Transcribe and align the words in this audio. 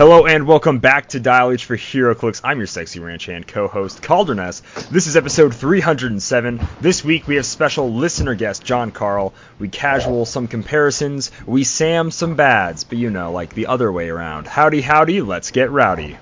Hello 0.00 0.24
and 0.24 0.46
welcome 0.46 0.78
back 0.78 1.10
to 1.10 1.20
Dial 1.20 1.50
H 1.50 1.66
for 1.66 1.76
HeroClix. 1.76 2.40
I'm 2.42 2.56
your 2.56 2.66
sexy 2.66 3.00
ranch 3.00 3.26
hand 3.26 3.46
co-host 3.46 4.00
Calderness. 4.00 4.62
This 4.88 5.06
is 5.06 5.14
episode 5.14 5.54
307. 5.54 6.66
This 6.80 7.04
week 7.04 7.28
we 7.28 7.34
have 7.34 7.44
special 7.44 7.92
listener 7.92 8.34
guest 8.34 8.64
John 8.64 8.92
Carl. 8.92 9.34
We 9.58 9.68
casual 9.68 10.24
some 10.24 10.48
comparisons, 10.48 11.30
we 11.44 11.64
Sam 11.64 12.10
some 12.10 12.34
bads, 12.34 12.82
but 12.82 12.96
you 12.96 13.10
know, 13.10 13.30
like 13.30 13.52
the 13.52 13.66
other 13.66 13.92
way 13.92 14.08
around. 14.08 14.46
Howdy 14.46 14.80
howdy, 14.80 15.20
let's 15.20 15.50
get 15.50 15.70
rowdy. 15.70 16.16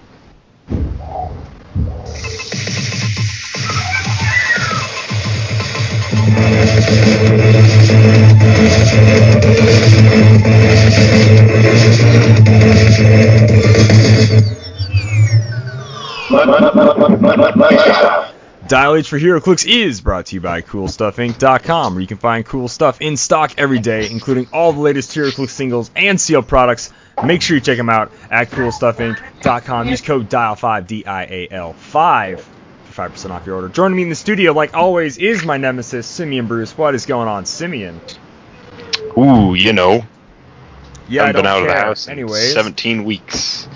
Dial 18.68 18.96
H 18.96 19.08
for 19.08 19.18
HeroClix 19.18 19.66
is 19.66 20.02
brought 20.02 20.26
to 20.26 20.34
you 20.34 20.42
by 20.42 20.60
CoolStuffInc.com, 20.60 21.94
where 21.94 22.00
you 22.02 22.06
can 22.06 22.18
find 22.18 22.44
cool 22.44 22.68
stuff 22.68 23.00
in 23.00 23.16
stock 23.16 23.52
every 23.56 23.78
day, 23.78 24.10
including 24.10 24.46
all 24.52 24.74
the 24.74 24.80
latest 24.80 25.10
HeroClix 25.10 25.48
singles 25.48 25.90
and 25.96 26.20
sealed 26.20 26.46
products. 26.46 26.92
Make 27.24 27.40
sure 27.40 27.56
you 27.56 27.62
check 27.62 27.78
them 27.78 27.88
out 27.88 28.12
at 28.30 28.50
CoolStuffInc.com. 28.50 29.88
Use 29.88 30.02
code 30.02 30.28
DIAL5, 30.28 30.86
D-I-A-L 30.86 31.72
5 31.72 32.48
for 32.84 33.08
5% 33.08 33.30
off 33.30 33.46
your 33.46 33.56
order. 33.56 33.68
Joining 33.70 33.96
me 33.96 34.02
in 34.02 34.10
the 34.10 34.14
studio, 34.14 34.52
like 34.52 34.74
always, 34.74 35.16
is 35.16 35.44
my 35.46 35.56
nemesis, 35.56 36.06
Simeon 36.06 36.46
Bruce. 36.46 36.76
What 36.76 36.94
is 36.94 37.06
going 37.06 37.28
on, 37.28 37.46
Simeon? 37.46 38.00
Ooh, 39.18 39.54
you 39.54 39.72
know. 39.72 40.04
Yeah, 41.08 41.24
I've 41.24 41.34
been 41.34 41.46
out 41.46 41.62
of 41.62 41.68
the 41.68 41.74
house 41.74 42.06
in 42.06 42.12
Anyways, 42.12 42.52
17 42.52 43.04
weeks. 43.04 43.66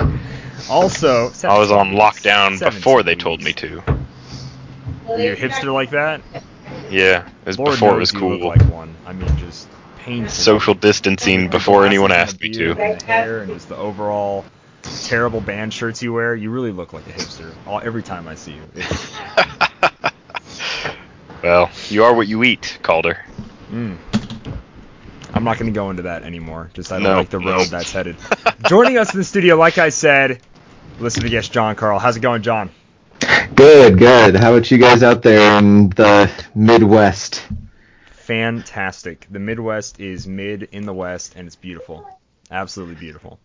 also, 0.70 1.32
I 1.44 1.58
was 1.58 1.72
on 1.72 1.92
lockdown 1.92 2.58
before 2.58 3.02
they 3.02 3.14
told 3.14 3.42
me 3.42 3.52
to. 3.54 3.82
Are 5.08 5.18
you 5.18 5.32
a 5.32 5.36
hipster 5.36 5.72
like 5.72 5.90
that? 5.90 6.20
Yeah, 6.90 7.26
it 7.26 7.46
was 7.46 7.58
Lord 7.58 7.72
before 7.72 7.96
it 7.96 8.00
was 8.00 8.12
you 8.12 8.20
cool. 8.20 8.30
look 8.38 8.58
like 8.58 8.70
one. 8.70 8.94
I 9.06 9.12
mean, 9.12 9.34
just 9.38 9.66
painful. 9.98 10.30
Social 10.30 10.74
distancing 10.74 11.48
before 11.48 11.86
anyone 11.86 12.12
asked 12.12 12.40
me 12.40 12.50
to. 12.50 12.72
And 12.80 13.02
hair 13.02 13.42
and 13.42 13.52
just 13.52 13.68
the 13.68 13.76
overall 13.76 14.44
terrible 14.82 15.40
band 15.40 15.72
shirts 15.72 16.02
you 16.02 16.12
wear. 16.12 16.36
You 16.36 16.50
really 16.50 16.72
look 16.72 16.92
like 16.92 17.06
a 17.06 17.12
hipster. 17.12 17.50
All, 17.66 17.80
every 17.80 18.02
time 18.02 18.28
I 18.28 18.34
see 18.36 18.52
you. 18.52 18.82
Well, 21.42 21.70
you 21.88 22.04
are 22.04 22.14
what 22.14 22.28
you 22.28 22.44
eat, 22.44 22.78
Calder. 22.82 23.18
mm. 23.72 23.96
I'm 25.34 25.44
not 25.44 25.58
going 25.58 25.72
to 25.72 25.74
go 25.74 25.90
into 25.90 26.02
that 26.02 26.22
anymore. 26.24 26.70
Just 26.74 26.92
I 26.92 26.96
don't 26.96 27.04
No, 27.04 27.16
like 27.18 27.30
the 27.30 27.40
no. 27.40 27.50
road 27.52 27.66
that's 27.68 27.92
headed. 27.92 28.16
Joining 28.68 28.98
us 28.98 29.12
in 29.14 29.18
the 29.20 29.24
studio, 29.24 29.56
like 29.56 29.78
I 29.78 29.88
said, 29.88 30.40
listen 31.00 31.22
to 31.22 31.28
guest 31.30 31.52
John 31.52 31.74
Carl. 31.74 31.98
How's 31.98 32.16
it 32.16 32.20
going, 32.20 32.42
John? 32.42 32.70
Good, 33.54 33.98
good. 33.98 34.34
How 34.36 34.52
about 34.54 34.70
you 34.70 34.78
guys 34.78 35.02
out 35.02 35.22
there 35.22 35.58
in 35.58 35.90
the 35.90 36.30
Midwest? 36.54 37.42
Fantastic. 38.10 39.26
The 39.30 39.38
Midwest 39.38 40.00
is 40.00 40.26
mid 40.26 40.64
in 40.72 40.86
the 40.86 40.92
West, 40.94 41.34
and 41.36 41.46
it's 41.46 41.56
beautiful. 41.56 42.06
Absolutely 42.50 42.94
beautiful. 42.96 43.38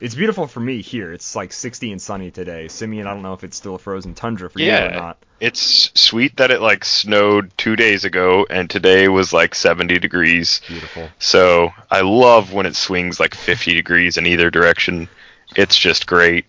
It's 0.00 0.14
beautiful 0.14 0.46
for 0.46 0.60
me 0.60 0.80
here. 0.82 1.12
It's 1.12 1.34
like 1.34 1.52
60 1.52 1.92
and 1.92 2.00
sunny 2.00 2.30
today. 2.30 2.68
Simeon, 2.68 3.06
I 3.06 3.14
don't 3.14 3.22
know 3.22 3.32
if 3.34 3.42
it's 3.42 3.56
still 3.56 3.74
a 3.74 3.78
frozen 3.78 4.14
tundra 4.14 4.48
for 4.48 4.60
you 4.60 4.66
or 4.86 4.90
not. 4.92 5.18
It's 5.40 5.90
sweet 5.98 6.36
that 6.38 6.50
it 6.50 6.60
like 6.60 6.84
snowed 6.84 7.50
two 7.56 7.76
days 7.76 8.04
ago, 8.04 8.46
and 8.50 8.68
today 8.68 9.08
was 9.08 9.32
like 9.32 9.54
70 9.54 9.98
degrees. 9.98 10.60
Beautiful. 10.66 11.08
So 11.18 11.70
I 11.90 12.00
love 12.00 12.52
when 12.52 12.66
it 12.66 12.76
swings 12.76 13.20
like 13.20 13.34
50 13.34 13.74
degrees 13.74 14.16
in 14.16 14.26
either 14.26 14.50
direction. 14.50 15.08
It's 15.56 15.76
just 15.76 16.06
great. 16.06 16.44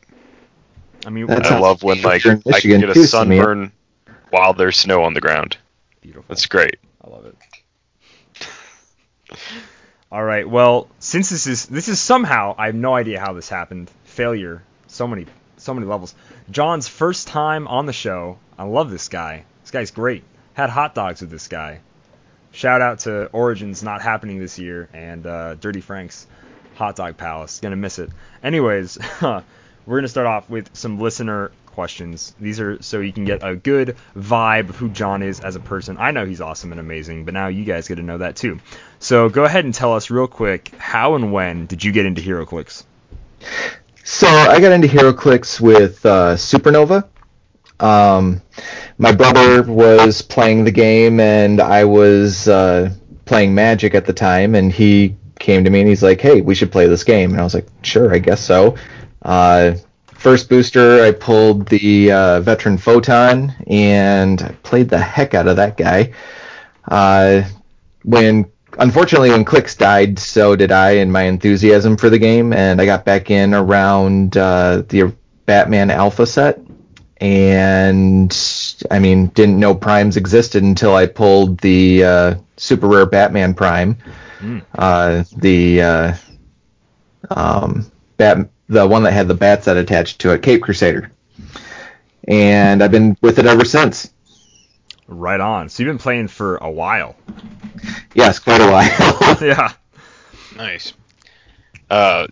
I 1.05 1.09
mean, 1.09 1.27
That 1.27 1.45
I 1.45 1.59
love 1.59 1.83
when 1.83 2.01
like 2.01 2.23
here 2.23 2.41
I 2.53 2.59
can 2.59 2.79
get 2.81 2.89
a 2.89 3.07
sunburn 3.07 3.71
while 4.31 4.53
there's 4.53 4.77
snow 4.77 5.03
on 5.03 5.13
the 5.13 5.21
ground. 5.21 5.57
beautiful. 6.01 6.25
That's 6.27 6.45
great. 6.45 6.79
I 7.03 7.09
love 7.09 7.25
it. 7.25 7.35
All 10.11 10.23
right. 10.23 10.47
Well, 10.49 10.89
since 10.99 11.29
this 11.29 11.45
is 11.47 11.67
this 11.67 11.87
is 11.87 11.99
somehow 11.99 12.55
I 12.57 12.65
have 12.67 12.75
no 12.75 12.95
idea 12.95 13.19
how 13.19 13.33
this 13.33 13.47
happened. 13.47 13.91
Failure. 14.05 14.63
So 14.87 15.07
many 15.07 15.27
so 15.57 15.73
many 15.73 15.85
levels. 15.85 16.15
John's 16.49 16.87
first 16.87 17.27
time 17.27 17.67
on 17.67 17.85
the 17.85 17.93
show. 17.93 18.39
I 18.59 18.63
love 18.63 18.91
this 18.91 19.07
guy. 19.07 19.45
This 19.61 19.71
guy's 19.71 19.91
great. 19.91 20.25
Had 20.53 20.69
hot 20.69 20.93
dogs 20.93 21.21
with 21.21 21.29
this 21.29 21.47
guy. 21.47 21.79
Shout 22.51 22.81
out 22.81 22.99
to 22.99 23.27
Origins 23.27 23.81
not 23.83 24.01
happening 24.01 24.37
this 24.37 24.59
year 24.59 24.89
and 24.93 25.25
uh, 25.25 25.55
Dirty 25.55 25.79
Frank's 25.79 26.27
Hot 26.75 26.97
Dog 26.97 27.15
Palace. 27.15 27.61
Gonna 27.61 27.77
miss 27.77 27.99
it. 27.99 28.09
Anyways, 28.43 28.97
we're 29.21 29.43
gonna 29.87 30.09
start 30.09 30.27
off 30.27 30.49
with 30.49 30.75
some 30.75 30.99
listener 30.99 31.51
questions. 31.67 32.35
These 32.37 32.59
are 32.59 32.81
so 32.81 32.99
you 32.99 33.13
can 33.13 33.23
get 33.23 33.43
a 33.43 33.55
good 33.55 33.95
vibe 34.13 34.67
of 34.67 34.75
who 34.75 34.89
John 34.89 35.23
is 35.23 35.39
as 35.39 35.55
a 35.55 35.61
person. 35.61 35.95
I 35.97 36.11
know 36.11 36.25
he's 36.25 36.41
awesome 36.41 36.71
and 36.73 36.81
amazing, 36.81 37.23
but 37.23 37.33
now 37.33 37.47
you 37.47 37.63
guys 37.63 37.87
get 37.87 37.95
to 37.95 38.03
know 38.03 38.17
that 38.17 38.35
too. 38.35 38.59
So 38.99 39.29
go 39.29 39.45
ahead 39.45 39.63
and 39.63 39.73
tell 39.73 39.93
us 39.93 40.09
real 40.09 40.27
quick 40.27 40.73
how 40.77 41.15
and 41.15 41.31
when 41.31 41.65
did 41.65 41.85
you 41.85 41.93
get 41.93 42.05
into 42.05 42.21
HeroClix? 42.21 42.83
So 44.03 44.27
I 44.27 44.59
got 44.59 44.73
into 44.73 44.89
HeroClix 44.89 45.61
with 45.61 46.05
uh, 46.05 46.35
Supernova. 46.35 47.07
Um, 47.79 48.41
my 48.97 49.11
brother 49.11 49.63
was 49.63 50.21
playing 50.21 50.63
the 50.65 50.71
game, 50.71 51.19
and 51.19 51.61
I 51.61 51.85
was 51.85 52.47
uh, 52.47 52.93
playing 53.25 53.55
Magic 53.55 53.95
at 53.95 54.05
the 54.05 54.13
time, 54.13 54.55
and 54.55 54.71
he 54.71 55.15
came 55.39 55.63
to 55.63 55.69
me 55.69 55.79
and 55.79 55.89
he's 55.89 56.03
like, 56.03 56.19
"Hey, 56.19 56.41
we 56.41 56.55
should 56.55 56.71
play 56.71 56.87
this 56.87 57.03
game." 57.03 57.31
And 57.31 57.39
I 57.39 57.43
was 57.43 57.53
like, 57.53 57.67
"Sure, 57.81 58.13
I 58.13 58.19
guess 58.19 58.41
so." 58.41 58.75
Uh, 59.21 59.73
first 60.13 60.49
booster, 60.49 61.01
I 61.03 61.11
pulled 61.11 61.67
the 61.67 62.11
uh, 62.11 62.41
Veteran 62.41 62.77
Photon, 62.77 63.53
and 63.67 64.55
played 64.63 64.89
the 64.89 64.99
heck 64.99 65.33
out 65.33 65.47
of 65.47 65.55
that 65.55 65.77
guy. 65.77 66.13
Uh, 66.87 67.43
when 68.03 68.45
unfortunately 68.77 69.31
when 69.31 69.43
clicks 69.43 69.75
died 69.75 70.17
so 70.19 70.55
did 70.55 70.71
i 70.71 70.91
and 70.91 71.11
my 71.11 71.23
enthusiasm 71.23 71.97
for 71.97 72.09
the 72.09 72.19
game 72.19 72.53
and 72.53 72.79
i 72.79 72.85
got 72.85 73.03
back 73.03 73.31
in 73.31 73.53
around 73.53 74.37
uh, 74.37 74.83
the 74.89 75.11
batman 75.45 75.89
alpha 75.89 76.25
set 76.25 76.59
and 77.21 78.77
i 78.91 78.99
mean 78.99 79.27
didn't 79.27 79.59
know 79.59 79.75
primes 79.75 80.15
existed 80.17 80.63
until 80.63 80.95
i 80.95 81.05
pulled 81.05 81.57
the 81.59 82.03
uh, 82.03 82.35
super 82.57 82.87
rare 82.87 83.05
batman 83.05 83.53
prime 83.53 83.97
Mm. 84.39 84.63
uh, 84.75 85.25
the 85.35 85.81
uh, 85.81 86.13
um, 87.29 87.91
bat 88.15 88.49
the 88.69 88.87
one 88.87 89.03
that 89.03 89.11
had 89.11 89.27
the 89.27 89.33
bat 89.33 89.65
set 89.65 89.75
attached 89.75 90.19
to 90.19 90.31
it 90.31 90.41
cape 90.41 90.61
crusader 90.63 91.11
and 92.29 92.81
i've 92.81 92.91
been 92.91 93.17
with 93.21 93.37
it 93.39 93.45
ever 93.45 93.65
since 93.65 94.13
Right 95.11 95.39
on. 95.39 95.69
So 95.69 95.81
you've 95.81 95.89
been 95.89 95.97
playing 95.97 96.27
for 96.27 96.57
a 96.57 96.69
while. 96.69 97.15
yes 98.13 98.37
quite 98.37 98.61
a 98.61 98.69
while 98.71 99.37
yeah. 99.41 99.73
Nice. 100.55 100.93
Uh, 101.89 102.27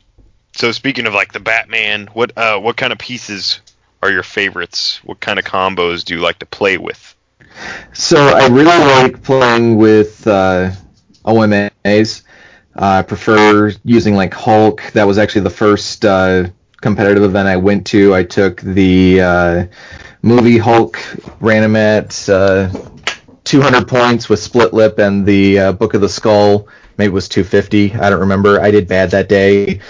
so 0.53 0.71
speaking 0.71 1.07
of 1.07 1.13
like 1.15 1.33
the 1.33 1.39
Batman, 1.39 2.05
what 2.13 2.37
uh, 2.37 2.59
what 2.59 2.77
kind 2.77 2.93
of 2.93 2.99
pieces 2.99 3.61
are 4.07 4.11
your 4.11 4.23
favorites? 4.23 5.01
What 5.03 5.19
kind 5.19 5.37
of 5.37 5.45
combos 5.45 6.05
do 6.05 6.15
you 6.15 6.21
like 6.21 6.39
to 6.39 6.45
play 6.45 6.77
with? 6.77 7.15
So 7.93 8.17
I 8.17 8.47
really 8.47 8.65
like 8.65 9.21
playing 9.21 9.77
with 9.77 10.25
uh, 10.25 10.71
OMAs. 11.25 12.23
Uh, 12.75 12.85
I 12.85 13.01
prefer 13.01 13.71
using 13.83 14.15
like 14.15 14.33
Hulk. 14.33 14.81
That 14.93 15.05
was 15.05 15.17
actually 15.17 15.41
the 15.41 15.49
first 15.49 16.05
uh, 16.05 16.47
competitive 16.79 17.23
event 17.23 17.49
I 17.49 17.57
went 17.57 17.85
to. 17.87 18.15
I 18.15 18.23
took 18.23 18.61
the 18.61 19.21
uh, 19.21 19.65
movie 20.21 20.57
Hulk, 20.57 20.99
ran 21.41 21.63
him 21.63 21.75
at 21.75 22.29
uh, 22.29 22.69
200 23.43 23.87
points 23.87 24.29
with 24.29 24.39
Split 24.39 24.73
Lip 24.73 24.99
and 24.99 25.25
the 25.25 25.59
uh, 25.59 25.71
Book 25.73 25.95
of 25.95 26.01
the 26.01 26.09
Skull. 26.09 26.67
Maybe 26.97 27.09
it 27.09 27.13
was 27.13 27.27
250. 27.27 27.93
I 27.95 28.09
don't 28.09 28.21
remember. 28.21 28.61
I 28.61 28.71
did 28.71 28.87
bad 28.87 29.11
that 29.11 29.27
day. 29.27 29.81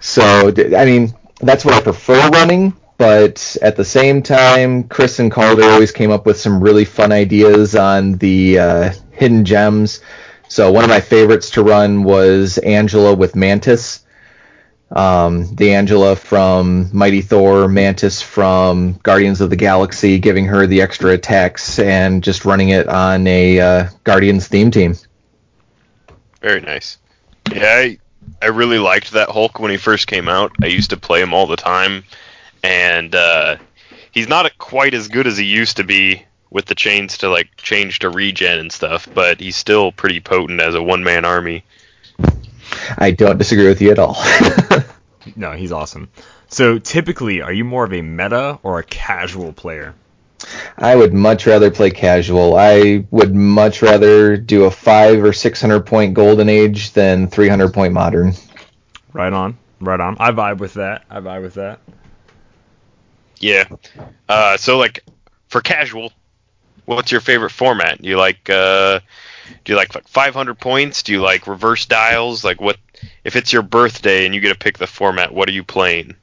So 0.00 0.52
I 0.56 0.84
mean, 0.84 1.12
that's 1.40 1.64
what 1.64 1.74
I 1.74 1.80
prefer 1.80 2.28
running. 2.28 2.74
But 2.98 3.56
at 3.62 3.76
the 3.76 3.84
same 3.84 4.22
time, 4.22 4.84
Chris 4.84 5.20
and 5.20 5.30
Calder 5.30 5.62
always 5.62 5.92
came 5.92 6.10
up 6.10 6.26
with 6.26 6.38
some 6.38 6.60
really 6.60 6.84
fun 6.84 7.12
ideas 7.12 7.76
on 7.76 8.18
the 8.18 8.58
uh, 8.58 8.92
hidden 9.12 9.44
gems. 9.44 10.00
So 10.48 10.72
one 10.72 10.82
of 10.82 10.90
my 10.90 11.00
favorites 11.00 11.50
to 11.50 11.62
run 11.62 12.02
was 12.02 12.58
Angela 12.58 13.14
with 13.14 13.36
Mantis. 13.36 14.04
Um, 14.90 15.54
the 15.54 15.74
Angela 15.74 16.16
from 16.16 16.88
Mighty 16.92 17.20
Thor, 17.20 17.68
Mantis 17.68 18.22
from 18.22 18.94
Guardians 19.02 19.40
of 19.40 19.50
the 19.50 19.56
Galaxy, 19.56 20.18
giving 20.18 20.46
her 20.46 20.66
the 20.66 20.80
extra 20.80 21.12
attacks 21.12 21.78
and 21.78 22.24
just 22.24 22.44
running 22.44 22.70
it 22.70 22.88
on 22.88 23.26
a 23.26 23.60
uh, 23.60 23.88
Guardians 24.04 24.48
theme 24.48 24.70
team. 24.70 24.96
Very 26.40 26.62
nice. 26.62 26.98
Yeah, 27.52 27.64
I, 27.64 27.98
I 28.40 28.46
really 28.46 28.78
liked 28.78 29.12
that 29.12 29.28
Hulk 29.28 29.60
when 29.60 29.70
he 29.70 29.76
first 29.76 30.06
came 30.06 30.28
out. 30.28 30.52
I 30.62 30.66
used 30.66 30.90
to 30.90 30.96
play 30.96 31.20
him 31.20 31.34
all 31.34 31.46
the 31.46 31.56
time, 31.56 32.04
and 32.62 33.14
uh, 33.14 33.56
he's 34.10 34.28
not 34.28 34.56
quite 34.58 34.94
as 34.94 35.08
good 35.08 35.26
as 35.26 35.36
he 35.38 35.44
used 35.44 35.76
to 35.78 35.84
be 35.84 36.24
with 36.50 36.66
the 36.66 36.74
chains 36.74 37.18
to 37.18 37.28
like 37.28 37.56
change 37.56 38.00
to 38.00 38.08
regen 38.08 38.58
and 38.58 38.72
stuff, 38.72 39.08
but 39.12 39.40
he's 39.40 39.56
still 39.56 39.92
pretty 39.92 40.20
potent 40.20 40.60
as 40.60 40.74
a 40.74 40.82
one 40.82 41.04
man 41.04 41.24
army. 41.24 41.64
I 42.96 43.10
don't 43.10 43.38
disagree 43.38 43.68
with 43.68 43.80
you 43.80 43.90
at 43.90 43.98
all. 43.98 44.16
No, 45.36 45.52
he's 45.52 45.72
awesome. 45.72 46.08
So 46.48 46.78
typically, 46.78 47.42
are 47.42 47.52
you 47.52 47.64
more 47.64 47.84
of 47.84 47.92
a 47.92 48.02
meta 48.02 48.58
or 48.62 48.78
a 48.78 48.84
casual 48.84 49.52
player? 49.52 49.94
I 50.76 50.94
would 50.94 51.12
much 51.12 51.46
rather 51.46 51.70
play 51.70 51.90
casual. 51.90 52.56
I 52.56 53.04
would 53.10 53.34
much 53.34 53.82
rather 53.82 54.36
do 54.36 54.64
a 54.64 54.70
five 54.70 55.22
or 55.22 55.32
six 55.32 55.60
hundred 55.60 55.84
point 55.84 56.14
golden 56.14 56.48
age 56.48 56.92
than 56.92 57.26
three 57.26 57.48
hundred 57.48 57.74
point 57.74 57.92
modern. 57.92 58.34
Right 59.12 59.32
on, 59.32 59.58
right 59.80 60.00
on. 60.00 60.16
I 60.20 60.30
vibe 60.30 60.58
with 60.58 60.74
that. 60.74 61.04
I 61.10 61.20
vibe 61.20 61.42
with 61.42 61.54
that. 61.54 61.80
Yeah. 63.40 63.68
Uh, 64.28 64.56
so 64.56 64.78
like 64.78 65.04
for 65.48 65.60
casual, 65.60 66.12
what's 66.84 67.12
your 67.12 67.20
favorite 67.20 67.50
format? 67.50 68.00
Do 68.00 68.08
you 68.08 68.16
like 68.16 68.48
uh, 68.50 69.00
do 69.64 69.72
you 69.72 69.76
like 69.76 69.94
like 69.94 70.08
500 70.08 70.58
points? 70.58 71.02
Do 71.02 71.12
you 71.12 71.20
like 71.20 71.46
reverse 71.46 71.86
dials? 71.86 72.44
Like 72.44 72.60
what 72.60 72.78
if 73.24 73.36
it's 73.36 73.52
your 73.52 73.62
birthday 73.62 74.26
and 74.26 74.34
you 74.34 74.40
get 74.40 74.52
to 74.52 74.58
pick 74.58 74.78
the 74.78 74.86
format? 74.86 75.32
What 75.32 75.48
are 75.48 75.52
you 75.52 75.64
playing? 75.64 76.16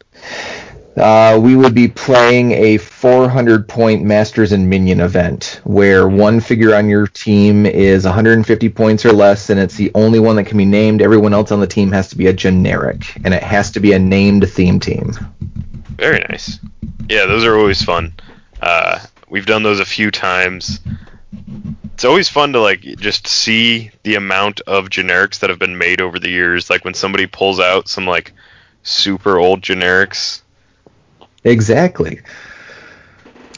Uh, 0.98 1.38
we 1.42 1.58
would 1.58 1.76
be 1.76 1.90
playing 1.90 2.54
a 2.54 2.78
400 2.78 3.68
point 3.68 4.04
Masters 4.06 4.54
and 4.54 4.70
Minion 4.70 5.02
event 5.02 5.60
where 5.66 6.08
one 6.08 6.40
figure 6.40 6.74
on 6.74 6.88
your 6.88 7.06
team 7.06 7.66
is 7.66 8.06
150 8.06 8.70
points 8.70 9.06
or 9.06 9.12
less, 9.12 9.50
and 9.50 9.60
it's 9.60 9.76
the 9.76 9.92
only 9.94 10.20
one 10.20 10.38
that 10.38 10.46
can 10.46 10.58
be 10.58 10.64
named. 10.64 11.02
Everyone 11.02 11.34
else 11.34 11.52
on 11.52 11.60
the 11.60 11.68
team 11.68 11.92
has 11.92 12.08
to 12.10 12.18
be 12.18 12.28
a 12.28 12.34
generic, 12.34 13.14
and 13.26 13.34
it 13.34 13.44
has 13.44 13.72
to 13.72 13.82
be 13.82 13.92
a 13.92 14.00
named 14.00 14.50
theme 14.50 14.80
team. 14.80 15.12
Very 15.98 16.24
nice. 16.30 16.60
Yeah, 17.10 17.26
those 17.26 17.44
are 17.44 17.58
always 17.58 17.82
fun. 17.82 18.14
Uh, 18.62 19.00
we've 19.30 19.46
done 19.46 19.64
those 19.64 19.80
a 19.80 19.86
few 19.86 20.12
times. 20.12 20.80
It's 21.94 22.06
always 22.06 22.28
fun 22.28 22.54
to 22.54 22.62
like 22.62 22.82
just 22.82 23.28
see 23.28 23.92
the 24.04 24.16
amount 24.16 24.62
of 24.62 24.90
generics 24.90 25.40
that 25.40 25.50
have 25.50 25.60
been 25.60 25.78
made 25.78 26.02
over 26.02 26.20
the 26.20 26.30
years. 26.30 26.70
Like 26.70 26.84
when 26.84 26.94
somebody 26.94 27.26
pulls 27.26 27.60
out 27.60 27.88
some 27.88 28.06
like 28.06 28.34
super 28.84 29.38
old 29.38 29.62
generics 29.62 30.42
Exactly. 31.46 32.22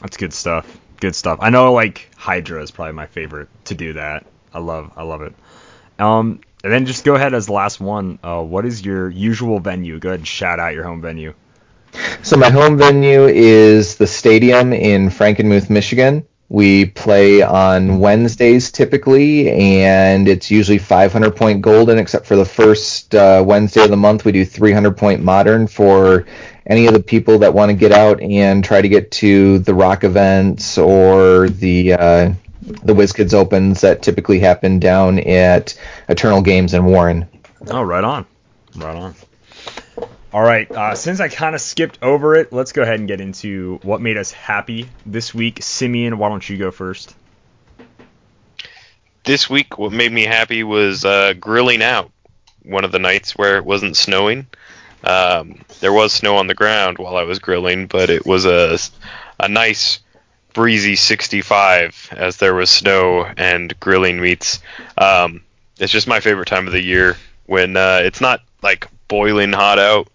That's 0.01 0.17
good 0.17 0.33
stuff. 0.33 0.79
Good 0.99 1.15
stuff. 1.15 1.39
I 1.41 1.49
know 1.49 1.71
like 1.73 2.11
Hydra 2.17 2.61
is 2.61 2.69
probably 2.69 2.93
my 2.93 3.07
favorite 3.07 3.47
to 3.65 3.75
do 3.75 3.93
that. 3.93 4.25
I 4.53 4.59
love 4.59 4.91
I 4.95 5.03
love 5.03 5.21
it. 5.21 5.33
Um 5.97 6.41
and 6.63 6.73
then 6.73 6.85
just 6.85 7.05
go 7.05 7.15
ahead 7.15 7.33
as 7.33 7.45
the 7.45 7.53
last 7.53 7.79
one. 7.79 8.19
Uh, 8.21 8.43
what 8.43 8.65
is 8.65 8.83
your 8.83 9.09
usual 9.09 9.59
venue? 9.59 9.99
Go 9.99 10.09
ahead 10.09 10.19
and 10.19 10.27
shout 10.27 10.59
out 10.59 10.73
your 10.73 10.83
home 10.83 11.01
venue. 11.01 11.33
So 12.23 12.37
my 12.37 12.49
home 12.49 12.77
venue 12.77 13.25
is 13.25 13.95
the 13.95 14.07
stadium 14.07 14.73
in 14.73 15.09
Frankenmuth, 15.09 15.69
Michigan. 15.69 16.25
We 16.49 16.85
play 16.85 17.41
on 17.41 17.99
Wednesdays 17.99 18.71
typically, 18.71 19.49
and 19.51 20.27
it's 20.29 20.49
usually 20.49 20.77
500 20.77 21.35
point 21.35 21.61
golden, 21.61 21.97
except 21.97 22.25
for 22.25 22.37
the 22.37 22.45
first 22.45 23.13
uh, 23.13 23.43
Wednesday 23.45 23.83
of 23.83 23.89
the 23.89 23.97
month. 23.97 24.23
We 24.23 24.31
do 24.31 24.45
300 24.45 24.95
point 24.95 25.21
modern 25.21 25.67
for 25.67 26.25
any 26.65 26.87
of 26.87 26.93
the 26.93 27.01
people 27.01 27.39
that 27.39 27.53
want 27.53 27.69
to 27.69 27.73
get 27.75 27.91
out 27.91 28.21
and 28.21 28.63
try 28.63 28.81
to 28.81 28.87
get 28.87 29.11
to 29.11 29.59
the 29.59 29.73
rock 29.73 30.05
events 30.05 30.77
or 30.77 31.49
the 31.49 31.93
uh, 31.93 32.33
the 32.61 32.93
WizKids 32.93 33.33
Opens 33.33 33.81
that 33.81 34.01
typically 34.01 34.39
happen 34.39 34.79
down 34.79 35.19
at 35.19 35.77
Eternal 36.09 36.41
Games 36.41 36.73
in 36.73 36.85
Warren. 36.85 37.27
Oh, 37.69 37.81
right 37.81 38.03
on, 38.03 38.25
right 38.75 38.95
on. 38.95 39.15
All 40.37 40.43
right, 40.43 40.69
uh, 40.71 40.93
since 40.93 41.19
I 41.19 41.29
kind 41.29 41.55
of 41.55 41.61
skipped 41.61 41.97
over 42.03 42.35
it, 42.35 42.53
let's 42.53 42.71
go 42.71 42.83
ahead 42.83 42.99
and 42.99 43.07
get 43.07 43.19
into 43.19 43.79
what 43.81 44.01
made 44.01 44.17
us 44.17 44.31
happy 44.31 44.87
this 45.03 45.33
week. 45.33 45.63
Simeon, 45.63 46.19
why 46.19 46.29
don't 46.29 46.47
you 46.47 46.57
go 46.57 46.69
first? 46.69 47.15
This 49.23 49.49
week, 49.49 49.79
what 49.79 49.91
made 49.91 50.11
me 50.11 50.25
happy 50.25 50.63
was 50.63 51.05
uh, 51.05 51.33
grilling 51.33 51.81
out 51.81 52.11
one 52.61 52.85
of 52.85 52.91
the 52.91 52.99
nights 52.99 53.35
where 53.35 53.57
it 53.57 53.65
wasn't 53.65 53.97
snowing. 53.97 54.45
Um, 55.03 55.61
there 55.79 55.91
was 55.91 56.13
snow 56.13 56.37
on 56.37 56.45
the 56.45 56.53
ground 56.53 56.99
while 56.99 57.17
I 57.17 57.23
was 57.23 57.39
grilling, 57.39 57.87
but 57.87 58.11
it 58.11 58.23
was 58.23 58.45
a, 58.45 58.77
a 59.39 59.47
nice 59.49 60.01
breezy 60.53 60.97
65 60.97 62.09
as 62.15 62.37
there 62.37 62.53
was 62.53 62.69
snow 62.69 63.25
and 63.37 63.73
grilling 63.79 64.21
meats. 64.21 64.59
Um, 64.99 65.41
it's 65.79 65.91
just 65.91 66.07
my 66.07 66.19
favorite 66.19 66.47
time 66.47 66.67
of 66.67 66.73
the 66.73 66.83
year 66.83 67.17
when 67.47 67.75
uh, 67.75 68.01
it's 68.03 68.21
not 68.21 68.41
like 68.61 68.87
boiling 69.07 69.51
hot 69.51 69.79
out, 69.79 70.09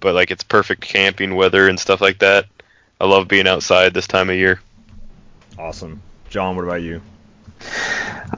but 0.00 0.14
like 0.14 0.30
it's 0.30 0.44
perfect 0.44 0.82
camping 0.82 1.34
weather 1.34 1.68
and 1.68 1.78
stuff 1.78 2.00
like 2.00 2.18
that. 2.18 2.46
I 3.00 3.06
love 3.06 3.28
being 3.28 3.46
outside 3.46 3.94
this 3.94 4.06
time 4.06 4.30
of 4.30 4.36
year. 4.36 4.60
Awesome. 5.58 6.00
John, 6.30 6.56
what 6.56 6.64
about 6.64 6.82
you? 6.82 7.00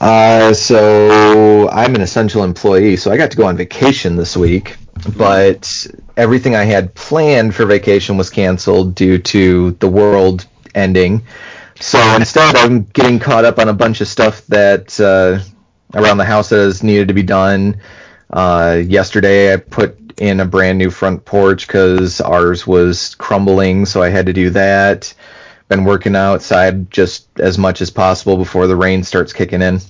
Uh, 0.01 0.53
so 0.55 1.69
I'm 1.71 1.95
an 1.95 2.01
essential 2.01 2.45
employee, 2.45 2.97
so 2.97 3.11
I 3.11 3.17
got 3.17 3.31
to 3.33 3.37
go 3.37 3.47
on 3.47 3.57
vacation 3.57 4.17
this 4.17 4.37
week, 4.37 4.77
but 5.17 5.87
everything 6.17 6.55
I 6.55 6.65
had 6.65 6.95
planned 6.95 7.55
for 7.55 7.67
vacation 7.67 8.17
was 8.17 8.31
canceled 8.31 8.95
due 8.95 9.19
to 9.19 9.73
the 9.73 9.89
world 9.89 10.47
ending. 10.75 11.23
So 11.81 11.99
instead, 12.17 12.57
I'm 12.57 12.85
getting 12.85 13.19
caught 13.19 13.45
up 13.45 13.59
on 13.59 13.69
a 13.69 13.73
bunch 13.73 14.01
of 14.01 14.09
stuff 14.09 14.47
that 14.47 15.01
uh, 15.01 15.41
around 15.99 16.19
the 16.19 16.25
house 16.25 16.51
that 16.51 16.59
has 16.59 16.83
needed 16.83 17.09
to 17.09 17.15
be 17.15 17.23
done. 17.23 17.81
Uh, 18.33 18.81
yesterday, 18.87 19.53
I 19.53 19.57
put 19.57 19.99
in 20.21 20.41
a 20.41 20.45
brand 20.45 20.79
new 20.79 20.91
front 20.91 21.25
porch 21.25 21.67
because 21.67 22.21
ours 22.21 22.67
was 22.67 23.15
crumbling, 23.17 23.87
so 23.87 24.03
I 24.03 24.11
had 24.11 24.27
to 24.27 24.33
do 24.33 24.51
that. 24.51 25.13
Been 25.69 25.85
working 25.85 26.17
outside 26.17 26.91
just 26.91 27.29
as 27.39 27.59
much 27.59 27.81
as 27.81 27.91
possible 27.91 28.37
before 28.37 28.67
the 28.67 28.77
rain 28.77 29.03
starts 29.03 29.33
kicking 29.33 29.63
in. 29.63 29.81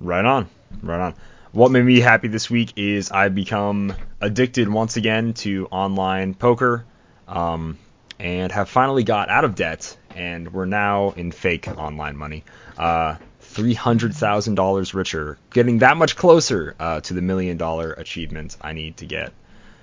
Right 0.00 0.24
on, 0.24 0.48
right 0.82 1.00
on. 1.00 1.14
What 1.52 1.70
made 1.70 1.84
me 1.84 2.00
happy 2.00 2.28
this 2.28 2.50
week 2.50 2.72
is 2.76 3.10
I've 3.10 3.34
become 3.34 3.94
addicted 4.20 4.68
once 4.68 4.96
again 4.96 5.34
to 5.34 5.66
online 5.66 6.34
poker, 6.34 6.84
um, 7.28 7.78
and 8.18 8.50
have 8.50 8.68
finally 8.68 9.04
got 9.04 9.28
out 9.28 9.44
of 9.44 9.54
debt, 9.54 9.96
and 10.16 10.52
we're 10.52 10.64
now 10.64 11.10
in 11.10 11.30
fake 11.30 11.68
online 11.68 12.16
money. 12.16 12.44
Uh, 12.76 13.16
$300,000 13.54 14.94
richer, 14.94 15.38
getting 15.50 15.78
that 15.78 15.96
much 15.96 16.16
closer 16.16 16.74
uh, 16.78 17.00
to 17.00 17.14
the 17.14 17.22
million 17.22 17.56
dollar 17.56 17.92
achievement 17.92 18.56
I 18.60 18.72
need 18.72 18.96
to 18.98 19.06
get. 19.06 19.32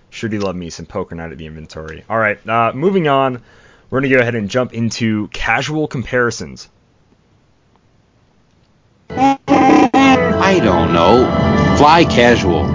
Should 0.09 0.33
you 0.33 0.39
love 0.39 0.55
me 0.55 0.69
some 0.69 0.85
poker 0.85 1.15
night 1.15 1.31
at 1.31 1.37
the 1.37 1.45
inventory? 1.45 2.03
All 2.09 2.17
right, 2.17 2.45
uh, 2.47 2.73
moving 2.73 3.07
on. 3.07 3.41
We're 3.89 4.01
going 4.01 4.09
to 4.09 4.15
go 4.15 4.21
ahead 4.21 4.35
and 4.35 4.49
jump 4.49 4.73
into 4.73 5.27
casual 5.29 5.87
comparisons. 5.87 6.69
I 9.09 10.59
don't 10.63 10.93
know. 10.93 11.25
Fly 11.77 12.05
casual. 12.05 12.65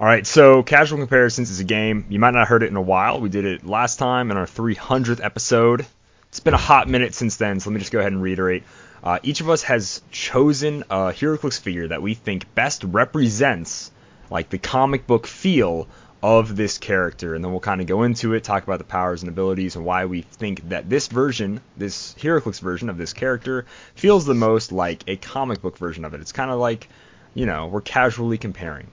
All 0.00 0.06
right, 0.06 0.26
so 0.26 0.62
Casual 0.62 0.98
Comparisons 0.98 1.50
is 1.50 1.60
a 1.60 1.64
game. 1.64 2.04
You 2.08 2.18
might 2.18 2.32
not 2.32 2.40
have 2.40 2.48
heard 2.48 2.62
it 2.64 2.68
in 2.68 2.76
a 2.76 2.82
while. 2.82 3.20
We 3.20 3.28
did 3.28 3.44
it 3.44 3.64
last 3.64 3.98
time 3.98 4.30
in 4.30 4.36
our 4.36 4.46
300th 4.46 5.24
episode. 5.24 5.86
It's 6.34 6.40
been 6.40 6.52
a 6.52 6.56
hot 6.56 6.88
minute 6.88 7.14
since 7.14 7.36
then, 7.36 7.60
so 7.60 7.70
let 7.70 7.74
me 7.74 7.78
just 7.78 7.92
go 7.92 8.00
ahead 8.00 8.10
and 8.10 8.20
reiterate. 8.20 8.64
Uh, 9.04 9.20
each 9.22 9.40
of 9.40 9.48
us 9.48 9.62
has 9.62 10.02
chosen 10.10 10.82
a 10.90 11.12
HeroClix 11.12 11.60
figure 11.60 11.86
that 11.86 12.02
we 12.02 12.14
think 12.14 12.52
best 12.56 12.82
represents 12.82 13.92
like 14.32 14.50
the 14.50 14.58
comic 14.58 15.06
book 15.06 15.28
feel 15.28 15.86
of 16.24 16.56
this 16.56 16.78
character, 16.78 17.36
and 17.36 17.44
then 17.44 17.52
we'll 17.52 17.60
kind 17.60 17.80
of 17.80 17.86
go 17.86 18.02
into 18.02 18.34
it, 18.34 18.42
talk 18.42 18.64
about 18.64 18.78
the 18.78 18.84
powers 18.84 19.22
and 19.22 19.30
abilities, 19.30 19.76
and 19.76 19.84
why 19.84 20.06
we 20.06 20.22
think 20.22 20.68
that 20.70 20.90
this 20.90 21.06
version, 21.06 21.60
this 21.76 22.16
HeroClix 22.18 22.58
version 22.60 22.90
of 22.90 22.98
this 22.98 23.12
character, 23.12 23.64
feels 23.94 24.26
the 24.26 24.34
most 24.34 24.72
like 24.72 25.04
a 25.06 25.14
comic 25.14 25.62
book 25.62 25.78
version 25.78 26.04
of 26.04 26.14
it. 26.14 26.20
It's 26.20 26.32
kind 26.32 26.50
of 26.50 26.58
like, 26.58 26.88
you 27.34 27.46
know, 27.46 27.68
we're 27.68 27.80
casually 27.80 28.38
comparing 28.38 28.88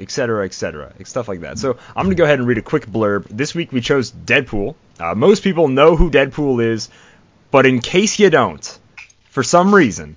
etc., 0.00 0.44
etc., 0.44 0.92
stuff 1.04 1.28
like 1.28 1.40
that. 1.40 1.58
So 1.58 1.78
I'm 1.96 2.06
gonna 2.06 2.14
go 2.14 2.24
ahead 2.24 2.38
and 2.38 2.48
read 2.48 2.58
a 2.58 2.62
quick 2.62 2.86
blurb. 2.86 3.26
This 3.28 3.54
week 3.54 3.72
we 3.72 3.80
chose 3.80 4.10
Deadpool. 4.10 4.74
Uh, 4.98 5.14
most 5.14 5.42
people 5.42 5.68
know 5.68 5.96
who 5.96 6.10
Deadpool 6.10 6.64
is, 6.64 6.88
but 7.50 7.66
in 7.66 7.80
case 7.80 8.18
you 8.18 8.30
don't, 8.30 8.78
for 9.30 9.42
some 9.42 9.74
reason, 9.74 10.16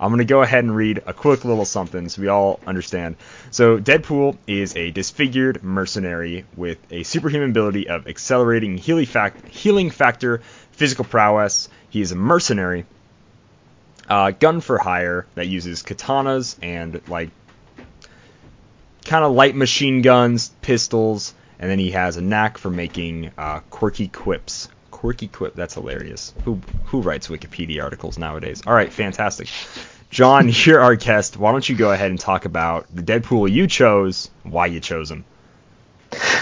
I'm 0.00 0.10
gonna 0.10 0.24
go 0.24 0.42
ahead 0.42 0.64
and 0.64 0.74
read 0.74 1.02
a 1.06 1.12
quick 1.12 1.44
little 1.44 1.64
something 1.64 2.08
so 2.08 2.22
we 2.22 2.28
all 2.28 2.60
understand. 2.66 3.16
So 3.50 3.78
Deadpool 3.78 4.36
is 4.46 4.76
a 4.76 4.90
disfigured 4.90 5.64
mercenary 5.64 6.44
with 6.56 6.78
a 6.90 7.02
superhuman 7.02 7.50
ability 7.50 7.88
of 7.88 8.06
accelerating 8.06 8.78
healing 8.78 9.90
factor, 9.90 10.40
physical 10.72 11.04
prowess. 11.04 11.68
He 11.90 12.00
is 12.00 12.12
a 12.12 12.16
mercenary. 12.16 12.86
Uh, 14.08 14.30
gun 14.30 14.62
for 14.62 14.78
hire 14.78 15.26
that 15.34 15.48
uses 15.48 15.82
katanas 15.82 16.56
and 16.62 17.02
like 17.08 17.28
kind 19.08 19.24
of 19.24 19.32
light 19.32 19.56
machine 19.56 20.02
guns, 20.02 20.50
pistols, 20.60 21.34
and 21.58 21.70
then 21.70 21.78
he 21.78 21.90
has 21.92 22.16
a 22.16 22.20
knack 22.20 22.58
for 22.58 22.70
making 22.70 23.30
uh, 23.36 23.60
quirky 23.70 24.08
quips. 24.08 24.68
Quirky 24.90 25.28
quip, 25.28 25.54
that's 25.54 25.74
hilarious. 25.74 26.34
Who 26.44 26.60
who 26.84 27.00
writes 27.00 27.28
Wikipedia 27.28 27.82
articles 27.82 28.18
nowadays? 28.18 28.62
All 28.66 28.74
right, 28.74 28.92
fantastic. 28.92 29.48
John, 30.10 30.48
you're 30.52 30.80
our 30.80 30.94
guest. 30.94 31.36
Why 31.36 31.52
don't 31.52 31.68
you 31.68 31.76
go 31.76 31.90
ahead 31.90 32.10
and 32.10 32.20
talk 32.20 32.44
about 32.44 32.86
the 32.94 33.02
Deadpool 33.02 33.50
you 33.50 33.66
chose, 33.66 34.30
why 34.42 34.66
you 34.66 34.80
chose 34.80 35.10
him? 35.10 35.24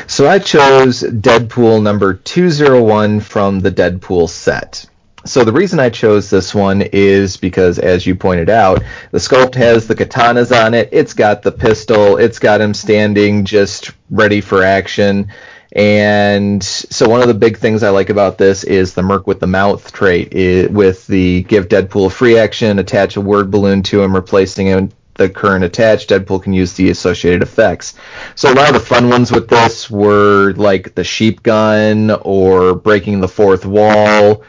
So 0.06 0.28
I 0.28 0.38
chose 0.38 1.02
Deadpool 1.02 1.82
number 1.82 2.14
201 2.14 3.20
from 3.20 3.60
the 3.60 3.72
Deadpool 3.72 4.28
set. 4.28 4.86
So 5.26 5.44
the 5.44 5.52
reason 5.52 5.80
I 5.80 5.90
chose 5.90 6.30
this 6.30 6.54
one 6.54 6.82
is 6.82 7.36
because, 7.36 7.78
as 7.78 8.06
you 8.06 8.14
pointed 8.14 8.48
out, 8.48 8.82
the 9.10 9.18
sculpt 9.18 9.54
has 9.56 9.86
the 9.86 9.94
katanas 9.94 10.56
on 10.56 10.74
it. 10.74 10.88
It's 10.92 11.14
got 11.14 11.42
the 11.42 11.52
pistol. 11.52 12.16
It's 12.16 12.38
got 12.38 12.60
him 12.60 12.74
standing 12.74 13.44
just 13.44 13.90
ready 14.10 14.40
for 14.40 14.62
action. 14.62 15.32
And 15.72 16.62
so 16.62 17.08
one 17.08 17.20
of 17.20 17.28
the 17.28 17.34
big 17.34 17.58
things 17.58 17.82
I 17.82 17.90
like 17.90 18.08
about 18.08 18.38
this 18.38 18.64
is 18.64 18.94
the 18.94 19.02
Merc 19.02 19.26
with 19.26 19.40
the 19.40 19.46
Mouth 19.46 19.92
trait 19.92 20.32
it, 20.32 20.70
with 20.72 21.06
the 21.06 21.42
give 21.42 21.68
Deadpool 21.68 22.12
free 22.12 22.38
action, 22.38 22.78
attach 22.78 23.16
a 23.16 23.20
word 23.20 23.50
balloon 23.50 23.82
to 23.84 24.02
him, 24.02 24.14
replacing 24.14 24.68
him 24.68 24.90
the 25.16 25.28
current 25.28 25.64
attached, 25.64 26.10
Deadpool 26.10 26.42
can 26.42 26.52
use 26.52 26.74
the 26.74 26.90
associated 26.90 27.42
effects. 27.42 27.94
So 28.34 28.52
a 28.52 28.54
lot 28.54 28.68
of 28.68 28.74
the 28.74 28.80
fun 28.80 29.08
ones 29.08 29.32
with 29.32 29.48
this 29.48 29.90
were 29.90 30.52
like 30.52 30.94
the 30.94 31.04
sheep 31.04 31.42
gun 31.42 32.10
or 32.22 32.74
breaking 32.74 33.20
the 33.20 33.28
fourth 33.28 33.64
wall, 33.64 34.44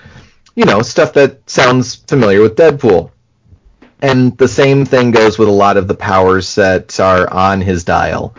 you 0.58 0.66
know, 0.66 0.82
stuff 0.82 1.14
that 1.14 1.48
sounds 1.48 1.96
familiar 1.96 2.42
with 2.42 2.56
Deadpool. 2.56 3.12
And 4.02 4.36
the 4.40 4.48
same 4.48 4.86
thing 4.86 5.12
goes 5.12 5.38
with 5.38 5.48
a 5.48 5.52
lot 5.52 5.78
of 5.78 5.88
the 5.88 5.94
powers 5.94 6.56
that 6.56 7.00
are 7.00 7.32
on 7.32 7.62
his 7.62 7.84
dial. 7.84 8.36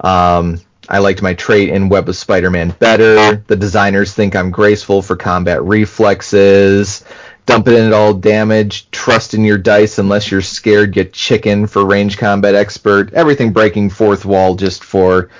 Um, 0.00 0.60
I 0.88 0.98
liked 0.98 1.22
my 1.22 1.34
trait 1.34 1.68
in 1.68 1.88
Web 1.88 2.08
of 2.08 2.16
Spider-Man 2.16 2.74
better. 2.80 3.36
The 3.46 3.54
designers 3.54 4.12
think 4.12 4.34
I'm 4.34 4.50
graceful 4.50 5.02
for 5.02 5.14
combat 5.14 5.62
reflexes. 5.62 7.04
Dump 7.46 7.68
it 7.68 7.74
in 7.74 7.86
at 7.86 7.92
all 7.92 8.12
damage. 8.12 8.90
Trust 8.90 9.32
in 9.32 9.44
your 9.44 9.58
dice 9.58 10.00
unless 10.00 10.32
you're 10.32 10.42
scared. 10.42 10.92
Get 10.92 11.12
chicken 11.12 11.68
for 11.68 11.86
range 11.86 12.18
combat 12.18 12.56
expert. 12.56 13.12
Everything 13.14 13.52
breaking 13.52 13.90
fourth 13.90 14.24
wall 14.24 14.56
just 14.56 14.82
for 14.82 15.30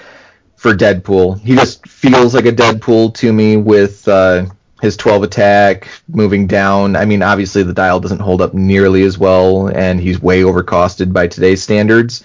for 0.54 0.72
Deadpool. 0.72 1.40
He 1.40 1.56
just 1.56 1.84
feels 1.88 2.32
like 2.32 2.46
a 2.46 2.52
Deadpool 2.52 3.14
to 3.14 3.32
me 3.32 3.56
with 3.56 4.06
uh, 4.06 4.46
his 4.82 4.96
12 4.96 5.22
attack 5.22 5.88
moving 6.08 6.48
down. 6.48 6.96
I 6.96 7.04
mean, 7.04 7.22
obviously 7.22 7.62
the 7.62 7.72
dial 7.72 8.00
doesn't 8.00 8.18
hold 8.18 8.42
up 8.42 8.52
nearly 8.52 9.04
as 9.04 9.16
well, 9.16 9.68
and 9.68 10.00
he's 10.00 10.20
way 10.20 10.42
overcosted 10.42 11.12
by 11.12 11.28
today's 11.28 11.62
standards. 11.62 12.24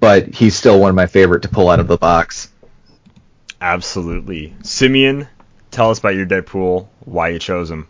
But 0.00 0.34
he's 0.34 0.54
still 0.54 0.78
one 0.78 0.90
of 0.90 0.94
my 0.94 1.06
favorite 1.06 1.40
to 1.42 1.48
pull 1.48 1.70
out 1.70 1.80
of 1.80 1.88
the 1.88 1.96
box. 1.96 2.52
Absolutely. 3.58 4.54
Simeon, 4.62 5.26
tell 5.70 5.90
us 5.90 5.98
about 5.98 6.14
your 6.14 6.26
Deadpool, 6.26 6.88
why 7.06 7.30
you 7.30 7.38
chose 7.38 7.70
him. 7.70 7.88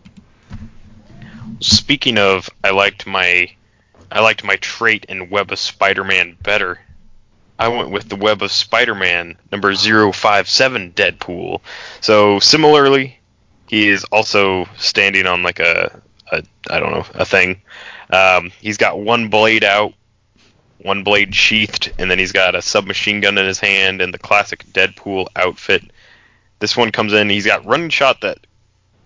Speaking 1.58 2.16
of, 2.16 2.48
I 2.62 2.70
liked 2.70 3.08
my 3.08 3.50
I 4.12 4.20
liked 4.20 4.44
my 4.44 4.54
trait 4.56 5.06
in 5.06 5.28
Web 5.28 5.50
of 5.50 5.58
Spider-Man 5.58 6.36
better. 6.40 6.78
I 7.58 7.66
went 7.66 7.90
with 7.90 8.08
the 8.08 8.16
Web 8.16 8.42
of 8.42 8.52
Spider-Man 8.52 9.38
number 9.50 9.74
057 9.74 10.92
Deadpool. 10.92 11.62
So 12.00 12.38
similarly, 12.38 13.18
he 13.68 13.88
is 13.88 14.04
also 14.04 14.66
standing 14.76 15.26
on 15.26 15.42
like 15.42 15.60
a, 15.60 16.00
a 16.32 16.42
I 16.70 16.80
don't 16.80 16.92
know, 16.92 17.06
a 17.14 17.24
thing. 17.24 17.60
Um, 18.10 18.50
he's 18.60 18.76
got 18.76 19.00
one 19.00 19.28
blade 19.28 19.64
out, 19.64 19.94
one 20.78 21.02
blade 21.02 21.34
sheathed, 21.34 21.92
and 21.98 22.10
then 22.10 22.18
he's 22.18 22.32
got 22.32 22.54
a 22.54 22.62
submachine 22.62 23.20
gun 23.20 23.38
in 23.38 23.46
his 23.46 23.58
hand 23.58 24.00
and 24.00 24.12
the 24.12 24.18
classic 24.18 24.64
Deadpool 24.66 25.26
outfit. 25.36 25.82
This 26.58 26.76
one 26.76 26.92
comes 26.92 27.12
in, 27.12 27.30
he's 27.30 27.46
got 27.46 27.64
running 27.64 27.90
shot 27.90 28.20
that 28.20 28.38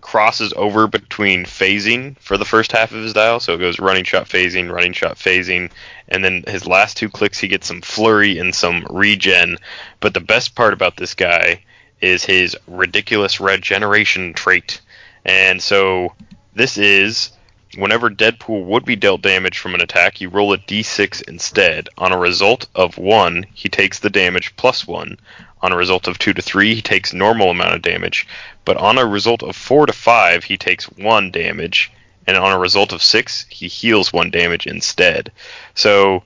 crosses 0.01 0.53
over 0.55 0.87
between 0.87 1.43
phasing 1.43 2.17
for 2.19 2.37
the 2.37 2.45
first 2.45 2.71
half 2.71 2.91
of 2.91 3.03
his 3.03 3.13
dial, 3.13 3.39
so 3.39 3.53
it 3.53 3.59
goes 3.59 3.79
running 3.79 4.03
shot 4.03 4.27
phasing, 4.27 4.71
running 4.71 4.93
shot 4.93 5.17
phasing, 5.17 5.69
and 6.07 6.23
then 6.23 6.43
his 6.47 6.65
last 6.65 6.97
two 6.97 7.09
clicks 7.09 7.39
he 7.39 7.47
gets 7.47 7.67
some 7.67 7.81
flurry 7.81 8.37
and 8.37 8.55
some 8.55 8.85
regen. 8.89 9.57
But 9.99 10.13
the 10.13 10.19
best 10.19 10.55
part 10.55 10.73
about 10.73 10.97
this 10.97 11.13
guy 11.13 11.63
is 12.01 12.23
his 12.23 12.57
ridiculous 12.67 13.39
regeneration 13.39 14.33
trait. 14.33 14.81
And 15.25 15.61
so 15.61 16.13
this 16.53 16.77
is 16.77 17.31
whenever 17.77 18.09
Deadpool 18.09 18.65
would 18.65 18.85
be 18.85 18.95
dealt 18.95 19.21
damage 19.21 19.59
from 19.59 19.75
an 19.75 19.81
attack, 19.81 20.21
you 20.21 20.29
roll 20.29 20.53
a 20.53 20.57
d6 20.57 21.27
instead. 21.27 21.89
On 21.97 22.11
a 22.11 22.17
result 22.17 22.67
of 22.75 22.97
1, 22.97 23.45
he 23.53 23.69
takes 23.69 23.99
the 23.99 24.09
damage 24.09 24.55
plus 24.55 24.87
1. 24.87 25.17
On 25.61 25.71
a 25.71 25.77
result 25.77 26.07
of 26.07 26.17
2 26.17 26.33
to 26.33 26.41
3, 26.41 26.75
he 26.75 26.81
takes 26.81 27.13
normal 27.13 27.51
amount 27.51 27.75
of 27.75 27.81
damage. 27.81 28.27
But 28.65 28.77
on 28.77 28.97
a 28.97 29.05
result 29.05 29.43
of 29.43 29.55
4 29.55 29.87
to 29.87 29.93
5, 29.93 30.43
he 30.43 30.57
takes 30.57 30.85
1 30.85 31.31
damage. 31.31 31.91
And 32.25 32.37
on 32.37 32.51
a 32.51 32.59
result 32.59 32.93
of 32.93 33.03
6, 33.03 33.45
he 33.49 33.67
heals 33.67 34.13
1 34.13 34.31
damage 34.31 34.67
instead. 34.67 35.31
So 35.75 36.23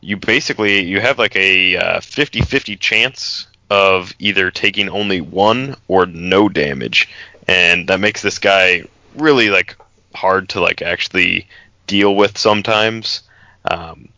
you 0.00 0.18
basically 0.18 0.84
you 0.84 1.00
have 1.00 1.18
like 1.18 1.34
a 1.34 1.76
uh, 1.76 2.00
50-50 2.00 2.78
chance 2.78 3.46
of 3.74 4.14
either 4.20 4.52
taking 4.52 4.88
only 4.88 5.20
1 5.20 5.74
or 5.88 6.06
no 6.06 6.48
damage. 6.48 7.08
And 7.48 7.88
that 7.88 7.98
makes 7.98 8.22
this 8.22 8.38
guy 8.38 8.84
really 9.16 9.50
like 9.50 9.76
hard 10.14 10.48
to 10.50 10.60
like 10.60 10.80
actually 10.80 11.48
deal 11.88 12.14
with 12.14 12.38
sometimes. 12.38 13.22
Um, 13.68 14.08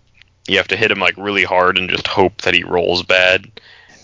you 0.47 0.59
have 0.59 0.69
to 0.69 0.77
hit 0.77 0.91
him 0.91 1.01
like 1.01 1.17
really 1.17 1.45
hard 1.45 1.79
and 1.79 1.89
just 1.89 2.07
hope 2.07 2.43
that 2.43 2.53
he 2.53 2.65
rolls 2.65 3.03
bad. 3.03 3.51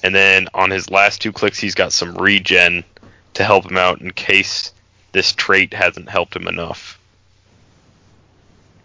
And 0.03 0.15
then 0.15 0.49
on 0.55 0.71
his 0.71 0.91
last 0.91 1.21
two 1.21 1.33
clicks, 1.33 1.59
he's 1.59 1.75
got 1.75 1.93
some 1.93 2.15
regen 2.15 2.83
to 3.35 3.45
help 3.45 3.71
him 3.71 3.77
out 3.77 4.01
in 4.01 4.11
case 4.11 4.73
this 5.13 5.33
trait 5.33 5.75
hasn't 5.75 6.09
helped 6.09 6.35
him 6.35 6.49
enough. 6.49 6.99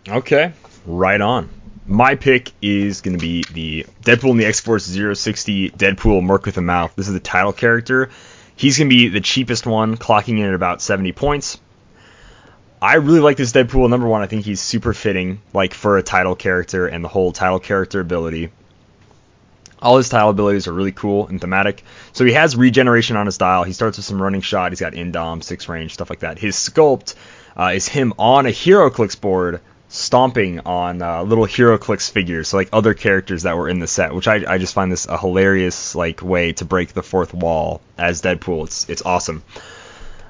Okay, 0.09 0.51
right 0.85 1.21
on. 1.21 1.49
My 1.89 2.15
pick 2.15 2.51
is 2.61 2.99
going 2.99 3.17
to 3.17 3.21
be 3.21 3.45
the 3.53 3.85
Deadpool 4.01 4.31
in 4.31 4.37
the 4.37 4.45
X 4.45 4.59
Force 4.59 4.85
060 4.85 5.71
Deadpool 5.71 6.21
Merc 6.21 6.45
with 6.45 6.57
a 6.57 6.61
Mouth. 6.61 6.93
This 6.97 7.07
is 7.07 7.13
the 7.13 7.21
title 7.21 7.53
character. 7.53 8.09
He's 8.57 8.77
going 8.77 8.89
to 8.89 8.93
be 8.95 9.07
the 9.07 9.21
cheapest 9.21 9.65
one, 9.65 9.95
clocking 9.95 10.39
in 10.39 10.45
at 10.45 10.53
about 10.53 10.81
70 10.81 11.13
points. 11.13 11.61
I 12.81 12.95
really 12.95 13.21
like 13.21 13.37
this 13.37 13.53
Deadpool. 13.53 13.89
Number 13.89 14.05
one, 14.05 14.21
I 14.21 14.27
think 14.27 14.43
he's 14.43 14.59
super 14.59 14.93
fitting, 14.93 15.39
like 15.53 15.73
for 15.73 15.97
a 15.97 16.03
title 16.03 16.35
character 16.35 16.87
and 16.87 17.05
the 17.05 17.07
whole 17.07 17.31
title 17.31 17.59
character 17.59 18.01
ability. 18.01 18.49
All 19.81 19.95
his 19.95 20.09
title 20.09 20.31
abilities 20.31 20.67
are 20.67 20.73
really 20.73 20.91
cool 20.91 21.27
and 21.27 21.39
thematic. 21.39 21.85
So 22.11 22.25
he 22.25 22.33
has 22.33 22.57
regeneration 22.57 23.15
on 23.15 23.27
his 23.27 23.37
dial. 23.37 23.63
He 23.63 23.71
starts 23.71 23.97
with 23.97 24.05
some 24.05 24.21
running 24.21 24.41
shot. 24.41 24.73
He's 24.73 24.81
got 24.81 24.91
indom, 24.91 25.41
six 25.41 25.69
range, 25.69 25.93
stuff 25.93 26.09
like 26.09 26.19
that. 26.19 26.37
His 26.37 26.57
sculpt 26.57 27.15
uh, 27.57 27.71
is 27.73 27.87
him 27.87 28.13
on 28.19 28.45
a 28.45 28.49
HeroClix 28.49 29.21
board 29.21 29.61
stomping 29.89 30.59
on 30.61 31.01
uh, 31.01 31.23
little 31.23 31.45
HeroClix 31.45 32.11
figures, 32.11 32.49
so 32.49 32.57
like 32.57 32.69
other 32.73 32.93
characters 32.93 33.43
that 33.43 33.57
were 33.57 33.69
in 33.69 33.79
the 33.79 33.87
set, 33.87 34.13
which 34.13 34.27
I, 34.27 34.43
I 34.47 34.57
just 34.57 34.73
find 34.73 34.91
this 34.91 35.05
a 35.07 35.17
hilarious 35.17 35.95
like 35.95 36.21
way 36.21 36.53
to 36.53 36.65
break 36.65 36.93
the 36.93 37.03
fourth 37.03 37.33
wall 37.33 37.81
as 37.97 38.21
Deadpool. 38.21 38.65
It's 38.65 38.89
it's 38.89 39.01
awesome. 39.03 39.43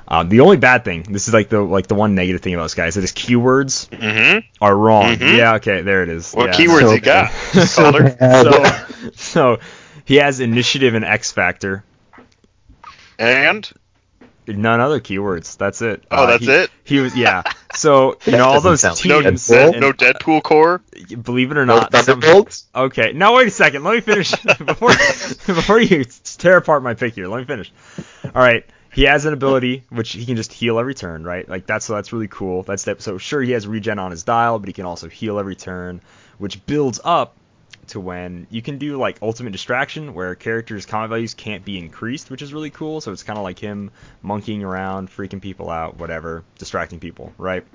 Um, 0.10 0.30
the 0.30 0.40
only 0.40 0.56
bad 0.56 0.86
thing, 0.86 1.04
this 1.04 1.28
is 1.28 1.34
like 1.34 1.50
the 1.50 1.60
like 1.62 1.88
the 1.88 1.96
one 1.96 2.16
negative 2.16 2.42
thing 2.42 2.54
about 2.54 2.64
this 2.64 2.76
guy, 2.76 2.86
is 2.88 2.96
that 2.96 3.02
his 3.02 3.12
keywords 3.12 3.90
Mm-hmm. 3.90 4.40
are 4.64 4.76
wrong. 4.76 5.16
Mhm. 5.16 5.38
Yeah, 5.38 5.56
okay, 5.56 5.82
there 5.82 6.04
it 6.04 6.10
is. 6.10 6.32
What 6.34 6.58
yeah. 6.58 6.66
keywords 6.66 6.80
So 6.82 6.92
he 6.92 7.00
got? 7.00 7.32
So 7.68 9.12
So, 9.12 9.12
so 9.16 9.60
he 10.06 10.16
has 10.16 10.40
initiative 10.40 10.94
and 10.96 11.04
X 11.04 11.32
Factor. 11.34 11.84
And 13.20 13.70
None 14.48 14.80
other 14.80 15.00
keywords. 15.02 15.58
That's 15.58 15.82
it. 15.82 16.04
Oh, 16.10 16.24
uh, 16.24 16.26
that's 16.28 16.46
he- 16.46 16.52
it? 16.52 16.72
He 16.84 17.00
was 17.00 17.16
yeah. 17.16 17.44
So 17.76 18.18
you 18.26 18.32
know 18.32 18.46
all 18.46 18.62
those 18.62 18.82
sound 18.82 19.06
no, 19.06 19.22
teams. 19.22 19.48
Deadpool. 19.48 19.72
and- 19.74 19.82
no 19.82 19.92
Deadpool 19.94 20.42
core. 20.42 20.82
believe 21.22 21.52
it 21.52 21.58
or 21.58 21.66
No 21.66 21.76
not, 21.82 21.94
some- 21.94 22.22
Thunderbolts? 22.22 22.66
Okay, 22.74 23.12
now 23.14 23.36
wait 23.36 23.48
a 23.48 23.52
second. 23.52 23.84
Let 23.84 23.94
me 23.96 24.02
finish 24.02 24.32
before 24.66 24.90
before 25.46 25.80
you 25.80 26.04
tear 26.06 26.58
apart 26.58 26.82
my 26.82 26.96
pick 26.96 27.14
here. 27.14 27.28
Let 27.28 27.38
me 27.40 27.46
finish. 27.46 27.72
All 28.26 28.32
right, 28.42 28.66
he 28.94 29.04
has 29.04 29.26
an 29.26 29.34
ability 29.34 29.84
which 29.90 30.14
he 30.14 30.26
can 30.26 30.38
just 30.38 30.52
heal 30.54 30.80
every 30.80 30.96
turn, 30.96 31.24
right? 31.24 31.48
Like 31.48 31.68
that's 31.68 31.86
so 31.86 31.94
that's 31.94 32.14
really 32.14 32.30
cool. 32.30 32.64
That's 32.64 32.86
that. 32.86 33.02
So 33.04 33.20
sure, 33.20 33.42
he 33.44 33.52
has 33.52 33.68
regen 33.68 34.00
on 34.00 34.10
his 34.10 34.24
dial, 34.24 34.58
but 34.58 34.68
he 34.70 34.74
can 34.74 34.86
also 34.86 35.08
heal 35.08 35.38
every 35.38 35.56
turn, 35.56 36.02
which 36.40 36.66
builds 36.66 37.00
up 37.04 37.36
to 37.90 38.00
when 38.00 38.48
you 38.50 38.62
can 38.62 38.78
do 38.78 38.98
like 38.98 39.18
ultimate 39.22 39.52
distraction, 39.52 40.14
where 40.14 40.36
characters' 40.36 40.86
combat 40.86 41.10
values 41.10 41.34
can't 41.34 41.66
be 41.66 41.78
increased, 41.78 42.30
which 42.30 42.42
is 42.42 42.54
really 42.54 42.70
cool. 42.70 43.02
So 43.02 43.12
it's 43.12 43.24
kind 43.24 43.38
of 43.38 43.44
like 43.44 43.60
him 43.60 43.92
monkeying 44.22 44.64
around, 44.64 45.10
freaking 45.10 45.42
people 45.42 45.70
out, 45.70 45.98
whatever, 45.98 46.44
distracting 46.58 47.00
people, 47.00 47.34
right? 47.38 47.66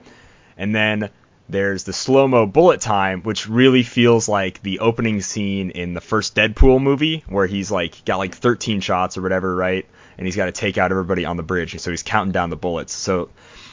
And 0.56 0.74
then 0.74 1.10
there's 1.48 1.84
the 1.84 1.92
slow 1.92 2.28
mo 2.28 2.46
bullet 2.46 2.80
time, 2.80 3.22
which 3.22 3.48
really 3.48 3.82
feels 3.82 4.28
like 4.28 4.62
the 4.62 4.80
opening 4.80 5.20
scene 5.20 5.70
in 5.70 5.94
the 5.94 6.00
first 6.00 6.34
Deadpool 6.34 6.80
movie, 6.82 7.24
where 7.28 7.46
he's 7.46 7.70
like 7.70 8.04
got 8.04 8.18
like 8.18 8.34
13 8.34 8.80
shots 8.80 9.18
or 9.18 9.22
whatever, 9.22 9.54
right? 9.54 9.86
And 10.18 10.26
he's 10.26 10.36
got 10.36 10.46
to 10.46 10.52
take 10.52 10.78
out 10.78 10.90
everybody 10.90 11.24
on 11.24 11.36
the 11.36 11.42
bridge, 11.42 11.78
so 11.80 11.90
he's 11.90 12.02
counting 12.02 12.32
down 12.32 12.50
the 12.50 12.56
bullets. 12.56 12.92
So 12.92 13.30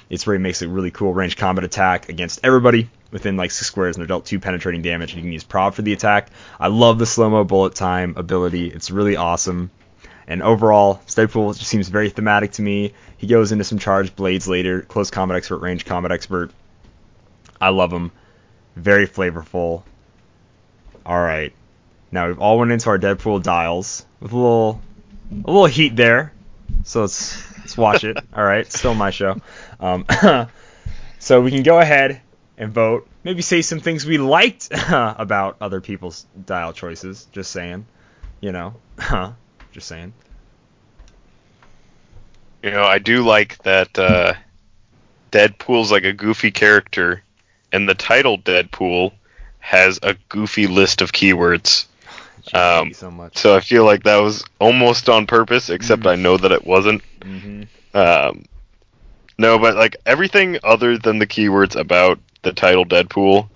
it's 0.10 0.26
where 0.26 0.36
he 0.36 0.42
makes 0.42 0.62
a 0.62 0.68
really 0.68 0.92
cool 0.92 1.14
range 1.14 1.38
combat 1.38 1.64
attack 1.64 2.10
against 2.10 2.40
everybody 2.44 2.90
within 3.12 3.38
like 3.38 3.52
six 3.52 3.68
squares 3.68 3.96
and 3.96 4.02
they're 4.02 4.08
dealt 4.08 4.26
two 4.26 4.40
penetrating 4.40 4.82
damage. 4.82 5.12
And 5.12 5.18
you 5.18 5.24
can 5.24 5.34
use 5.34 5.44
prob 5.44 5.74
for 5.74 5.82
the 5.82 5.94
attack. 5.94 6.30
I 6.60 6.68
love 6.68 7.00
the 7.00 7.06
slow 7.06 7.30
mo 7.30 7.44
bullet 7.44 7.76
time 7.76 8.14
ability. 8.18 8.68
It's 8.68 8.92
really 8.92 9.16
awesome. 9.16 9.72
And 10.28 10.44
overall, 10.44 11.02
Deadpool 11.08 11.58
just 11.58 11.70
seems 11.70 11.88
very 11.88 12.10
thematic 12.10 12.52
to 12.54 12.62
me. 12.62 12.94
He 13.18 13.26
goes 13.26 13.52
into 13.52 13.64
some 13.64 13.80
charged 13.80 14.16
blades 14.16 14.48
later, 14.48 14.82
close 14.82 15.10
combat 15.10 15.38
expert, 15.38 15.58
range 15.58 15.86
combat 15.86 16.12
expert. 16.12 16.52
I 17.60 17.70
love 17.70 17.92
him. 17.92 18.12
Very 18.76 19.08
flavorful. 19.08 19.84
All 21.06 21.20
right. 21.20 21.52
Now 22.12 22.28
we've 22.28 22.40
all 22.40 22.60
went 22.60 22.72
into 22.72 22.90
our 22.90 23.00
Deadpool 23.00 23.42
dials 23.42 24.06
with 24.20 24.32
a 24.32 24.36
little 24.36 24.82
a 25.32 25.48
little 25.48 25.66
heat 25.66 25.96
there. 25.96 26.32
So 26.84 27.02
let's 27.02 27.58
let's 27.60 27.78
watch 27.78 28.04
it. 28.04 28.18
All 28.34 28.44
right, 28.44 28.72
still 28.72 28.96
my 28.96 29.12
show. 29.12 29.42
Um, 29.80 30.06
So 31.20 31.42
we 31.42 31.52
can 31.52 31.64
go 31.64 31.80
ahead 31.80 32.22
and 32.60 32.72
vote. 32.74 33.08
Maybe 33.24 33.42
say 33.42 33.62
some 33.64 33.80
things 33.80 34.06
we 34.06 34.18
liked 34.20 34.68
about 34.90 35.58
other 35.62 35.82
people's 35.82 36.28
dial 36.46 36.74
choices. 36.74 37.26
Just 37.32 37.52
saying. 37.52 37.88
You 38.42 38.52
know. 38.52 38.76
Huh? 39.00 39.32
Just 39.72 39.88
saying. 39.88 40.14
You 42.62 42.72
know, 42.72 42.84
I 42.84 43.00
do 43.00 43.24
like 43.24 43.58
that 43.64 43.98
uh, 43.98 44.34
Deadpool's 45.32 45.92
like 45.92 46.04
a 46.04 46.12
goofy 46.14 46.52
character, 46.52 47.24
and 47.72 47.88
the 47.88 47.96
title 47.96 48.38
Deadpool 48.38 49.14
has 49.60 50.00
a 50.04 50.16
goofy 50.28 50.68
list 50.68 51.02
of 51.02 51.14
keywords. 51.14 51.86
Jeez, 52.48 52.82
Um, 52.82 52.94
so 52.94 53.12
much. 53.12 53.38
So 53.38 53.56
I 53.56 53.62
feel 53.62 53.86
like 53.86 54.04
that 54.04 54.18
was 54.18 54.44
almost 54.60 55.08
on 55.08 55.26
purpose, 55.26 55.70
except 55.70 56.04
Mm. 56.04 56.12
I 56.12 56.16
know 56.16 56.36
that 56.38 56.52
it 56.52 56.66
wasn't. 56.66 57.02
hmm 57.24 57.64
Um, 57.94 58.44
no, 59.38 59.58
but 59.58 59.76
like 59.76 59.96
everything 60.06 60.58
other 60.64 60.98
than 60.98 61.20
the 61.20 61.28
keywords 61.28 61.78
about 61.78 62.20
the 62.42 62.54
title 62.54 62.86
Deadpool 62.86 63.50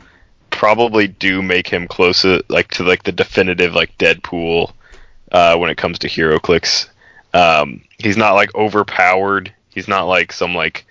probably 0.49 1.07
do 1.07 1.41
make 1.41 1.67
him 1.67 1.87
closer, 1.87 2.39
like 2.47 2.69
to 2.69 2.83
like 2.83 3.03
the 3.03 3.11
definitive 3.11 3.73
like 3.73 3.97
Deadpool 3.97 4.71
uh, 5.31 5.57
when 5.57 5.69
it 5.69 5.77
comes 5.77 5.99
to 5.99 6.07
HeroClix. 6.07 6.87
Um, 7.33 7.81
he's 7.97 8.17
not 8.17 8.33
like 8.33 8.53
overpowered. 8.55 9.53
He's 9.73 9.87
not 9.87 10.03
like 10.03 10.31
some 10.31 10.53
like 10.55 10.85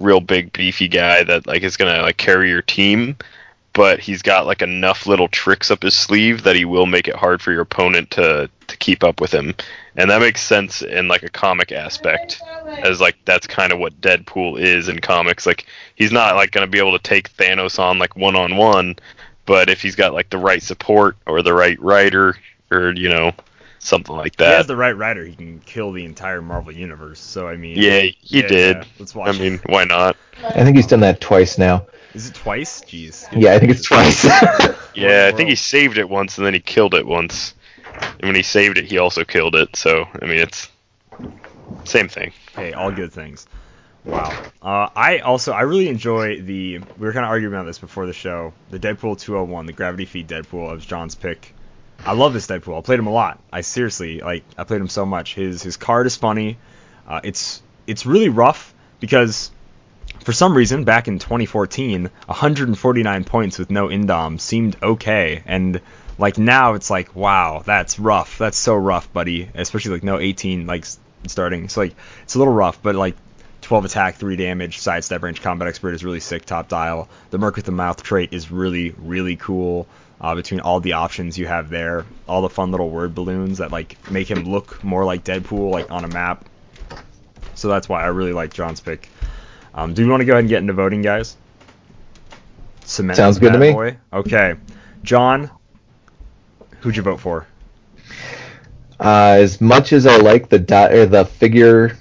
real 0.00 0.20
big 0.20 0.52
beefy 0.52 0.88
guy 0.88 1.22
that 1.22 1.46
like 1.46 1.62
is 1.62 1.76
gonna 1.76 2.02
like 2.02 2.16
carry 2.16 2.50
your 2.50 2.62
team. 2.62 3.16
But 3.72 4.00
he's 4.00 4.22
got 4.22 4.46
like 4.46 4.60
enough 4.60 5.06
little 5.06 5.28
tricks 5.28 5.70
up 5.70 5.84
his 5.84 5.94
sleeve 5.94 6.42
that 6.42 6.56
he 6.56 6.64
will 6.64 6.86
make 6.86 7.06
it 7.06 7.14
hard 7.14 7.40
for 7.40 7.52
your 7.52 7.62
opponent 7.62 8.10
to 8.12 8.50
to 8.66 8.76
keep 8.78 9.04
up 9.04 9.20
with 9.20 9.32
him, 9.32 9.54
and 9.98 10.08
that 10.10 10.20
makes 10.22 10.40
sense 10.40 10.80
in 10.80 11.08
like 11.08 11.22
a 11.24 11.28
comic 11.28 11.72
aspect, 11.72 12.40
as 12.66 13.00
like 13.00 13.16
that's 13.26 13.46
kind 13.46 13.72
of 13.72 13.78
what 13.78 14.00
Deadpool 14.00 14.58
is 14.60 14.88
in 14.88 14.98
comics. 15.00 15.44
Like 15.44 15.66
he's 15.96 16.12
not 16.12 16.36
like 16.36 16.52
gonna 16.52 16.66
be 16.66 16.78
able 16.78 16.96
to 16.96 17.02
take 17.02 17.30
Thanos 17.36 17.78
on 17.78 17.98
like 17.98 18.16
one 18.16 18.36
on 18.36 18.56
one, 18.56 18.96
but 19.44 19.68
if 19.68 19.82
he's 19.82 19.96
got 19.96 20.14
like 20.14 20.30
the 20.30 20.38
right 20.38 20.62
support 20.62 21.16
or 21.26 21.42
the 21.42 21.52
right 21.52 21.78
writer 21.80 22.36
or 22.70 22.92
you 22.94 23.08
know 23.10 23.32
something 23.80 24.16
like 24.16 24.34
If 24.34 24.38
he 24.40 24.44
has 24.44 24.66
that. 24.66 24.72
the 24.72 24.76
right 24.76 24.96
writer, 24.96 25.24
he 25.24 25.34
can 25.34 25.60
kill 25.60 25.92
the 25.92 26.04
entire 26.04 26.42
Marvel 26.42 26.72
universe. 26.72 27.20
So 27.20 27.46
I 27.48 27.56
mean, 27.56 27.76
Yeah, 27.76 28.00
he 28.00 28.16
yeah, 28.22 28.46
did. 28.48 28.76
yeah, 28.78 28.84
let's 28.98 29.14
watch. 29.14 29.34
I 29.34 29.38
mean, 29.38 29.60
why 29.66 29.84
not? 29.84 30.16
I 30.44 30.64
think 30.64 30.76
he's 30.76 30.86
done 30.86 31.00
that 31.00 31.20
twice 31.20 31.58
now. 31.58 31.86
is 32.14 32.28
it 32.28 32.34
twice? 32.34 32.80
Jeez. 32.82 33.26
Yeah, 33.32 33.52
I 33.54 33.58
think 33.58 33.72
it's 33.72 33.84
twice. 33.88 34.24
Yeah, 34.94 35.30
I 35.32 35.36
think 35.36 35.48
he 35.48 35.54
saved 35.54 35.96
it 35.96 36.08
once 36.08 36.38
and 36.38 36.46
then 36.46 36.54
he 36.54 36.58
killed 36.60 36.92
it 36.94 37.06
once. 37.06 37.54
And 38.00 38.22
when 38.22 38.34
he 38.34 38.42
saved 38.42 38.78
it, 38.78 38.84
he 38.84 38.98
also 38.98 39.24
killed 39.24 39.54
it. 39.54 39.76
So 39.76 40.06
I 40.20 40.26
mean, 40.26 40.40
it's 40.40 40.68
same 41.84 42.08
thing. 42.08 42.32
Hey, 42.54 42.72
all 42.72 42.90
good 42.90 43.12
things. 43.12 43.46
Wow. 44.04 44.30
Uh, 44.62 44.88
I 44.94 45.18
also 45.18 45.52
I 45.52 45.62
really 45.62 45.88
enjoy 45.88 46.40
the 46.40 46.78
we 46.78 47.06
were 47.06 47.12
kind 47.12 47.24
of 47.24 47.30
arguing 47.30 47.54
about 47.54 47.66
this 47.66 47.78
before 47.78 48.06
the 48.06 48.12
show. 48.12 48.52
The 48.70 48.78
Deadpool 48.78 49.18
201, 49.18 49.66
the 49.66 49.72
Gravity 49.72 50.06
Feed 50.06 50.28
Deadpool, 50.28 50.72
was 50.72 50.86
John's 50.86 51.14
pick. 51.14 51.54
I 52.04 52.12
love 52.12 52.32
this 52.32 52.46
Deadpool. 52.46 52.78
I 52.78 52.80
played 52.80 52.98
him 52.98 53.06
a 53.06 53.12
lot. 53.12 53.40
I 53.52 53.60
seriously 53.60 54.20
like 54.20 54.44
I 54.56 54.64
played 54.64 54.80
him 54.80 54.88
so 54.88 55.04
much. 55.04 55.34
His 55.34 55.62
his 55.62 55.76
card 55.76 56.06
is 56.06 56.16
funny. 56.16 56.58
Uh, 57.06 57.20
it's 57.24 57.62
it's 57.86 58.06
really 58.06 58.28
rough 58.28 58.74
because 59.00 59.50
for 60.20 60.32
some 60.32 60.56
reason 60.56 60.84
back 60.84 61.08
in 61.08 61.18
2014, 61.18 62.10
149 62.26 63.24
points 63.24 63.58
with 63.58 63.70
no 63.70 63.88
indom 63.88 64.40
seemed 64.40 64.76
okay, 64.82 65.42
and 65.46 65.80
like 66.18 66.36
now 66.36 66.74
it's 66.74 66.90
like 66.90 67.14
wow, 67.14 67.62
that's 67.64 67.98
rough. 67.98 68.38
That's 68.38 68.58
so 68.58 68.74
rough, 68.74 69.12
buddy. 69.12 69.48
Especially 69.54 69.92
like 69.92 70.02
no 70.02 70.18
18 70.18 70.66
like 70.66 70.84
starting. 71.26 71.68
So 71.68 71.82
like 71.82 71.94
it's 72.22 72.34
a 72.34 72.38
little 72.38 72.52
rough, 72.52 72.82
but 72.82 72.94
like 72.94 73.16
12 73.62 73.86
attack, 73.86 74.16
3 74.16 74.36
damage, 74.36 74.78
sidestep 74.78 75.22
range, 75.22 75.42
combat 75.42 75.68
expert 75.68 75.94
is 75.94 76.04
really 76.04 76.20
sick. 76.20 76.44
Top 76.44 76.68
dial. 76.68 77.08
The 77.30 77.38
Merc 77.38 77.56
with 77.56 77.64
the 77.64 77.72
mouth 77.72 78.02
trait 78.02 78.32
is 78.32 78.50
really 78.50 78.90
really 78.98 79.36
cool. 79.36 79.86
Uh, 80.20 80.34
between 80.34 80.58
all 80.58 80.80
the 80.80 80.94
options 80.94 81.38
you 81.38 81.46
have 81.46 81.70
there, 81.70 82.04
all 82.26 82.42
the 82.42 82.48
fun 82.48 82.72
little 82.72 82.90
word 82.90 83.14
balloons 83.14 83.58
that 83.58 83.70
like 83.70 84.10
make 84.10 84.28
him 84.28 84.42
look 84.42 84.82
more 84.82 85.04
like 85.04 85.22
Deadpool 85.22 85.70
like 85.70 85.92
on 85.92 86.04
a 86.04 86.08
map. 86.08 86.44
So 87.54 87.68
that's 87.68 87.88
why 87.88 88.02
I 88.02 88.06
really 88.06 88.32
like 88.32 88.52
John's 88.52 88.80
pick. 88.80 89.08
Um, 89.74 89.94
do 89.94 90.02
you 90.02 90.10
want 90.10 90.20
to 90.20 90.24
go 90.24 90.32
ahead 90.32 90.40
and 90.40 90.48
get 90.48 90.58
into 90.58 90.72
voting, 90.72 91.02
guys? 91.02 91.36
Simeon 92.84 93.14
Sounds 93.14 93.38
good 93.38 93.52
to 93.52 93.58
me. 93.58 93.72
Boy. 93.72 93.98
Okay, 94.12 94.56
John, 95.04 95.50
who'd 96.80 96.96
you 96.96 97.02
vote 97.02 97.20
for? 97.20 97.46
Uh, 99.00 99.36
as 99.38 99.60
much 99.60 99.92
as 99.92 100.06
I 100.06 100.16
like 100.16 100.48
the 100.48 100.58
di- 100.58 100.92
or 100.92 101.06
the 101.06 101.24
figure 101.24 101.96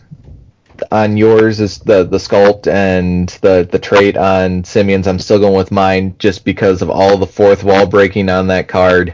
on 0.91 1.17
yours 1.17 1.59
is 1.59 1.79
the 1.79 2.03
the 2.03 2.17
sculpt 2.17 2.67
and 2.67 3.29
the 3.41 3.67
the 3.69 3.79
trait 3.79 4.17
on 4.17 4.63
Simeon's, 4.63 5.07
I'm 5.07 5.19
still 5.19 5.39
going 5.39 5.55
with 5.55 5.71
mine 5.71 6.15
just 6.19 6.45
because 6.45 6.81
of 6.81 6.89
all 6.89 7.17
the 7.17 7.27
fourth 7.27 7.63
wall 7.63 7.87
breaking 7.87 8.29
on 8.29 8.47
that 8.47 8.67
card. 8.67 9.13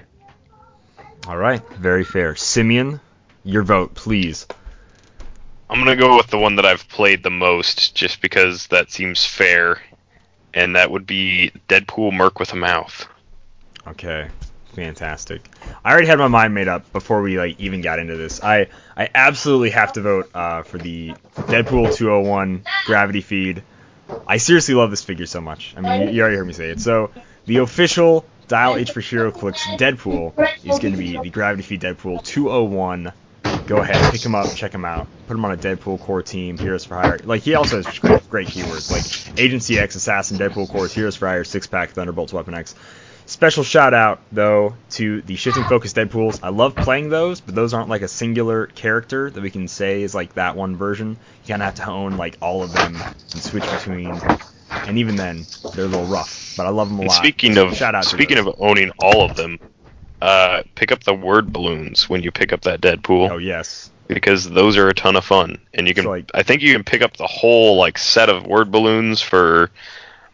All 1.27 1.37
right, 1.37 1.65
very 1.73 2.03
fair. 2.03 2.35
Simeon, 2.35 2.99
your 3.43 3.63
vote, 3.63 3.93
please. 3.93 4.45
I'm 5.69 5.79
gonna 5.79 5.95
go 5.95 6.17
with 6.17 6.27
the 6.27 6.39
one 6.39 6.57
that 6.57 6.65
I've 6.65 6.87
played 6.87 7.23
the 7.23 7.31
most, 7.31 7.95
just 7.95 8.21
because 8.21 8.67
that 8.67 8.91
seems 8.91 9.25
fair, 9.25 9.81
and 10.53 10.75
that 10.75 10.91
would 10.91 11.07
be 11.07 11.51
Deadpool 11.67 12.13
Merc 12.13 12.39
with 12.39 12.53
a 12.53 12.57
mouth. 12.57 13.07
Okay, 13.87 14.29
fantastic. 14.73 15.49
I 15.83 15.91
already 15.91 16.07
had 16.07 16.19
my 16.19 16.27
mind 16.27 16.53
made 16.53 16.67
up 16.67 16.91
before 16.91 17.21
we 17.21 17.37
like 17.37 17.59
even 17.59 17.81
got 17.81 17.99
into 17.99 18.15
this. 18.15 18.43
I 18.43 18.67
I 18.97 19.09
absolutely 19.13 19.71
have 19.71 19.93
to 19.93 20.01
vote 20.01 20.29
uh, 20.33 20.63
for 20.63 20.77
the 20.77 21.13
Deadpool 21.35 21.95
201 21.95 22.63
Gravity 22.85 23.21
Feed. 23.21 23.63
I 24.27 24.37
seriously 24.37 24.75
love 24.75 24.91
this 24.91 25.03
figure 25.03 25.25
so 25.25 25.41
much. 25.41 25.73
I 25.77 25.81
mean, 25.81 26.07
you, 26.07 26.15
you 26.15 26.21
already 26.21 26.37
heard 26.37 26.47
me 26.47 26.53
say 26.53 26.69
it. 26.69 26.81
So 26.81 27.11
the 27.45 27.57
official 27.57 28.25
Dial 28.47 28.75
H 28.75 28.91
for 28.91 29.01
HeroClix 29.01 29.57
Deadpool 29.77 30.37
is 30.63 30.79
going 30.79 30.93
to 30.93 30.97
be 30.97 31.17
the 31.17 31.29
Gravity 31.29 31.63
Feed 31.63 31.81
Deadpool 31.81 32.23
201. 32.23 33.13
Go 33.65 33.77
ahead, 33.77 34.11
pick 34.11 34.25
him 34.25 34.35
up, 34.35 34.53
check 34.55 34.73
him 34.73 34.83
out. 34.83 35.07
Put 35.27 35.35
him 35.35 35.45
on 35.45 35.51
a 35.51 35.57
Deadpool 35.57 36.01
core 36.01 36.21
team, 36.21 36.57
Heroes 36.57 36.83
for 36.83 36.95
Hire. 36.95 37.19
Like 37.23 37.43
he 37.43 37.55
also 37.55 37.81
has 37.81 37.99
great, 37.99 38.29
great 38.29 38.47
keywords 38.47 38.91
like 38.91 39.39
Agency 39.39 39.79
X, 39.79 39.95
Assassin, 39.95 40.37
Deadpool 40.37 40.69
Core, 40.69 40.87
Heroes 40.87 41.15
for 41.15 41.27
Hire, 41.27 41.43
Six 41.45 41.67
Pack, 41.67 41.91
Thunderbolts, 41.91 42.33
Weapon 42.33 42.53
X. 42.53 42.75
Special 43.25 43.63
shout 43.63 43.93
out 43.93 44.19
though 44.31 44.75
to 44.91 45.21
the 45.21 45.35
shifting 45.35 45.63
focus 45.63 45.93
Deadpools. 45.93 46.39
I 46.43 46.49
love 46.49 46.75
playing 46.75 47.09
those, 47.09 47.39
but 47.41 47.55
those 47.55 47.73
aren't 47.73 47.89
like 47.89 48.01
a 48.01 48.07
singular 48.07 48.67
character 48.67 49.29
that 49.29 49.41
we 49.41 49.49
can 49.49 49.67
say 49.67 50.03
is 50.03 50.13
like 50.13 50.33
that 50.33 50.55
one 50.55 50.75
version. 50.75 51.09
You 51.43 51.47
kind 51.47 51.61
of 51.61 51.65
have 51.67 51.75
to 51.75 51.89
own 51.89 52.17
like 52.17 52.37
all 52.41 52.63
of 52.63 52.73
them 52.73 52.95
and 52.95 53.41
switch 53.41 53.63
between. 53.63 54.19
And 54.69 54.97
even 54.97 55.15
then, 55.15 55.45
they're 55.73 55.85
a 55.85 55.87
little 55.87 56.05
rough, 56.05 56.53
but 56.57 56.65
I 56.65 56.69
love 56.69 56.89
them 56.89 56.97
a 56.99 57.01
And 57.03 57.09
lot. 57.09 57.15
speaking 57.17 57.57
of 57.57 57.75
shout 57.75 57.95
out. 57.95 58.05
speaking 58.05 58.37
of 58.37 58.49
owning 58.59 58.91
all 58.99 59.23
of 59.23 59.35
them, 59.37 59.59
uh, 60.21 60.63
pick 60.75 60.91
up 60.91 61.03
the 61.03 61.13
word 61.13 61.53
balloons 61.53 62.09
when 62.09 62.23
you 62.23 62.31
pick 62.31 62.51
up 62.51 62.61
that 62.61 62.81
Deadpool. 62.81 63.29
oh 63.31 63.37
yes, 63.37 63.89
because 64.07 64.49
those 64.49 64.75
are 64.77 64.89
a 64.89 64.93
ton 64.93 65.15
of 65.15 65.23
fun 65.23 65.57
and 65.73 65.87
you 65.87 65.93
can 65.93 66.03
So, 66.03 66.09
like- 66.09 66.29
i 66.33 66.43
think 66.43 66.61
you 66.61 66.73
can 66.73 66.83
pick 66.83 67.01
up 67.01 67.15
the 67.17 67.25
whole 67.27 67.77
like 67.77 67.97
set 67.97 68.29
of 68.29 68.45
word 68.45 68.69
balloons 68.71 69.21
for 69.21 69.71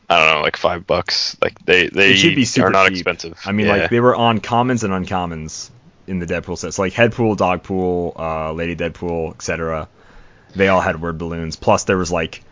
i 0.09 0.17
don't 0.17 0.35
know 0.35 0.41
like 0.41 0.57
five 0.57 0.85
bucks 0.87 1.37
like 1.41 1.57
they 1.65 1.87
they 1.87 2.15
should 2.15 2.35
be 2.35 2.45
super 2.45 2.67
are 2.67 2.71
not 2.71 2.87
cheap. 2.87 2.97
expensive 2.97 3.39
I 3.45 3.51
mean, 3.51 3.67
Yeah. 3.67 3.75
like 3.77 3.89
they 3.89 3.99
were 3.99 4.15
on 4.15 4.39
commons 4.39 4.83
and 4.83 4.91
uncommons 4.93 5.69
in 6.07 6.17
the 6.19 6.25
Deadpool 6.25 6.57
sets, 6.57 6.79
like 6.79 6.91
Headpool, 6.93 7.37
Dogpool, 7.37 8.19
uh, 8.19 8.51
Lady 8.53 8.75
Deadpool, 8.75 9.35
etc. 9.35 9.87
They 10.55 10.67
all 10.67 10.81
had 10.81 10.99
word 10.99 11.19
balloons. 11.19 11.55
Plus, 11.55 11.83
there 11.83 11.97
was 11.97 12.11
like 12.11 12.43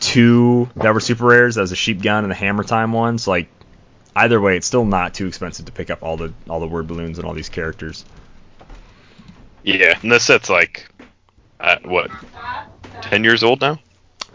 two 0.00 0.70
that 0.76 0.94
were 0.94 1.00
super 1.00 1.26
rares. 1.26 1.56
That 1.56 1.60
was 1.60 1.72
a 1.72 1.76
sheep 1.76 2.00
gun 2.00 2.24
and 2.24 2.32
a 2.32 2.34
hammer 2.34 2.64
time 2.64 2.92
one. 2.92 3.18
So 3.18 3.30
like, 3.32 3.48
either 4.16 4.40
way, 4.40 4.56
it's 4.56 4.66
still 4.66 4.86
not 4.86 5.12
too 5.12 5.26
expensive 5.26 5.66
to 5.66 5.72
pick 5.72 5.90
up 5.90 6.02
all 6.02 6.16
the 6.16 6.32
all 6.48 6.60
the 6.60 6.66
word 6.66 6.86
balloons 6.86 7.18
and 7.18 7.26
all 7.26 7.34
these 7.34 7.50
characters. 7.50 8.06
yeah 9.62 9.98
and 10.02 10.10
this 10.10 10.24
set's 10.24 10.48
like 10.48 10.88
uh, 11.60 11.76
what 11.84 12.10
10 13.02 13.22
years 13.24 13.42
old 13.42 13.60
now 13.60 13.78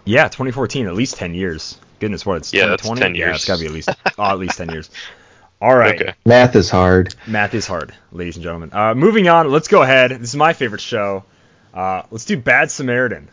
Yeah, 0.05 0.25
2014, 0.27 0.86
at 0.88 0.93
least 0.93 1.17
10 1.17 1.34
years. 1.34 1.77
Goodness, 2.00 2.26
what 2.26 2.38
it's 2.38 2.54
Yeah, 2.54 2.68
that's 2.68 2.82
2020? 2.84 3.02
10 3.02 3.16
Yeah, 3.16 3.26
years. 3.28 3.36
it's 3.38 3.46
gotta 3.46 3.60
be 3.60 3.66
at 3.68 3.72
least 3.74 3.90
oh, 4.18 4.24
at 4.24 4.40
least 4.40 4.58
10 4.58 4.70
years. 4.70 4.90
All 5.62 5.76
right. 5.76 6.02
okay 6.02 6.14
Math 6.26 6.56
is 6.56 6.70
hard. 6.70 7.14
Math 7.28 7.54
is 7.54 7.68
hard, 7.68 7.94
ladies 8.14 8.38
and 8.38 8.44
gentlemen. 8.44 8.70
Uh, 8.72 8.96
moving 8.96 9.28
on, 9.28 9.52
let's 9.52 9.68
go 9.68 9.82
ahead. 9.82 10.12
This 10.12 10.30
is 10.30 10.36
my 10.36 10.54
favorite 10.54 10.82
show. 10.82 11.26
Uh, 11.74 12.04
let's 12.12 12.26
do 12.26 12.38
Bad 12.38 12.72
Samaritan. 12.72 13.28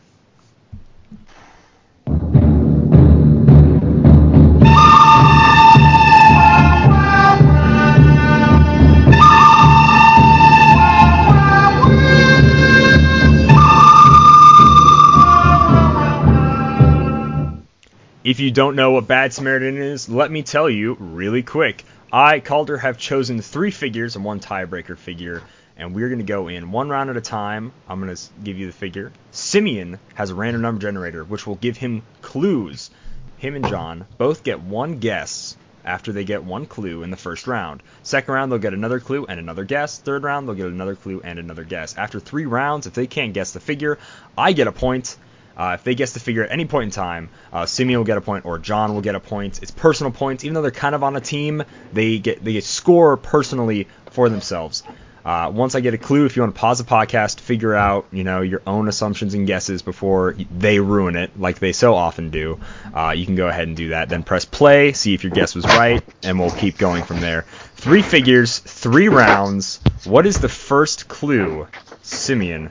If 18.26 18.40
you 18.40 18.50
don't 18.50 18.74
know 18.74 18.90
what 18.90 19.06
Bad 19.06 19.32
Samaritan 19.32 19.76
is, 19.76 20.08
let 20.08 20.32
me 20.32 20.42
tell 20.42 20.68
you 20.68 20.96
really 20.98 21.44
quick. 21.44 21.84
I, 22.12 22.40
Calder, 22.40 22.76
have 22.76 22.98
chosen 22.98 23.40
three 23.40 23.70
figures 23.70 24.16
and 24.16 24.24
one 24.24 24.40
tiebreaker 24.40 24.98
figure, 24.98 25.44
and 25.76 25.94
we're 25.94 26.08
going 26.08 26.18
to 26.18 26.24
go 26.24 26.48
in 26.48 26.72
one 26.72 26.88
round 26.88 27.08
at 27.08 27.16
a 27.16 27.20
time. 27.20 27.70
I'm 27.88 28.00
going 28.00 28.12
to 28.12 28.22
give 28.42 28.58
you 28.58 28.66
the 28.66 28.72
figure. 28.72 29.12
Simeon 29.30 30.00
has 30.14 30.30
a 30.30 30.34
random 30.34 30.62
number 30.62 30.82
generator, 30.82 31.22
which 31.22 31.46
will 31.46 31.54
give 31.54 31.76
him 31.76 32.02
clues 32.20 32.90
him 33.36 33.54
and 33.54 33.68
John, 33.68 34.06
both 34.18 34.42
get 34.42 34.60
one 34.60 34.98
guess 34.98 35.56
after 35.84 36.10
they 36.10 36.24
get 36.24 36.42
one 36.42 36.66
clue 36.66 37.04
in 37.04 37.12
the 37.12 37.16
first 37.16 37.46
round. 37.46 37.80
Second 38.02 38.34
round, 38.34 38.50
they'll 38.50 38.58
get 38.58 38.74
another 38.74 38.98
clue 38.98 39.24
and 39.26 39.38
another 39.38 39.64
guess. 39.64 39.98
Third 39.98 40.24
round, 40.24 40.48
they'll 40.48 40.56
get 40.56 40.66
another 40.66 40.96
clue 40.96 41.20
and 41.22 41.38
another 41.38 41.62
guess. 41.62 41.96
After 41.96 42.18
three 42.18 42.46
rounds, 42.46 42.88
if 42.88 42.94
they 42.94 43.06
can't 43.06 43.34
guess 43.34 43.52
the 43.52 43.60
figure, 43.60 43.98
I 44.36 44.52
get 44.52 44.66
a 44.66 44.72
point. 44.72 45.16
Uh, 45.56 45.72
if 45.74 45.84
they 45.84 45.94
guess 45.94 46.12
the 46.12 46.20
figure 46.20 46.44
at 46.44 46.50
any 46.50 46.66
point 46.66 46.84
in 46.84 46.90
time, 46.90 47.28
uh, 47.52 47.66
Simeon 47.66 48.00
will 48.00 48.04
get 48.04 48.18
a 48.18 48.20
point 48.20 48.44
or 48.44 48.58
John 48.58 48.94
will 48.94 49.00
get 49.00 49.14
a 49.14 49.20
point. 49.20 49.62
It's 49.62 49.70
personal 49.70 50.12
points, 50.12 50.44
even 50.44 50.54
though 50.54 50.62
they're 50.62 50.70
kind 50.70 50.94
of 50.94 51.02
on 51.02 51.16
a 51.16 51.20
team. 51.20 51.62
They 51.92 52.18
get 52.18 52.44
they 52.44 52.60
score 52.60 53.16
personally 53.16 53.88
for 54.10 54.28
themselves. 54.28 54.82
Uh, 55.26 55.50
once 55.50 55.74
I 55.74 55.80
get 55.80 55.92
a 55.92 55.98
clue, 55.98 56.24
if 56.24 56.36
you 56.36 56.42
want 56.42 56.54
to 56.54 56.60
pause 56.60 56.78
the 56.78 56.84
podcast, 56.84 57.40
figure 57.40 57.74
out 57.74 58.06
you 58.12 58.22
know 58.22 58.42
your 58.42 58.62
own 58.64 58.86
assumptions 58.86 59.34
and 59.34 59.44
guesses 59.44 59.82
before 59.82 60.36
they 60.56 60.78
ruin 60.78 61.16
it, 61.16 61.36
like 61.36 61.58
they 61.58 61.72
so 61.72 61.96
often 61.96 62.30
do, 62.30 62.60
uh, 62.94 63.12
you 63.16 63.26
can 63.26 63.34
go 63.34 63.48
ahead 63.48 63.66
and 63.66 63.76
do 63.76 63.88
that. 63.88 64.08
Then 64.08 64.22
press 64.22 64.44
play, 64.44 64.92
see 64.92 65.14
if 65.14 65.24
your 65.24 65.32
guess 65.32 65.56
was 65.56 65.64
right, 65.64 66.00
and 66.22 66.38
we'll 66.38 66.52
keep 66.52 66.78
going 66.78 67.02
from 67.02 67.20
there. 67.20 67.42
Three 67.74 68.02
figures, 68.02 68.60
three 68.60 69.08
rounds. 69.08 69.80
What 70.04 70.26
is 70.26 70.38
the 70.38 70.48
first 70.48 71.08
clue, 71.08 71.66
Simeon? 72.02 72.70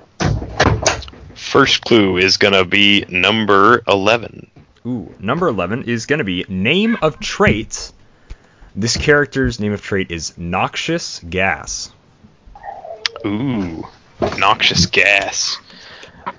First 1.45 1.81
clue 1.81 2.17
is 2.17 2.37
gonna 2.37 2.65
be 2.65 3.05
number 3.09 3.81
eleven. 3.87 4.49
Ooh, 4.87 5.11
number 5.19 5.47
11 5.47 5.85
is 5.85 6.05
going 6.05 6.19
to 6.19 6.23
be 6.23 6.45
name 6.47 6.95
of 7.01 7.19
trait. 7.19 7.91
This 8.75 8.95
character's 8.95 9.59
name 9.59 9.73
of 9.73 9.81
trait 9.81 10.11
is 10.11 10.37
noxious 10.37 11.19
gas. 11.27 11.91
Ooh, 13.25 13.83
noxious 14.37 14.85
gas. 14.85 15.57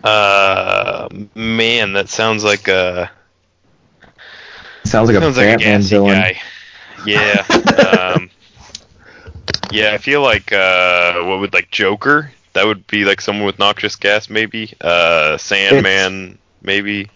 Uh, 0.05 1.09
man, 1.35 1.95
that 1.95 2.09
sounds 2.09 2.45
like 2.45 2.69
a 2.69 3.11
Sounds 4.85 5.09
like 5.09 5.17
a 5.17 5.21
sounds 5.21 5.37
like 5.37 5.47
a 5.47 5.51
Batman 5.59 5.81
gassy 5.81 5.89
villain. 5.91 6.15
guy. 6.15 6.41
Yeah. 7.05 7.45
um, 8.15 8.31
yeah, 9.73 9.91
I 9.93 9.99
feel 9.99 10.23
like 10.23 10.53
uh, 10.53 11.21
what 11.25 11.41
would 11.41 11.53
like 11.53 11.73
Joker? 11.73 12.31
That 12.57 12.65
would 12.65 12.87
be 12.87 13.05
like 13.05 13.21
someone 13.21 13.45
with 13.45 13.59
noxious 13.59 13.97
gas, 13.97 14.31
maybe. 14.31 14.73
Uh, 14.81 15.37
Sandman, 15.37 16.39
maybe. 16.63 17.11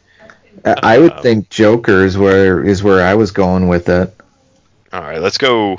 I 0.67 0.75
I 0.83 0.99
would 0.99 1.13
Um, 1.13 1.23
think 1.23 1.49
Joker 1.49 2.05
is 2.05 2.19
where 2.19 2.63
is 2.63 2.83
where 2.83 3.03
I 3.03 3.15
was 3.15 3.31
going 3.31 3.67
with 3.67 3.89
it. 3.89 4.15
All 4.93 5.01
right, 5.01 5.19
let's 5.19 5.39
go. 5.39 5.79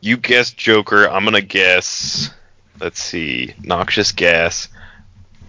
You 0.00 0.16
guess 0.16 0.50
Joker. 0.52 1.10
I'm 1.10 1.24
gonna 1.24 1.42
guess. 1.42 2.30
Let's 2.80 3.02
see, 3.02 3.52
noxious 3.62 4.12
gas. 4.12 4.68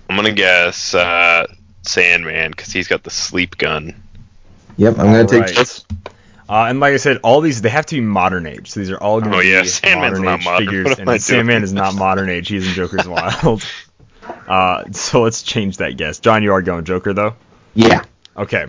I'm 0.09 0.17
gonna 0.17 0.33
guess 0.33 0.93
uh, 0.93 1.47
Sandman 1.83 2.51
because 2.51 2.73
he's 2.73 2.89
got 2.89 3.03
the 3.03 3.11
sleep 3.11 3.57
gun. 3.57 3.95
Yep, 4.75 4.99
I'm 4.99 5.05
gonna 5.05 5.25
take. 5.25 5.57
Alright. 5.57 5.85
Uh, 6.49 6.65
and 6.67 6.79
like 6.79 6.93
I 6.93 6.97
said, 6.97 7.17
all 7.23 7.41
these 7.41 7.61
they 7.61 7.69
have 7.69 7.85
to 7.87 7.95
be 7.95 8.01
modern 8.01 8.47
age. 8.47 8.71
So 8.71 8.79
these 8.79 8.89
are 8.89 8.97
all 8.97 9.19
going 9.19 9.31
to 9.33 9.37
Oh, 9.37 9.41
be 9.41 9.49
yeah, 9.49 9.63
Sandman's 9.63 10.19
modern 10.19 10.23
not 10.25 10.39
age 10.39 10.45
modern. 10.45 10.65
figures, 10.67 10.99
and 10.99 11.09
I 11.09 11.17
Sandman 11.17 11.63
is 11.63 11.73
not 11.73 11.93
modern 11.95 12.29
age. 12.29 12.47
He's 12.47 12.67
in 12.67 12.73
Joker's 12.73 13.07
Wild. 13.07 13.63
Uh, 14.47 14.83
so 14.91 15.21
let's 15.21 15.43
change 15.43 15.77
that 15.77 15.95
guess. 15.97 16.19
John, 16.19 16.41
you 16.43 16.51
are 16.53 16.61
going 16.61 16.85
Joker 16.85 17.13
though. 17.13 17.35
Yeah. 17.75 18.03
Okay. 18.35 18.65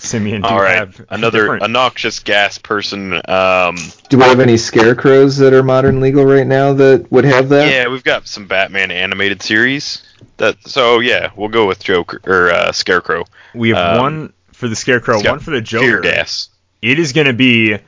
Simeon, 0.00 0.42
do 0.42 0.48
All 0.48 0.62
have 0.62 1.04
another 1.10 1.40
different- 1.40 1.64
a 1.64 1.68
noxious 1.68 2.20
gas 2.20 2.56
person. 2.56 3.14
Um, 3.28 3.76
Do 4.08 4.18
we 4.18 4.22
have 4.22 4.38
any 4.38 4.56
scarecrows 4.56 5.38
that 5.38 5.52
are 5.52 5.64
modern 5.64 6.00
legal 6.00 6.24
right 6.24 6.46
now 6.46 6.72
that 6.74 7.10
would 7.10 7.24
have 7.24 7.48
that? 7.48 7.68
yeah, 7.68 7.88
we've 7.88 8.04
got 8.04 8.28
some 8.28 8.46
Batman 8.46 8.92
animated 8.92 9.42
series. 9.42 10.02
That 10.36 10.56
so 10.68 11.00
yeah, 11.00 11.30
we'll 11.34 11.48
go 11.48 11.66
with 11.66 11.82
Joker 11.82 12.20
or 12.24 12.52
uh, 12.52 12.70
Scarecrow. 12.70 13.24
We 13.56 13.70
have 13.70 13.96
um, 13.96 14.00
one 14.00 14.32
for 14.52 14.68
the 14.68 14.76
Scarecrow, 14.76 15.20
one 15.20 15.40
for 15.40 15.50
the 15.50 15.64
Fear 15.64 15.80
Joker. 15.80 16.00
gas. 16.02 16.48
It 16.80 16.98
is 16.98 17.12
going 17.12 17.26
to 17.26 17.32
be 17.32 17.78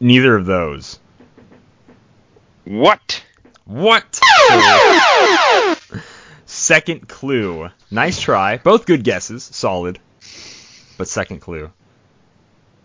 neither 0.00 0.34
of 0.34 0.46
those. 0.46 0.98
What? 2.64 3.22
What? 3.64 4.20
second 6.46 7.08
clue. 7.08 7.70
Nice 7.90 8.20
try. 8.20 8.58
Both 8.58 8.86
good 8.86 9.04
guesses. 9.04 9.44
Solid. 9.44 9.98
But 10.98 11.08
second 11.08 11.40
clue. 11.40 11.70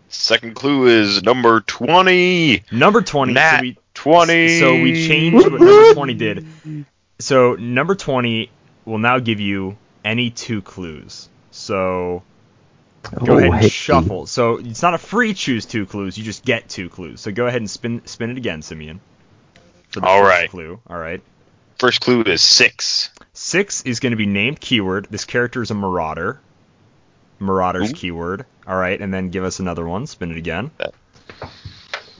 Second 0.09 0.55
clue 0.55 0.87
is 0.87 1.23
number 1.23 1.59
twenty. 1.61 2.63
Number 2.71 3.01
20. 3.01 3.33
Nat 3.33 3.57
so 3.57 3.61
we, 3.61 3.77
20. 3.95 4.59
So 4.59 4.73
we 4.73 5.07
changed 5.07 5.49
what 5.49 5.59
number 5.59 5.93
20 5.93 6.13
did. 6.13 6.47
So 7.19 7.55
number 7.55 7.95
20 7.95 8.49
will 8.85 8.99
now 8.99 9.19
give 9.19 9.39
you 9.39 9.77
any 10.03 10.29
two 10.29 10.61
clues. 10.61 11.29
So 11.51 12.23
go 13.23 13.37
Oh, 13.37 13.37
ahead 13.37 13.51
and 13.53 13.61
hey. 13.61 13.69
shuffle. 13.69 14.25
So 14.27 14.57
it's 14.57 14.81
not 14.81 14.93
a 14.93 14.97
free 14.99 15.33
choose 15.33 15.65
two 15.65 15.85
clues. 15.85 16.17
You 16.17 16.23
just 16.23 16.45
get 16.45 16.69
two 16.69 16.89
clues. 16.89 17.21
So 17.21 17.31
go 17.31 17.47
ahead 17.47 17.61
and 17.61 17.69
spin 17.69 18.01
spin 18.05 18.31
it 18.31 18.37
again, 18.37 18.61
Simeon. 18.61 19.01
For 19.89 19.99
the 20.01 20.07
All 20.07 20.21
first 20.21 20.27
right. 20.29 20.49
clue. 20.49 20.79
All 20.89 20.97
right. 20.97 21.21
First 21.79 22.01
clue 22.01 22.23
is 22.23 22.41
six. 22.41 23.09
Six 23.33 23.83
is 23.83 23.99
going 23.99 24.11
to 24.11 24.17
be 24.17 24.25
named 24.25 24.59
keyword. 24.59 25.07
This 25.09 25.25
character 25.25 25.61
is 25.61 25.71
a 25.71 25.75
marauder. 25.75 26.39
Marauder's 27.39 27.91
Ooh. 27.91 27.93
keyword. 27.93 28.45
All 28.67 28.75
right, 28.75 28.99
and 28.99 29.13
then 29.13 29.29
give 29.29 29.43
us 29.43 29.59
another 29.59 29.87
one. 29.87 30.07
Spin 30.07 30.31
it 30.31 30.37
again. 30.37 30.71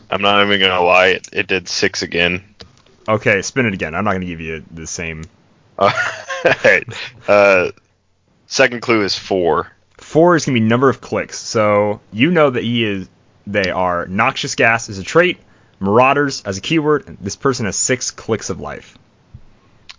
I'm 0.10 0.22
not 0.22 0.46
even 0.46 0.60
gonna 0.60 0.82
lie, 0.84 1.08
it, 1.08 1.30
it 1.34 1.48
did 1.48 1.68
six 1.68 2.02
again. 2.02 2.44
Okay, 3.08 3.42
spin 3.42 3.66
it 3.66 3.74
again. 3.74 3.94
I'm 3.96 4.04
not 4.04 4.12
going 4.12 4.22
to 4.22 4.28
give 4.28 4.42
you 4.42 4.64
the 4.72 4.88
same. 4.88 5.24
Uh, 5.78 5.92
alright. 6.46 6.88
Uh, 7.28 7.72
second 8.48 8.82
clue 8.82 9.04
is 9.04 9.18
four. 9.18 9.72
Four 10.16 10.38
is 10.38 10.46
going 10.46 10.56
to 10.56 10.62
be 10.62 10.66
number 10.66 10.88
of 10.90 11.02
clicks. 11.02 11.38
So 11.38 12.00
you 12.14 12.32
know 12.32 12.50
that 12.50 12.64
he 12.64 12.86
is. 12.86 13.10
They 13.46 13.70
are 13.70 14.08
noxious 14.08 14.56
gas 14.56 14.88
as 14.90 14.98
a 14.98 15.04
trait, 15.04 15.38
marauders 15.82 16.42
as 16.46 16.58
a 16.58 16.62
keyword. 16.62 17.06
And 17.10 17.18
this 17.20 17.36
person 17.36 17.66
has 17.66 17.76
six 17.76 18.12
clicks 18.12 18.50
of 18.50 18.62
life. 18.62 18.98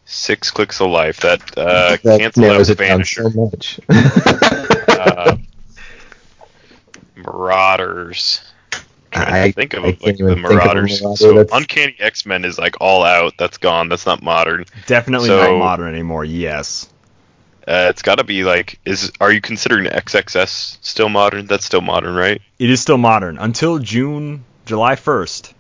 Six 0.07 0.51
clicks 0.51 0.81
of 0.81 0.89
life. 0.91 1.21
That 1.21 1.43
uh, 1.59 1.99
that 2.03 2.19
cancel 2.19 2.45
out 2.45 2.49
narrows 2.53 2.71
it 2.71 2.79
down 2.79 3.01
Vanisher. 3.01 3.31
so 3.31 3.51
much. 3.51 3.81
Uh, 4.97 5.37
Marauders. 7.17 8.41
Trying 9.11 9.35
I- 9.35 9.53
think 9.53 9.75
of 9.75 9.85
I 9.85 9.89
like 9.89 9.99
the 10.01 10.09
even 10.11 10.29
of 10.31 10.39
Marauders. 10.39 11.03
Marauder 11.03 11.17
so 11.19 11.35
that's- 11.35 11.51
Uncanny 11.53 11.95
X 11.99 12.25
Men 12.25 12.47
is 12.47 12.59
like 12.59 12.77
all 12.81 13.05
out. 13.05 13.35
That's 13.39 13.59
gone. 13.59 13.91
That's 13.91 14.07
not 14.07 14.23
modern. 14.23 14.65
Definitely 14.87 15.29
So- 15.29 15.39
not 15.53 15.59
modern 15.59 15.93
anymore. 15.93 16.25
Yes. 16.25 16.89
Uh, 17.67 17.89
it's 17.91 18.03
got 18.03 18.19
to 18.19 18.25
be 18.25 18.45
like 18.45 18.79
is 18.85 19.11
are 19.21 19.33
you 19.33 19.41
considering 19.41 19.87
XXS 19.87 20.79
still 20.81 21.09
modern? 21.09 21.47
That's 21.47 21.65
still 21.65 21.81
modern, 21.81 22.15
right? 22.15 22.41
It 22.59 22.71
is 22.71 22.81
still 22.81 22.99
modern 22.99 23.39
until 23.39 23.79
June, 23.79 24.45
July 24.67 24.95
1st. 24.95 25.53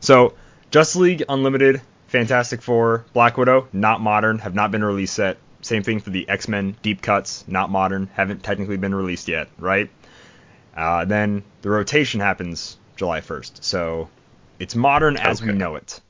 So, 0.00 0.34
Justice 0.70 0.96
League 0.96 1.24
Unlimited, 1.28 1.82
Fantastic 2.08 2.62
Four, 2.62 3.04
Black 3.12 3.36
Widow, 3.36 3.68
not 3.72 4.00
modern, 4.00 4.38
have 4.38 4.54
not 4.54 4.70
been 4.70 4.84
released 4.84 5.18
yet. 5.18 5.36
Same 5.60 5.82
thing 5.82 6.00
for 6.00 6.10
the 6.10 6.28
X 6.28 6.48
Men 6.48 6.74
Deep 6.82 7.02
Cuts, 7.02 7.44
not 7.46 7.70
modern, 7.70 8.08
haven't 8.14 8.42
technically 8.42 8.78
been 8.78 8.94
released 8.94 9.28
yet, 9.28 9.48
right? 9.58 9.90
Uh, 10.74 11.04
then 11.04 11.42
the 11.60 11.68
rotation 11.68 12.20
happens 12.20 12.78
July 12.96 13.20
1st. 13.20 13.62
So, 13.62 14.08
it's 14.58 14.74
modern 14.74 15.18
as 15.18 15.42
we 15.42 15.52
know 15.52 15.76
it. 15.76 16.00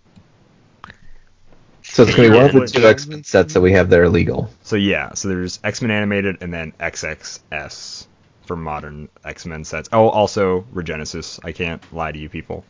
So 1.82 2.02
it's 2.04 2.14
gonna 2.14 2.30
be 2.30 2.34
one 2.36 2.46
of 2.46 2.52
the 2.52 2.66
two 2.66 2.86
X 2.86 3.06
Men 3.06 3.24
sets 3.24 3.54
that 3.54 3.60
we 3.60 3.72
have 3.72 3.90
that 3.90 3.98
are 3.98 4.08
legal. 4.08 4.50
So, 4.62 4.76
yeah, 4.76 5.12
so 5.14 5.28
there's 5.28 5.58
X 5.64 5.82
Men 5.82 5.90
Animated 5.90 6.38
and 6.40 6.52
then 6.52 6.72
XXS 6.80 8.06
for 8.46 8.56
modern 8.56 9.08
X 9.24 9.46
Men 9.46 9.64
sets. 9.64 9.88
Oh, 9.92 10.08
also 10.08 10.62
Regenesis. 10.74 11.38
I 11.44 11.52
can't 11.52 11.82
lie 11.92 12.12
to 12.12 12.18
you 12.18 12.28
people. 12.28 12.64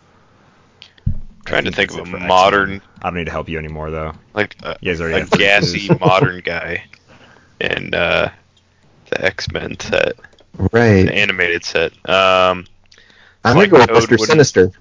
trying 1.45 1.65
to 1.65 1.71
think 1.73 1.91
think 1.93 2.01
of 2.03 2.09
it 2.09 2.15
a 2.15 2.21
for 2.21 2.27
modern, 2.27 2.81
I 3.01 3.05
don't 3.09 3.15
need 3.15 3.25
to 3.27 3.31
help 3.33 3.49
you 3.49 3.59
anymore, 3.59 3.91
though. 3.91 4.13
like 4.35 4.57
a, 4.63 4.77
You 4.81 4.93
guys 4.93 5.01
already 5.01 5.17
a 5.17 5.21
have 5.21 5.31
gassy 5.31 5.89
modern 6.01 6.41
guy 6.41 6.85
in 7.61 7.95
uh, 7.95 8.31
the 9.11 9.25
X 9.25 9.51
Men 9.51 9.79
set, 9.81 10.15
Right. 10.57 11.05
the 11.07 11.15
animated 11.15 11.65
set. 11.65 11.93
Um, 12.09 12.67
I'm 13.45 13.55
gonna 13.57 13.69
go 13.69 13.79
with 13.81 13.91
Mister 13.91 14.11
wouldn't- 14.13 14.29
Sinister. 14.29 14.73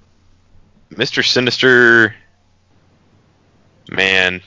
Mr. 0.92 1.24
Sinister, 1.26 2.14
man, 3.90 4.40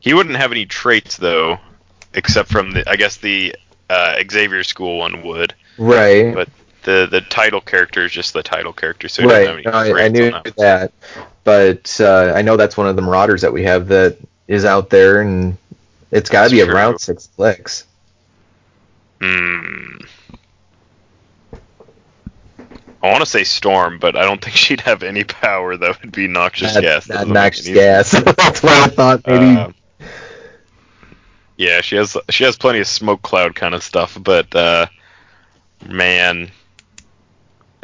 he 0.00 0.14
wouldn't 0.14 0.36
have 0.36 0.52
any 0.52 0.66
traits 0.66 1.16
though, 1.16 1.58
except 2.14 2.50
from 2.50 2.72
the 2.72 2.88
I 2.88 2.96
guess 2.96 3.16
the 3.18 3.54
uh, 3.90 4.16
Xavier 4.30 4.64
School 4.64 4.98
one 4.98 5.22
would, 5.22 5.54
Right. 5.78 6.34
but 6.34 6.48
the 6.84 7.06
the 7.10 7.20
title 7.20 7.60
character 7.60 8.04
is 8.04 8.12
just 8.12 8.32
the 8.32 8.42
title 8.42 8.72
character, 8.72 9.08
so 9.08 9.22
he 9.22 9.28
doesn't 9.28 9.46
have 9.46 9.56
right. 9.56 9.66
any 9.84 9.94
No, 9.94 9.96
I, 10.00 10.04
I 10.04 10.08
knew 10.08 10.30
on 10.32 10.42
that. 10.44 10.56
that, 10.56 10.92
but 11.44 12.00
uh, 12.00 12.32
I 12.34 12.42
know 12.42 12.56
that's 12.56 12.76
one 12.76 12.88
of 12.88 12.96
the 12.96 13.02
Marauders 13.02 13.42
that 13.42 13.52
we 13.52 13.62
have 13.64 13.88
that 13.88 14.16
is 14.48 14.64
out 14.64 14.90
there, 14.90 15.20
and 15.20 15.56
it's 16.10 16.28
got 16.30 16.44
to 16.48 16.50
be 16.50 16.62
true. 16.62 16.74
around 16.74 16.98
six 16.98 17.28
clicks. 17.36 17.86
Hmm. 19.20 19.98
I 23.02 23.10
want 23.10 23.20
to 23.20 23.26
say 23.26 23.42
Storm, 23.44 23.98
but 23.98 24.16
I 24.16 24.22
don't 24.22 24.40
think 24.42 24.56
she'd 24.56 24.80
have 24.82 25.02
any 25.02 25.24
power 25.24 25.76
that 25.76 26.00
would 26.02 26.12
be 26.12 26.28
noxious 26.28 26.74
That, 26.74 26.82
gas. 26.82 27.06
that 27.06 27.26
noxious 27.28 27.68
gas. 27.68 28.10
that's 28.36 28.62
what 28.62 28.72
I 28.72 28.86
thought. 28.88 29.26
Maybe. 29.26 29.56
Um, 29.56 29.74
yeah, 31.56 31.80
she 31.80 31.96
has 31.96 32.16
she 32.30 32.44
has 32.44 32.56
plenty 32.56 32.80
of 32.80 32.86
smoke 32.86 33.22
cloud 33.22 33.54
kind 33.54 33.74
of 33.74 33.82
stuff, 33.82 34.16
but 34.20 34.54
uh, 34.54 34.86
Man. 35.86 36.50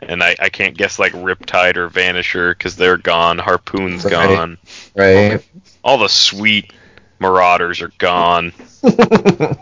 And 0.01 0.23
I, 0.23 0.37
I 0.39 0.49
can't 0.49 0.77
guess 0.77 1.01
like 1.01 1.13
Riptide 1.13 1.77
or 1.77 1.91
Vanisher 1.91 2.53
because 2.53 2.77
they're 2.77 2.97
gone. 2.97 3.37
Harpoon's 3.39 4.05
Right. 4.05 4.13
gone. 4.13 4.59
Right. 4.95 5.45
All 5.83 5.99
the 5.99 6.09
sweet 6.09 6.73
Marauders 7.19 7.83
are 7.83 7.91
gone. 7.99 8.53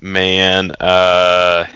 Man, 0.00 0.72
uh, 0.72 1.66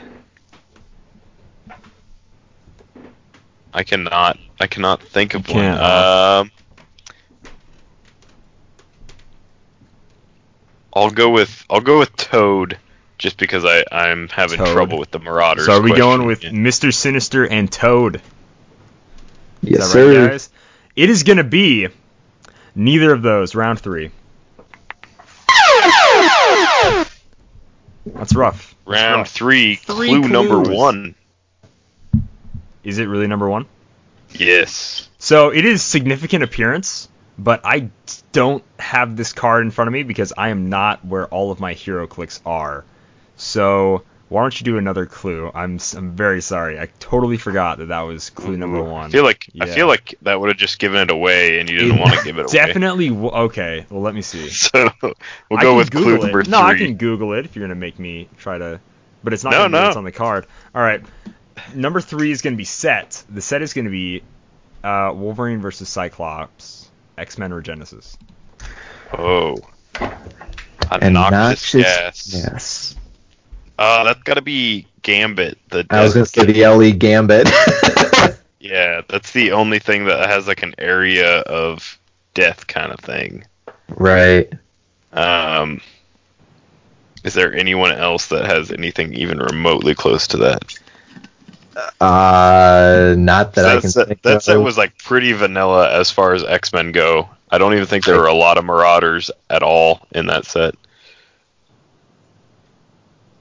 I 3.73 3.83
cannot. 3.85 4.39
I 4.61 4.67
cannot 4.67 5.03
think 5.03 5.35
of 5.35 5.49
You 5.49 5.55
one. 5.55 5.63
can't, 5.65 5.79
huh? 5.81 6.41
Um, 6.43 6.51
I'll 10.95 11.11
go 11.11 11.31
with 11.31 11.65
I'll 11.71 11.81
go 11.81 11.99
with 11.99 12.17
Toad, 12.17 12.79
just 13.19 13.37
because 13.39 13.65
I 13.65 13.85
I'm 13.93 14.29
having 14.29 14.59
Toad. 14.59 14.69
trouble 14.69 14.99
with 14.99 15.11
the 15.11 15.19
Marauders. 15.21 15.67
So 15.67 15.73
are 15.73 15.81
we 15.83 15.91
question 15.91 16.07
going 16.07 16.27
with 16.27 16.39
again. 16.41 16.57
Mr. 16.57 16.93
Sinister 16.93 17.47
and 17.47 17.71
Toad? 17.71 18.17
Is 18.17 18.23
yes, 19.63 19.93
that 19.93 19.99
right, 19.99 20.15
sir. 20.15 20.29
guys? 20.31 20.51
It 20.97 21.11
is 21.11 21.23
gonna 21.23 21.45
be 21.45 21.89
neither 22.75 23.13
of 23.13 23.23
those. 23.23 23.55
Round 23.55 23.79
three. 23.79 24.11
That's 28.07 28.35
rough. 28.35 28.75
That's 28.87 29.01
round 29.01 29.19
rough. 29.19 29.31
three? 29.31 29.77
Three 29.77 30.09
clue 30.09 30.29
number 30.29 30.61
one. 30.61 31.15
Is 32.85 32.99
it 32.99 33.07
really 33.07 33.27
number 33.27 33.49
one? 33.49 33.67
Yes. 34.33 35.09
So 35.19 35.51
it 35.53 35.65
is 35.65 35.83
significant 35.83 36.45
appearance, 36.45 37.09
but 37.39 37.61
I 37.65 37.91
don't 38.33 38.63
have 38.79 39.17
this 39.17 39.33
card 39.33 39.65
in 39.65 39.71
front 39.71 39.89
of 39.89 39.93
me 39.93 40.03
because 40.03 40.33
I 40.37 40.51
am 40.51 40.69
not 40.69 41.05
where 41.05 41.27
all 41.27 41.51
of 41.51 41.61
my 41.61 41.75
HeroClix 41.75 42.41
are. 42.45 42.85
So 43.37 44.03
why 44.29 44.43
don't 44.43 44.61
you 44.61 44.65
do 44.65 44.77
another 44.77 45.07
clue? 45.07 45.51
I'm 45.55 45.79
I'm 45.97 46.13
very 46.15 46.43
sorry. 46.43 46.79
I 46.79 46.89
totally 47.01 47.39
forgot 47.39 47.79
that 47.79 47.87
that 47.87 48.03
was 48.03 48.29
clue 48.31 48.57
number 48.57 48.83
one. 48.83 49.07
I 49.07 49.09
feel 49.11 49.25
like 49.25 49.47
I 49.61 49.67
feel 49.67 49.87
like 49.87 50.15
that 50.23 50.39
would 50.39 50.49
have 50.49 50.59
just 50.59 50.79
given 50.79 51.01
it 51.01 51.11
away, 51.11 51.61
and 51.61 51.71
you 51.71 51.79
didn't 51.79 51.99
want 51.99 52.15
to 52.19 52.25
give 52.25 52.37
it 52.39 52.43
away. 52.43 52.53
Definitely. 52.53 53.09
W- 53.09 53.31
okay. 53.31 53.87
Well, 53.89 54.03
let 54.03 54.15
me 54.15 54.23
see. 54.23 54.49
So 54.69 54.91
we'll 55.51 55.61
go 55.61 55.77
with 55.77 55.91
Google 55.91 56.19
clue 56.19 56.19
number 56.25 56.41
it. 56.41 56.45
three. 56.45 56.51
No, 56.53 56.61
I 56.61 56.77
can 56.77 56.97
Google 56.97 57.33
it 57.33 57.45
if 57.47 57.57
you're 57.57 57.65
gonna 57.67 57.75
make 57.75 57.99
me 57.99 58.29
try 58.37 58.59
to. 58.59 58.81
But 59.25 59.33
it's 59.33 59.45
not 59.45 59.51
No, 59.53 59.67
no. 59.67 59.85
what's 59.85 59.97
on 59.97 60.05
the 60.05 60.13
card. 60.13 60.47
All 60.75 60.83
right. 60.83 61.03
Number 61.75 62.01
three 62.01 62.31
is 62.31 62.43
gonna 62.43 62.57
be 62.57 62.65
set. 62.65 63.23
The 63.29 63.41
set 63.41 63.63
is 63.63 63.73
gonna 63.75 63.91
be 63.91 64.23
uh, 64.83 65.13
Wolverine 65.15 65.61
versus 65.61 65.89
Cyclops, 65.89 66.89
X 67.17 67.39
Men 67.39 67.51
Regenesis. 67.51 68.17
Oh. 69.13 69.57
A 70.01 70.99
And 71.01 71.15
noxious 71.15 71.75
noxious 71.75 71.83
gas. 71.83 72.35
Yes. 72.35 72.97
Uh, 73.79 74.05
that's 74.05 74.23
got 74.23 74.35
to 74.35 74.43
be 74.43 74.87
Gambit. 75.03 75.59
The 75.69 75.87
I 75.91 76.03
was 76.03 76.15
gonna 76.15 76.27
say 76.27 76.45
the 76.45 76.67
LE 76.67 76.93
Gambit. 76.93 77.49
Yeah, 78.61 79.03
that's 79.09 79.33
the 79.33 79.53
only 79.53 79.79
thing 79.79 80.07
that 80.07 80.29
has 80.29 80.49
like 80.49 80.63
an 80.63 80.75
area 80.79 81.41
of 81.41 81.99
death 82.35 82.67
kind 82.67 82.93
of 82.93 83.01
thing. 83.01 83.45
right. 83.89 84.53
Um, 85.13 85.81
is 87.25 87.35
there 87.35 87.55
anyone 87.55 87.93
else 87.93 88.27
that 88.29 88.45
has 88.45 88.71
anything 88.71 89.15
even 89.15 89.39
remotely 89.39 89.95
close 89.95 90.27
to 90.29 90.37
that? 90.39 90.63
Uh, 92.01 93.15
not 93.17 93.55
that 93.55 93.67
I 93.67 93.75
that 93.75 93.81
can 93.81 93.91
set, 93.91 94.09
think 94.09 94.23
that 94.23 94.37
of. 94.37 94.43
set 94.43 94.57
was 94.57 94.77
like 94.79 94.97
pretty 94.99 95.33
vanilla 95.33 95.93
as 95.93 96.11
far 96.11 96.35
as 96.35 96.45
X 96.45 96.73
Men 96.73 96.93
go. 96.93 97.29
I 97.51 97.59
don't 97.59 97.75
even 97.75 97.87
think 97.87 98.05
there 98.05 98.19
were 98.19 98.27
a 98.27 98.35
lot 98.35 98.59
of 98.59 98.65
Marauders 98.65 99.31
at 99.51 99.63
all 99.63 100.07
in 100.13 100.27
that 100.27 100.45
set. 100.45 100.75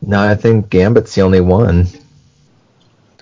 No, 0.01 0.19
I 0.21 0.35
think 0.35 0.69
Gambit's 0.69 1.13
the 1.15 1.21
only 1.21 1.41
one. 1.41 1.87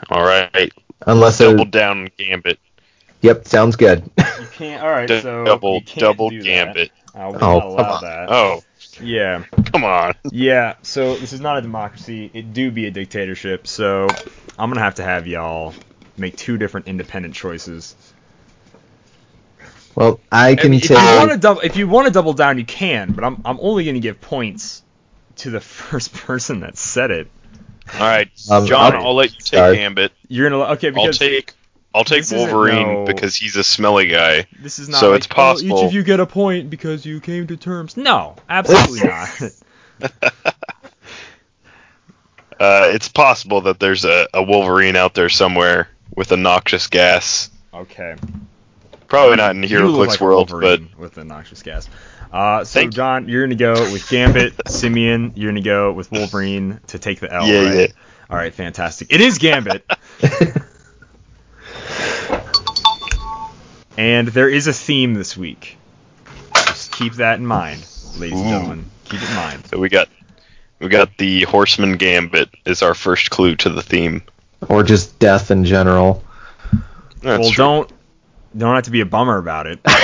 All 0.09 0.23
right, 0.23 0.71
Unless 1.07 1.39
double 1.39 1.61
it, 1.63 1.71
down 1.71 2.09
Gambit. 2.17 2.59
Yep, 3.21 3.47
sounds 3.47 3.75
good. 3.75 4.03
You 4.17 4.45
can't. 4.51 4.83
All 4.83 4.89
right. 4.91 5.07
D- 5.07 5.19
So 5.21 5.45
double 5.45 5.75
you 5.75 5.81
can't 5.81 5.99
double 6.01 6.29
do 6.29 6.39
that. 6.39 6.45
Gambit. 6.45 6.91
Uh, 7.15 7.31
we're 7.33 7.39
Oh, 7.39 7.57
not 7.59 7.75
come 7.75 7.85
on. 7.85 8.01
that. 8.03 8.31
Oh, 8.31 8.63
Yeah. 9.01 9.43
come 9.71 9.83
on. 9.83 10.13
Yeah. 10.31 10.75
So 10.83 11.15
this 11.15 11.33
is 11.33 11.41
not 11.41 11.57
a 11.57 11.61
democracy. 11.61 12.29
It 12.33 12.53
do 12.53 12.71
be 12.71 12.85
a 12.87 12.91
dictatorship. 12.91 13.67
So 13.67 14.07
I'm 14.57 14.69
gonna 14.69 14.81
have 14.81 14.95
to 14.95 15.03
have 15.03 15.27
y'all 15.27 15.73
make 16.17 16.35
two 16.35 16.57
different 16.57 16.87
independent 16.87 17.33
choices. 17.35 17.95
Well, 19.95 20.19
I 20.31 20.49
I 20.49 20.55
can 20.55 20.71
mean, 20.71 20.81
if 20.83 20.89
you 20.89 20.95
want 20.95 21.31
to 21.31 21.37
double, 21.37 21.61
if 21.61 21.75
you 21.77 21.87
want 21.87 22.07
to 22.07 22.13
double 22.13 22.33
down, 22.33 22.57
you 22.57 22.65
can. 22.65 23.13
But 23.13 23.23
I'm 23.23 23.41
I'm 23.45 23.57
only 23.61 23.85
gonna 23.85 23.99
give 23.99 24.19
points 24.21 24.83
to 25.37 25.49
the 25.49 25.59
first 25.61 26.13
person 26.13 26.61
that 26.61 26.77
said 26.77 27.11
it. 27.11 27.27
All 27.93 27.99
right, 27.99 28.29
Um, 28.49 28.65
John, 28.65 28.95
I'll- 28.95 29.07
I'll 29.07 29.15
let 29.15 29.31
you 29.31 29.37
take 29.39 29.51
Sorry. 29.51 29.77
Gambit. 29.77 30.11
You're 30.27 30.49
gonna 30.49 30.63
okay 30.73 30.87
I'll 30.89 30.93
because 31.03 31.19
take 31.19 31.53
I'll 31.95 32.03
take 32.03 32.29
Wolverine 32.29 32.87
no- 32.87 33.05
because 33.05 33.35
he's 33.35 33.55
a 33.55 33.63
smelly 33.63 34.07
guy. 34.07 34.47
this 34.59 34.79
is 34.79 34.89
not. 34.89 34.99
so 34.99 35.11
like, 35.11 35.17
it's 35.19 35.27
"Oh, 35.31 35.35
possible- 35.35 35.79
each 35.79 35.85
of 35.85 35.93
you 35.93 36.03
get 36.03 36.19
a 36.19 36.25
point 36.25 36.69
because 36.69 37.05
you 37.05 37.21
came 37.21 37.47
to 37.47 37.57
terms. 37.57 37.95
No, 37.95 38.35
absolutely 38.49 39.07
not. 40.01 40.43
Uh, 42.57 42.89
it's 42.93 43.09
possible 43.09 43.61
that 43.61 43.79
there's 43.79 44.05
a, 44.05 44.27
a 44.33 44.41
Wolverine 44.41 44.95
out 44.95 45.13
there 45.13 45.27
somewhere 45.27 45.89
with 46.15 46.31
a 46.31 46.37
noxious 46.37 46.87
gas. 46.87 47.49
Okay. 47.73 48.15
Probably 49.07 49.35
not 49.35 49.55
in 49.55 49.61
HeroClix 49.61 50.07
like 50.07 50.21
a 50.21 50.23
world, 50.23 50.49
but 50.61 50.81
with 50.97 51.13
the 51.13 51.25
noxious 51.25 51.61
gas. 51.61 51.89
Uh, 52.31 52.63
so. 52.63 52.87
John, 52.87 53.27
you're 53.27 53.43
gonna 53.43 53.55
go 53.55 53.73
with 53.91 54.09
Gambit, 54.09 54.53
Simeon. 54.67 55.33
You're 55.35 55.51
gonna 55.51 55.61
go 55.61 55.91
with 55.91 56.11
Wolverine 56.11 56.79
to 56.87 56.99
take 56.99 57.19
the 57.19 57.31
L. 57.31 57.47
Yeah, 57.47 57.63
right? 57.63 57.75
yeah. 57.75 57.87
All 58.29 58.37
right, 58.37 58.53
fantastic. 58.53 59.13
It 59.13 59.21
is 59.21 59.37
Gambit, 59.37 59.85
and 63.97 64.27
there 64.27 64.49
is 64.49 64.67
a 64.67 64.73
theme 64.73 65.13
this 65.13 65.35
week. 65.37 65.77
Just 66.55 66.91
keep 66.91 67.13
that 67.13 67.39
in 67.39 67.45
mind, 67.45 67.85
ladies 68.17 68.39
and 68.39 68.49
gentlemen. 68.49 68.85
Keep 69.05 69.21
it 69.21 69.29
in 69.29 69.35
mind. 69.35 69.65
so 69.67 69.79
we 69.79 69.89
got 69.89 70.09
we 70.79 70.87
got 70.89 71.17
the 71.17 71.43
Horseman 71.43 71.97
Gambit 71.97 72.49
is 72.65 72.81
our 72.81 72.93
first 72.93 73.29
clue 73.29 73.55
to 73.57 73.69
the 73.69 73.81
theme. 73.81 74.23
or 74.67 74.83
just 74.83 75.19
death 75.19 75.51
in 75.51 75.65
general. 75.65 76.23
That's 77.21 77.39
well, 77.41 77.51
true. 77.51 77.63
don't 77.63 77.91
don't 78.57 78.75
have 78.75 78.83
to 78.85 78.91
be 78.91 79.01
a 79.01 79.05
bummer 79.05 79.37
about 79.37 79.67
it. 79.67 79.79
Like, 79.85 79.93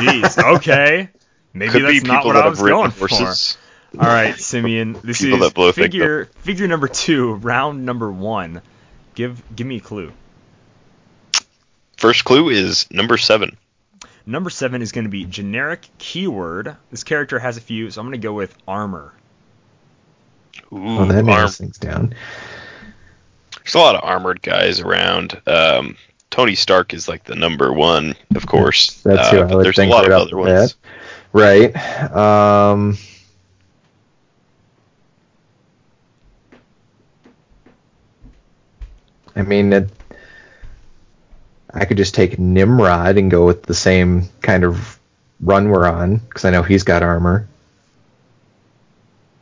Jeez. 0.00 0.56
Okay. 0.56 1.08
Maybe 1.54 1.70
Could 1.70 1.82
that's 1.84 2.02
be 2.02 2.08
not 2.08 2.22
people 2.22 2.28
what 2.30 2.32
that 2.34 2.44
I 2.46 2.48
was 2.48 2.58
have 2.58 2.64
ridden 2.66 2.90
for. 2.90 3.08
horses. 3.08 3.58
All 3.98 4.06
right, 4.06 4.34
Simeon. 4.38 4.96
This 5.04 5.20
People 5.20 5.42
is 5.42 5.48
that 5.48 5.54
blow 5.54 5.70
figure 5.72 6.24
figure 6.24 6.66
number 6.66 6.88
two, 6.88 7.34
round 7.34 7.84
number 7.84 8.10
one. 8.10 8.62
Give 9.14 9.40
give 9.54 9.66
me 9.66 9.76
a 9.76 9.80
clue. 9.80 10.12
First 12.02 12.24
clue 12.24 12.48
is 12.48 12.90
number 12.90 13.16
seven. 13.16 13.56
Number 14.26 14.50
seven 14.50 14.82
is 14.82 14.90
going 14.90 15.04
to 15.04 15.08
be 15.08 15.24
generic 15.24 15.86
keyword. 15.98 16.76
This 16.90 17.04
character 17.04 17.38
has 17.38 17.56
a 17.56 17.60
few, 17.60 17.92
so 17.92 18.00
I'm 18.00 18.08
going 18.08 18.20
to 18.20 18.26
go 18.26 18.32
with 18.32 18.52
armor. 18.66 19.12
Ooh, 20.72 20.78
Oh, 20.98 21.04
that 21.04 21.18
arm- 21.18 21.26
narrows 21.26 21.58
things 21.58 21.78
down. 21.78 22.12
There's 23.62 23.76
a 23.76 23.78
lot 23.78 23.94
of 23.94 24.02
armored 24.02 24.42
guys 24.42 24.80
around. 24.80 25.40
Um, 25.46 25.96
Tony 26.28 26.56
Stark 26.56 26.92
is 26.92 27.06
like 27.06 27.22
the 27.22 27.36
number 27.36 27.72
one, 27.72 28.16
of 28.34 28.48
course. 28.48 29.00
That's 29.02 29.28
who 29.30 29.38
uh, 29.38 29.46
I 29.48 29.54
would 29.54 29.64
there's 29.64 29.76
think 29.76 29.92
a 29.92 29.94
lot 29.94 30.00
right 30.08 30.10
of 30.10 30.22
other 30.26 30.36
ones. 30.36 30.72
bat. 30.72 30.90
Right. 31.32 32.10
Um, 32.12 32.98
I 39.34 39.42
mean, 39.42 39.72
it, 39.72 39.88
I 41.74 41.84
could 41.84 41.96
just 41.96 42.14
take 42.14 42.38
Nimrod 42.38 43.16
and 43.16 43.30
go 43.30 43.46
with 43.46 43.62
the 43.62 43.74
same 43.74 44.28
kind 44.42 44.64
of 44.64 44.98
run 45.40 45.68
we're 45.70 45.88
on 45.88 46.16
because 46.18 46.44
I 46.44 46.50
know 46.50 46.62
he's 46.62 46.82
got 46.82 47.02
armor. 47.02 47.48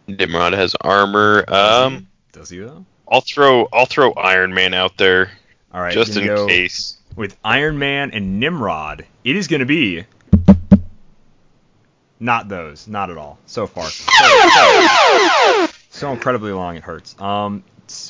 Nimrod 0.07 0.53
has 0.53 0.75
armor. 0.81 1.45
Does 1.45 1.85
Um, 1.87 1.97
he? 1.99 2.07
Does 2.33 2.51
he 2.51 2.59
though? 2.59 2.85
I'll 3.11 3.21
throw 3.21 3.69
I'll 3.73 3.87
throw 3.87 4.13
Iron 4.13 4.55
Man 4.55 4.73
out 4.75 4.97
there 4.97 5.31
All 5.73 5.81
right, 5.81 5.93
just 5.93 6.17
in 6.17 6.27
go 6.27 6.47
case. 6.47 6.97
with 7.17 7.37
Iron 7.45 7.79
Man 7.79 8.13
and 8.13 8.39
Nimrod. 8.39 9.05
It 9.25 9.37
is 9.37 9.49
going 9.49 9.61
to 9.61 9.67
be 9.67 10.05
not 12.21 12.49
those, 12.49 12.87
not 12.87 13.11
at 13.11 13.17
all. 13.19 13.39
So 13.47 13.67
far, 13.67 13.85
so, 13.89 14.49
so, 14.55 15.67
so 15.91 16.13
incredibly 16.13 16.53
long 16.53 16.77
it 16.77 16.83
hurts. 16.83 17.15
Um, 17.21 17.63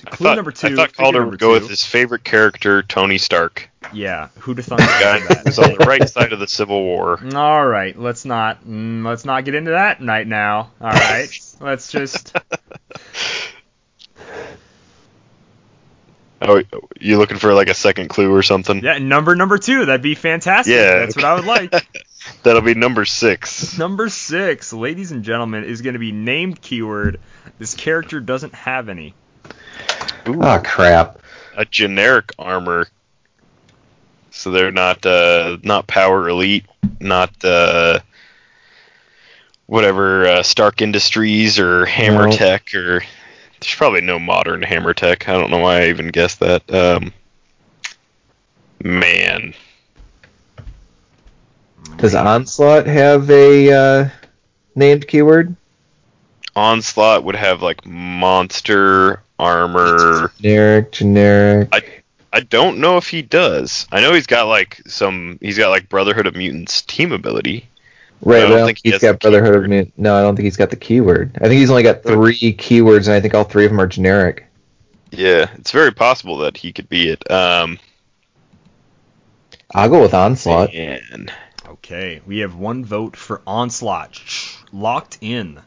clue 0.06 0.26
thought, 0.28 0.36
number 0.36 0.52
two. 0.52 0.68
I 0.68 0.76
thought 0.76 0.92
Calder 0.94 1.24
would 1.26 1.38
go 1.38 1.54
two. 1.54 1.60
with 1.60 1.70
his 1.70 1.84
favorite 1.84 2.22
character, 2.24 2.82
Tony 2.82 3.18
Stark, 3.18 3.68
Yeah, 3.92 4.28
who'd 4.38 4.58
have 4.58 4.66
thought 4.66 4.78
the 4.78 4.84
guy 4.84 5.18
that? 5.28 5.42
who's 5.46 5.58
on 5.58 5.72
the 5.72 5.84
right 5.86 6.08
side 6.08 6.32
of 6.32 6.38
the 6.38 6.46
Civil 6.48 6.82
War. 6.84 7.18
All 7.34 7.66
right, 7.66 7.98
let's 7.98 8.24
not 8.24 8.64
mm, 8.64 9.04
let's 9.04 9.24
not 9.24 9.44
get 9.44 9.54
into 9.54 9.70
that 9.72 10.00
right 10.02 10.26
now. 10.26 10.70
All 10.80 10.90
right, 10.90 11.28
let's 11.60 11.90
just 11.90 12.36
Oh, 16.42 16.62
you 16.98 17.18
looking 17.18 17.36
for 17.38 17.52
like 17.52 17.68
a 17.68 17.74
second 17.74 18.08
clue 18.08 18.34
or 18.34 18.42
something? 18.42 18.82
yeah 18.82 18.98
number 18.98 19.36
number 19.36 19.58
two. 19.58 19.84
That'd 19.86 20.00
be 20.02 20.14
fantastic. 20.14 20.74
Yeah. 20.74 21.00
that's 21.00 21.16
what 21.16 21.24
I 21.24 21.34
would 21.34 21.44
like. 21.44 21.72
That'll 22.42 22.62
be 22.62 22.74
number 22.74 23.04
six. 23.04 23.76
number 23.78 24.08
six, 24.08 24.72
ladies 24.72 25.10
and 25.12 25.22
gentlemen, 25.24 25.64
is 25.64 25.82
going 25.82 25.94
to 25.94 25.98
be 25.98 26.12
named 26.12 26.60
keyword. 26.60 27.18
This 27.58 27.74
character 27.74 28.20
doesn't 28.20 28.54
have 28.54 28.88
any. 28.88 29.14
Ooh, 30.28 30.42
Oh 30.42 30.60
crap. 30.64 31.18
a 31.56 31.64
generic 31.64 32.32
armor. 32.38 32.86
So 34.30 34.50
they're 34.50 34.70
not 34.72 35.04
uh, 35.04 35.58
not 35.62 35.86
power 35.86 36.28
elite, 36.28 36.64
not 37.00 37.32
uh, 37.44 37.98
whatever 39.66 40.26
uh, 40.26 40.42
Stark 40.42 40.80
Industries 40.82 41.58
or 41.58 41.84
Hammer 41.86 42.28
No. 42.28 42.32
Tech 42.32 42.74
or 42.74 43.02
there's 43.60 43.74
probably 43.74 44.00
no 44.00 44.18
modern 44.18 44.62
Hammer 44.62 44.94
Tech. 44.94 45.28
I 45.28 45.32
don't 45.32 45.50
know 45.50 45.58
why 45.58 45.82
I 45.82 45.88
even 45.88 46.08
guessed 46.08 46.40
that. 46.40 46.72
Um, 46.72 47.12
man, 48.82 49.54
Does 51.96 52.14
Onslaught 52.14 52.86
have 52.86 53.30
a 53.30 53.72
uh, 53.72 54.08
named 54.74 55.06
keyword? 55.06 55.54
Onslaught 56.56 57.24
would 57.24 57.36
have 57.36 57.62
like 57.62 57.84
monster 57.86 59.22
armor. 59.38 60.32
Generic, 60.40 60.92
generic. 60.92 61.68
I 62.32 62.40
don't 62.40 62.78
know 62.78 62.96
if 62.96 63.08
he 63.08 63.22
does. 63.22 63.86
I 63.90 64.00
know 64.00 64.14
he's 64.14 64.26
got 64.26 64.44
like 64.44 64.80
some. 64.86 65.38
He's 65.40 65.58
got 65.58 65.70
like 65.70 65.88
Brotherhood 65.88 66.26
of 66.26 66.36
Mutants 66.36 66.82
team 66.82 67.12
ability. 67.12 67.68
Right, 68.22 68.38
I 68.38 68.44
but 68.44 68.48
don't 68.48 68.52
I 68.52 68.56
don't 68.58 68.66
think 68.66 68.78
think 68.80 68.94
he's 68.94 69.02
got 69.02 69.20
Brotherhood 69.20 69.54
of 69.56 69.62
keyword. 69.64 69.86
Mut- 69.86 69.92
No, 69.98 70.14
I 70.16 70.22
don't 70.22 70.36
think 70.36 70.44
he's 70.44 70.56
got 70.56 70.70
the 70.70 70.76
keyword. 70.76 71.36
I 71.40 71.48
think 71.48 71.58
he's 71.60 71.70
only 71.70 71.82
got 71.82 72.02
three 72.02 72.34
keywords, 72.54 73.06
and 73.06 73.14
I 73.14 73.20
think 73.20 73.34
all 73.34 73.44
three 73.44 73.64
of 73.64 73.70
them 73.70 73.80
are 73.80 73.86
generic. 73.86 74.46
Yeah, 75.10 75.50
it's 75.56 75.70
very 75.72 75.92
possible 75.92 76.36
that 76.38 76.56
he 76.56 76.72
could 76.72 76.88
be 76.88 77.08
it. 77.08 77.28
Um, 77.30 77.78
I'll 79.74 79.88
go 79.88 80.00
with 80.02 80.14
Onslaught. 80.14 80.72
man. 80.72 81.30
Okay, 81.68 82.20
we 82.26 82.38
have 82.38 82.54
one 82.56 82.84
vote 82.84 83.16
for 83.16 83.40
Onslaught. 83.46 84.20
Locked 84.72 85.18
in. 85.20 85.60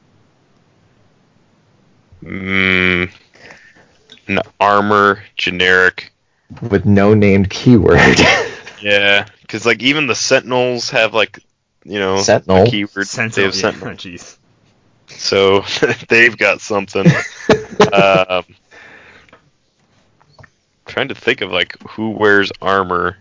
Mm, 2.23 3.11
an 4.27 4.39
armor 4.59 5.23
generic. 5.35 6.11
with 6.69 6.85
no 6.85 7.13
named 7.13 7.49
keyword. 7.49 7.99
Yeah, 8.81 9.27
because 9.41 9.65
like 9.65 9.81
even 9.81 10.07
the 10.07 10.15
Sentinels 10.15 10.89
have 10.89 11.13
like 11.13 11.39
you 11.85 11.99
know 11.99 12.21
Sentinel. 12.21 12.63
a 12.63 12.65
keyword. 12.67 13.07
Sentinel. 13.07 13.51
They 13.51 13.61
have 13.61 13.75
yeah, 13.75 13.79
Sentinel, 13.79 13.93
Jeez. 13.95 14.37
so 15.07 15.63
they've 16.09 16.37
got 16.37 16.61
something. 16.61 17.05
um, 17.93 18.45
trying 20.85 21.07
to 21.07 21.15
think 21.15 21.41
of 21.41 21.51
like 21.51 21.81
who 21.89 22.11
wears 22.11 22.51
armor 22.61 23.17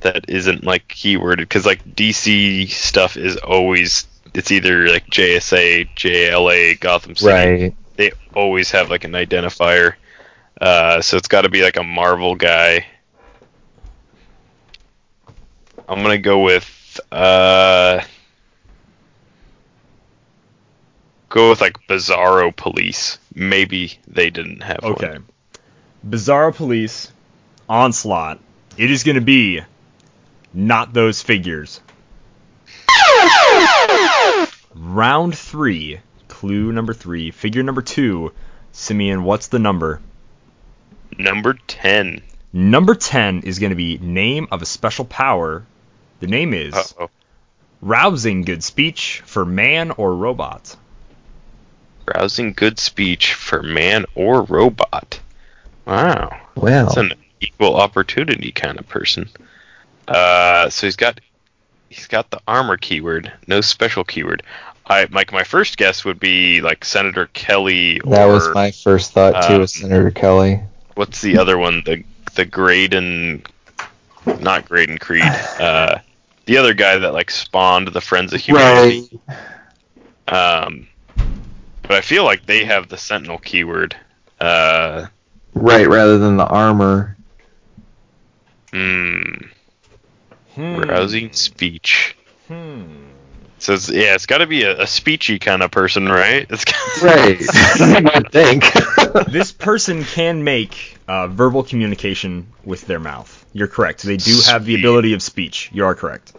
that 0.00 0.28
isn't 0.28 0.64
like 0.64 0.86
keyworded 0.88 1.38
because 1.38 1.66
like 1.66 1.84
DC 1.94 2.68
stuff 2.70 3.16
is 3.16 3.36
always 3.36 4.06
it's 4.34 4.50
either 4.50 4.88
like 4.88 5.06
JSA, 5.06 5.88
JLA, 5.94 6.78
Gotham 6.80 7.16
City. 7.16 7.32
right. 7.32 7.76
They 7.96 8.12
always 8.34 8.70
have 8.72 8.90
like 8.90 9.04
an 9.04 9.12
identifier. 9.12 9.94
Uh, 10.60 11.00
so 11.00 11.16
it's 11.16 11.28
got 11.28 11.42
to 11.42 11.48
be 11.48 11.62
like 11.62 11.76
a 11.76 11.82
Marvel 11.84 12.34
guy. 12.34 12.86
I'm 15.88 16.02
gonna 16.02 16.18
go 16.18 16.40
with 16.40 16.64
uh, 17.12 18.00
go 21.28 21.50
with 21.50 21.60
like 21.60 21.78
Bizarro 21.86 22.54
Police. 22.54 23.18
Maybe 23.34 23.98
they 24.06 24.30
didn't 24.30 24.62
have 24.62 24.82
one. 24.82 24.92
Okay. 24.92 25.18
Bizarro 26.06 26.54
Police, 26.54 27.12
Onslaught. 27.68 28.40
It 28.76 28.90
is 28.90 29.04
going 29.04 29.16
to 29.16 29.20
be 29.20 29.60
not 30.52 30.92
those 30.92 31.22
figures. 31.22 31.80
Round 34.74 35.36
three, 35.36 36.00
clue 36.28 36.72
number 36.72 36.92
three, 36.92 37.30
figure 37.30 37.62
number 37.62 37.82
two. 37.82 38.32
Simeon, 38.72 39.22
what's 39.24 39.48
the 39.48 39.58
number? 39.58 40.00
Number 41.16 41.56
ten. 41.66 42.22
Number 42.56 42.94
10 42.94 43.40
is 43.40 43.58
going 43.58 43.70
to 43.70 43.76
be 43.76 43.98
name 43.98 44.46
of 44.52 44.62
a 44.62 44.66
special 44.66 45.04
power. 45.04 45.66
The 46.24 46.30
name 46.30 46.54
is 46.54 46.72
Uh-oh. 46.72 47.10
rousing 47.82 48.46
good 48.46 48.64
speech 48.64 49.22
for 49.26 49.44
man 49.44 49.90
or 49.90 50.14
robot. 50.14 50.74
Rousing 52.06 52.54
good 52.54 52.78
speech 52.78 53.34
for 53.34 53.62
man 53.62 54.06
or 54.14 54.40
robot. 54.40 55.20
Wow. 55.84 56.34
Well, 56.54 56.86
That's 56.86 56.96
an 56.96 57.12
equal 57.42 57.76
opportunity 57.76 58.52
kind 58.52 58.78
of 58.78 58.88
person. 58.88 59.28
Uh, 60.08 60.70
so 60.70 60.86
he's 60.86 60.96
got 60.96 61.20
he's 61.90 62.06
got 62.06 62.30
the 62.30 62.40
armor 62.48 62.78
keyword, 62.78 63.30
no 63.46 63.60
special 63.60 64.02
keyword. 64.02 64.44
I 64.86 65.04
like 65.10 65.30
my 65.30 65.44
first 65.44 65.76
guess 65.76 66.06
would 66.06 66.18
be 66.18 66.62
like 66.62 66.86
Senator 66.86 67.26
Kelly 67.34 68.00
or 68.00 68.12
that 68.12 68.24
was 68.24 68.48
my 68.54 68.70
first 68.70 69.12
thought 69.12 69.46
too, 69.46 69.56
um, 69.56 69.66
Senator 69.66 70.10
Kelly. 70.10 70.62
what's 70.94 71.20
the 71.20 71.36
other 71.36 71.58
one? 71.58 71.82
The 71.84 72.02
the 72.34 72.46
Graydon, 72.46 73.42
not 74.40 74.66
Graydon 74.66 74.96
Creed. 74.96 75.22
Uh, 75.22 75.98
the 76.46 76.58
other 76.58 76.74
guy 76.74 76.98
that 76.98 77.12
like 77.14 77.30
spawned 77.30 77.88
the 77.88 78.00
Friends 78.00 78.32
of 78.32 78.40
Humanity. 78.40 79.20
Right. 80.28 80.64
Um, 80.66 80.88
but 81.82 81.92
I 81.92 82.00
feel 82.00 82.24
like 82.24 82.46
they 82.46 82.64
have 82.64 82.88
the 82.88 82.96
Sentinel 82.96 83.38
keyword. 83.38 83.96
Uh, 84.40 85.06
Right, 85.56 85.86
rather 85.86 86.18
than 86.18 86.36
the 86.36 86.46
armor. 86.46 87.16
hmm. 88.72 89.22
Hmm. 90.54 90.76
Rousing 90.78 91.32
speech. 91.32 92.16
Hmm. 92.48 93.04
So 93.58 93.74
it's, 93.74 93.88
yeah, 93.88 94.14
it's 94.14 94.26
got 94.26 94.38
to 94.38 94.46
be 94.46 94.62
a, 94.64 94.80
a 94.80 94.84
speechy 94.84 95.40
kind 95.40 95.62
of 95.62 95.70
person, 95.70 96.06
right? 96.06 96.46
It's 96.50 96.64
Right. 97.02 97.38
I 97.50 98.20
think. 98.30 98.64
This 99.30 99.52
person 99.52 100.04
can 100.04 100.42
make 100.44 100.98
uh, 101.08 101.28
verbal 101.28 101.62
communication 101.62 102.46
with 102.64 102.86
their 102.86 103.00
mouth. 103.00 103.43
You're 103.54 103.68
correct. 103.68 104.02
They 104.02 104.16
do 104.16 104.40
have 104.46 104.64
the 104.64 104.74
ability 104.74 105.14
of 105.14 105.22
speech. 105.22 105.70
You 105.72 105.84
are 105.86 105.94
correct. 105.94 106.34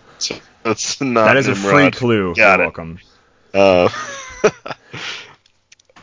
That's 0.63 0.99
not. 0.99 1.25
That 1.25 1.37
is 1.37 1.47
a 1.47 1.55
free 1.55 1.89
clue. 1.89 2.35
Got 2.35 2.59
You're 2.59 2.67
it. 2.67 2.77
welcome. 2.77 2.99
Uh, 3.53 3.89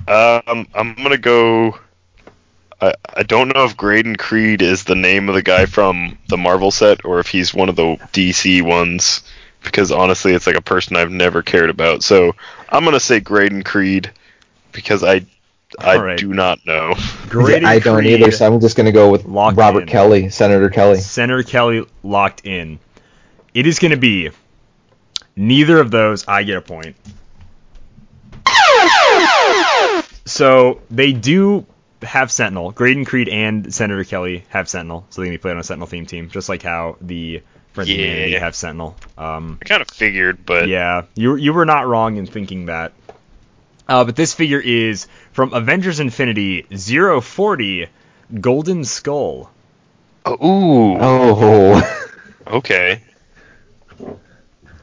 um, 0.46 0.66
I'm 0.75 0.94
gonna 0.94 1.18
go. 1.18 1.79
I, 2.81 2.94
I 3.14 3.22
don't 3.25 3.55
know 3.55 3.64
if 3.64 3.77
Graydon 3.77 4.16
Creed 4.16 4.62
is 4.62 4.85
the 4.85 4.94
name 4.94 5.29
of 5.29 5.35
the 5.35 5.42
guy 5.42 5.66
from 5.66 6.16
the 6.29 6.38
Marvel 6.38 6.70
set 6.70 7.05
or 7.05 7.20
if 7.20 7.29
he's 7.29 7.53
one 7.53 7.68
of 7.68 7.77
the 7.77 7.96
DC 8.12 8.62
ones. 8.62 9.22
Because 9.62 9.92
honestly, 9.92 10.33
it's 10.33 10.46
like 10.46 10.57
a 10.57 10.62
person 10.62 10.96
I've 10.96 11.12
never 11.12 11.42
cared 11.42 11.68
about. 11.68 12.03
So 12.03 12.35
I'm 12.70 12.85
gonna 12.85 12.98
say 13.01 13.20
Graydon 13.20 13.64
Creed 13.64 14.11
because 14.72 15.05
I 15.05 15.27
I 15.78 15.96
All 15.96 16.02
right. 16.04 16.18
do 16.18 16.32
not 16.35 16.64
know. 16.66 16.94
Graydon 17.28 17.64
I 17.64 17.78
don't 17.78 17.98
Creed, 17.98 18.20
either, 18.20 18.30
so 18.30 18.46
I'm 18.52 18.61
just 18.61 18.76
going 18.76 18.87
to 18.87 18.92
go 18.92 19.11
with 19.11 19.24
Locked 19.24 19.56
Robert 19.56 19.82
in. 19.82 19.88
Kelly, 19.88 20.28
Senator 20.28 20.68
Kelly. 20.70 20.98
Senator 20.98 21.42
Kelly 21.42 21.87
locked 22.02 22.44
in. 22.46 22.78
It 23.54 23.66
is 23.66 23.78
going 23.78 23.90
to 23.92 23.96
be 23.96 24.30
neither 25.37 25.78
of 25.80 25.90
those. 25.90 26.26
I 26.28 26.42
get 26.42 26.56
a 26.58 26.61
point. 26.62 26.96
So 30.24 30.80
they 30.90 31.12
do 31.12 31.66
have 32.02 32.30
Sentinel. 32.30 32.70
Graydon 32.72 33.04
Creed 33.04 33.28
and 33.28 33.72
Senator 33.74 34.04
Kelly 34.04 34.44
have 34.48 34.68
Sentinel, 34.68 35.06
so 35.11 35.20
they 35.20 35.26
can 35.26 35.35
be 35.35 35.38
played 35.38 35.52
on 35.52 35.58
a 35.58 35.64
Sentinel 35.64 35.87
theme 35.87 36.06
team, 36.06 36.30
just 36.30 36.48
like 36.48 36.62
how 36.62 36.96
the 37.00 37.42
Friends 37.72 37.88
of 37.90 37.96
Yeah. 37.96 38.04
Humanity 38.04 38.32
have 38.35 38.54
Sentinel. 38.54 38.96
Um, 39.16 39.58
I 39.62 39.64
kind 39.64 39.80
of 39.82 39.88
figured, 39.88 40.44
but 40.44 40.68
yeah, 40.68 41.02
you 41.14 41.37
you 41.37 41.52
were 41.54 41.64
not 41.64 41.87
wrong 41.87 42.16
in 42.18 42.26
thinking 42.26 42.66
that. 42.66 42.92
Uh, 43.88 44.04
but 44.04 44.14
this 44.14 44.35
figure 44.35 44.61
is 44.61 45.06
from 45.33 45.53
Avengers 45.55 46.01
Infinity 46.01 46.62
040 46.71 47.88
Golden 48.40 48.85
Skull. 48.85 49.51
oh, 50.25 50.33
ooh, 50.47 50.97
Oh. 51.01 52.09
okay. 52.47 53.03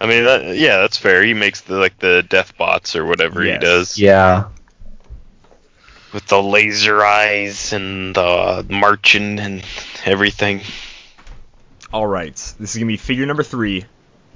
I 0.01 0.05
mean, 0.07 0.23
that, 0.23 0.55
yeah, 0.55 0.77
that's 0.77 0.97
fair. 0.97 1.23
He 1.23 1.33
makes 1.33 1.61
the 1.61 1.75
like 1.75 1.99
the 1.99 2.23
death 2.27 2.57
bots 2.57 2.95
or 2.95 3.05
whatever 3.05 3.43
Yes. 3.43 3.59
he 3.61 3.65
does. 3.65 3.97
yeah. 3.97 4.45
with 6.13 6.25
the 6.27 6.41
laser 6.41 7.03
eyes 7.05 7.71
and 7.73 8.15
the 8.15 8.65
marching 8.69 9.39
and 9.39 9.63
everything. 10.05 10.61
All 11.93 12.07
right, 12.07 12.33
this 12.59 12.71
is 12.71 12.75
gonna 12.75 12.85
be 12.87 12.97
figure 12.97 13.25
number 13.25 13.43
three. 13.43 13.85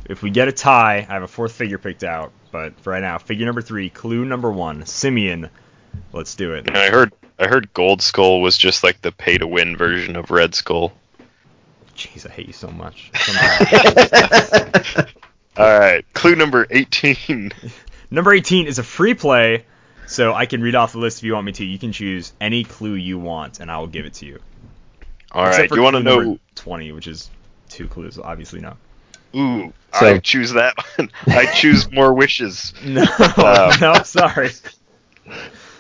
If 0.06 0.22
we 0.22 0.30
get 0.32 0.48
a 0.48 0.52
tie, 0.52 0.98
I 1.08 1.14
have 1.14 1.24
a 1.24 1.28
fourth 1.28 1.54
figure 1.54 1.78
picked 1.78 2.04
out. 2.04 2.32
But 2.52 2.80
for 2.82 2.92
right 2.92 3.02
now, 3.02 3.18
figure 3.18 3.46
number 3.46 3.62
three, 3.62 3.90
clue 3.90 4.26
number 4.26 4.52
one, 4.52 4.86
Simeon. 4.86 5.50
Let's 6.12 6.36
do 6.36 6.54
it. 6.54 6.68
And 6.68 6.78
I 6.78 6.90
heard 6.90 7.14
I 7.40 7.48
heard 7.48 7.74
Gold 7.74 8.02
Skull 8.02 8.42
was 8.42 8.58
just 8.58 8.84
like 8.84 9.02
the 9.02 9.12
pay 9.12 9.38
to 9.38 9.48
win 9.48 9.76
version 9.78 10.16
of 10.16 10.30
Red 10.32 10.54
Skull. 10.56 10.94
Jeez, 11.96 12.28
I 12.28 12.32
hate 12.32 12.48
you 12.48 12.54
so 12.54 12.70
much. 12.70 13.12
All 15.58 15.80
right, 15.80 16.04
clue 16.14 16.36
number 16.36 16.66
18. 16.70 17.52
number 18.12 18.34
18 18.34 18.66
is 18.68 18.80
a 18.80 18.84
free 18.84 19.14
play, 19.14 19.66
so 20.08 20.34
I 20.34 20.48
can 20.48 20.62
read 20.62 20.74
off 20.76 20.94
the 20.94 20.98
list 20.98 21.20
if 21.20 21.24
you 21.26 21.34
want 21.34 21.46
me 21.46 21.52
to. 21.54 21.64
You 21.66 21.78
can 21.78 21.92
choose 21.92 22.34
any 22.42 22.64
clue 22.64 22.96
you 22.96 23.20
want, 23.20 23.60
and 23.60 23.70
I 23.70 23.78
will 23.78 23.88
give 23.88 24.06
it 24.06 24.16
to 24.16 24.26
you. 24.26 24.40
All 25.32 25.46
Except 25.46 25.60
right, 25.62 25.70
for 25.70 25.76
you 25.76 25.82
want 25.84 25.96
to 25.98 26.04
know? 26.04 26.20
number 26.22 26.40
20, 26.56 26.92
which 26.94 27.08
is 27.08 27.30
two 27.70 27.88
clues, 27.88 28.18
obviously 28.18 28.62
not. 28.62 28.78
Ooh, 29.36 29.72
So- 30.00 30.08
I 30.16 30.18
choose 30.20 30.54
that 30.54 30.76
one. 30.98 31.12
I 31.28 31.46
choose 31.54 31.92
more 31.92 32.14
wishes. 32.14 32.74
No, 32.84 33.04
Um, 33.38 33.80
no, 33.80 34.02
sorry. 34.04 34.50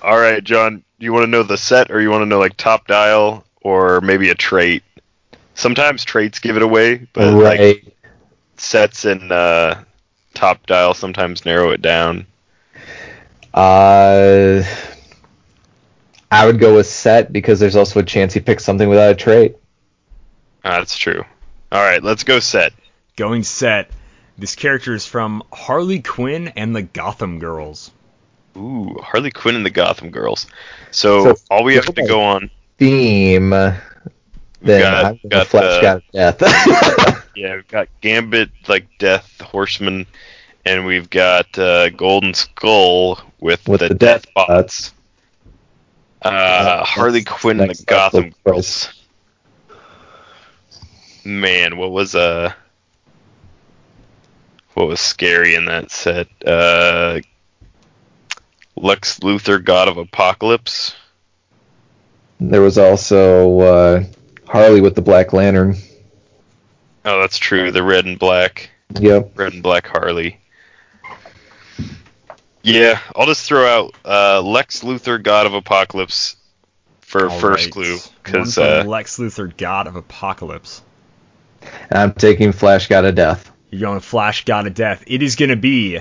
All 0.03 0.19
right, 0.19 0.43
John, 0.43 0.83
you 0.99 1.13
want 1.13 1.23
to 1.23 1.31
know 1.31 1.43
the 1.43 1.57
set, 1.57 1.89
or 1.89 2.01
you 2.01 2.09
want 2.09 2.23
to 2.23 2.25
know 2.25 2.37
like 2.37 2.57
top 2.57 2.87
dial, 2.87 3.45
or 3.61 4.01
maybe 4.01 4.29
a 4.29 4.35
trait? 4.35 4.83
Sometimes 5.55 6.03
traits 6.03 6.39
give 6.39 6.57
it 6.57 6.61
away, 6.61 7.07
but 7.13 7.33
like 7.33 7.95
sets 8.57 9.05
and 9.05 9.31
uh, 9.31 9.75
top 10.33 10.65
dial 10.65 10.93
sometimes 10.93 11.45
narrow 11.45 11.71
it 11.71 11.81
down. 11.81 12.25
Uh, 13.53 14.63
I 16.29 16.45
would 16.45 16.59
go 16.59 16.75
with 16.75 16.87
set 16.87 17.31
because 17.31 17.61
there's 17.61 17.77
also 17.77 18.01
a 18.01 18.03
chance 18.03 18.33
he 18.33 18.41
picks 18.41 18.65
something 18.65 18.89
without 18.89 19.11
a 19.11 19.15
trait. 19.15 19.55
Ah, 20.65 20.79
that's 20.79 20.97
true. 20.97 21.23
All 21.71 21.81
right, 21.81 22.03
let's 22.03 22.25
go 22.25 22.41
set. 22.41 22.73
Going 23.15 23.43
set. 23.43 23.89
This 24.37 24.55
character 24.55 24.93
is 24.93 25.05
from 25.05 25.43
Harley 25.53 26.01
Quinn 26.01 26.49
and 26.57 26.75
the 26.75 26.81
Gotham 26.81 27.39
Girls. 27.39 27.91
Ooh, 28.57 28.95
Harley 29.01 29.31
Quinn 29.31 29.55
and 29.55 29.65
the 29.65 29.69
Gotham 29.69 30.09
Girls. 30.11 30.47
So, 30.91 31.33
So, 31.35 31.41
all 31.49 31.63
we 31.63 31.75
have 31.75 31.85
to 31.85 32.05
go 32.07 32.21
on. 32.21 32.49
Theme. 32.77 33.49
Then 33.49 33.79
got- 34.81 35.05
I'm 35.05 35.19
got, 35.29 35.47
flash 35.47 35.63
uh, 35.63 35.81
God 35.81 36.03
death. 36.39 37.19
Yeah, 37.35 37.55
we've 37.55 37.67
got 37.67 37.87
Gambit, 38.01 38.51
like 38.67 38.85
Death 38.99 39.41
Horseman, 39.41 40.05
and 40.65 40.85
we've 40.85 41.09
got 41.09 41.57
uh, 41.57 41.89
Golden 41.89 42.35
Skull 42.35 43.19
with, 43.39 43.67
With 43.67 43.79
the, 43.81 43.87
the 43.89 43.95
Death 43.95 44.21
Death 44.25 44.33
Bots. 44.35 44.93
Uh, 46.21 46.29
Yeah, 46.29 46.85
Harley 46.85 47.23
Quinn 47.23 47.59
and 47.59 47.71
the 47.73 47.83
Gotham. 47.85 48.33
Girls. 48.45 48.93
Man, 51.25 51.77
what 51.77 51.91
was 51.91 52.13
uh, 52.15 52.53
what 54.75 54.87
was 54.87 54.99
scary 54.99 55.55
in 55.55 55.65
that 55.65 55.89
set? 55.89 56.27
Uh, 56.45 57.19
Lex 58.75 59.19
Luthor, 59.19 59.63
God 59.63 59.87
of 59.87 59.97
Apocalypse. 59.97 60.95
there 62.39 62.61
was 62.61 62.77
also 62.77 63.59
uh, 63.59 64.03
Harley 64.47 64.81
with 64.81 64.95
the 64.95 65.01
Black 65.01 65.33
Lantern. 65.33 65.75
Oh, 67.05 67.19
that's 67.21 67.37
true. 67.37 67.71
The 67.71 67.83
red 67.83 68.05
and 68.05 68.17
black. 68.17 68.69
Yep. 68.99 69.31
red 69.37 69.53
and 69.53 69.63
black 69.63 69.87
Harley. 69.87 70.39
Yeah, 72.61 72.99
I'll 73.15 73.25
just 73.25 73.45
throw 73.45 73.65
out 73.65 73.95
uh, 74.05 74.41
Lex 74.41 74.83
Luthor, 74.83 75.21
God 75.21 75.45
of 75.45 75.53
Apocalypse, 75.53 76.37
for 77.01 77.29
All 77.29 77.39
first 77.39 77.65
right. 77.65 77.71
clue 77.73 77.97
because 78.23 78.57
uh, 78.57 78.83
Lex 78.87 79.17
Luthor, 79.17 79.55
God 79.55 79.87
of 79.87 79.97
Apocalypse. 79.97 80.81
I'm 81.91 82.13
taking 82.13 82.53
Flash 82.53 82.87
God 82.87 83.03
of 83.05 83.15
Death. 83.15 83.51
You're 83.69 83.81
going 83.81 83.99
Flash, 83.99 84.45
God 84.45 84.67
of 84.67 84.73
Death. 84.73 85.03
It 85.07 85.21
is 85.21 85.35
going 85.35 85.49
to 85.49 85.55
be 85.57 85.99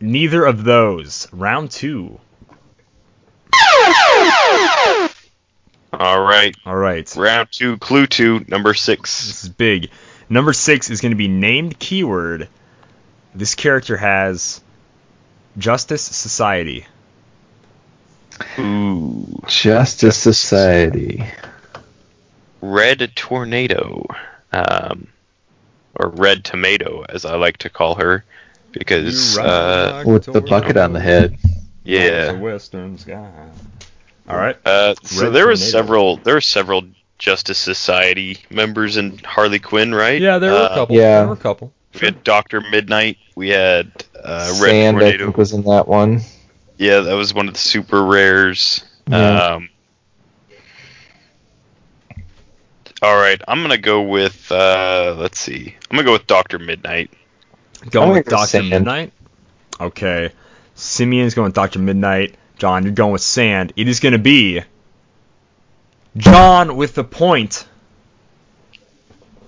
neither 0.00 0.44
of 0.44 0.64
those. 0.64 1.28
Round 1.32 1.70
two. 1.70 2.18
all 5.92 6.20
right, 6.20 6.54
All 6.66 6.76
right. 6.76 7.12
round 7.16 7.48
two, 7.50 7.78
clue 7.78 8.06
two, 8.06 8.44
number 8.48 8.74
six. 8.74 9.26
This 9.26 9.44
is 9.44 9.48
big. 9.50 9.90
Number 10.28 10.52
six 10.52 10.90
is 10.90 11.00
going 11.00 11.12
to 11.12 11.16
be 11.16 11.28
named 11.28 11.78
keyword. 11.78 12.48
This 13.34 13.54
character 13.54 13.96
has 13.96 14.60
Justice 15.56 16.02
Society. 16.02 16.86
Ooh, 18.58 19.42
Justice 19.46 20.16
Society. 20.16 21.24
Red 22.60 23.12
Tornado, 23.16 24.04
um, 24.52 25.08
or 25.94 26.08
Red 26.10 26.44
Tomato, 26.44 27.04
as 27.08 27.24
I 27.24 27.36
like 27.36 27.58
to 27.58 27.70
call 27.70 27.94
her, 27.96 28.24
because 28.72 29.36
You 29.36 29.42
uh, 29.42 30.02
With 30.06 30.24
the 30.24 30.40
bucket 30.40 30.76
on 30.76 30.92
the 30.92 31.00
head. 31.00 31.36
yeah. 31.84 32.32
western 32.32 32.98
sky. 32.98 33.30
All 34.28 34.36
right. 34.36 34.56
Uh, 34.64 34.94
so 35.02 35.24
Red 35.24 35.32
there 35.32 35.46
was 35.48 35.70
several. 35.70 36.16
There 36.18 36.34
were 36.34 36.40
several 36.40 36.84
Justice 37.18 37.58
Society 37.58 38.38
members 38.50 38.96
in 38.96 39.18
Harley 39.18 39.58
Quinn, 39.58 39.94
right? 39.94 40.20
Yeah, 40.20 40.38
there 40.38 40.52
were 40.52 40.58
a 40.58 40.62
Uh, 40.64 40.74
couple. 40.74 40.96
yeah. 40.96 41.18
There 41.20 41.28
were 41.28 41.32
a 41.32 41.36
couple. 41.36 41.72
We 41.94 42.00
had 42.00 42.22
Doctor 42.24 42.60
Midnight. 42.60 43.16
We 43.34 43.48
had 43.48 43.90
uh, 44.22 44.54
Red 44.60 44.70
Sand, 44.70 44.98
I 45.02 45.16
think, 45.16 45.36
was 45.36 45.52
in 45.54 45.62
that 45.62 45.88
one. 45.88 46.20
Yeah, 46.76 47.00
that 47.00 47.14
was 47.14 47.32
one 47.34 47.48
of 47.48 47.54
the 47.54 47.60
super 47.60 48.04
rares. 48.04 48.84
Yeah. 49.08 49.16
Um, 49.56 49.70
all 53.00 53.16
right, 53.16 53.40
I'm 53.48 53.62
gonna 53.62 53.78
go 53.78 54.02
with. 54.02 54.50
Uh, 54.52 55.14
let's 55.18 55.38
see. 55.40 55.74
I'm 55.90 55.96
gonna 55.96 56.04
go 56.06 56.12
with 56.12 56.26
Doctor 56.26 56.58
Midnight. 56.58 57.10
Going 57.90 58.10
with 58.12 58.26
Doctor 58.26 58.46
Sand. 58.46 58.70
Midnight. 58.70 59.12
Okay. 59.80 60.32
Simeon's 60.74 61.34
going 61.34 61.46
with 61.46 61.54
Doctor 61.54 61.78
Midnight. 61.78 62.34
John, 62.58 62.84
you're 62.84 62.92
going 62.92 63.12
with 63.12 63.22
Sand. 63.22 63.72
It 63.76 63.88
is 63.88 64.00
going 64.00 64.12
to 64.12 64.18
be 64.18 64.62
John 66.16 66.76
with 66.76 66.94
the 66.94 67.04
point. 67.04 67.66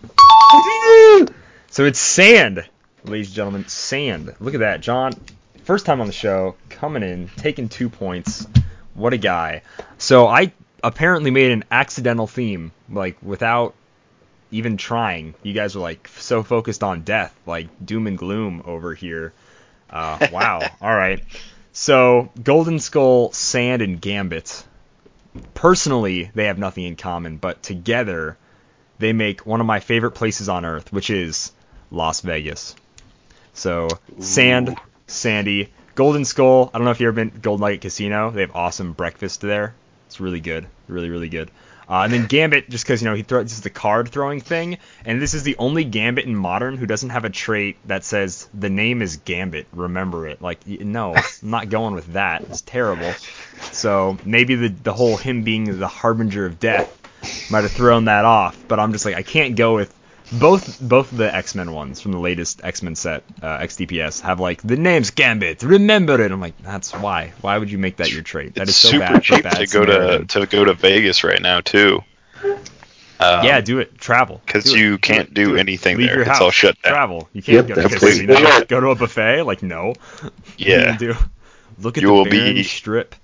So 1.72 1.84
it's 1.84 2.00
Sand, 2.00 2.68
ladies 3.04 3.28
and 3.28 3.36
gentlemen. 3.36 3.68
Sand. 3.68 4.34
Look 4.40 4.54
at 4.54 4.60
that, 4.60 4.80
John. 4.80 5.12
First 5.62 5.86
time 5.86 6.00
on 6.00 6.08
the 6.08 6.12
show, 6.12 6.56
coming 6.68 7.04
in, 7.04 7.28
taking 7.36 7.68
two 7.68 7.88
points. 7.88 8.44
What 8.94 9.12
a 9.12 9.16
guy. 9.16 9.62
So 9.96 10.26
I 10.26 10.52
apparently 10.82 11.30
made 11.30 11.52
an 11.52 11.62
accidental 11.70 12.26
theme, 12.26 12.72
like 12.90 13.16
without 13.22 13.76
even 14.50 14.76
trying. 14.76 15.34
You 15.42 15.52
guys 15.52 15.76
are 15.76 15.80
like 15.80 16.08
so 16.08 16.42
focused 16.42 16.82
on 16.82 17.02
death, 17.02 17.34
like 17.46 17.68
doom 17.84 18.06
and 18.06 18.18
gloom 18.18 18.62
over 18.64 18.94
here. 18.94 19.32
Uh, 19.88 20.26
wow. 20.32 20.60
All 20.80 20.94
right. 20.94 21.22
So 21.72 22.30
Golden 22.42 22.78
Skull, 22.78 23.32
Sand, 23.32 23.82
and 23.82 24.00
Gambit. 24.00 24.64
Personally, 25.54 26.30
they 26.34 26.46
have 26.46 26.58
nothing 26.58 26.84
in 26.84 26.96
common, 26.96 27.36
but 27.36 27.62
together 27.62 28.36
they 28.98 29.12
make 29.12 29.46
one 29.46 29.60
of 29.60 29.66
my 29.66 29.80
favorite 29.80 30.12
places 30.12 30.48
on 30.48 30.64
earth, 30.64 30.92
which 30.92 31.10
is 31.10 31.52
Las 31.90 32.20
Vegas. 32.20 32.74
So 33.54 33.88
Sand, 34.18 34.76
Sandy, 35.06 35.72
Golden 35.94 36.24
Skull. 36.24 36.70
I 36.72 36.78
don't 36.78 36.84
know 36.84 36.90
if 36.90 37.00
you've 37.00 37.08
ever 37.08 37.16
been 37.16 37.30
to 37.30 37.38
Golden 37.38 37.64
Nugget 37.64 37.80
Casino. 37.80 38.30
They 38.30 38.40
have 38.42 38.54
awesome 38.54 38.92
breakfast 38.92 39.40
there. 39.40 39.74
It's 40.06 40.20
really 40.20 40.40
good, 40.40 40.66
really 40.88 41.10
really 41.10 41.28
good. 41.28 41.50
Uh, 41.90 42.02
and 42.04 42.12
then 42.12 42.26
Gambit, 42.26 42.70
just 42.70 42.84
because 42.84 43.02
you 43.02 43.08
know 43.08 43.16
he 43.16 43.22
throws 43.22 43.46
this 43.46 43.54
is 43.54 43.62
the 43.62 43.70
card 43.70 44.10
throwing 44.10 44.40
thing, 44.40 44.78
and 45.04 45.20
this 45.20 45.34
is 45.34 45.42
the 45.42 45.56
only 45.58 45.82
Gambit 45.82 46.24
in 46.24 46.36
Modern 46.36 46.76
who 46.76 46.86
doesn't 46.86 47.10
have 47.10 47.24
a 47.24 47.30
trait 47.30 47.78
that 47.86 48.04
says 48.04 48.48
the 48.54 48.70
name 48.70 49.02
is 49.02 49.16
Gambit. 49.16 49.66
Remember 49.72 50.28
it. 50.28 50.40
Like 50.40 50.64
no, 50.66 51.14
I'm 51.16 51.50
not 51.50 51.68
going 51.68 51.94
with 51.94 52.12
that. 52.12 52.42
It's 52.42 52.60
terrible. 52.60 53.12
So 53.72 54.16
maybe 54.24 54.54
the 54.54 54.68
the 54.68 54.92
whole 54.92 55.16
him 55.16 55.42
being 55.42 55.80
the 55.80 55.88
harbinger 55.88 56.46
of 56.46 56.60
death 56.60 56.96
might 57.50 57.62
have 57.62 57.72
thrown 57.72 58.04
that 58.04 58.24
off. 58.24 58.62
But 58.68 58.78
I'm 58.78 58.92
just 58.92 59.04
like 59.04 59.16
I 59.16 59.22
can't 59.22 59.56
go 59.56 59.74
with 59.74 59.92
both 60.32 60.80
both 60.80 61.10
of 61.12 61.18
the 61.18 61.34
X 61.34 61.54
Men 61.54 61.72
ones 61.72 62.00
from 62.00 62.12
the 62.12 62.18
latest 62.18 62.60
X 62.64 62.82
Men 62.82 62.94
set, 62.94 63.24
uh, 63.42 63.58
XDPS, 63.58 64.20
have 64.22 64.40
like 64.40 64.62
the 64.62 64.76
name's 64.76 65.10
Gambit. 65.10 65.62
Remember 65.62 66.20
it. 66.20 66.30
I'm 66.32 66.40
like 66.40 66.56
that's 66.62 66.92
why. 66.92 67.32
Why 67.40 67.58
would 67.58 67.70
you 67.70 67.78
make 67.78 67.96
that 67.96 68.12
your 68.12 68.22
trait? 68.22 68.54
That 68.54 68.62
it's 68.62 68.70
is 68.72 68.76
so 68.76 68.88
super 68.90 69.00
bad 69.06 69.14
for 69.16 69.20
cheap 69.22 69.42
bad 69.44 69.56
to 69.56 69.66
go 69.66 69.84
to 69.84 69.92
Samaritan. 69.92 70.26
to 70.28 70.46
go 70.46 70.64
to 70.64 70.74
Vegas 70.74 71.24
right 71.24 71.40
now 71.42 71.60
too. 71.60 72.02
Um, 73.22 73.44
yeah, 73.44 73.60
do 73.60 73.80
it. 73.80 73.98
Travel. 73.98 74.40
because 74.46 74.64
Do 74.64 74.74
it. 74.76 74.78
you 74.78 74.96
can't 74.98 75.28
it. 75.28 75.34
do 75.34 75.56
anything 75.56 75.98
Leave 75.98 76.06
there. 76.06 76.14
your 76.16 76.22
It's 76.22 76.30
house. 76.30 76.40
all 76.40 76.50
shut 76.50 76.80
down. 76.82 76.92
Travel. 76.94 77.28
You 77.34 77.42
can't 77.42 77.68
Yep, 77.68 77.68
go 77.68 77.74
to 77.82 77.88
that's 77.88 78.02
a 78.02 78.06
casino. 78.06 78.64
Go 78.66 78.80
to 78.80 78.86
a 78.88 78.94
buffet. 78.94 79.42
Like 79.42 79.62
no. 79.62 79.88
What 79.88 80.32
you 80.56 80.72
Yeah, 80.72 80.96
do? 80.96 81.14
Look 81.78 81.98
at 81.98 82.02
You 82.02 82.08
the 82.08 82.14
will 82.14 82.24
be- 82.24 82.62
Strip. 82.62 83.14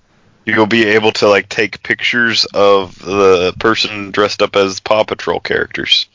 you'll 0.45 0.67
be 0.67 0.85
able 0.85 1.13
to 1.13 1.29
like 1.29 1.49
take 1.49 1.83
pictures 1.83 2.45
of 2.53 2.99
the 2.99 3.55
person 3.59 4.11
dressed 4.11 4.43
up 4.43 4.55
as 4.57 4.81
Paw 4.81 5.05
Patrol 5.05 5.41
characters. 5.41 6.07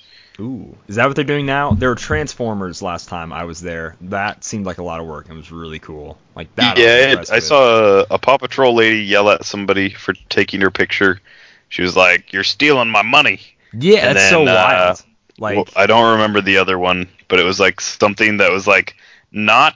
Ooh, 0.42 0.76
is 0.88 0.96
that 0.96 1.06
what 1.06 1.16
they're 1.16 1.24
doing 1.24 1.46
now? 1.46 1.72
There 1.72 1.90
were 1.90 1.96
Transformers 1.96 2.82
last 2.82 3.08
time 3.08 3.32
I 3.32 3.44
was 3.44 3.62
there. 3.62 3.96
That 4.02 4.44
seemed 4.44 4.66
like 4.66 4.80
a 4.80 4.84
lot 4.84 5.00
of 5.00 5.06
work. 5.06 5.30
It 5.30 5.34
was 5.34 5.52
really 5.52 5.78
cool. 5.78 6.18
Like 6.36 6.54
that. 6.56 6.78
I 6.78 6.82
yeah, 6.82 7.12
it, 7.12 7.32
I 7.32 7.40
saw 7.40 8.00
a, 8.00 8.08
a 8.12 8.18
Paw 8.18 8.38
Patrol 8.38 8.74
lady 8.74 9.04
yell 9.04 9.30
at 9.30 9.46
somebody 9.46 9.92
for 9.92 10.14
taking 10.30 10.62
her 10.62 10.72
picture. 10.72 11.22
She 11.70 11.84
was 11.84 11.96
like, 11.96 12.34
"You're 12.34 12.44
stealing 12.44 12.90
my 12.90 13.04
money." 13.04 13.40
Yeah, 13.72 14.08
and 14.08 14.18
that's 14.18 14.30
so 14.32 14.44
then, 14.44 14.58
uh, 14.58 14.64
wild. 14.64 15.04
Like 15.38 15.56
well, 15.56 15.68
I 15.76 15.86
don't 15.86 16.14
remember 16.14 16.42
the 16.42 16.58
other 16.58 16.80
one, 16.80 17.08
but 17.28 17.40
it 17.40 17.44
was 17.44 17.60
like 17.60 17.80
something 17.80 18.38
that 18.38 18.52
was 18.52 18.66
like 18.66 18.96
not 19.32 19.76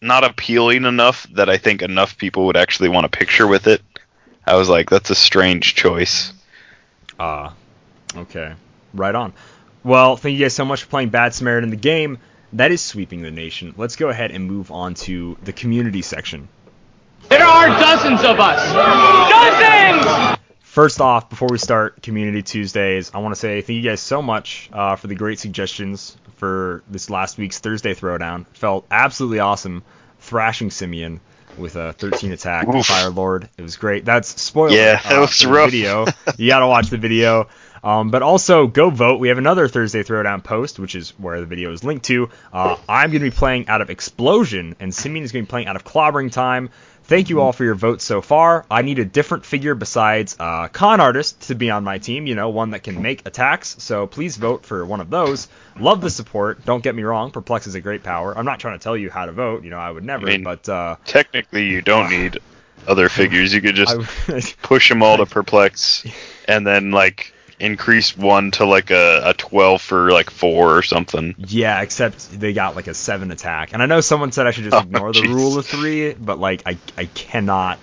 not 0.00 0.22
appealing 0.24 0.84
enough 0.84 1.26
that 1.32 1.50
I 1.50 1.58
think 1.58 1.82
enough 1.82 2.16
people 2.16 2.46
would 2.46 2.56
actually 2.56 2.90
want 2.90 3.06
a 3.06 3.10
picture 3.10 3.46
with 3.46 3.66
it. 3.66 3.82
I 4.46 4.54
was 4.54 4.68
like, 4.68 4.88
that's 4.88 5.10
a 5.10 5.14
strange 5.14 5.74
choice. 5.74 6.32
Ah, 7.18 7.54
okay. 8.16 8.54
Right 8.94 9.14
on. 9.14 9.32
Well, 9.82 10.16
thank 10.16 10.38
you 10.38 10.44
guys 10.44 10.54
so 10.54 10.64
much 10.64 10.82
for 10.84 10.90
playing 10.90 11.08
Bad 11.08 11.34
Samaritan, 11.34 11.70
the 11.70 11.76
game 11.76 12.18
that 12.52 12.72
is 12.72 12.80
sweeping 12.80 13.22
the 13.22 13.30
nation. 13.30 13.74
Let's 13.76 13.96
go 13.96 14.08
ahead 14.08 14.32
and 14.32 14.44
move 14.46 14.70
on 14.70 14.94
to 14.94 15.36
the 15.44 15.52
community 15.52 16.02
section. 16.02 16.48
There 17.28 17.44
are 17.44 17.68
dozens 17.68 18.24
of 18.24 18.40
us. 18.40 18.72
Dozens! 19.30 20.38
First 20.60 21.00
off, 21.00 21.28
before 21.30 21.48
we 21.50 21.58
start 21.58 22.02
Community 22.02 22.42
Tuesdays, 22.42 23.10
I 23.12 23.18
want 23.18 23.34
to 23.34 23.40
say 23.40 23.60
thank 23.60 23.76
you 23.76 23.82
guys 23.82 24.00
so 24.00 24.22
much 24.22 24.70
uh, 24.72 24.96
for 24.96 25.06
the 25.06 25.14
great 25.14 25.38
suggestions 25.38 26.16
for 26.36 26.82
this 26.88 27.10
last 27.10 27.38
week's 27.38 27.58
Thursday 27.58 27.94
Throwdown. 27.94 28.46
Felt 28.52 28.86
absolutely 28.90 29.40
awesome 29.40 29.82
thrashing 30.20 30.70
Simeon. 30.70 31.20
with 31.58 31.76
a 31.76 31.92
13 31.94 32.32
attack 32.32 32.68
Oof. 32.68 32.86
Fire 32.86 33.10
Lord. 33.10 33.48
It 33.58 33.62
was 33.62 33.76
great. 33.76 34.04
That's 34.04 34.40
spoiler. 34.40 34.70
Yeah, 34.74 35.00
that 35.02 35.18
uh, 35.18 35.20
was 35.20 35.44
rough. 35.44 35.70
Video. 35.70 36.06
You 36.36 36.48
gotta 36.48 36.66
watch 36.66 36.88
the 36.88 36.98
video. 36.98 37.48
Um, 37.82 38.10
but 38.10 38.22
also 38.22 38.66
go 38.66 38.90
vote. 38.90 39.20
We 39.20 39.28
have 39.28 39.38
another 39.38 39.68
Thursday 39.68 40.02
Throwdown 40.02 40.44
post, 40.44 40.78
which 40.78 40.94
is 40.94 41.10
where 41.18 41.40
the 41.40 41.46
video 41.46 41.72
is 41.72 41.82
linked 41.82 42.06
to. 42.06 42.30
Uh, 42.52 42.76
I'm 42.88 43.10
gonna 43.10 43.24
be 43.24 43.30
playing 43.30 43.68
out 43.68 43.80
of 43.80 43.90
Explosion, 43.90 44.76
and 44.80 44.94
Simeon 44.94 45.24
is 45.24 45.32
gonna 45.32 45.44
be 45.44 45.48
playing 45.48 45.66
out 45.66 45.76
of 45.76 45.84
Clobbering 45.84 46.30
Time. 46.30 46.70
Thank 47.04 47.28
you 47.28 47.40
all 47.40 47.52
for 47.52 47.64
your 47.64 47.74
votes 47.74 48.04
so 48.04 48.20
far. 48.20 48.64
I 48.70 48.82
need 48.82 49.00
a 49.00 49.04
different 49.04 49.44
figure 49.44 49.74
besides 49.74 50.36
uh, 50.38 50.68
Con 50.68 51.00
Artist 51.00 51.40
to 51.48 51.56
be 51.56 51.68
on 51.68 51.82
my 51.82 51.98
team, 51.98 52.28
you 52.28 52.36
know, 52.36 52.50
one 52.50 52.70
that 52.70 52.84
can 52.84 53.02
make 53.02 53.26
attacks. 53.26 53.74
So 53.82 54.06
please 54.06 54.36
vote 54.36 54.64
for 54.64 54.86
one 54.86 55.00
of 55.00 55.10
those. 55.10 55.48
Love 55.76 56.02
the 56.02 56.10
support. 56.10 56.64
Don't 56.64 56.84
get 56.84 56.94
me 56.94 57.02
wrong, 57.02 57.32
Perplex 57.32 57.66
is 57.66 57.74
a 57.74 57.80
great 57.80 58.04
power. 58.04 58.36
I'm 58.38 58.44
not 58.44 58.60
trying 58.60 58.78
to 58.78 58.82
tell 58.82 58.96
you 58.96 59.10
how 59.10 59.26
to 59.26 59.32
vote, 59.32 59.64
you 59.64 59.70
know, 59.70 59.78
I 59.78 59.90
would 59.90 60.04
never, 60.04 60.28
I 60.28 60.30
mean, 60.30 60.44
but 60.44 60.68
uh, 60.68 60.96
Technically, 61.04 61.66
you 61.66 61.82
don't 61.82 62.10
need 62.16 62.38
other 62.86 63.08
figures. 63.08 63.52
You 63.52 63.60
could 63.60 63.74
just 63.74 63.96
I, 64.28 64.40
push 64.62 64.88
them 64.88 65.02
all 65.02 65.16
to 65.16 65.26
perplex, 65.26 66.04
and 66.46 66.64
then 66.64 66.92
like 66.92 67.32
increase 67.60 68.16
one 68.16 68.50
to 68.52 68.64
like 68.64 68.90
a, 68.90 69.22
a 69.26 69.34
twelve 69.34 69.82
for 69.82 70.10
like 70.12 70.30
four 70.30 70.76
or 70.76 70.82
something. 70.82 71.34
yeah, 71.38 71.80
except 71.82 72.30
they 72.38 72.52
got 72.52 72.76
like 72.76 72.86
a 72.86 72.94
seven 72.94 73.30
attack, 73.30 73.72
and 73.72 73.82
I 73.82 73.86
know 73.86 74.00
someone 74.00 74.32
said 74.32 74.46
I 74.46 74.50
should 74.50 74.64
just 74.64 74.76
Oh, 74.80 74.80
ignore 74.80 75.12
the 75.12 75.22
rule 75.28 75.58
of 75.58 75.66
three, 75.66 76.14
but 76.14 76.38
like 76.38 76.62
I 76.66 76.78
I 76.96 77.04
cannot 77.06 77.78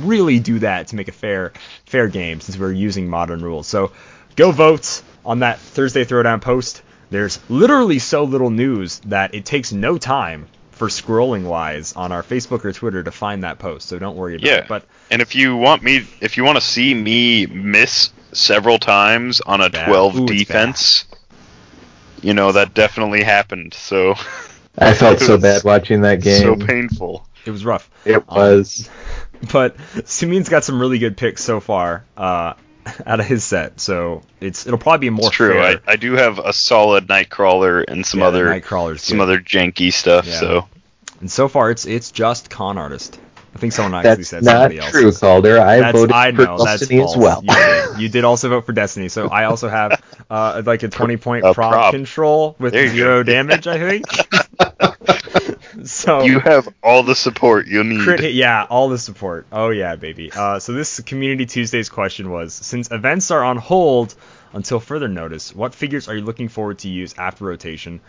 really 0.00 0.38
do 0.38 0.60
that 0.60 0.88
to 0.88 0.96
make 0.96 1.08
a 1.08 1.12
fair 1.12 1.52
fair 1.86 2.08
game 2.08 2.40
since 2.40 2.56
we're 2.56 2.72
using 2.72 3.08
modern 3.08 3.42
rules. 3.42 3.66
So 3.66 3.92
go 4.36 4.50
vote 4.50 5.02
on 5.24 5.40
that 5.40 5.58
Thursday 5.58 6.04
Throwdown 6.04 6.40
post. 6.40 6.82
There's 7.10 7.38
literally 7.50 7.98
so 7.98 8.24
little 8.24 8.50
news 8.50 8.98
that 9.06 9.34
it 9.34 9.44
takes 9.44 9.72
no 9.72 9.98
time 9.98 10.46
for 10.74 10.88
scrolling 10.88 11.44
wise 11.44 11.92
on 11.94 12.12
our 12.12 12.22
Facebook 12.22 12.64
or 12.64 12.72
Twitter 12.72 13.02
to 13.02 13.10
find 13.12 13.44
that 13.44 13.58
post. 13.58 13.88
So 13.88 13.98
don't 13.98 14.16
worry 14.16 14.34
about 14.36 14.46
Yeah. 14.46 14.56
it. 14.58 14.68
But 14.68 14.84
And 15.10 15.22
if 15.22 15.34
you 15.34 15.56
want 15.56 15.82
me, 15.82 16.06
if 16.20 16.36
you 16.36 16.44
want 16.44 16.56
to 16.56 16.60
see 16.60 16.92
me 16.94 17.46
miss 17.46 18.10
several 18.32 18.78
times 18.78 19.40
on 19.40 19.60
a 19.60 19.70
Bad. 19.70 19.86
twelve 19.86 20.18
Ooh, 20.18 20.26
defense, 20.26 21.04
you 22.22 22.34
know 22.34 22.52
that 22.52 22.74
definitely 22.74 23.22
happened. 23.22 23.74
So 23.74 24.14
I 24.78 24.94
felt 24.94 25.20
so 25.20 25.38
bad 25.38 25.62
watching 25.64 26.00
that 26.02 26.20
game. 26.20 26.42
so 26.42 26.56
painful. 26.66 27.26
it 27.46 27.50
was 27.50 27.64
rough. 27.64 27.88
it 28.04 28.26
was. 28.28 28.88
but 29.52 29.76
Simeon's 30.04 30.48
got 30.48 30.64
some 30.64 30.80
really 30.80 30.98
good 30.98 31.16
picks 31.16 31.44
so 31.44 31.60
far 31.60 32.04
uh, 32.16 32.54
out 33.06 33.20
of 33.20 33.26
his 33.26 33.44
set, 33.44 33.80
so 33.80 34.22
it's 34.40 34.66
it'll 34.66 34.78
probably 34.78 35.06
be 35.06 35.10
more 35.10 35.28
It's 35.28 35.36
true. 35.36 35.54
fair. 35.54 35.80
I, 35.86 35.92
I 35.92 35.96
do 35.96 36.12
have 36.14 36.38
a 36.38 36.52
solid 36.52 37.06
Nightcrawler 37.08 37.84
and 37.86 38.04
some 38.04 38.20
Yeah, 38.20 38.26
other 38.26 38.46
Nightcrawler's 38.46 39.02
some 39.02 39.18
good. 39.18 39.22
other 39.24 39.38
janky 39.40 39.92
stuff. 39.92 40.26
Yeah. 40.26 40.40
So 40.40 40.68
and 41.20 41.30
so 41.30 41.48
far 41.48 41.70
it's 41.70 41.86
it's 41.86 42.10
just 42.10 42.50
con 42.50 42.76
artist. 42.78 43.18
I 43.54 43.58
think 43.60 43.72
someone 43.72 43.94
actually 43.94 44.16
That's 44.16 44.28
said 44.30 44.42
not 44.42 44.52
somebody 44.52 44.78
else. 44.80 44.92
That's 44.92 45.00
true, 45.00 45.12
Calder. 45.12 45.60
I 45.60 45.78
That's, 45.78 45.96
voted 45.96 46.12
I 46.12 46.32
for 46.32 46.42
know 46.44 46.58
that's 46.58 46.80
Destiny 46.80 47.02
as 47.04 47.16
well. 47.16 47.40
You 47.44 47.54
did. 47.54 48.00
You 48.00 48.08
did 48.08 48.24
also 48.24 48.48
vote 48.48 48.66
for 48.66 48.72
Destiny, 48.72 49.08
so 49.08 49.28
I 49.28 49.44
also 49.44 49.68
have 49.68 50.02
uh, 50.28 50.60
like 50.66 50.82
a 50.82 50.88
20 51.00 51.16
point 51.18 51.44
A 51.46 51.54
prop, 51.54 51.72
prop. 51.72 51.92
control 51.92 52.56
with 52.58 52.72
zero 52.74 53.22
go. 53.22 53.22
damage, 53.22 53.68
I 53.68 53.78
think. 53.78 54.06
so 55.88 56.22
you 56.22 56.38
have 56.38 56.68
all 56.82 57.02
the 57.02 57.14
support 57.14 57.66
you 57.66 57.84
need. 57.84 58.00
Crit 58.02 58.32
yeah, 58.32 58.66
all 58.70 58.88
the 58.88 58.98
support. 58.98 59.46
Oh 59.52 59.68
yeah, 59.68 59.96
baby. 59.96 60.30
Uh, 60.32 60.58
so 60.58 60.72
this 60.72 61.00
Community 61.00 61.44
Tuesday's 61.44 61.90
question 61.90 62.30
was: 62.30 62.54
Since 62.54 62.90
events 62.90 63.30
are 63.30 63.44
on 63.44 63.58
hold 63.58 64.14
until 64.54 64.80
further 64.80 65.08
notice, 65.08 65.54
what 65.54 65.74
figures 65.74 66.08
are 66.08 66.14
you 66.14 66.22
looking 66.22 66.48
forward 66.48 66.78
to 66.80 66.88
use 66.88 67.14
after 67.18 67.44
rotation? 67.44 68.00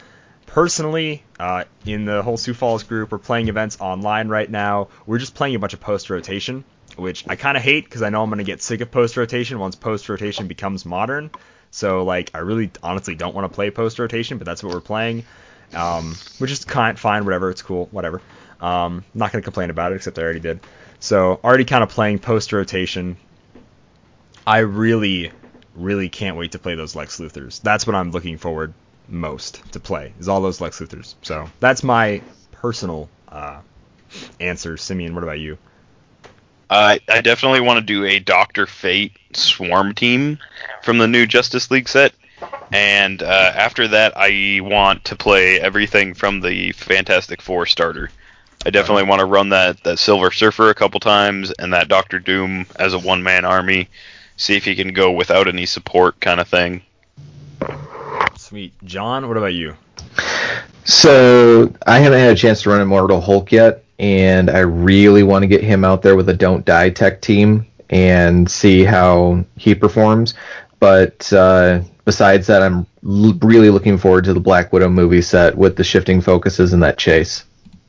Personally, 0.45 1.23
uh, 1.38 1.65
in 1.86 2.05
the 2.05 2.21
whole 2.21 2.38
Sioux 2.38 2.53
Falls 2.53 2.84
group, 2.84 3.11
we're 3.11 3.17
playing 3.17 3.49
events 3.49 3.78
online 3.82 4.30
right 4.30 4.49
now. 4.49 4.88
We're 5.05 5.17
just 5.17 5.36
playing 5.36 5.55
a 5.55 5.59
bunch 5.59 5.73
of 5.73 5.82
post 5.82 6.09
rotation, 6.09 6.63
which 6.95 7.26
I 7.28 7.36
kind 7.36 7.57
of 7.57 7.63
hate 7.63 7.84
because 7.84 8.03
I 8.03 8.09
know 8.09 8.23
I'm 8.23 8.30
gonna 8.30 8.43
get 8.43 8.61
sick 8.61 8.80
of 8.80 8.89
post 8.89 9.17
rotation 9.17 9.59
once 9.59 9.76
post 9.76 10.07
rotation 10.07 10.47
becomes 10.47 10.86
modern. 10.86 11.30
So 11.71 12.05
like, 12.05 12.32
I 12.34 12.38
really 12.38 12.71
honestly 12.82 13.15
don't 13.15 13.36
want 13.36 13.51
to 13.51 13.53
play 13.53 13.69
post 13.69 13.99
rotation, 13.99 14.38
but 14.38 14.45
that's 14.45 14.63
what 14.63 14.73
we're 14.73 14.80
playing 14.80 15.26
um, 15.76 16.15
which 16.39 16.51
is 16.51 16.65
kind 16.65 16.97
fine, 16.97 17.26
whatever. 17.26 17.49
It's 17.49 17.61
cool, 17.61 17.88
whatever. 17.91 18.21
Um, 18.61 19.03
not 19.13 19.32
gonna 19.32 19.41
complain 19.41 19.69
about 19.69 19.91
it, 19.91 19.95
except 19.95 20.17
I 20.17 20.23
already 20.23 20.39
did. 20.39 20.59
So 20.99 21.39
already 21.43 21.65
kind 21.65 21.84
of 21.84 21.89
playing 21.89 22.19
post 22.19 22.53
rotation. 22.53 23.17
I 24.47 24.59
really, 24.59 25.32
really 25.76 26.09
can't 26.09 26.38
wait 26.38 26.53
to 26.53 26.59
play 26.59 26.76
those 26.76 26.95
Lex 26.95 27.19
Luthors. 27.19 27.61
That's 27.61 27.86
what 27.86 27.95
I'm 27.95 28.11
looking 28.11 28.38
forward 28.38 28.73
most 29.07 29.61
to 29.73 29.80
play. 29.80 30.13
Is 30.19 30.28
all 30.28 30.41
those 30.41 30.61
Lex 30.61 30.80
Luthors. 30.80 31.15
So 31.21 31.47
that's 31.59 31.84
my 31.84 32.21
personal 32.51 33.09
uh, 33.28 33.59
answer. 34.39 34.78
Simeon, 34.78 35.13
what 35.13 35.23
about 35.23 35.39
you? 35.39 35.57
I 36.69 36.99
I 37.09 37.21
definitely 37.21 37.61
want 37.61 37.78
to 37.80 37.86
do 37.86 38.05
a 38.05 38.19
Doctor 38.19 38.65
Fate 38.65 39.13
Swarm 39.34 39.93
team 39.93 40.39
from 40.82 40.97
the 40.97 41.07
new 41.07 41.26
Justice 41.26 41.69
League 41.69 41.88
set, 41.88 42.13
and 42.71 43.21
uh, 43.21 43.51
after 43.55 43.88
that, 43.89 44.13
I 44.15 44.59
want 44.61 45.05
to 45.05 45.15
play 45.15 45.59
everything 45.59 46.13
from 46.13 46.41
the 46.41 46.71
Fantastic 46.73 47.41
Four 47.41 47.65
starter. 47.65 48.09
I 48.65 48.71
definitely 48.71 49.03
want 49.03 49.19
to 49.19 49.25
run 49.25 49.49
that 49.49 49.83
that 49.83 49.99
Silver 49.99 50.31
Surfer 50.31 50.69
a 50.69 50.75
couple 50.75 50.99
times 50.99 51.51
and 51.51 51.73
that 51.73 51.88
Doctor 51.88 52.19
Doom 52.19 52.65
as 52.77 52.93
a 52.93 52.99
one 52.99 53.21
man 53.21 53.45
army. 53.45 53.89
See 54.38 54.55
if 54.55 54.65
he 54.65 54.75
can 54.75 54.91
go 54.93 55.11
without 55.11 55.47
any 55.47 55.65
support, 55.65 56.19
kind 56.19 56.41
of 56.41 56.47
thing. 56.47 56.81
Sweet, 58.36 58.73
John. 58.83 59.27
What 59.27 59.38
about 59.38 59.53
you? 59.53 59.75
So 60.83 61.73
I 61.88 61.99
haven't 61.99 62.19
had 62.19 62.33
a 62.33 62.36
chance 62.36 62.63
to 62.63 62.69
run 62.69 62.81
Immortal 62.81 63.21
Hulk 63.21 63.51
yet, 63.51 63.83
and 63.97 64.49
I 64.49 64.59
really 64.59 65.23
want 65.23 65.43
to 65.43 65.47
get 65.47 65.63
him 65.63 65.86
out 65.86 66.01
there 66.01 66.15
with 66.15 66.29
a 66.29 66.33
Don't 66.33 66.65
Die 66.65 66.89
Tech 66.89 67.21
team 67.21 67.65
and 67.89 68.49
see 68.49 68.83
how 68.83 69.45
he 69.57 69.73
performs. 69.73 70.33
But 70.79 71.31
uh, 71.31 71.81
besides 72.06 72.47
that, 72.47 72.62
I'm 72.62 72.86
l- 73.03 73.38
really 73.41 73.70
looking 73.70 73.97
forward 73.97 74.24
to 74.26 74.34
the 74.34 74.39
Black 74.39 74.72
Widow 74.72 74.89
movie 74.89 75.22
set 75.22 75.58
with 75.58 75.76
the 75.76 75.84
shifting 75.84 76.22
focuses 76.22 76.74
and 76.74 76.82
that 76.84 76.97
chase. 76.97 77.43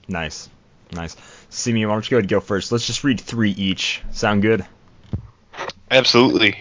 Nice, 0.09 0.49
nice. 0.93 1.17
Simeon, 1.51 1.89
why 1.89 1.95
don't 1.95 2.07
you 2.07 2.11
go 2.11 2.17
ahead 2.17 2.25
and 2.25 2.31
go 2.31 2.41
first? 2.41 2.73
Let's 2.73 2.87
just 2.87 3.05
read 3.05 3.21
three 3.21 3.53
each. 3.53 4.03
Sound 4.11 4.43
good? 4.43 4.67
Absolutely. 5.91 6.59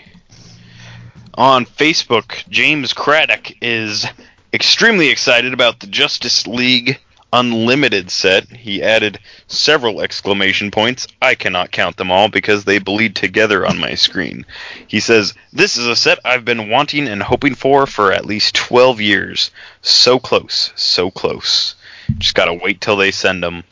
On 1.34 1.66
Facebook, 1.66 2.47
James 2.47 2.93
Craddock 2.93 3.51
is 3.62 4.06
extremely 4.53 5.10
excited 5.10 5.53
about 5.53 5.80
the 5.80 5.88
Justice 5.88 6.47
League 6.47 6.99
Unlimited 7.38 8.09
set. 8.09 8.47
He 8.49 8.81
added 8.81 9.19
several 9.47 9.99
exclamation 9.99 10.71
points. 10.71 11.05
I 11.21 11.36
cannot 11.36 11.71
count 11.71 11.97
them 11.97 12.09
all 12.09 12.29
because 12.29 12.63
they 12.63 12.79
bleed 12.79 13.13
together 13.13 13.65
on 13.67 13.77
my 13.77 13.95
screen. 13.95 14.45
He 14.88 15.01
says, 15.01 15.33
This 15.51 15.75
is 15.75 15.86
a 15.86 15.97
set 15.97 16.19
I've 16.23 16.45
been 16.45 16.69
wanting 16.69 17.09
and 17.09 17.21
hoping 17.21 17.55
for 17.55 17.88
for 17.88 18.13
at 18.13 18.25
least 18.25 18.55
12 18.55 19.01
years. 19.01 19.51
So 19.81 20.17
close, 20.17 20.71
so 20.77 21.11
close. 21.11 21.75
Just 22.17 22.36
gotta 22.36 22.53
wait 22.53 22.79
till 22.79 22.95
they 22.95 23.11
send 23.11 23.43
them. 23.43 23.65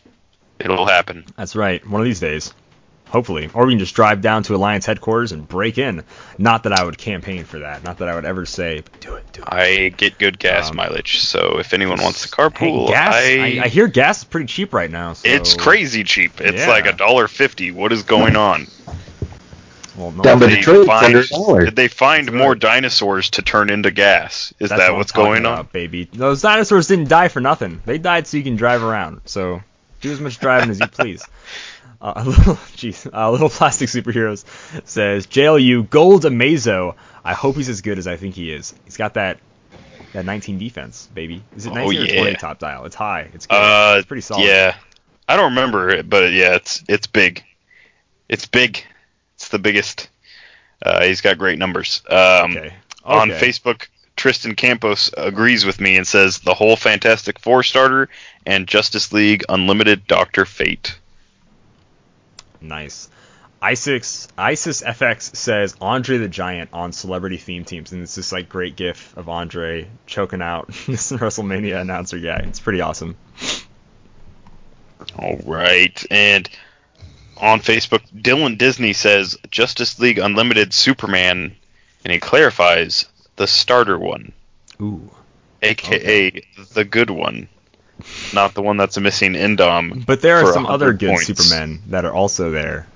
It'll 0.59 0.86
happen. 0.86 1.24
That's 1.38 1.55
right. 1.55 1.88
One 1.88 2.01
of 2.01 2.05
these 2.05 2.20
days. 2.20 2.53
Hopefully. 3.14 3.47
Or 3.53 3.68
we 3.68 3.74
can 3.74 3.80
just 3.80 3.93
drive 3.93 4.22
down 4.22 4.41
to 4.43 4.55
Alliance 4.55 4.88
headquarters 4.88 5.32
and 5.34 5.47
break 5.47 5.78
in. 5.78 6.03
Not 6.39 6.64
that 6.64 6.74
I 6.74 6.84
would 6.84 6.97
campaign 6.97 7.43
for 7.43 7.59
that. 7.59 7.84
Not 7.84 7.99
that 7.99 8.09
I 8.09 8.16
would 8.16 8.26
ever 8.26 8.43
say, 8.47 8.82
do 9.01 9.14
it, 9.14 9.24
do 9.32 9.43
it. 9.43 9.47
I 9.53 9.89
get 9.89 10.18
good 10.18 10.39
gas 10.39 10.72
Um, 10.72 10.78
mileage, 10.78 11.20
so 11.20 11.59
if 11.59 11.76
anyone 11.76 12.01
wants 12.01 12.28
to 12.28 12.36
Hey, 12.36 12.72
carpool, 12.72 12.88
gas. 12.88 13.14
I, 13.14 13.20
I, 13.38 13.66
I 13.66 13.68
hear 13.68 13.88
gas 13.88 14.18
is 14.18 14.24
pretty 14.24 14.47
cheap 14.47 14.74
right 14.74 14.89
now. 14.89 15.14
So, 15.14 15.30
it's 15.30 15.53
crazy 15.53 16.03
cheap. 16.03 16.41
It's 16.41 16.61
Yeah. 16.61 16.70
like 16.70 16.88
a 16.88 16.93
dollar 16.93 17.28
fifty. 17.28 17.70
What 17.70 17.93
is 17.93 18.01
going 18.01 18.36
on? 18.36 18.66
Well, 19.95 20.09
no, 20.11 20.24
Down 20.24 20.39
by 20.39 20.47
Did 20.47 20.53
the 20.53 20.55
Detroit, 20.57 20.88
find, 20.88 21.05
under 21.05 21.20
a 21.20 21.28
dollar. 21.28 21.66
did 21.66 21.76
they 21.76 21.88
find 21.89 22.28
That's 22.28 22.36
more 22.36 22.55
dinosaurs 22.55 23.30
to 23.30 23.43
turn 23.43 23.70
into 23.70 23.91
gas? 23.91 24.51
Is 24.59 24.70
that's 24.72 24.80
that 24.82 24.89
what 24.89 24.97
what's 24.97 25.11
I'm 25.11 25.26
talking 25.26 25.43
going 25.43 25.45
on? 25.45 25.68
baby? 25.72 26.05
Those 26.11 26.41
dinosaurs 26.41 26.88
didn't 26.88 27.09
die 27.09 27.28
for 27.28 27.41
nothing. 27.41 27.80
They 27.86 27.99
died 27.99 28.26
so 28.26 28.38
you 28.38 28.43
can 28.43 28.55
drive 28.55 28.82
around. 28.82 29.22
So 29.26 29.61
do 30.01 30.11
as 30.11 30.20
much 30.20 30.39
driving 30.39 30.72
as 30.72 30.80
you 30.80 30.88
please. 30.88 31.24
Uh, 32.04 32.14
a 32.18 32.24
little, 32.26 32.56
jeez, 32.76 33.10
a 33.14 33.32
little 33.32 33.49
plastic 33.49 33.88
superheroes 33.89 34.43
says 34.86 35.26
JLU 35.26 35.89
Gold 35.89 36.24
Amazo. 36.24 36.95
I 37.24 37.34
hope 37.34 37.56
he's 37.56 37.70
as 37.70 37.82
good 37.82 37.97
as 37.97 38.08
I 38.08 38.18
think 38.18 38.36
he 38.36 38.51
is. 38.51 38.74
He's 38.84 38.97
got 38.97 39.14
that 39.14 39.39
that 40.12 40.26
19 40.26 40.60
defense, 40.60 41.08
baby. 41.14 41.41
Is 41.56 41.66
it 41.66 41.72
Oh, 41.72 41.76
19 41.76 42.01
or 42.01 42.22
20 42.22 42.36
top 42.36 42.60
dial? 42.60 42.86
It's 42.86 42.95
high. 42.95 43.30
It's 43.34 43.47
good. 43.47 43.56
Uh, 43.56 43.95
it's 43.97 44.06
pretty 44.06 44.22
solid. 44.22 44.45
Yeah, 44.45 44.76
I 45.28 45.38
don't 45.38 45.51
remember 45.56 45.89
it, 45.89 46.10
but 46.10 46.34
yeah, 46.34 46.56
it's 46.56 46.84
it's 46.89 47.08
big. 47.08 47.43
It's 48.28 48.45
big. 48.45 48.84
It's 49.36 49.47
the 49.47 49.60
biggest. 49.60 50.10
Uh, 50.86 51.04
he's 51.06 51.22
got 51.22 51.38
great 51.38 51.58
numbers. 51.58 52.01
Um, 52.10 52.58
Okay. 52.58 52.74
On 53.06 53.30
Facebook, 53.30 53.88
Tristan 54.16 54.56
Campos 54.56 55.10
agrees 55.18 55.66
with 55.66 55.80
me 55.82 55.97
and 55.97 56.08
says 56.08 56.39
the 56.39 56.54
whole 56.54 56.76
Fantastic 56.78 57.39
Four 57.39 57.64
starter 57.64 58.08
and 58.45 58.68
Justice 58.68 59.12
League 59.12 59.43
Unlimited 59.49 60.06
Doctor 60.08 60.45
Fate. 60.45 60.97
Nice. 62.64 63.09
ISIS 63.61 64.28
ISIS 64.38 64.82
FX 64.82 65.36
says 65.36 65.76
Andre 65.80 66.18
the 66.18 66.28
Giant 66.28 66.70
on 66.74 66.91
celebrity 66.91 67.38
theme 67.38 67.64
teams, 67.64 67.91
and 67.91 68.01
it's 68.01 68.16
this 68.16 68.32
like 68.32 68.49
great 68.49 68.76
gif 68.76 69.16
of 69.16 69.30
Andre 69.30 69.88
choking 70.05 70.41
out 70.41 70.68
this 70.88 71.11
WrestleMania 71.11 71.80
announcer 71.80 72.20
guy. 72.20 72.39
It's 72.47 72.59
pretty 72.59 72.82
awesome. 72.82 73.16
All 75.18 75.38
right, 75.45 76.03
and 76.09 76.49
on 77.38 77.59
Facebook, 77.59 78.01
Dylan 78.14 78.57
Disney 78.57 78.93
says 78.93 79.38
Justice 79.49 79.99
League 79.99 80.18
Unlimited 80.18 80.74
Superman, 80.74 81.55
and 82.03 82.14
he 82.14 82.20
clarifies 82.20 83.05
the 83.36 83.47
starter 83.47 83.97
one, 83.97 84.34
Ooh. 84.82 85.09
aka 85.61 86.41
the 86.74 86.86
good 86.86 87.09
one, 87.09 87.47
not 88.34 88.54
the 88.54 88.62
one 88.62 88.78
that's 88.78 88.98
missing 89.00 89.34
Indom. 89.34 90.06
But 90.06 90.22
there 90.22 90.38
are 90.38 90.52
some 90.54 90.66
other 90.66 90.94
good 90.94 91.10
points. 91.10 91.26
Supermen 91.28 91.82
that 91.88 92.06
are 92.06 92.14
also 92.14 92.52
there. 92.52 92.88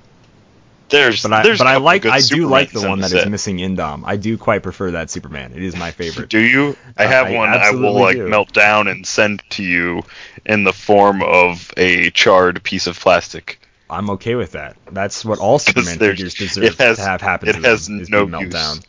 There's, 0.89 1.21
But 1.23 1.33
I 1.33 1.43
there's 1.43 1.57
but 1.57 1.67
I 1.67 1.77
like 1.77 2.05
I 2.05 2.21
do 2.21 2.47
like 2.47 2.71
the 2.71 2.87
one 2.87 3.01
that 3.01 3.11
is 3.11 3.25
missing 3.25 3.57
Indom. 3.57 4.03
I 4.05 4.15
do 4.15 4.37
quite 4.37 4.63
prefer 4.63 4.91
that 4.91 5.09
Superman. 5.09 5.51
It 5.53 5.61
is 5.61 5.75
my 5.75 5.91
favorite. 6.01 6.29
Do 6.29 6.39
you? 6.39 6.77
I 6.97 7.05
Uh, 7.05 7.07
have 7.09 7.27
I 7.27 7.35
one 7.35 7.49
I 7.49 7.71
will 7.71 7.93
like 7.93 8.15
do. 8.15 8.27
melt 8.29 8.53
down 8.53 8.87
and 8.87 9.05
send 9.05 9.43
to 9.51 9.63
you 9.63 10.03
in 10.45 10.63
the 10.63 10.71
form 10.71 11.21
of 11.23 11.73
a 11.75 12.09
charred 12.11 12.63
piece 12.63 12.87
of 12.87 12.97
plastic. 12.97 13.59
I'm 13.89 14.09
okay 14.11 14.35
with 14.35 14.53
that. 14.53 14.77
That's 14.91 15.25
what 15.25 15.39
all 15.39 15.59
Superman 15.67 15.97
figures 15.97 16.33
deserve 16.35 16.63
it 16.63 16.75
has- 16.77 16.97
to 16.97 17.03
have 17.03 17.19
happen 17.21 17.49
it 17.49 17.53
to 17.53 17.59
them. 17.61 17.69
has 17.71 17.89
is 17.89 18.09
no 18.09 18.25
use. 18.25 18.29
meltdown. 18.53 18.85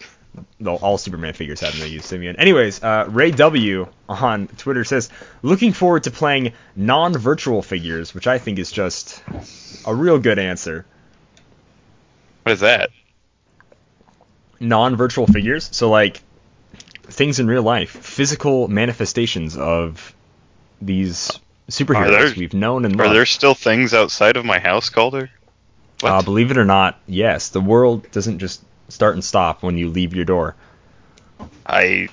Though 0.60 0.76
all 0.76 0.98
Superman 0.98 1.34
figures 1.34 1.60
have 1.60 1.78
no 1.78 1.84
use, 1.84 2.06
Simeon. 2.06 2.36
Anyways, 2.36 2.82
uh, 2.82 3.06
Ray 3.08 3.30
W 3.30 3.86
on 4.08 4.46
Twitter 4.48 4.84
says, 4.84 5.08
looking 5.42 5.72
forward 5.72 6.04
to 6.04 6.10
playing 6.10 6.52
non-virtual 6.76 7.62
figures, 7.62 8.14
which 8.14 8.26
I 8.26 8.38
think 8.38 8.58
is 8.58 8.70
just 8.72 9.22
a 9.86 9.94
real 9.94 10.18
good 10.18 10.38
answer. 10.38 10.86
What 12.44 12.52
is 12.52 12.60
that? 12.60 12.90
non-virtual 14.60 15.26
figures 15.26 15.68
so 15.72 15.88
like 15.88 16.20
things 17.04 17.38
in 17.38 17.46
real 17.46 17.62
life 17.62 17.90
physical 17.90 18.66
manifestations 18.68 19.56
of 19.56 20.14
these 20.82 21.38
superheroes 21.70 22.10
there- 22.10 22.34
we've 22.36 22.54
known 22.54 22.84
and 22.84 22.96
loved. 22.96 23.10
Are 23.10 23.14
there 23.14 23.26
still 23.26 23.54
things 23.54 23.94
outside 23.94 24.36
of 24.36 24.44
my 24.44 24.58
house, 24.58 24.88
Calder? 24.88 25.30
Uh, 26.02 26.22
believe 26.22 26.50
it 26.50 26.58
or 26.58 26.64
not 26.64 26.98
yes 27.06 27.48
the 27.50 27.60
world 27.60 28.10
doesn't 28.10 28.38
just 28.38 28.62
start 28.88 29.14
and 29.14 29.24
stop 29.24 29.62
when 29.62 29.76
you 29.78 29.88
leave 29.90 30.14
your 30.14 30.24
door 30.24 30.54
I. 31.68 32.08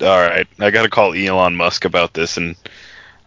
All 0.00 0.06
right, 0.06 0.46
I 0.58 0.70
got 0.70 0.84
to 0.84 0.88
call 0.88 1.14
Elon 1.14 1.56
Musk 1.56 1.84
about 1.84 2.14
this, 2.14 2.38
and 2.38 2.56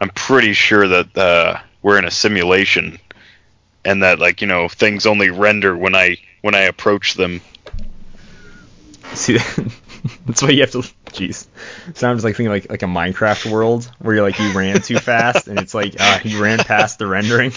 I'm 0.01 0.09
pretty 0.09 0.53
sure 0.53 0.87
that 0.87 1.15
uh, 1.15 1.59
we're 1.83 1.99
in 1.99 2.05
a 2.05 2.11
simulation, 2.11 2.97
and 3.85 4.01
that 4.01 4.19
like 4.19 4.41
you 4.41 4.47
know 4.47 4.67
things 4.67 5.05
only 5.05 5.29
render 5.29 5.77
when 5.77 5.95
I 5.95 6.17
when 6.41 6.55
I 6.55 6.61
approach 6.61 7.13
them. 7.13 7.41
see 9.13 9.37
that's 10.25 10.41
why 10.41 10.49
you 10.49 10.61
have 10.61 10.71
to 10.71 10.79
jeez 11.11 11.45
sounds 11.93 12.23
like 12.23 12.35
thinking 12.35 12.51
like 12.51 12.69
like 12.71 12.81
a 12.81 12.87
minecraft 12.87 13.49
world 13.49 13.89
where 13.99 14.15
you're 14.15 14.23
like 14.23 14.39
you 14.39 14.51
ran 14.53 14.81
too 14.81 14.97
fast 14.97 15.47
and 15.47 15.59
it's 15.59 15.75
like 15.75 15.95
uh, 15.99 16.19
you 16.23 16.41
ran 16.41 16.57
past 16.57 16.97
the 16.97 17.05
rendering 17.05 17.51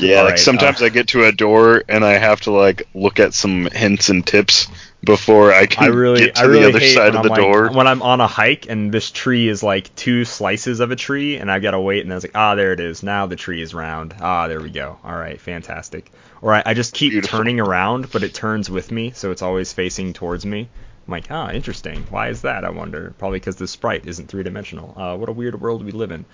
Yeah, 0.00 0.18
All 0.18 0.24
like 0.24 0.32
right, 0.32 0.38
sometimes 0.38 0.82
uh, 0.82 0.86
I 0.86 0.88
get 0.90 1.08
to 1.08 1.24
a 1.24 1.32
door 1.32 1.82
and 1.88 2.04
I 2.04 2.12
have 2.18 2.40
to 2.42 2.52
like 2.52 2.88
look 2.94 3.20
at 3.20 3.34
some 3.34 3.66
hints 3.66 4.08
and 4.08 4.26
tips 4.26 4.68
before 5.04 5.52
I 5.52 5.66
can 5.66 5.84
I 5.84 5.86
really, 5.88 6.20
get 6.26 6.34
to 6.36 6.42
I 6.42 6.44
really 6.44 6.62
the 6.62 6.68
other 6.76 6.80
side 6.80 7.08
of 7.10 7.16
I'm 7.16 7.22
the 7.22 7.28
like, 7.28 7.40
door. 7.40 7.70
when 7.70 7.86
I'm 7.86 8.02
on 8.02 8.20
a 8.20 8.26
hike 8.26 8.68
and 8.68 8.92
this 8.92 9.10
tree 9.10 9.48
is 9.48 9.62
like 9.62 9.94
two 9.94 10.24
slices 10.24 10.80
of 10.80 10.90
a 10.90 10.96
tree, 10.96 11.36
and 11.36 11.50
I've 11.50 11.62
got 11.62 11.70
to 11.72 11.80
wait, 11.80 12.02
and 12.02 12.12
I 12.12 12.16
was 12.16 12.24
like, 12.24 12.36
ah, 12.36 12.54
there 12.54 12.72
it 12.72 12.80
is. 12.80 13.02
Now 13.02 13.26
the 13.26 13.36
tree 13.36 13.62
is 13.62 13.74
round. 13.74 14.14
Ah, 14.20 14.48
there 14.48 14.60
we 14.60 14.70
go. 14.70 14.98
All 15.04 15.16
right, 15.16 15.40
fantastic. 15.40 16.10
Or 16.42 16.52
I, 16.54 16.62
I 16.66 16.74
just 16.74 16.94
keep 16.94 17.12
Beautiful. 17.12 17.38
turning 17.38 17.60
around, 17.60 18.10
but 18.10 18.22
it 18.22 18.34
turns 18.34 18.68
with 18.70 18.90
me, 18.90 19.12
so 19.12 19.30
it's 19.30 19.42
always 19.42 19.72
facing 19.72 20.12
towards 20.12 20.44
me. 20.44 20.68
I'm 21.06 21.12
like, 21.12 21.26
ah, 21.30 21.50
interesting. 21.50 22.04
Why 22.10 22.28
is 22.28 22.42
that? 22.42 22.64
I 22.64 22.70
wonder. 22.70 23.14
Probably 23.18 23.38
because 23.38 23.56
the 23.56 23.66
sprite 23.66 24.06
isn't 24.06 24.28
three 24.28 24.42
dimensional. 24.42 24.94
Uh, 24.96 25.16
what 25.16 25.28
a 25.28 25.32
weird 25.32 25.60
world 25.60 25.84
we 25.84 25.92
live 25.92 26.10
in. 26.10 26.24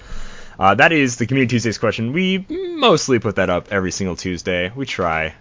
Uh, 0.59 0.75
that 0.75 0.93
is 0.93 1.17
the 1.17 1.27
Community 1.27 1.51
Tuesdays 1.51 1.79
question. 1.79 2.13
We 2.13 2.47
mostly 2.49 3.19
put 3.19 3.37
that 3.37 3.51
up 3.51 3.73
every 3.73 3.91
single 3.91 4.17
Tuesday. 4.17 4.71
We 4.75 4.87
try. 4.87 5.35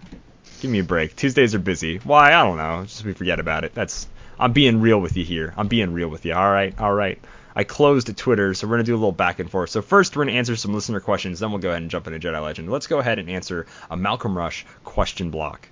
Give 0.60 0.70
me 0.70 0.80
a 0.80 0.84
break. 0.84 1.14
Tuesdays 1.16 1.54
are 1.54 1.58
busy. 1.58 1.98
Why? 1.98 2.32
I 2.34 2.42
don't 2.42 2.56
know. 2.56 2.84
Just 2.84 3.04
we 3.04 3.12
forget 3.12 3.38
about 3.38 3.64
it. 3.64 3.74
That's 3.74 4.08
I'm 4.38 4.52
being 4.52 4.80
real 4.80 5.00
with 5.00 5.16
you 5.16 5.24
here. 5.24 5.54
I'm 5.56 5.68
being 5.68 5.92
real 5.92 6.08
with 6.08 6.24
you. 6.24 6.34
All 6.34 6.50
right. 6.50 6.78
All 6.80 6.92
right. 6.92 7.18
I 7.56 7.62
closed 7.62 8.16
Twitter, 8.16 8.52
so 8.54 8.66
we're 8.66 8.74
gonna 8.74 8.84
do 8.84 8.94
a 8.94 8.96
little 8.96 9.12
back 9.12 9.38
and 9.38 9.48
forth. 9.48 9.70
So 9.70 9.80
first, 9.80 10.16
we're 10.16 10.24
gonna 10.24 10.36
answer 10.36 10.56
some 10.56 10.74
listener 10.74 10.98
questions, 10.98 11.38
then 11.38 11.50
we'll 11.50 11.60
go 11.60 11.70
ahead 11.70 11.82
and 11.82 11.90
jump 11.90 12.08
into 12.08 12.18
Jedi 12.18 12.42
Legend. 12.42 12.68
Let's 12.68 12.88
go 12.88 12.98
ahead 12.98 13.20
and 13.20 13.30
answer 13.30 13.66
a 13.90 13.96
Malcolm 13.96 14.36
Rush 14.36 14.66
question 14.82 15.30
block. 15.30 15.68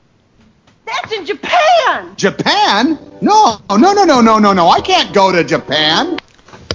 That's 0.84 1.12
in 1.12 1.26
Japan! 1.26 2.14
Japan? 2.16 2.98
No, 3.20 3.60
no, 3.70 3.92
no, 3.92 4.04
no, 4.04 4.20
no, 4.20 4.38
no, 4.38 4.52
no. 4.52 4.68
I 4.68 4.80
can't 4.80 5.12
go 5.12 5.32
to 5.32 5.42
Japan. 5.42 6.18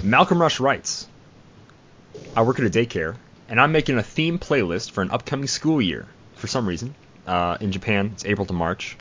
Malcolm 0.02 0.40
Rush 0.40 0.60
writes, 0.60 1.07
I 2.34 2.42
work 2.42 2.58
at 2.58 2.66
a 2.66 2.70
daycare, 2.70 3.16
and 3.48 3.60
I'm 3.60 3.72
making 3.72 3.98
a 3.98 4.02
theme 4.02 4.38
playlist 4.38 4.90
for 4.90 5.02
an 5.02 5.10
upcoming 5.10 5.46
school 5.46 5.80
year. 5.80 6.06
For 6.36 6.46
some 6.46 6.68
reason, 6.68 6.94
uh, 7.26 7.58
in 7.60 7.72
Japan, 7.72 8.10
it's 8.12 8.24
April 8.24 8.46
to 8.46 8.52
March. 8.52 8.96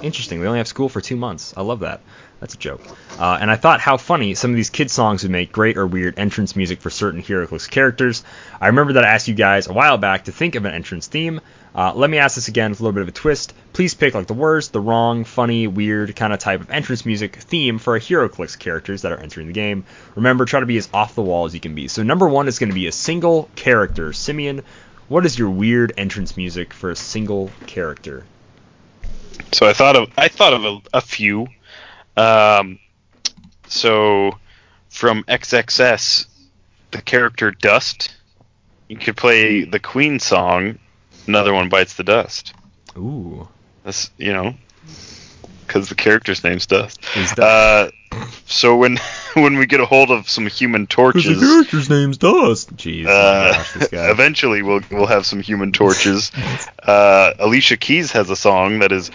Interesting. 0.00 0.40
They 0.40 0.46
only 0.46 0.58
have 0.58 0.68
school 0.68 0.88
for 0.88 1.00
two 1.00 1.16
months. 1.16 1.54
I 1.56 1.62
love 1.62 1.80
that. 1.80 2.00
That's 2.42 2.54
a 2.54 2.58
joke. 2.58 2.80
Uh, 3.20 3.38
and 3.40 3.48
I 3.52 3.54
thought 3.54 3.80
how 3.80 3.96
funny 3.96 4.34
some 4.34 4.50
of 4.50 4.56
these 4.56 4.68
kid 4.68 4.90
songs 4.90 5.22
would 5.22 5.30
make 5.30 5.52
great 5.52 5.76
or 5.76 5.86
weird 5.86 6.18
entrance 6.18 6.56
music 6.56 6.80
for 6.80 6.90
certain 6.90 7.22
HeroClix 7.22 7.70
characters. 7.70 8.24
I 8.60 8.66
remember 8.66 8.94
that 8.94 9.04
I 9.04 9.10
asked 9.10 9.28
you 9.28 9.34
guys 9.34 9.68
a 9.68 9.72
while 9.72 9.96
back 9.96 10.24
to 10.24 10.32
think 10.32 10.56
of 10.56 10.64
an 10.64 10.74
entrance 10.74 11.06
theme. 11.06 11.40
Uh, 11.72 11.92
let 11.94 12.10
me 12.10 12.18
ask 12.18 12.34
this 12.34 12.48
again 12.48 12.70
with 12.70 12.80
a 12.80 12.82
little 12.82 12.94
bit 12.94 13.02
of 13.02 13.08
a 13.08 13.12
twist. 13.12 13.54
Please 13.72 13.94
pick 13.94 14.14
like 14.14 14.26
the 14.26 14.34
worst, 14.34 14.72
the 14.72 14.80
wrong, 14.80 15.22
funny, 15.22 15.68
weird 15.68 16.16
kind 16.16 16.32
of 16.32 16.40
type 16.40 16.60
of 16.60 16.72
entrance 16.72 17.06
music 17.06 17.36
theme 17.36 17.78
for 17.78 17.94
a 17.94 18.00
HeroClix 18.00 18.58
characters 18.58 19.02
that 19.02 19.12
are 19.12 19.20
entering 19.20 19.46
the 19.46 19.52
game. 19.52 19.84
Remember, 20.16 20.44
try 20.44 20.58
to 20.58 20.66
be 20.66 20.78
as 20.78 20.88
off 20.92 21.14
the 21.14 21.22
wall 21.22 21.44
as 21.44 21.54
you 21.54 21.60
can 21.60 21.76
be. 21.76 21.86
So 21.86 22.02
number 22.02 22.28
one 22.28 22.48
is 22.48 22.58
going 22.58 22.70
to 22.70 22.74
be 22.74 22.88
a 22.88 22.92
single 22.92 23.50
character. 23.54 24.12
Simeon, 24.12 24.64
what 25.06 25.24
is 25.24 25.38
your 25.38 25.50
weird 25.50 25.92
entrance 25.96 26.36
music 26.36 26.74
for 26.74 26.90
a 26.90 26.96
single 26.96 27.52
character? 27.68 28.24
So 29.52 29.68
I 29.68 29.74
thought 29.74 29.94
of 29.94 30.10
I 30.18 30.26
thought 30.26 30.54
of 30.54 30.64
a, 30.64 30.80
a 30.94 31.00
few. 31.00 31.46
Um, 32.16 32.78
so 33.68 34.38
from 34.88 35.24
XXS, 35.24 36.26
the 36.90 37.02
character 37.02 37.50
Dust, 37.50 38.14
you 38.88 38.96
could 38.96 39.16
play 39.16 39.64
the 39.64 39.80
Queen 39.80 40.20
song. 40.20 40.78
Another 41.26 41.54
one 41.54 41.68
bites 41.68 41.94
the 41.94 42.04
dust. 42.04 42.52
Ooh. 42.96 43.48
That's 43.84 44.10
you 44.18 44.32
know, 44.32 44.54
because 45.66 45.88
the 45.88 45.94
character's 45.94 46.44
name's 46.44 46.66
Dust. 46.66 47.00
Is 47.16 47.32
Uh, 47.32 47.90
so 48.46 48.76
when 48.76 48.98
when 49.34 49.56
we 49.56 49.66
get 49.66 49.80
a 49.80 49.86
hold 49.86 50.10
of 50.10 50.28
some 50.28 50.46
Human 50.46 50.86
Torches, 50.86 51.40
the 51.40 51.46
character's 51.46 51.90
name's 51.90 52.18
Dust. 52.18 52.76
Jeez, 52.76 53.06
uh, 53.06 53.52
gosh, 53.52 53.72
this 53.72 53.88
guy. 53.88 54.10
eventually 54.10 54.62
we'll 54.62 54.82
we'll 54.90 55.06
have 55.06 55.26
some 55.26 55.40
Human 55.40 55.72
Torches. 55.72 56.30
uh, 56.82 57.32
Alicia 57.38 57.76
Keys 57.76 58.12
has 58.12 58.30
a 58.30 58.36
song 58.36 58.80
that 58.80 58.92
is 58.92 59.10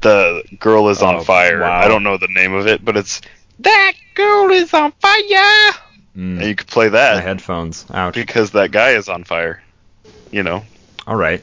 the 0.00 0.42
girl 0.58 0.88
is 0.88 1.02
on 1.02 1.16
Oh, 1.16 1.22
fire. 1.24 1.60
wow. 1.60 1.80
I 1.80 1.88
don't 1.88 2.02
know 2.02 2.16
the 2.18 2.28
name 2.28 2.52
of 2.54 2.66
it, 2.66 2.84
but 2.84 2.96
it's 2.96 3.20
that 3.60 3.92
girl 4.14 4.50
is 4.50 4.72
on 4.74 4.92
fire, 5.00 5.72
Mm, 6.16 6.38
and 6.38 6.42
you 6.42 6.54
could 6.54 6.66
play 6.66 6.86
my 6.86 6.90
that 6.90 7.22
headphones. 7.22 7.86
Ouch. 7.92 8.14
because 8.14 8.50
that 8.50 8.70
guy 8.70 8.90
is 8.90 9.08
on 9.08 9.24
fire. 9.24 9.62
You 10.30 10.42
know. 10.42 10.62
All 11.06 11.16
right. 11.16 11.42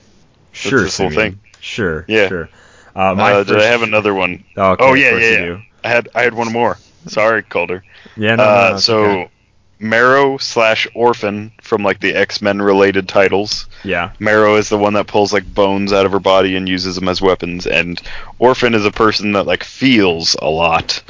Sure, 0.51 0.83
this 0.83 0.97
whole 0.97 1.09
thing. 1.09 1.39
Sure. 1.59 2.05
Yeah. 2.07 2.27
Sure. 2.27 2.49
Uh, 2.95 3.15
my 3.15 3.33
Uh, 3.33 3.43
did. 3.43 3.57
I 3.59 3.65
have 3.65 3.81
another 3.81 4.13
one? 4.13 4.43
Oh, 4.57 4.71
okay, 4.71 4.83
oh 4.83 4.91
of 4.93 4.97
yeah, 4.99 5.17
yeah, 5.17 5.45
yeah. 5.45 5.61
I 5.83 5.87
had 5.89 6.09
I 6.15 6.21
had 6.23 6.33
one 6.33 6.51
more. 6.51 6.77
Sorry, 7.07 7.43
Calder. 7.43 7.83
Yeah. 8.17 8.35
No. 8.35 8.43
no, 8.43 8.49
uh, 8.49 8.69
no, 8.69 8.75
it's 8.75 8.85
so 8.85 9.03
okay. 9.05 9.31
Marrow 9.79 10.37
slash 10.37 10.87
Orphan 10.93 11.51
from 11.61 11.83
like 11.83 11.99
the 11.99 12.13
X 12.13 12.41
Men 12.41 12.61
related 12.61 13.07
titles. 13.07 13.67
Yeah. 13.83 14.11
Marrow 14.19 14.55
is 14.55 14.69
the 14.69 14.77
one 14.77 14.93
that 14.93 15.07
pulls 15.07 15.31
like 15.31 15.53
bones 15.53 15.93
out 15.93 16.05
of 16.05 16.11
her 16.11 16.19
body 16.19 16.55
and 16.55 16.67
uses 16.67 16.95
them 16.95 17.07
as 17.07 17.21
weapons, 17.21 17.65
and 17.65 18.01
Orphan 18.39 18.75
is 18.75 18.85
a 18.85 18.91
person 18.91 19.31
that 19.33 19.45
like 19.45 19.63
feels 19.63 20.35
a 20.41 20.49
lot. 20.49 21.01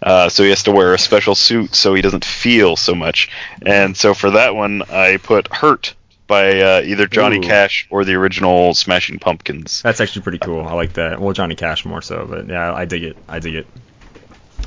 Uh, 0.00 0.28
so 0.28 0.44
he 0.44 0.50
has 0.50 0.62
to 0.62 0.70
wear 0.70 0.94
a 0.94 0.98
special 0.98 1.34
suit 1.34 1.74
so 1.74 1.92
he 1.94 2.02
doesn't 2.02 2.24
feel 2.24 2.76
so 2.76 2.94
much. 2.94 3.30
And 3.66 3.96
so 3.96 4.14
for 4.14 4.30
that 4.30 4.54
one, 4.54 4.82
I 4.88 5.16
put 5.16 5.52
Hurt 5.52 5.94
by 6.28 6.60
uh, 6.60 6.82
either 6.84 7.06
Johnny 7.06 7.38
Ooh. 7.38 7.42
Cash 7.42 7.88
or 7.90 8.04
the 8.04 8.14
original 8.14 8.74
Smashing 8.74 9.18
Pumpkins. 9.18 9.82
That's 9.82 10.00
actually 10.00 10.22
pretty 10.22 10.38
cool. 10.38 10.64
I 10.64 10.74
like 10.74 10.92
that. 10.92 11.20
Well, 11.20 11.32
Johnny 11.32 11.56
Cash 11.56 11.84
more 11.84 12.02
so, 12.02 12.26
but 12.26 12.46
yeah, 12.46 12.72
I 12.72 12.84
dig 12.84 13.02
it. 13.02 13.16
I 13.26 13.40
dig 13.40 13.54
it. 13.56 13.66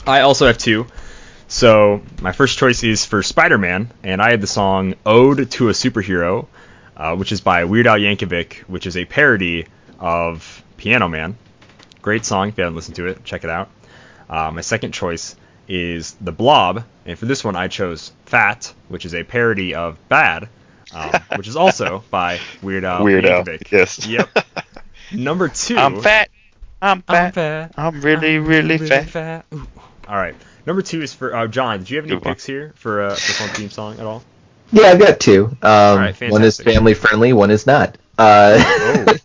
I 0.06 0.22
also 0.22 0.48
have 0.48 0.58
two. 0.58 0.88
So 1.52 2.02
my 2.22 2.32
first 2.32 2.58
choice 2.58 2.82
is 2.82 3.06
for 3.06 3.22
Spider-Man, 3.22 3.92
and 4.04 4.22
I 4.22 4.32
had 4.32 4.40
the 4.40 4.48
song 4.48 4.96
"Ode 5.06 5.52
to 5.52 5.68
a 5.68 5.74
Superhero," 5.74 6.48
uh, 6.96 7.18
which 7.18 7.34
is 7.34 7.42
by 7.42 7.66
Weird 7.66 7.88
Al 7.88 7.98
Yankovic, 7.98 8.60
which 8.70 8.88
is 8.88 8.96
a 8.96 9.04
parody 9.04 9.68
of 10.00 10.64
Piano 10.78 11.10
Man. 11.10 11.36
Great 12.02 12.24
song. 12.24 12.48
If 12.48 12.58
you 12.58 12.64
haven't 12.64 12.78
listened 12.78 12.96
to 12.96 13.08
it, 13.08 13.26
check 13.26 13.44
it 13.44 13.50
out. 13.50 13.70
Uh, 14.30 14.52
my 14.52 14.62
second 14.62 14.94
choice 14.94 15.36
is 15.68 16.16
The 16.22 16.32
Blob, 16.32 16.86
and 17.06 17.20
for 17.20 17.26
this 17.26 17.44
one 17.44 17.58
I 17.58 17.68
chose 17.68 18.14
Fat, 18.28 18.74
which 18.88 19.04
is 19.04 19.14
a 19.14 19.26
parody 19.26 19.76
of 19.76 19.98
Bad, 20.08 20.48
um, 20.94 21.12
which 21.36 21.50
is 21.50 21.58
also 21.58 22.02
by 22.10 22.40
Weird 22.62 22.86
Al 22.86 23.04
Weird 23.04 23.26
Al, 23.26 23.44
Yankovic. 23.44 23.70
yes. 23.72 24.08
Yep. 24.08 24.30
Number 25.12 25.50
two. 25.50 25.78
I'm 25.78 26.02
fat. 26.02 26.30
I'm 26.82 27.02
fat. 27.02 27.26
I'm 27.26 27.32
fat. 27.34 27.74
I'm 27.76 28.00
really, 28.00 28.38
I'm 28.38 28.46
really 28.46 28.78
fat. 28.78 29.46
Ooh. 29.54 29.68
All 30.08 30.16
right. 30.16 30.36
Number 30.66 30.82
two 30.82 31.02
is 31.02 31.14
for 31.14 31.36
uh, 31.36 31.48
John. 31.48 31.84
Do 31.84 31.94
you 31.94 31.98
have 32.00 32.06
any 32.06 32.16
Good 32.16 32.26
one. 32.26 32.34
picks 32.34 32.46
here 32.46 32.74
for 32.76 33.02
uh, 33.02 33.16
for 33.16 33.32
some 33.32 33.50
theme 33.50 33.70
song 33.70 34.00
at 34.00 34.06
all? 34.06 34.24
Yeah, 34.72 34.88
I've 34.88 35.00
got 35.00 35.20
two. 35.20 35.48
Um, 35.62 35.98
right, 36.00 36.32
one 36.32 36.44
is 36.44 36.60
family 36.60 36.94
friendly, 36.94 37.34
one 37.34 37.52
is 37.52 37.66
not. 37.68 37.98
Uh, 38.18 38.58
Oh. 38.64 39.16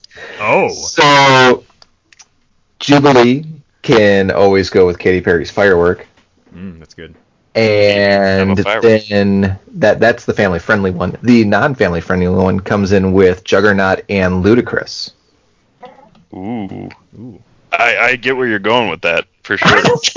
Oh. 0.40 0.68
so 0.72 1.64
Jubilee 2.78 3.44
can 3.82 4.30
always 4.30 4.70
go 4.70 4.86
with 4.86 4.98
Katy 4.98 5.20
Perry's 5.20 5.50
Firework, 5.50 6.06
Mm, 6.54 6.78
that's 6.78 6.94
good. 6.94 7.14
and 7.54 8.50
I'm 8.50 8.58
a 8.58 8.62
firework. 8.62 9.04
then 9.08 9.58
that 9.74 10.00
that's 10.00 10.24
the 10.24 10.32
family 10.34 10.58
friendly 10.58 10.90
one. 10.90 11.16
The 11.22 11.44
non 11.44 11.74
family 11.74 12.00
friendly 12.00 12.28
one 12.28 12.60
comes 12.60 12.92
in 12.92 13.12
with 13.12 13.44
Juggernaut 13.44 14.04
and 14.08 14.42
Ludacris. 14.44 15.12
Ooh. 16.34 16.88
Ooh. 17.18 17.42
I, 17.72 17.96
I 17.98 18.16
get 18.16 18.36
where 18.36 18.46
you're 18.48 18.58
going 18.58 18.88
with 18.90 19.02
that 19.02 19.26
for 19.46 19.56
sure. 19.56 19.96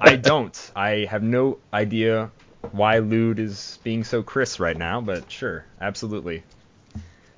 I 0.00 0.16
don't. 0.16 0.72
I 0.74 1.06
have 1.10 1.22
no 1.22 1.58
idea 1.72 2.30
why 2.72 2.98
Lude 2.98 3.38
is 3.38 3.78
being 3.82 4.04
so 4.04 4.22
Chris 4.22 4.58
right 4.58 4.76
now, 4.76 5.02
but 5.02 5.30
sure, 5.30 5.66
absolutely. 5.80 6.42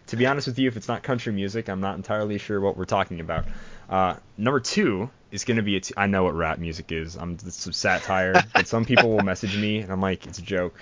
To 0.07 0.17
be 0.17 0.27
honest 0.27 0.47
with 0.47 0.59
you, 0.61 0.69
if 0.69 0.77
it's 0.77 0.87
not 0.87 1.03
country 1.03 1.33
music, 1.33 1.69
I'm 1.69 1.81
not 1.81 1.97
entirely 1.97 2.39
sure 2.39 2.61
what 2.61 2.77
we're 2.77 2.85
talking 2.85 3.19
about. 3.19 3.47
Uh, 3.89 4.17
number 4.39 4.61
two 4.61 5.11
is 5.33 5.43
going 5.43 5.57
to 5.57 5.65
be 5.65 5.77
a 5.77 5.81
t- 5.81 5.95
I 5.97 6.07
know 6.07 6.23
what 6.23 6.35
rap 6.35 6.59
music 6.59 6.93
is. 6.93 7.17
I'm 7.17 7.39
some 7.41 7.73
satire, 7.73 8.45
but 8.55 8.69
some 8.69 8.85
people 8.85 9.11
will 9.11 9.25
message 9.25 9.57
me 9.57 9.79
and 9.79 9.91
I'm 9.91 10.01
like, 10.01 10.27
it's 10.27 10.39
a 10.39 10.43
joke. 10.43 10.81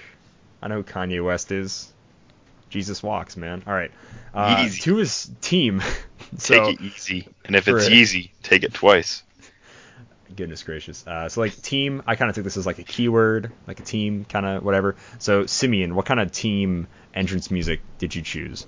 I 0.60 0.68
know 0.68 0.76
who 0.76 0.84
Kanye 0.84 1.24
West 1.24 1.52
is. 1.52 1.90
Jesus 2.68 3.02
walks, 3.02 3.34
man. 3.38 3.62
All 3.66 3.72
right. 3.72 3.90
Uh, 4.34 4.64
Easy. 4.66 4.82
two 4.82 4.98
is 4.98 5.30
team. 5.40 5.82
so 6.36 6.66
take 6.66 6.80
it 6.80 6.84
easy, 6.84 7.28
and 7.46 7.56
if 7.56 7.66
it's 7.66 7.88
easy, 7.88 8.30
take 8.42 8.62
it 8.62 8.74
twice. 8.74 9.22
Goodness 10.36 10.62
gracious. 10.62 11.06
Uh, 11.06 11.28
so 11.28 11.40
like 11.40 11.60
team, 11.62 12.02
I 12.06 12.16
kind 12.16 12.28
of 12.28 12.34
took 12.34 12.44
this 12.44 12.56
as 12.56 12.66
like 12.66 12.78
a 12.78 12.82
keyword, 12.84 13.52
like 13.66 13.80
a 13.80 13.82
team 13.82 14.24
kind 14.24 14.46
of 14.46 14.64
whatever. 14.64 14.96
So 15.18 15.46
Simeon, 15.46 15.94
what 15.94 16.06
kind 16.06 16.20
of 16.20 16.32
team 16.32 16.86
entrance 17.14 17.50
music 17.50 17.80
did 17.98 18.14
you 18.14 18.22
choose? 18.22 18.66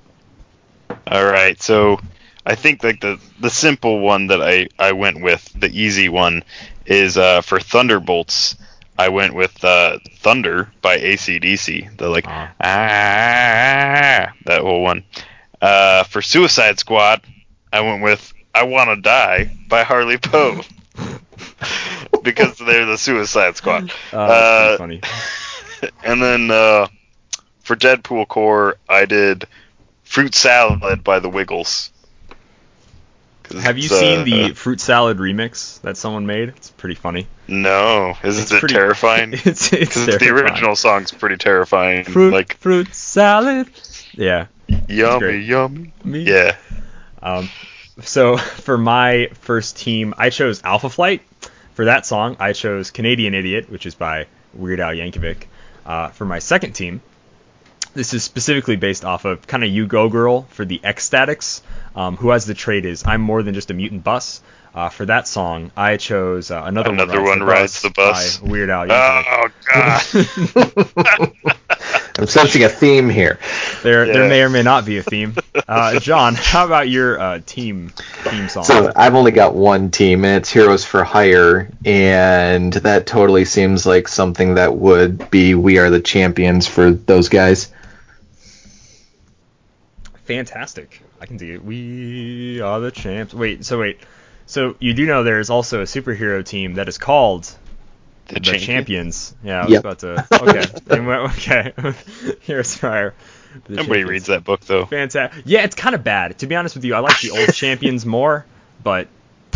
All 1.07 1.25
right, 1.25 1.61
so 1.63 2.01
I 2.45 2.55
think 2.55 2.83
like 2.83 3.01
the 3.01 3.21
the 3.41 3.51
simple 3.51 4.01
one 4.01 4.29
that 4.29 4.43
I 4.43 4.69
I 4.79 4.93
went 4.93 5.21
with, 5.23 5.49
the 5.59 5.69
easy 5.69 6.09
one, 6.09 6.43
is 6.87 7.17
uh, 7.17 7.43
for 7.43 7.61
Thunderbolts. 7.61 8.57
I 8.99 9.09
went 9.09 9.35
with 9.35 9.65
uh, 9.65 9.99
Thunder 10.17 10.71
by 10.83 10.99
ACDC. 10.99 11.97
The 11.97 12.09
like 12.09 12.27
Ah. 12.27 12.53
ah 12.61 14.33
that 14.45 14.61
whole 14.61 14.83
one. 14.83 15.05
Uh, 15.61 16.05
for 16.05 16.23
Suicide 16.23 16.79
Squad, 16.79 17.23
I 17.73 17.81
went 17.83 18.03
with 18.03 18.33
I 18.55 18.65
Wanna 18.65 18.97
Die 18.97 19.57
by 19.69 19.85
Harley 19.85 20.19
Poe. 20.19 20.61
because 22.35 22.59
they're 22.59 22.87
the 22.87 22.99
Suicide 22.99 23.57
Squad. 23.57 23.93
Uh, 24.13 24.17
Uh, 24.17 24.79
funny. 24.79 25.01
and 26.05 26.23
then 26.23 26.51
uh, 26.51 26.87
for 27.63 27.77
Deadpool 27.77 28.29
core, 28.29 28.77
I 28.89 29.05
did 29.07 29.47
Fruit 30.05 30.35
Salad 30.35 31.03
by 31.05 31.21
the 31.21 31.29
Wiggles. 31.29 31.91
Have 33.63 33.79
you 33.79 33.89
seen 33.89 34.21
uh, 34.21 34.25
the 34.25 34.55
fruit 34.55 34.81
salad 34.81 35.19
remix 35.19 35.81
that 35.81 35.97
someone 35.97 36.25
made? 36.25 36.51
It's 36.51 36.71
pretty 36.71 36.95
funny. 36.95 37.27
No, 37.49 38.15
isn't 38.23 38.43
It's 38.45 38.53
it 38.53 38.61
pretty- 38.61 38.75
terrifying? 38.75 39.33
It's 39.45 39.45
it's 39.45 39.71
Because 39.73 40.07
the 40.07 40.19
terrifying. 40.21 40.51
original 40.53 40.77
song's 40.77 41.11
pretty 41.11 41.37
terrifying. 41.37 42.05
fruit 42.05 42.33
like 42.33 42.59
fruit 42.59 42.95
salad. 42.95 43.69
Yeah. 44.13 44.47
yummy, 44.89 45.39
yummy. 45.39 45.93
Me. 46.05 46.21
Yeah. 46.23 46.55
Um, 47.21 47.49
so 48.03 48.37
for 48.37 48.79
my 48.79 49.31
first 49.41 49.77
team, 49.77 50.15
I 50.17 50.31
chose 50.31 50.63
Alpha 50.63 50.89
Flight. 50.89 51.23
For 51.81 51.87
that 51.87 52.05
song, 52.05 52.37
I 52.39 52.53
chose 52.53 52.91
Canadian 52.91 53.33
Idiot, 53.33 53.71
which 53.71 53.87
is 53.87 53.95
by 53.95 54.27
Weird 54.53 54.81
Al 54.81 54.93
Yankovic. 54.93 55.45
Uh, 55.87 56.09
for 56.09 56.27
my 56.27 56.39
second 56.39 56.75
team, 56.75 57.01
this 57.95 58.13
is 58.13 58.23
specifically 58.23 58.77
based 58.77 59.03
off 59.03 59.25
of 59.25 59.47
kind 59.47 59.65
of 59.65 59.71
U-Go 59.71 60.11
Girl 60.11 60.43
for 60.51 60.67
the 60.67 60.79
X-Statix, 60.85 61.63
um, 61.97 62.19
who 62.19 62.29
has 62.29 62.45
the 62.45 62.53
trait 62.53 62.85
is 62.85 63.07
I'm 63.07 63.23
more 63.23 63.43
than 63.43 63.55
just 63.55 63.71
a 63.71 63.73
mutant 63.73 64.05
bus. 64.05 64.43
Uh, 64.75 64.91
for 64.91 65.07
that 65.07 65.27
song, 65.27 65.73
I 65.75 65.97
chose 65.97 66.51
uh, 66.51 66.65
another, 66.67 66.91
Another 66.91 67.23
one 67.23 67.39
One 67.39 67.49
Rides 67.49 67.81
the 67.81 67.89
Bus. 67.89 68.37
by 68.37 68.51
Weird 68.51 68.69
Al 68.69 68.87
Yankovic. 68.87 69.53
Oh 69.73 71.33
god. 71.33 71.57
I'm 72.19 72.27
sensing 72.27 72.65
a 72.65 72.69
theme 72.69 73.09
here. 73.09 73.39
there, 73.83 74.07
there 74.07 74.29
may 74.29 74.43
or 74.43 74.49
may 74.49 74.63
not 74.63 74.85
be 74.85 74.99
a 74.99 75.03
theme. 75.03 75.35
Uh, 75.69 76.01
John, 76.01 76.35
how 76.35 76.67
about 76.67 76.89
your 76.89 77.21
uh, 77.21 77.41
team 77.47 77.91
theme 77.91 78.49
song? 78.49 78.65
So 78.65 78.93
I've 78.97 79.15
only 79.15 79.31
got 79.31 79.55
one 79.55 79.93
team, 79.93 80.25
and 80.25 80.39
it's 80.39 80.51
Heroes 80.51 80.85
for 80.85 81.05
Hire, 81.05 81.71
and 81.85 82.73
that 82.73 83.07
totally 83.07 83.45
seems 83.45 83.87
like 83.87 84.09
something 84.09 84.55
that 84.55 84.75
would 84.75 85.31
be 85.31 85.55
We 85.55 85.79
Are 85.79 85.89
the 85.89 86.01
Champions 86.01 86.67
for 86.67 86.91
those 86.91 87.29
guys. 87.29 87.71
Fantastic. 90.25 91.03
I 91.21 91.27
can 91.27 91.37
do 91.37 91.55
it. 91.55 91.65
We 91.65 92.61
are 92.61 92.81
the 92.81 92.91
champs. 92.91 93.35
Wait, 93.35 93.65
so 93.65 93.79
wait. 93.79 94.01
So 94.47 94.75
you 94.81 94.95
do 94.95 95.07
know 95.07 95.23
there's 95.23 95.51
also 95.51 95.81
a 95.81 95.85
superhero 95.85 96.45
team 96.45 96.75
that 96.75 96.89
is 96.89 96.99
called 96.99 97.53
The, 98.31 98.35
the 98.35 98.41
champion? 98.41 98.61
Champions. 98.67 99.35
Yeah, 99.45 99.61
I 99.61 99.65
was 99.65 99.73
Yep. 99.73 99.81
about 99.81 99.99
to. 100.01 100.27
Okay. 100.33 100.67
and 100.97 101.07
we- 101.07 101.13
okay. 101.15 101.73
Here's 102.41 102.77
fire. 102.77 103.15
The 103.67 103.75
Nobody 103.75 103.77
Champions. 103.87 104.11
reads 104.11 104.27
that 104.27 104.45
book 104.45 104.61
though. 104.61 104.87
Fantastic. 104.87 105.43
Yeah, 105.47 105.65
it's 105.65 105.75
kind 105.75 105.95
of 105.95 106.05
bad. 106.05 106.39
To 106.39 106.47
be 106.47 106.55
honest 106.57 106.75
with 106.77 106.85
you, 106.85 106.95
I 106.95 107.01
like 107.01 107.21
the 107.21 107.31
old 107.33 107.53
champions 107.55 108.07
more, 108.07 108.47
but 108.83 109.09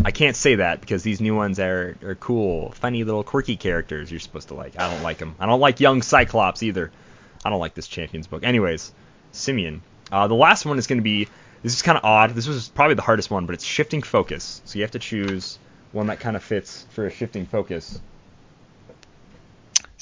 I 0.04 0.10
can't 0.10 0.34
say 0.34 0.56
that 0.56 0.80
because 0.80 1.04
these 1.04 1.20
new 1.20 1.36
ones 1.36 1.60
are, 1.60 1.96
are 2.02 2.16
cool, 2.16 2.72
funny 2.72 3.04
little 3.04 3.22
quirky 3.22 3.56
characters 3.56 4.10
you're 4.10 4.18
supposed 4.20 4.48
to 4.48 4.54
like. 4.54 4.78
I 4.80 4.90
don't 4.90 5.02
like 5.04 5.18
them. 5.18 5.36
I 5.38 5.46
don't 5.46 5.60
like 5.60 5.78
young 5.78 6.02
Cyclops 6.02 6.62
either. 6.64 6.90
I 7.44 7.50
don't 7.50 7.60
like 7.60 7.74
this 7.74 7.86
champions 7.86 8.26
book. 8.26 8.42
Anyways, 8.42 8.92
Simeon. 9.30 9.82
Uh, 10.10 10.26
the 10.26 10.34
last 10.34 10.66
one 10.66 10.78
is 10.78 10.86
going 10.88 10.98
to 10.98 11.02
be. 11.04 11.28
This 11.62 11.72
is 11.74 11.82
kind 11.82 11.96
of 11.96 12.04
odd. 12.04 12.30
This 12.30 12.46
was 12.48 12.68
probably 12.68 12.94
the 12.94 13.02
hardest 13.02 13.30
one, 13.30 13.46
but 13.46 13.54
it's 13.54 13.64
shifting 13.64 14.02
focus. 14.02 14.60
So 14.64 14.76
you 14.78 14.82
have 14.82 14.90
to 14.90 14.98
choose 14.98 15.58
one 15.92 16.08
that 16.08 16.18
kind 16.20 16.34
of 16.36 16.42
fits 16.42 16.84
for 16.90 17.06
a 17.06 17.10
shifting 17.10 17.46
focus. 17.46 18.00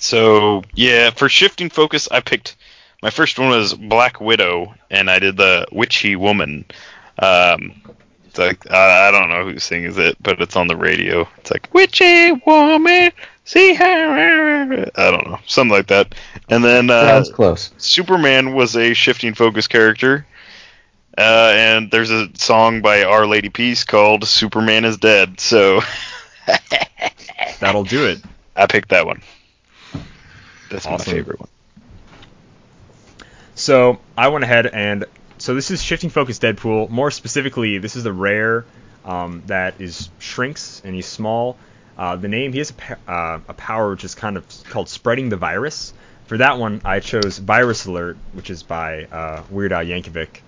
So 0.02 0.62
yeah, 0.74 1.10
for 1.10 1.28
shifting 1.28 1.70
focus, 1.70 2.08
I 2.10 2.20
picked 2.20 2.56
my 3.02 3.10
first 3.10 3.38
one 3.38 3.50
was 3.50 3.72
Black 3.74 4.20
Widow, 4.20 4.74
and 4.90 5.08
I 5.08 5.20
did 5.20 5.36
the 5.36 5.66
Witchy 5.70 6.16
Woman. 6.16 6.64
Um, 7.18 7.80
it's 8.26 8.38
like 8.38 8.68
I, 8.70 9.08
I 9.08 9.10
don't 9.12 9.28
know 9.28 9.44
who 9.44 9.60
sings 9.60 9.98
it, 9.98 10.16
but 10.20 10.40
it's 10.40 10.56
on 10.56 10.66
the 10.66 10.76
radio. 10.76 11.28
It's 11.38 11.52
like 11.52 11.72
Witchy 11.72 12.32
Woman, 12.32 13.12
see 13.44 13.74
her. 13.74 14.90
I 14.96 15.10
don't 15.10 15.28
know, 15.28 15.38
something 15.46 15.72
like 15.72 15.86
that. 15.86 16.16
And 16.48 16.64
then 16.64 16.90
uh, 16.90 17.06
Sounds 17.06 17.30
close. 17.30 17.70
Superman 17.78 18.54
was 18.54 18.76
a 18.76 18.94
shifting 18.94 19.34
focus 19.34 19.68
character. 19.68 20.26
Uh, 21.16 21.52
and 21.54 21.90
there's 21.90 22.10
a 22.10 22.28
song 22.36 22.80
by 22.80 23.04
Our 23.04 23.26
Lady 23.26 23.50
Peace 23.50 23.84
called 23.84 24.26
"Superman 24.26 24.84
is 24.84 24.96
Dead," 24.96 25.38
so 25.38 25.80
That'll 27.60 27.84
do 27.84 28.06
it. 28.06 28.20
I 28.56 28.66
picked 28.66 28.88
that 28.88 29.06
one. 29.06 29.22
That's 30.72 30.86
my 30.86 30.98
favorite 30.98 31.38
one. 31.38 31.48
So 33.54 34.00
I 34.16 34.28
went 34.28 34.44
ahead 34.44 34.66
and 34.66 35.04
so 35.38 35.54
this 35.54 35.70
is 35.70 35.82
shifting 35.82 36.10
focus 36.10 36.38
Deadpool. 36.38 36.88
More 36.88 37.10
specifically, 37.10 37.78
this 37.78 37.96
is 37.96 38.04
the 38.04 38.12
rare 38.12 38.64
um, 39.04 39.42
that 39.46 39.80
is 39.80 40.08
shrinks 40.18 40.80
and 40.84 40.94
he's 40.94 41.06
small. 41.06 41.56
Uh, 41.98 42.16
the 42.16 42.28
name 42.28 42.52
he 42.52 42.58
has 42.58 42.72
a, 43.06 43.10
uh, 43.10 43.40
a 43.48 43.54
power 43.54 43.90
which 43.90 44.04
is 44.04 44.14
kind 44.14 44.36
of 44.36 44.46
called 44.70 44.88
spreading 44.88 45.28
the 45.28 45.36
virus. 45.36 45.92
For 46.26 46.38
that 46.38 46.58
one, 46.58 46.80
I 46.84 47.00
chose 47.00 47.36
Virus 47.38 47.84
Alert, 47.84 48.16
which 48.32 48.48
is 48.48 48.62
by 48.62 49.04
uh, 49.04 49.42
Weird 49.50 49.72
Al 49.72 49.84
Yankovic. 49.84 50.40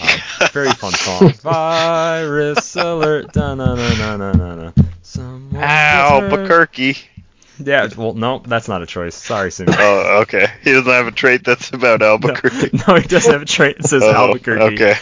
Uh, 0.00 0.18
very 0.52 0.70
fun 0.70 0.92
song. 0.94 1.32
Virus 1.32 2.76
Alert. 2.76 3.32
Da 3.32 3.54
na 3.54 3.74
na 3.74 3.94
na 3.94 4.16
na 4.16 4.32
na 4.32 4.54
na. 4.54 4.72
Someone 5.02 5.50
gets 5.52 5.62
hurt. 5.62 6.32
Albuquerque. 6.32 6.96
Yeah. 7.58 7.88
Well, 7.96 8.14
no, 8.14 8.38
that's 8.40 8.68
not 8.68 8.82
a 8.82 8.86
choice. 8.86 9.14
Sorry, 9.14 9.50
Simon. 9.50 9.74
Oh, 9.78 10.20
okay. 10.22 10.46
He 10.62 10.72
doesn't 10.72 10.90
have 10.90 11.06
a 11.06 11.12
trait 11.12 11.44
that's 11.44 11.70
about 11.70 12.02
Albuquerque. 12.02 12.78
No, 12.88 12.94
he 12.96 13.06
doesn't 13.06 13.32
have 13.32 13.42
a 13.42 13.46
trait 13.46 13.78
that 13.78 13.88
says 13.88 14.02
Oh, 14.02 14.12
Albuquerque. 14.12 14.74
Okay. 14.74 14.94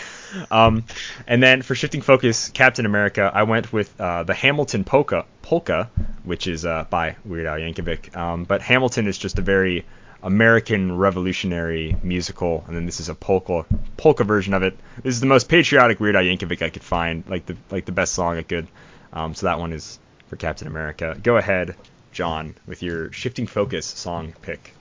Um, 0.50 0.84
and 1.26 1.42
then 1.42 1.62
for 1.62 1.74
shifting 1.74 2.00
focus, 2.02 2.48
Captain 2.48 2.86
America, 2.86 3.30
I 3.32 3.44
went 3.44 3.72
with 3.72 3.98
uh, 4.00 4.24
the 4.24 4.34
Hamilton 4.34 4.82
polka, 4.84 5.26
polka, 5.42 5.90
which 6.24 6.46
is 6.46 6.64
uh, 6.64 6.84
by 6.90 7.16
Weird 7.24 7.46
Al 7.46 7.58
Yankovic. 7.58 8.16
Um, 8.16 8.44
but 8.44 8.60
Hamilton 8.60 9.06
is 9.06 9.16
just 9.16 9.38
a 9.38 9.42
very 9.42 9.84
American 10.24 10.96
revolutionary 10.96 11.96
musical, 12.02 12.64
and 12.66 12.74
then 12.76 12.86
this 12.86 12.98
is 12.98 13.08
a 13.08 13.14
polka 13.14 13.64
polka 13.96 14.24
version 14.24 14.54
of 14.54 14.62
it. 14.62 14.76
This 15.02 15.14
is 15.14 15.20
the 15.20 15.26
most 15.26 15.48
patriotic 15.48 16.00
Weird 16.00 16.16
Al 16.16 16.22
Yankovic 16.24 16.62
I 16.62 16.70
could 16.70 16.82
find, 16.82 17.22
like 17.28 17.46
the 17.46 17.56
like 17.70 17.84
the 17.84 17.92
best 17.92 18.14
song 18.14 18.36
I 18.38 18.42
could. 18.42 18.66
Um, 19.12 19.34
so 19.34 19.46
that 19.46 19.60
one 19.60 19.72
is 19.72 19.98
for 20.28 20.36
Captain 20.36 20.66
America. 20.66 21.16
Go 21.22 21.36
ahead, 21.36 21.76
John, 22.14 22.54
with 22.66 22.82
your 22.82 23.12
shifting 23.12 23.46
focus 23.46 23.84
song 23.86 24.32
pick. 24.40 24.72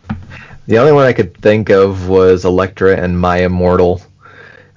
The 0.68 0.78
only 0.78 0.94
one 0.94 1.06
I 1.06 1.14
could 1.14 1.36
think 1.36 1.70
of 1.70 2.08
was 2.08 2.46
Elektra 2.46 2.96
and 2.96 3.20
My 3.20 3.38
Immortal. 3.40 4.02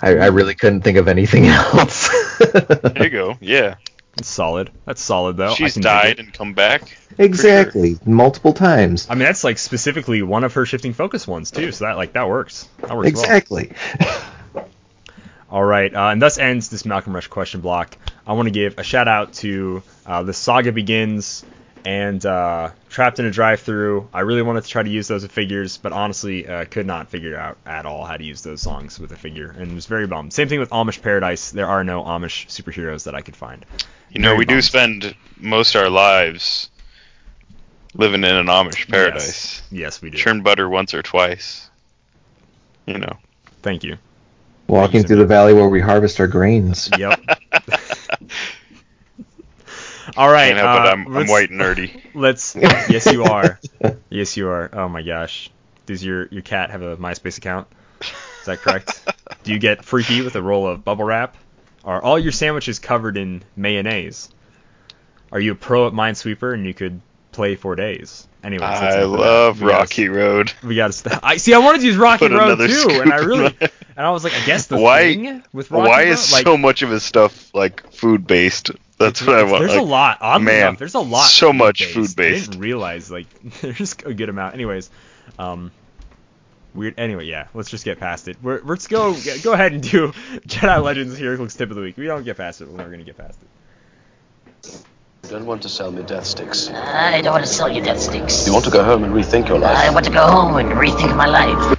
I, 0.01 0.17
I 0.17 0.27
really 0.27 0.55
couldn't 0.55 0.81
think 0.83 0.99
of 0.99 1.07
anything 1.07 1.47
else. 1.47 2.09
There 2.39 3.05
you 3.05 3.11
go. 3.11 3.39
Yeah. 3.41 3.77
That's 4.17 4.29
solid. 4.29 4.71
That's 4.87 5.03
solid 5.03 5.37
though. 5.37 5.51
I 5.51 5.55
She's 5.55 5.75
can 5.75 5.83
died 5.83 6.19
and 6.19 6.33
come 6.33 6.55
back. 6.55 6.81
for 6.81 6.89
sure. 7.17 7.25
Exactly, 7.27 7.99
multiple 8.07 8.55
times. 8.55 9.07
I 9.11 9.15
mean, 9.15 9.25
that's 9.25 9.45
like 9.45 9.59
specifically 9.59 10.23
one 10.23 10.43
of 10.43 10.55
her 10.55 10.65
shifting 10.65 10.95
focus 10.95 11.29
ones 11.29 11.51
too. 11.51 11.71
So 11.71 11.85
that 11.85 11.97
like 11.99 12.15
that 12.15 12.27
works. 12.27 12.67
That 12.79 12.97
works 12.97 13.13
well. 13.13 13.25
Exactly. 13.25 13.73
All 15.51 15.63
right, 15.65 15.95
uh, 15.95 16.09
and 16.09 16.21
thus 16.21 16.39
ends 16.39 16.71
this 16.71 16.85
Malcolm 16.85 17.15
Rush 17.15 17.29
question 17.29 17.61
block. 17.61 17.97
I 18.27 18.33
want 18.33 18.47
to 18.47 18.51
give 18.51 18.79
a 18.79 18.83
shout 18.83 19.07
out 19.07 19.35
to 19.35 19.83
uh, 20.05 20.23
the 20.23 20.33
Saga 20.33 20.73
Begins 20.73 21.45
and 21.87 22.27
uh, 22.27 22.71
Trapped 22.91 23.21
in 23.21 23.27
a 23.27 23.31
Drive-Through. 23.31 24.09
I 24.13 24.21
really 24.21 24.43
wanted 24.43 24.65
to 24.65 24.69
try 24.69 24.83
to 24.83 24.91
use 24.91 25.07
those 25.07 25.23
with 25.23 25.31
figures, 25.31 25.79
but 25.79 25.93
honestly, 25.93 26.45
uh, 26.45 26.65
could 26.65 26.85
not 26.85 27.09
figure 27.09 27.39
out 27.39 27.59
at 27.65 27.87
all 27.87 28.05
how 28.05 28.17
to 28.17 28.25
use 28.25 28.43
those 28.43 28.61
songs 28.61 28.99
with 28.99 29.13
a 29.13 29.17
figure, 29.17 29.55
and 29.57 29.73
was 29.73 29.87
very 29.87 30.09
bummed. 30.09 30.33
Same 30.33 30.49
thing 30.49 30.59
with 30.59 30.71
Amish 30.71 31.01
Paradise. 31.01 31.53
There 31.53 31.69
are 31.69 31.85
no 31.85 32.03
Amish 32.03 32.49
superheroes 32.49 33.05
that 33.05 33.15
I 33.15 33.21
could 33.21 33.37
find. 33.37 33.65
You 34.11 34.21
know, 34.21 34.31
Very 34.31 34.39
we 34.39 34.45
do 34.47 34.61
spend 34.63 35.15
most 35.37 35.77
our 35.77 35.89
lives 35.89 36.71
living 37.95 38.25
in 38.25 38.35
an 38.35 38.47
Amish 38.47 38.91
paradise. 38.91 39.63
Yes, 39.71 39.71
yes 39.71 40.03
we 40.03 40.11
do. 40.11 40.19
Churn 40.19 40.43
butter 40.43 40.69
once 40.69 40.93
or 40.93 41.03
twice. 41.03 41.71
You 42.87 42.99
know. 42.99 43.17
Thank 43.63 43.85
you. 43.85 43.97
Walking 44.67 44.91
Thank 44.91 44.95
you, 45.05 45.09
through 45.09 45.17
the 45.19 45.27
valley 45.27 45.55
where 45.55 45.69
we 45.69 45.81
harvest 45.81 46.19
our 46.19 46.27
grains. 46.27 46.91
Yep. 46.99 47.21
All 50.17 50.31
right. 50.31 50.55
Can't 50.55 50.59
help 50.59 50.81
uh, 50.81 50.85
it. 50.85 50.93
I'm, 50.93 51.17
I'm 51.17 51.27
white 51.29 51.51
and 51.51 51.61
nerdy. 51.61 52.01
Let's. 52.15 52.55
yes, 52.57 53.07
you 53.07 53.25
are. 53.25 53.61
Yes, 54.11 54.37
you 54.37 54.49
are. 54.49 54.71
Oh 54.73 54.89
my 54.89 55.03
gosh. 55.03 55.51
Does 55.87 56.05
your 56.05 56.27
your 56.27 56.43
cat 56.43 56.71
have 56.71 56.83
a 56.83 56.97
MySpace 56.97 57.39
account? 57.39 57.69
Is 58.01 58.47
that 58.47 58.59
correct? 58.59 59.07
Do 59.45 59.53
you 59.53 59.59
get 59.59 59.85
freaky 59.85 60.23
with 60.23 60.37
a 60.37 60.43
roll 60.43 60.67
of 60.67 60.85
bubble 60.85 61.05
wrap? 61.05 61.37
Are 61.85 62.03
all 62.03 62.19
your 62.19 62.33
sandwiches 62.33 62.79
covered 62.79 63.17
in 63.17 63.43
mayonnaise? 63.55 64.29
Are 65.31 65.41
you 65.41 65.53
a 65.53 65.55
pro 65.55 65.87
at 65.87 65.93
Minesweeper 65.93 66.53
and 66.55 66.67
you 66.67 66.75
could 66.75 67.01
play 67.33 67.55
for 67.55 67.77
days? 67.77 68.27
Anyways, 68.43 68.63
I 68.63 69.03
love 69.03 69.61
gotta- 69.61 69.73
Rocky 69.73 70.09
Road. 70.09 70.53
We 70.63 70.77
got 70.77 70.89
to. 70.89 70.93
St- 70.93 71.19
I 71.23 71.37
see. 71.37 71.53
I 71.53 71.59
wanted 71.59 71.81
to 71.81 71.87
use 71.87 71.97
Rocky 71.97 72.29
Put 72.29 72.33
Road 72.33 72.59
too, 72.59 73.01
and 73.03 73.13
I 73.13 73.19
really. 73.19 73.57
And 73.97 74.07
I 74.07 74.11
was 74.11 74.25
like, 74.25 74.35
I 74.35 74.45
guess 74.45 74.67
the 74.67 74.79
Why- 74.79 75.15
thing 75.15 75.43
with 75.53 75.71
Rocky 75.71 75.89
Why 75.89 76.05
Road, 76.05 76.11
is 76.11 76.33
like, 76.33 76.45
so 76.45 76.57
much 76.57 76.83
of 76.83 76.91
his 76.91 77.03
stuff 77.03 77.53
like 77.55 77.91
food 77.93 78.27
based? 78.27 78.71
That's 78.99 79.25
what 79.27 79.37
I 79.37 79.43
want. 79.43 79.61
There's 79.61 79.75
a 79.75 79.83
lot. 79.83 80.19
Oddly 80.21 80.47
man, 80.47 80.69
enough, 80.69 80.79
there's 80.79 80.95
a 80.95 81.01
lot. 81.01 81.27
so 81.27 81.53
much 81.53 81.85
food-based. 81.85 82.49
I 82.49 82.51
didn't 82.51 82.61
realize 82.61 83.11
like 83.11 83.27
there's 83.61 83.93
a 84.05 84.15
good 84.15 84.29
amount. 84.29 84.55
Anyways, 84.55 84.91
um, 85.39 85.71
weird. 86.75 86.95
Anyway, 86.99 87.27
yeah. 87.27 87.49
Let's 87.53 87.71
just 87.71 87.85
get 87.85 87.99
past 87.99 88.29
it. 88.29 88.39
We're, 88.43 88.63
let's 88.65 88.87
go. 88.87 89.15
Go 89.43 89.53
ahead 89.53 89.73
and 89.73 89.83
do 89.83 90.13
Jedi 90.47 90.83
Legends 90.83 91.19
HeroClix 91.19 91.57
tip 91.59 91.71
of 91.71 91.77
the 91.77 91.83
week. 91.83 91.97
We 91.99 92.07
don't 92.07 92.25
get 92.25 92.39
past 92.39 92.63
it. 92.63 92.69
We're 92.69 92.79
never 92.79 92.91
gonna 92.91 93.05
get 93.05 93.19
past 93.19 93.39
it. 93.43 94.85
You 95.25 95.31
don't 95.31 95.47
want 95.47 95.63
to 95.63 95.69
sell 95.69 95.91
me 95.91 96.03
death 96.03 96.25
sticks. 96.25 96.71
I 96.71 97.21
don't 97.21 97.33
want 97.33 97.45
to 97.45 97.51
sell 97.53 97.69
you 97.69 97.83
death 97.83 98.01
sticks. 98.01 98.47
You 98.47 98.53
want 98.53 98.65
to 98.65 98.71
go 98.71 98.85
home 98.85 99.05
and 99.05 99.13
rethink 99.13 99.49
your 99.49 99.59
life. 99.59 99.77
I 99.77 99.93
want 99.93 100.07
to 100.07 100.13
go 100.13 100.27
home 100.27 100.57
and 100.57 100.71
rethink 100.71 101.17
my 101.17 101.27
life. 101.27 101.79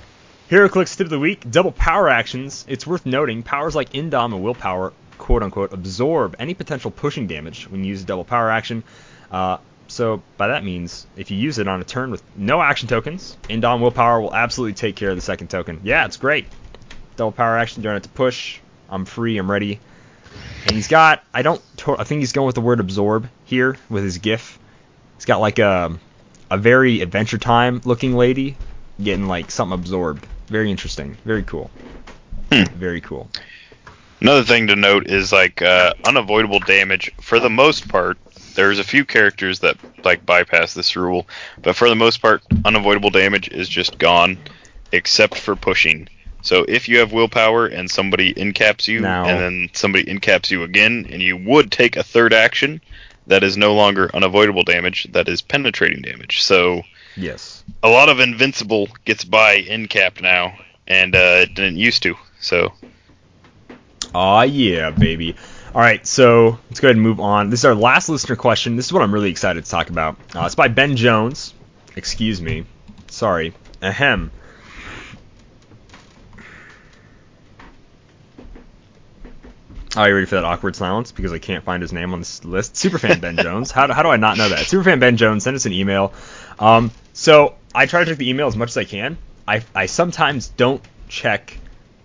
HeroClix 0.52 0.96
tip 0.96 1.06
of 1.06 1.10
the 1.10 1.20
week: 1.20 1.50
double 1.50 1.72
power 1.72 2.10
actions. 2.10 2.66
It's 2.68 2.86
worth 2.86 3.06
noting 3.06 3.44
powers 3.44 3.76
like 3.76 3.92
Indom 3.94 4.34
and 4.34 4.44
Willpower, 4.44 4.94
quote 5.18 5.44
unquote, 5.44 5.74
absorb 5.74 6.36
any 6.40 6.54
potential 6.54 6.92
pushing 6.92 7.28
damage 7.28 7.70
when 7.70 7.84
you 7.84 7.90
use 7.90 8.04
a 8.04 8.06
double 8.06 8.24
power 8.24 8.50
action. 8.50 8.84
Uh, 9.32 9.58
so 9.88 10.22
by 10.38 10.50
that 10.50 10.64
means, 10.64 11.08
if 11.16 11.32
you 11.32 11.38
use 11.38 11.60
it 11.60 11.68
on 11.68 11.80
a 11.80 11.84
turn 11.84 12.12
with 12.12 12.22
no 12.36 12.62
action 12.62 12.88
tokens, 12.88 13.38
Indom 13.50 13.82
Willpower 13.82 14.22
will 14.22 14.36
absolutely 14.36 14.74
take 14.74 14.96
care 14.96 15.10
of 15.10 15.16
the 15.16 15.22
second 15.22 15.50
token. 15.50 15.82
Yeah, 15.84 16.06
it's 16.06 16.18
great. 16.18 16.46
Double 17.16 17.32
power 17.32 17.58
action, 17.58 17.82
don't 17.82 17.94
have 17.94 18.04
to 18.04 18.10
push. 18.10 18.60
I'm 18.90 19.06
free. 19.06 19.38
I'm 19.38 19.50
ready. 19.50 19.80
And 20.66 20.76
he's 20.76 20.88
got, 20.88 21.24
I 21.34 21.42
don't, 21.42 21.62
I 21.88 22.04
think 22.04 22.20
he's 22.20 22.34
going 22.34 22.46
with 22.46 22.56
the 22.56 22.62
word 22.62 22.80
absorb 22.80 23.30
here 23.46 23.78
with 23.90 24.04
his 24.04 24.18
GIF. 24.18 24.60
He's 25.16 25.26
got 25.26 25.40
like 25.40 25.60
a, 25.60 25.98
a 26.52 26.58
very 26.58 27.02
Adventure 27.02 27.38
Time 27.38 27.82
looking 27.86 28.16
lady 28.16 28.58
getting 29.02 29.28
like 29.28 29.52
something 29.52 29.80
absorbed. 29.80 30.26
Very 30.48 30.70
interesting. 30.70 31.18
Very 31.26 31.44
cool. 31.44 31.72
Very 32.50 33.02
cool. 33.02 33.30
Another 34.20 34.44
thing 34.44 34.68
to 34.68 34.76
note 34.76 35.08
is 35.08 35.32
like 35.32 35.62
uh, 35.62 35.94
unavoidable 36.04 36.60
damage. 36.60 37.12
For 37.22 37.40
the 37.40 37.50
most 37.50 37.88
part, 37.88 38.18
there's 38.56 38.80
a 38.80 38.84
few 38.84 39.06
characters 39.06 39.60
that 39.60 39.78
like 40.04 40.26
bypass 40.26 40.74
this 40.74 40.96
rule, 40.96 41.28
but 41.64 41.76
for 41.76 41.90
the 41.90 41.96
most 41.96 42.22
part, 42.22 42.42
unavoidable 42.66 43.10
damage 43.10 43.50
is 43.50 43.70
just 43.70 44.00
gone, 44.00 44.38
except 44.92 45.38
for 45.38 45.56
pushing. 45.56 46.08
So 46.42 46.66
if 46.68 46.88
you 46.88 47.00
have 47.00 47.12
willpower 47.14 47.68
and 47.68 47.90
somebody 47.92 48.34
incaps 48.34 48.88
you, 48.88 49.02
and 49.06 49.40
then 49.40 49.70
somebody 49.74 50.06
incaps 50.06 50.50
you 50.50 50.64
again, 50.64 51.08
and 51.10 51.22
you 51.22 51.36
would 51.38 51.72
take 51.72 51.98
a 51.98 52.04
third 52.04 52.34
action, 52.34 52.82
that 53.28 53.44
is 53.44 53.58
no 53.58 53.76
longer 53.76 54.10
unavoidable 54.16 54.64
damage. 54.64 55.08
That 55.12 55.28
is 55.28 55.42
penetrating 55.42 56.02
damage. 56.02 56.42
So 56.42 56.84
Yes. 57.18 57.64
a 57.84 57.90
lot 57.90 58.10
of 58.10 58.20
invincible 58.20 58.88
gets 59.06 59.26
by 59.26 59.56
incapped 59.56 60.22
now, 60.22 60.58
and 60.88 61.16
uh, 61.16 61.40
it 61.42 61.54
didn't 61.54 61.78
used 61.78 62.04
to. 62.04 62.16
So 62.40 62.72
Aw, 64.16 64.44
yeah, 64.44 64.92
baby. 64.92 65.36
All 65.76 65.82
right, 65.82 66.06
so 66.08 66.60
let's 66.70 66.80
go 66.80 66.88
ahead 66.88 66.96
and 66.96 67.04
move 67.04 67.20
on. 67.20 67.50
This 67.50 67.62
is 67.62 67.66
our 67.66 67.76
last 67.76 68.10
listener 68.10 68.36
question. 68.36 68.76
This 68.76 68.86
is 68.86 68.94
what 68.94 69.04
I'm 69.04 69.14
really 69.14 69.30
excited 69.30 69.64
to 69.64 69.70
talk 69.70 69.90
about. 69.90 70.18
Uh, 70.36 70.46
it's 70.46 70.56
by 70.56 70.70
Ben 70.70 70.96
Jones. 70.96 71.54
Excuse 71.96 72.42
me. 72.42 72.66
Sorry. 73.10 73.54
Ahem. 73.82 74.32
Are 79.96 80.08
you 80.08 80.14
ready 80.14 80.28
for 80.28 80.36
that 80.36 80.46
awkward 80.46 80.76
silence? 80.76 81.12
Because 81.12 81.34
I 81.34 81.40
can't 81.40 81.64
find 81.64 81.82
his 81.82 81.92
name 81.92 82.14
on 82.14 82.20
this 82.20 82.46
list. 82.46 82.76
Superfan 82.76 83.20
Ben 83.20 83.36
Jones. 83.36 83.72
How 83.72 83.88
do, 83.88 83.94
how 83.94 84.04
do 84.04 84.10
I 84.10 84.18
not 84.18 84.38
know 84.38 84.48
that? 84.48 84.60
Superfan 84.60 85.00
Ben 85.00 85.18
Jones, 85.18 85.44
send 85.44 85.56
us 85.56 85.66
an 85.66 85.74
email. 85.74 86.14
Um, 86.60 86.92
so 87.14 87.56
I 87.74 87.88
try 87.88 88.04
to 88.04 88.06
check 88.06 88.18
the 88.18 88.30
email 88.30 88.48
as 88.48 88.56
much 88.56 88.70
as 88.70 88.78
I 88.78 88.84
can. 88.84 89.18
I, 89.48 89.64
I 89.74 89.88
sometimes 89.88 90.50
don't 90.50 90.84
check 91.08 91.58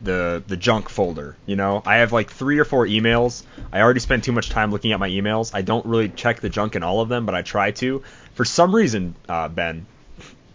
the 0.03 0.43
the 0.47 0.57
junk 0.57 0.89
folder. 0.89 1.37
You 1.47 1.57
know, 1.57 1.83
I 1.87 1.97
have 1.97 2.13
like 2.13 2.31
three 2.31 2.59
or 2.59 2.65
four 2.65 2.87
emails. 2.87 3.45
I 3.73 3.81
already 3.81 4.01
spent 4.01 4.25
too 4.25 4.33
much 4.33 4.51
time 4.51 4.71
looking 4.71 4.93
at 4.93 5.01
my 5.01 5.09
emails. 5.09 5.53
I 5.55 5.63
don't 5.63 5.87
really 5.87 6.09
check 6.09 6.41
the 6.41 6.49
junk 6.49 6.77
in 6.77 6.83
all 6.83 7.01
of 7.01 7.09
them, 7.09 7.27
but 7.27 7.35
I 7.35 7.43
try 7.43 7.71
to. 7.73 8.03
For 8.35 8.45
some 8.45 8.75
reason, 8.75 9.15
uh, 9.29 9.49
Ben, 9.49 9.87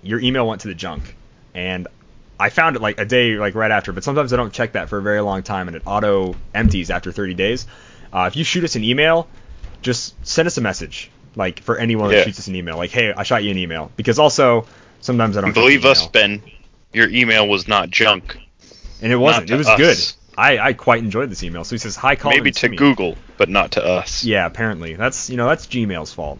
your 0.04 0.20
email 0.20 0.48
went 0.48 0.62
to 0.62 0.68
the 0.68 0.74
junk, 0.76 1.16
and 1.54 1.88
I 2.40 2.50
found 2.50 2.76
it 2.76 2.82
like 2.82 3.00
a 3.00 3.06
day 3.06 3.36
like 3.38 3.56
right 3.56 3.72
after. 3.72 3.92
But 3.94 4.04
sometimes 4.04 4.34
I 4.34 4.36
don't 4.36 4.54
check 4.54 4.74
that 4.74 4.90
for 4.90 4.98
a 4.98 5.02
very 5.02 5.22
long 5.22 5.44
time, 5.44 5.68
and 5.68 5.76
it 5.76 5.84
auto 5.86 6.36
empties 6.54 6.90
after 6.90 7.12
30 7.12 7.34
days. 7.34 7.68
Uh, 8.12 8.26
if 8.28 8.36
you 8.36 8.44
shoot 8.44 8.64
us 8.64 8.76
an 8.76 8.84
email, 8.84 9.28
just 9.82 10.16
send 10.28 10.48
us 10.48 10.58
a 10.58 10.62
message. 10.62 11.10
Like 11.36 11.60
for 11.60 11.78
anyone 11.78 12.10
Yeah. 12.10 12.18
that 12.18 12.26
shoots 12.26 12.40
us 12.40 12.48
an 12.48 12.56
email, 12.56 12.78
like 12.78 12.90
hey, 12.90 13.14
I 13.16 13.24
shot 13.24 13.44
you 13.44 13.52
an 13.52 13.58
email. 13.58 13.92
Because 13.96 14.20
also 14.20 14.66
sometimes 15.02 15.38
I 15.38 15.42
don't 15.42 15.54
believe 15.54 15.86
us. 15.86 16.08
Ben, 16.08 16.42
your 16.94 17.10
email 17.10 17.48
was 17.48 17.68
not 17.68 17.90
junk. 17.90 18.38
And 19.02 19.12
it 19.12 19.18
wasn't. 19.18 19.50
It 19.50 19.56
was 19.56 19.68
us. 19.68 19.78
good. 19.78 19.98
I, 20.38 20.60
I 20.60 20.74
quite 20.74 21.04
enjoyed 21.04 21.32
this 21.32 21.44
email. 21.44 21.64
So 21.64 21.74
he 21.76 21.80
says 21.80 21.96
hi, 21.96 22.16
Colin. 22.16 22.38
Maybe 22.38 22.52
to 22.52 22.70
me." 22.70 22.78
Google, 22.78 23.16
but 23.38 23.50
not 23.50 23.72
to 23.72 23.84
us. 23.84 24.24
Yeah, 24.24 24.46
apparently. 24.46 24.94
That's 24.94 25.30
you 25.30 25.38
know 25.38 25.48
that's 25.48 25.68
Gmail's 25.68 26.14
fault. 26.14 26.40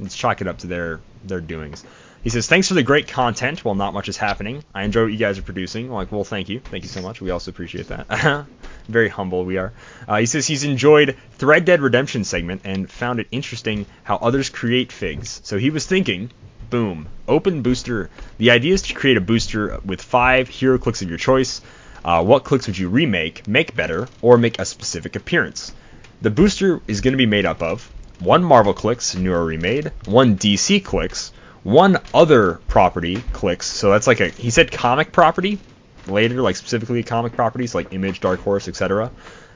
Let's 0.00 0.16
chalk 0.16 0.40
it 0.40 0.48
up 0.48 0.58
to 0.58 0.66
their 0.66 1.00
their 1.24 1.40
doings. 1.40 1.84
He 2.22 2.30
says, 2.30 2.46
"Thanks 2.46 2.68
for 2.68 2.74
the 2.74 2.82
great 2.82 3.06
content. 3.06 3.64
While 3.64 3.74
not 3.74 3.92
much 3.92 4.08
is 4.08 4.16
happening, 4.16 4.64
I 4.74 4.84
enjoy 4.84 5.02
what 5.02 5.12
you 5.12 5.18
guys 5.18 5.38
are 5.38 5.42
producing." 5.42 5.86
I'm 5.86 5.92
like, 5.92 6.10
well, 6.10 6.24
thank 6.24 6.48
you, 6.48 6.60
thank 6.60 6.82
you 6.82 6.88
so 6.88 7.02
much. 7.02 7.20
We 7.20 7.30
also 7.30 7.50
appreciate 7.50 7.88
that. 7.88 8.46
Very 8.88 9.10
humble 9.10 9.44
we 9.44 9.58
are. 9.58 9.74
Uh, 10.08 10.16
he 10.16 10.26
says 10.26 10.46
he's 10.46 10.64
enjoyed 10.64 11.16
Thread 11.32 11.66
Dead 11.66 11.82
Redemption 11.82 12.24
segment 12.24 12.62
and 12.64 12.90
found 12.90 13.20
it 13.20 13.28
interesting 13.30 13.84
how 14.04 14.16
others 14.16 14.48
create 14.48 14.90
figs. 14.90 15.42
So 15.44 15.58
he 15.58 15.68
was 15.68 15.84
thinking, 15.84 16.30
boom, 16.70 17.08
open 17.28 17.60
booster. 17.60 18.08
The 18.38 18.50
idea 18.52 18.72
is 18.72 18.82
to 18.82 18.94
create 18.94 19.18
a 19.18 19.20
booster 19.20 19.80
with 19.84 20.00
five 20.00 20.48
hero 20.48 20.78
clicks 20.78 21.02
of 21.02 21.10
your 21.10 21.18
choice. 21.18 21.60
Uh, 22.04 22.22
what 22.22 22.44
clicks 22.44 22.66
would 22.66 22.76
you 22.76 22.88
remake, 22.88 23.48
make 23.48 23.74
better, 23.74 24.08
or 24.20 24.36
make 24.36 24.58
a 24.58 24.64
specific 24.64 25.16
appearance? 25.16 25.72
The 26.20 26.30
booster 26.30 26.80
is 26.86 27.00
going 27.00 27.12
to 27.12 27.18
be 27.18 27.26
made 27.26 27.46
up 27.46 27.62
of 27.62 27.90
one 28.20 28.44
Marvel 28.44 28.74
clicks, 28.74 29.14
new 29.14 29.32
or 29.32 29.44
remade, 29.44 29.92
one 30.06 30.36
DC 30.36 30.84
clicks, 30.84 31.32
one 31.62 31.98
other 32.12 32.60
property 32.68 33.16
clicks. 33.32 33.66
So 33.66 33.90
that's 33.90 34.06
like 34.06 34.20
a 34.20 34.28
he 34.28 34.50
said 34.50 34.70
comic 34.70 35.12
property 35.12 35.58
later, 36.06 36.42
like 36.42 36.56
specifically 36.56 37.02
comic 37.02 37.32
properties 37.32 37.74
like 37.74 37.92
Image, 37.92 38.20
Dark 38.20 38.40
Horse, 38.40 38.68
etc. 38.68 39.10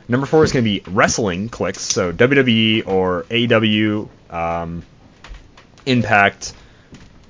Number 0.09 0.27
four 0.27 0.43
is 0.43 0.53
going 0.53 0.65
to 0.65 0.71
be 0.71 0.83
wrestling 0.91 1.51
clicks, 1.51 1.83
so 1.83 2.13
WWE 2.13 2.87
or 2.87 3.25
AEW, 3.25 4.09
um, 4.31 4.83
Impact, 5.85 6.55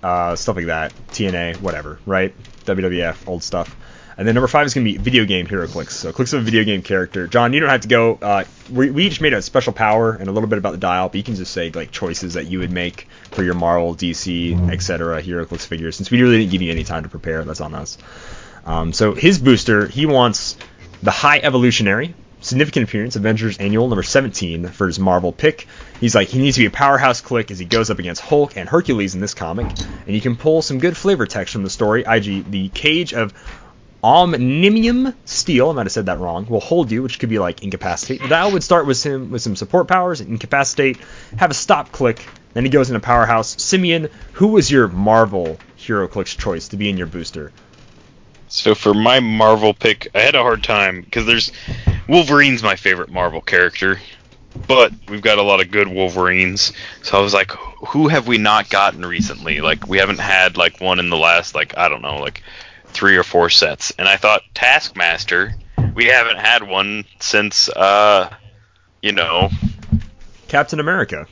uh, 0.03 0.37
stuff 0.37 0.57
like 0.57 0.67
that, 0.67 0.93
TNA, 1.09 1.61
whatever, 1.61 1.99
right? 2.07 2.35
WWF, 2.65 3.27
old 3.27 3.43
stuff. 3.43 3.75
And 4.19 4.27
then 4.27 4.35
number 4.35 4.49
five 4.49 4.67
is 4.67 4.75
going 4.75 4.85
to 4.85 4.93
be 4.93 4.99
video 4.99 5.25
game 5.25 5.47
hero 5.47 5.69
clicks. 5.69 5.95
So 5.97 6.13
clicks 6.13 6.33
of 6.33 6.41
a 6.41 6.45
video 6.45 6.65
game 6.65 6.83
character. 6.83 7.29
John, 7.29 7.53
you 7.53 7.61
don't 7.61 7.71
have 7.71 7.83
to 7.83 7.89
go. 7.89 8.19
Uh, 8.21 8.45
we, 8.69 8.91
we 8.91 9.07
each 9.07 9.21
made 9.21 9.33
a 9.33 9.41
special 9.41 9.73
power 9.73 10.13
and 10.13 10.29
a 10.29 10.33
little 10.33 10.49
bit 10.49 10.59
about 10.59 10.73
the 10.73 10.79
dial, 10.79 11.09
but 11.09 11.15
you 11.15 11.23
can 11.23 11.37
just 11.37 11.53
say 11.53 11.71
like 11.71 11.93
choices 11.93 12.35
that 12.35 12.49
you 12.49 12.59
would 12.59 12.73
make 12.73 13.07
for 13.31 13.45
your 13.45 13.55
Marvel, 13.55 13.95
DC, 13.95 14.71
etc. 14.73 15.23
hero 15.23 15.45
clicks 15.47 15.67
figures. 15.67 15.95
Since 15.97 16.11
we 16.11 16.21
really 16.21 16.39
didn't 16.39 16.51
give 16.51 16.63
you 16.63 16.73
any 16.73 16.83
time 16.83 17.05
to 17.05 17.09
prepare, 17.09 17.45
that's 17.45 17.61
on 17.61 17.75
us. 17.75 17.97
Um, 18.67 18.93
so 18.93 19.15
his 19.15 19.39
booster, 19.39 19.87
he 19.87 20.05
wants 20.05 20.57
the 21.01 21.13
high 21.13 21.39
evolutionary, 21.39 22.13
significant 22.41 22.89
appearance, 22.89 23.17
Avengers 23.17 23.59
Annual 23.59 23.89
number 23.89 24.03
17 24.03 24.69
for 24.69 24.87
his 24.87 24.99
Marvel 24.99 25.33
pick. 25.33 25.67
He's 26.01 26.15
like 26.15 26.29
he 26.29 26.39
needs 26.39 26.57
to 26.57 26.63
be 26.63 26.67
a 26.67 26.71
powerhouse 26.71 27.21
click 27.21 27.51
as 27.51 27.59
he 27.59 27.65
goes 27.65 27.91
up 27.91 27.99
against 27.99 28.21
Hulk 28.21 28.57
and 28.57 28.69
Hercules 28.69 29.15
in 29.15 29.21
this 29.21 29.35
comic, 29.35 29.67
and 30.07 30.15
you 30.15 30.21
can 30.21 30.37
pull 30.37 30.63
some 30.63 30.79
good 30.79 30.97
flavor 30.97 31.27
text 31.27 31.53
from 31.53 31.63
the 31.63 31.71
story. 31.71 32.05
IG 32.07 32.51
the 32.51 32.69
cage 32.69 33.15
of 33.15 33.33
omnimium 34.03 35.15
steel, 35.25 35.71
I 35.71 35.73
might 35.73 35.87
have 35.87 35.93
said 35.93 36.07
that 36.07 36.19
wrong, 36.19 36.47
will 36.47 36.61
hold 36.61 36.91
you, 36.91 37.03
which 37.03 37.19
could 37.19 37.29
be 37.29 37.39
like 37.39 37.63
incapacitate. 37.63 38.29
That 38.29 38.53
would 38.53 38.63
start 38.63 38.87
with 38.87 39.03
him 39.03 39.31
with 39.31 39.43
some 39.43 39.57
support 39.57 39.89
powers, 39.89 40.21
incapacitate, 40.21 40.99
have 41.37 41.51
a 41.51 41.55
stop 41.55 41.93
click, 41.93 42.25
then 42.55 42.65
he 42.65 42.71
goes 42.71 42.91
into 42.91 43.01
powerhouse. 43.01 43.61
Simeon, 43.63 44.09
who 44.33 44.49
was 44.49 44.71
your 44.71 44.89
Marvel 44.89 45.59
hero 45.77 46.09
clicks 46.09 46.35
choice 46.35 46.69
to 46.69 46.77
be 46.77 46.89
in 46.89 46.97
your 46.97 47.07
booster? 47.07 47.53
So 48.49 48.75
for 48.75 48.95
my 48.95 49.21
Marvel 49.21 49.75
pick, 49.75 50.09
I 50.15 50.21
had 50.21 50.35
a 50.35 50.43
hard 50.43 50.65
time 50.65 51.03
because 51.03 51.27
there's 51.27 51.53
Wolverine's 52.09 52.63
my 52.63 52.77
favorite 52.77 53.11
Marvel 53.11 53.43
character, 53.43 54.01
but 54.67 54.93
we've 55.09 55.23
got 55.23 55.39
a 55.39 55.43
lot 55.43 55.61
of 55.61 55.71
good 55.71 55.87
Wolverines. 55.87 56.73
So 57.03 57.19
I 57.19 57.21
was 57.21 57.35
like, 57.35 57.51
who 57.51 58.09
have 58.09 58.27
we 58.27 58.39
not 58.39 58.71
gotten 58.71 59.05
recently? 59.05 59.61
Like 59.61 59.87
we 59.87 59.99
haven't 59.99 60.21
had 60.21 60.57
like 60.57 60.81
one 60.81 60.99
in 60.99 61.11
the 61.11 61.17
last 61.17 61.55
like 61.55 61.77
I 61.77 61.89
don't 61.89 62.03
know 62.03 62.17
like 62.17 62.43
three 62.99 63.17
or 63.17 63.23
four 63.23 63.49
sets, 63.49 63.93
and 63.99 64.09
I 64.09 64.17
thought 64.17 64.43
Taskmaster. 64.55 65.55
We 65.95 66.07
haven't 66.07 66.39
had 66.39 66.65
one 66.69 67.05
since 67.21 67.69
uh, 67.69 68.29
you 69.03 69.13
know, 69.13 69.51
Captain 70.49 70.81
America. 70.81 71.27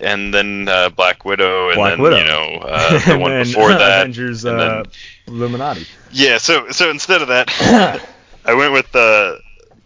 And 0.00 0.34
then 0.34 0.68
uh, 0.68 0.90
Black 0.90 1.24
Widow, 1.24 1.68
and 1.68 1.76
Black 1.76 1.92
then 1.92 2.02
Widow. 2.02 2.16
you 2.18 2.24
know 2.24 2.58
uh, 2.60 2.98
the 3.06 3.18
one 3.18 3.30
then, 3.30 3.46
before 3.46 3.68
that, 3.70 4.00
Avengers 4.02 4.44
and 4.44 4.60
uh, 4.60 4.82
then- 4.82 4.92
Illuminati. 5.28 5.86
Yeah, 6.12 6.38
so 6.38 6.70
so 6.70 6.90
instead 6.90 7.22
of 7.22 7.28
that, 7.28 7.48
I 8.44 8.54
went 8.54 8.72
with 8.72 8.94
uh, 8.94 9.36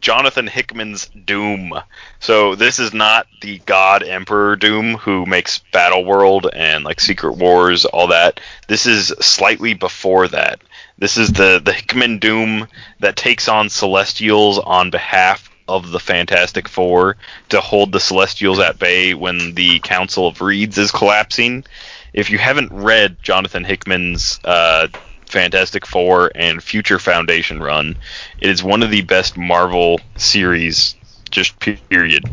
Jonathan 0.01 0.46
Hickman's 0.46 1.07
Doom. 1.09 1.72
So 2.18 2.55
this 2.55 2.78
is 2.78 2.92
not 2.92 3.26
the 3.40 3.59
God 3.66 4.03
Emperor 4.03 4.57
Doom 4.57 4.94
who 4.94 5.26
makes 5.26 5.59
Battle 5.72 6.05
World 6.05 6.48
and 6.53 6.84
like 6.84 7.01
Secret 7.01 7.34
Wars, 7.34 7.84
all 7.84 8.09
that. 8.09 8.40
This 8.68 8.86
is 8.86 9.09
slightly 9.20 9.74
before 9.74 10.28
that. 10.28 10.61
This 10.98 11.16
is 11.16 11.32
the 11.32 11.61
the 11.62 11.72
Hickman 11.72 12.18
Doom 12.18 12.68
that 13.01 13.16
takes 13.16 13.48
on 13.48 13.68
Celestials 13.68 14.59
on 14.59 14.90
behalf 14.90 15.51
of 15.68 15.90
the 15.92 16.01
Fantastic 16.01 16.68
Four 16.68 17.16
to 17.48 17.61
hold 17.61 17.92
the 17.92 18.01
Celestials 18.01 18.59
at 18.59 18.78
bay 18.78 19.14
when 19.14 19.55
the 19.55 19.78
Council 19.80 20.26
of 20.26 20.40
Reeds 20.40 20.76
is 20.76 20.90
collapsing. 20.90 21.64
If 22.12 22.28
you 22.28 22.38
haven't 22.38 22.72
read 22.72 23.22
Jonathan 23.22 23.64
Hickman's 23.64 24.40
uh, 24.44 24.88
Fantastic 25.30 25.86
Four 25.86 26.32
and 26.34 26.62
Future 26.62 26.98
Foundation 26.98 27.62
run, 27.62 27.96
it 28.40 28.50
is 28.50 28.62
one 28.62 28.82
of 28.82 28.90
the 28.90 29.02
best 29.02 29.36
Marvel 29.36 30.00
series, 30.16 30.96
just 31.30 31.58
period. 31.60 32.24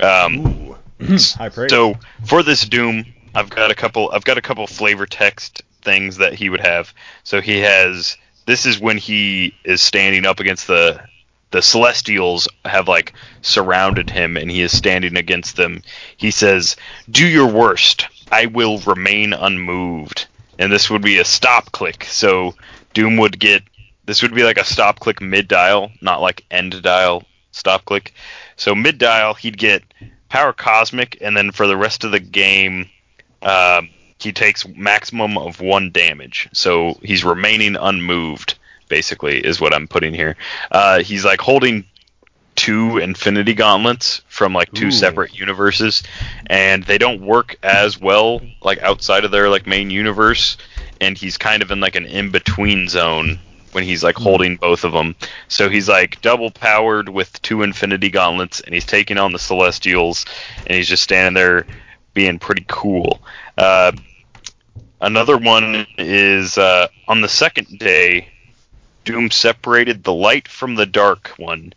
Um, 0.00 0.74
High 1.00 1.48
praise. 1.48 1.70
so 1.70 1.94
for 2.24 2.42
this 2.42 2.64
Doom, 2.66 3.04
I've 3.34 3.50
got 3.50 3.70
a 3.70 3.74
couple. 3.74 4.10
I've 4.12 4.24
got 4.24 4.38
a 4.38 4.42
couple 4.42 4.66
flavor 4.66 5.06
text 5.06 5.62
things 5.82 6.16
that 6.18 6.34
he 6.34 6.48
would 6.48 6.60
have. 6.60 6.92
So 7.24 7.40
he 7.40 7.58
has. 7.60 8.16
This 8.46 8.66
is 8.66 8.80
when 8.80 8.96
he 8.96 9.54
is 9.64 9.80
standing 9.82 10.26
up 10.26 10.40
against 10.40 10.66
the 10.66 11.00
the 11.50 11.62
Celestials 11.62 12.48
have 12.64 12.88
like 12.88 13.12
surrounded 13.42 14.10
him, 14.10 14.36
and 14.36 14.50
he 14.50 14.62
is 14.62 14.76
standing 14.76 15.16
against 15.16 15.56
them. 15.56 15.82
He 16.16 16.30
says, 16.30 16.76
"Do 17.10 17.26
your 17.26 17.46
worst. 17.46 18.06
I 18.30 18.46
will 18.46 18.78
remain 18.78 19.32
unmoved." 19.32 20.26
And 20.60 20.70
this 20.70 20.88
would 20.90 21.02
be 21.02 21.18
a 21.18 21.24
stop 21.24 21.72
click. 21.72 22.04
So 22.04 22.54
Doom 22.94 23.16
would 23.16 23.40
get. 23.40 23.64
This 24.04 24.22
would 24.22 24.34
be 24.34 24.44
like 24.44 24.58
a 24.58 24.64
stop 24.64 25.00
click 25.00 25.20
mid 25.20 25.48
dial, 25.48 25.90
not 26.00 26.20
like 26.20 26.44
end 26.50 26.80
dial 26.82 27.24
stop 27.50 27.84
click. 27.84 28.14
So 28.56 28.74
mid 28.74 28.98
dial, 28.98 29.34
he'd 29.34 29.58
get 29.58 29.82
power 30.28 30.52
cosmic, 30.52 31.18
and 31.20 31.36
then 31.36 31.50
for 31.50 31.66
the 31.66 31.76
rest 31.76 32.04
of 32.04 32.12
the 32.12 32.20
game, 32.20 32.88
um, 33.42 33.88
he 34.18 34.32
takes 34.32 34.66
maximum 34.68 35.38
of 35.38 35.60
one 35.60 35.90
damage. 35.90 36.48
So 36.52 36.98
he's 37.02 37.24
remaining 37.24 37.76
unmoved. 37.76 38.56
Basically, 38.88 39.38
is 39.38 39.60
what 39.60 39.72
I'm 39.72 39.86
putting 39.86 40.12
here. 40.12 40.34
Uh, 40.72 40.98
he's 40.98 41.24
like 41.24 41.40
holding 41.40 41.84
two 42.60 42.98
Infinity 42.98 43.54
Gauntlets 43.54 44.20
from 44.28 44.52
like 44.52 44.70
two 44.72 44.88
Ooh. 44.88 44.92
separate 44.92 45.38
universes, 45.38 46.02
and 46.46 46.84
they 46.84 46.98
don't 46.98 47.22
work 47.22 47.56
as 47.62 47.98
well 47.98 48.42
like 48.60 48.78
outside 48.82 49.24
of 49.24 49.30
their 49.30 49.48
like 49.48 49.66
main 49.66 49.88
universe. 49.88 50.58
And 51.00 51.16
he's 51.16 51.38
kind 51.38 51.62
of 51.62 51.70
in 51.70 51.80
like 51.80 51.96
an 51.96 52.04
in 52.04 52.30
between 52.30 52.86
zone 52.86 53.38
when 53.72 53.82
he's 53.82 54.04
like 54.04 54.16
holding 54.16 54.56
both 54.56 54.84
of 54.84 54.92
them. 54.92 55.16
So 55.48 55.70
he's 55.70 55.88
like 55.88 56.20
double 56.20 56.50
powered 56.50 57.08
with 57.08 57.40
two 57.40 57.62
Infinity 57.62 58.10
Gauntlets, 58.10 58.60
and 58.60 58.74
he's 58.74 58.84
taking 58.84 59.16
on 59.16 59.32
the 59.32 59.38
Celestials, 59.38 60.26
and 60.66 60.76
he's 60.76 60.88
just 60.88 61.02
standing 61.02 61.32
there 61.32 61.66
being 62.12 62.38
pretty 62.38 62.66
cool. 62.68 63.22
Uh, 63.56 63.92
another 65.00 65.38
one 65.38 65.86
is 65.96 66.58
uh, 66.58 66.88
on 67.08 67.22
the 67.22 67.28
second 67.28 67.78
day, 67.78 68.28
Doom 69.06 69.30
separated 69.30 70.04
the 70.04 70.12
light 70.12 70.46
from 70.46 70.74
the 70.74 70.84
dark 70.84 71.28
one, 71.38 71.72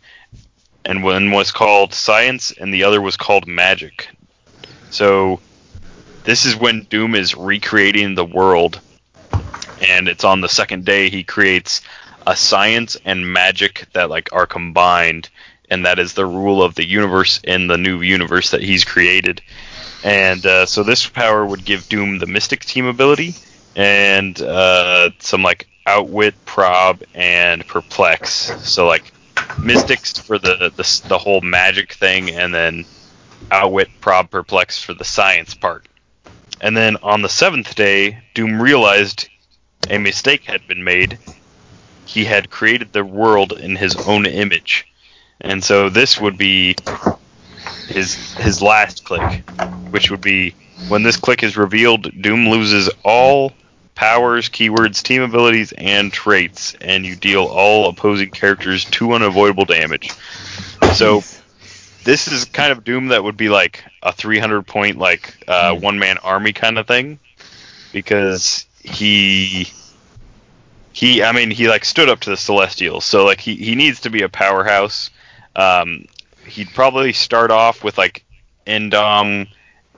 and 0.85 1.03
one 1.03 1.31
was 1.31 1.51
called 1.51 1.93
science, 1.93 2.51
and 2.51 2.73
the 2.73 2.83
other 2.83 3.01
was 3.01 3.17
called 3.17 3.47
magic. 3.47 4.09
So 4.89 5.39
this 6.23 6.45
is 6.45 6.55
when 6.55 6.83
Doom 6.83 7.15
is 7.15 7.35
recreating 7.35 8.15
the 8.15 8.25
world, 8.25 8.79
and 9.81 10.07
it's 10.07 10.23
on 10.23 10.41
the 10.41 10.49
second 10.49 10.85
day 10.85 11.09
he 11.09 11.23
creates 11.23 11.81
a 12.25 12.35
science 12.35 12.95
and 13.03 13.33
magic 13.33 13.87
that 13.93 14.09
like 14.09 14.31
are 14.31 14.45
combined, 14.45 15.29
and 15.69 15.85
that 15.85 15.99
is 15.99 16.13
the 16.13 16.25
rule 16.25 16.63
of 16.63 16.75
the 16.75 16.87
universe 16.87 17.39
in 17.43 17.67
the 17.67 17.77
new 17.77 18.01
universe 18.01 18.51
that 18.51 18.61
he's 18.61 18.85
created. 18.85 19.41
And 20.03 20.45
uh, 20.45 20.65
so 20.65 20.83
this 20.83 21.07
power 21.07 21.45
would 21.45 21.63
give 21.63 21.87
Doom 21.87 22.19
the 22.19 22.25
Mystic 22.25 22.65
Team 22.65 22.85
ability 22.85 23.35
and 23.75 24.39
uh, 24.41 25.11
some 25.19 25.43
like 25.43 25.67
Outwit, 25.85 26.35
Prob, 26.45 27.03
and 27.13 27.65
Perplex. 27.67 28.51
So 28.69 28.85
like 28.85 29.11
Mystics 29.59 30.17
for 30.17 30.37
the, 30.37 30.71
the 30.75 31.01
the 31.07 31.17
whole 31.17 31.41
magic 31.41 31.93
thing, 31.93 32.29
and 32.31 32.53
then 32.53 32.85
Outwit, 33.51 33.89
Prob, 34.01 34.29
Perplex 34.29 34.81
for 34.81 34.93
the 34.93 35.05
science 35.05 35.53
part. 35.53 35.87
And 36.61 36.75
then 36.75 36.97
on 37.03 37.21
the 37.21 37.29
seventh 37.29 37.75
day, 37.75 38.23
Doom 38.33 38.61
realized 38.61 39.27
a 39.89 39.97
mistake 39.97 40.45
had 40.45 40.67
been 40.67 40.83
made. 40.83 41.19
He 42.05 42.25
had 42.25 42.49
created 42.49 42.93
the 42.93 43.03
world 43.03 43.53
in 43.53 43.75
his 43.75 43.95
own 43.95 44.25
image, 44.25 44.87
and 45.41 45.63
so 45.63 45.89
this 45.89 46.19
would 46.19 46.37
be 46.37 46.75
his 47.87 48.33
his 48.35 48.61
last 48.61 49.03
click, 49.03 49.49
which 49.91 50.11
would 50.11 50.21
be 50.21 50.55
when 50.87 51.03
this 51.03 51.17
click 51.17 51.43
is 51.43 51.55
revealed, 51.57 52.21
Doom 52.21 52.49
loses 52.49 52.89
all 53.03 53.53
powers, 53.95 54.49
keywords, 54.49 55.01
team 55.01 55.21
abilities, 55.21 55.71
and 55.77 56.11
traits, 56.11 56.75
and 56.81 57.05
you 57.05 57.15
deal 57.15 57.43
all 57.45 57.89
opposing 57.89 58.29
characters 58.29 58.85
two 58.85 59.13
unavoidable 59.13 59.65
damage. 59.65 60.11
So 60.93 61.23
this 62.03 62.27
is 62.27 62.45
kind 62.45 62.71
of 62.71 62.83
Doom 62.83 63.07
that 63.09 63.23
would 63.23 63.37
be 63.37 63.49
like 63.49 63.83
a 64.01 64.11
300 64.11 64.65
point 64.67 64.97
like 64.97 65.35
uh, 65.47 65.73
one 65.75 65.99
man 65.99 66.17
army 66.19 66.53
kind 66.53 66.77
of 66.77 66.87
thing, 66.87 67.19
because 67.91 68.65
he 68.83 69.71
he 70.91 71.23
I 71.23 71.31
mean 71.31 71.51
he 71.51 71.67
like 71.67 71.85
stood 71.85 72.09
up 72.09 72.21
to 72.21 72.29
the 72.29 72.37
Celestials, 72.37 73.05
so 73.05 73.25
like 73.25 73.39
he 73.39 73.55
he 73.55 73.75
needs 73.75 74.01
to 74.01 74.09
be 74.09 74.21
a 74.21 74.29
powerhouse. 74.29 75.09
Um, 75.55 76.05
he'd 76.45 76.69
probably 76.73 77.13
start 77.13 77.51
off 77.51 77.83
with 77.83 77.97
like 77.97 78.25
Endom 78.65 79.47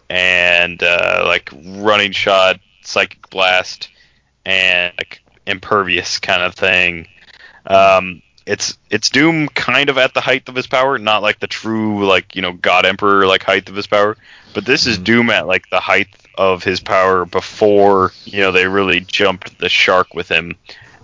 and 0.10 0.82
uh, 0.84 1.24
like 1.26 1.50
running 1.54 2.12
shot, 2.12 2.60
psychic 2.86 3.30
blast, 3.30 3.90
and 4.46 4.94
like 4.98 5.22
impervious 5.46 6.20
kind 6.20 6.42
of 6.42 6.56
thing. 6.56 7.08
Um, 7.66 8.22
it's 8.46 8.78
it's 8.90 9.10
Doom 9.10 9.48
kind 9.50 9.90
of 9.90 9.98
at 9.98 10.14
the 10.14 10.22
height 10.22 10.48
of 10.48 10.56
his 10.56 10.68
power, 10.68 10.98
not 10.98 11.22
like 11.24 11.40
the 11.40 11.48
true 11.48 12.06
like 12.06 12.36
you 12.36 12.42
know 12.42 12.54
God 12.54 12.86
Emperor 12.86 13.26
like 13.26 13.44
height 13.44 13.68
of 13.70 13.76
his 13.76 13.88
power, 13.88 14.18
but 14.54 14.66
this 14.66 14.86
is 14.86 14.98
Doom 14.98 15.30
at 15.30 15.48
like 15.48 15.70
the 15.70 15.80
height 15.80 16.10
of 16.38 16.64
his 16.64 16.80
power 16.80 17.26
before 17.26 18.12
you 18.26 18.42
know 18.42 18.52
they 18.52 18.68
really 18.68 19.02
jumped 19.02 19.58
the 19.60 19.70
shark 19.70 20.14
with 20.14 20.30
him, 20.30 20.56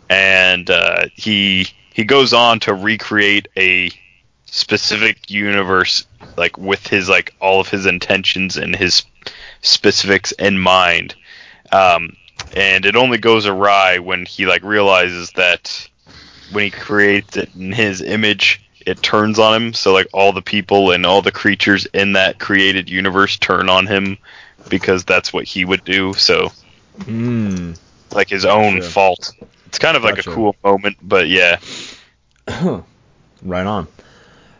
and 0.09 0.69
uh, 0.69 1.05
he 1.15 1.67
he 1.93 2.03
goes 2.03 2.33
on 2.33 2.59
to 2.61 2.73
recreate 2.73 3.47
a 3.57 3.91
specific 4.45 5.29
universe 5.29 6.05
like 6.37 6.57
with 6.57 6.85
his 6.85 7.09
like 7.09 7.33
all 7.39 7.59
of 7.59 7.69
his 7.69 7.85
intentions 7.85 8.57
and 8.57 8.75
his 8.75 9.03
specifics 9.61 10.31
in 10.33 10.59
mind 10.59 11.15
um, 11.71 12.15
and 12.55 12.85
it 12.85 12.95
only 12.95 13.17
goes 13.17 13.45
awry 13.45 13.99
when 13.99 14.25
he 14.25 14.45
like 14.45 14.63
realizes 14.63 15.31
that 15.31 15.87
when 16.51 16.65
he 16.65 16.71
creates 16.71 17.37
it 17.37 17.49
in 17.55 17.71
his 17.71 18.01
image 18.01 18.61
it 18.85 19.01
turns 19.01 19.39
on 19.39 19.53
him 19.53 19.73
so 19.73 19.93
like 19.93 20.07
all 20.13 20.33
the 20.33 20.41
people 20.41 20.91
and 20.91 21.05
all 21.05 21.21
the 21.21 21.31
creatures 21.31 21.85
in 21.93 22.13
that 22.13 22.39
created 22.39 22.89
universe 22.89 23.37
turn 23.37 23.69
on 23.69 23.85
him 23.87 24.17
because 24.69 25.03
that's 25.05 25.31
what 25.33 25.45
he 25.45 25.65
would 25.65 25.83
do 25.83 26.13
so 26.15 26.51
Mm. 26.99 27.77
like 28.11 28.29
his 28.29 28.45
own 28.45 28.75
Gotcha. 28.75 28.89
fault 28.89 29.33
it's 29.65 29.79
kind 29.79 29.95
of 29.95 30.03
like 30.03 30.15
Gotcha. 30.15 30.31
a 30.31 30.33
cool 30.33 30.55
moment 30.63 30.97
but 31.01 31.27
yeah 31.27 31.57
right 33.43 33.65
on. 33.65 33.87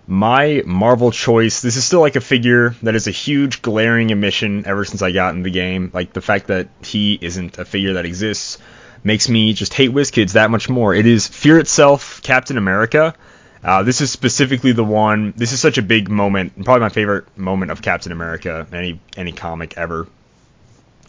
My 0.07 0.63
Marvel 0.65 1.11
choice, 1.11 1.61
this 1.61 1.77
is 1.77 1.85
still 1.85 2.01
like 2.01 2.15
a 2.15 2.21
figure 2.21 2.75
that 2.83 2.95
is 2.95 3.07
a 3.07 3.11
huge 3.11 3.61
glaring 3.61 4.11
omission 4.11 4.65
ever 4.65 4.85
since 4.85 5.01
I 5.01 5.11
got 5.11 5.35
in 5.35 5.43
the 5.43 5.51
game. 5.51 5.91
Like 5.93 6.13
the 6.13 6.21
fact 6.21 6.47
that 6.47 6.67
he 6.83 7.17
isn't 7.21 7.57
a 7.57 7.65
figure 7.65 7.93
that 7.93 8.05
exists 8.05 8.57
makes 9.03 9.29
me 9.29 9.53
just 9.53 9.73
hate 9.73 9.91
WizKids 9.91 10.33
that 10.33 10.51
much 10.51 10.69
more. 10.69 10.93
It 10.93 11.05
is 11.05 11.27
Fear 11.27 11.59
itself, 11.59 12.21
Captain 12.23 12.57
America. 12.57 13.15
Uh, 13.63 13.83
this 13.83 14.01
is 14.01 14.11
specifically 14.11 14.71
the 14.71 14.83
one. 14.83 15.33
This 15.37 15.53
is 15.53 15.59
such 15.59 15.77
a 15.77 15.83
big 15.83 16.09
moment, 16.09 16.53
and 16.55 16.65
probably 16.65 16.81
my 16.81 16.89
favorite 16.89 17.37
moment 17.37 17.71
of 17.71 17.81
Captain 17.81 18.11
America, 18.11 18.65
any 18.73 18.99
any 19.15 19.31
comic 19.31 19.77
ever, 19.77 20.07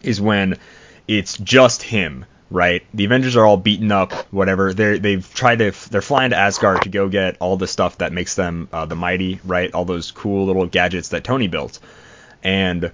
is 0.02 0.20
when 0.20 0.58
it's 1.08 1.38
just 1.38 1.82
him 1.82 2.26
right? 2.52 2.84
The 2.94 3.06
Avengers 3.06 3.36
are 3.36 3.44
all 3.44 3.56
beaten 3.56 3.90
up, 3.90 4.12
whatever. 4.32 4.72
They 4.72 4.98
they've 4.98 5.34
tried 5.34 5.58
to 5.60 5.72
they're 5.90 6.02
flying 6.02 6.30
to 6.30 6.36
Asgard 6.36 6.82
to 6.82 6.88
go 6.88 7.08
get 7.08 7.36
all 7.40 7.56
the 7.56 7.66
stuff 7.66 7.98
that 7.98 8.12
makes 8.12 8.34
them 8.34 8.68
uh, 8.72 8.86
the 8.86 8.94
mighty, 8.94 9.40
right? 9.44 9.72
All 9.72 9.84
those 9.84 10.10
cool 10.10 10.46
little 10.46 10.66
gadgets 10.66 11.08
that 11.08 11.24
Tony 11.24 11.48
built, 11.48 11.78
and 12.42 12.92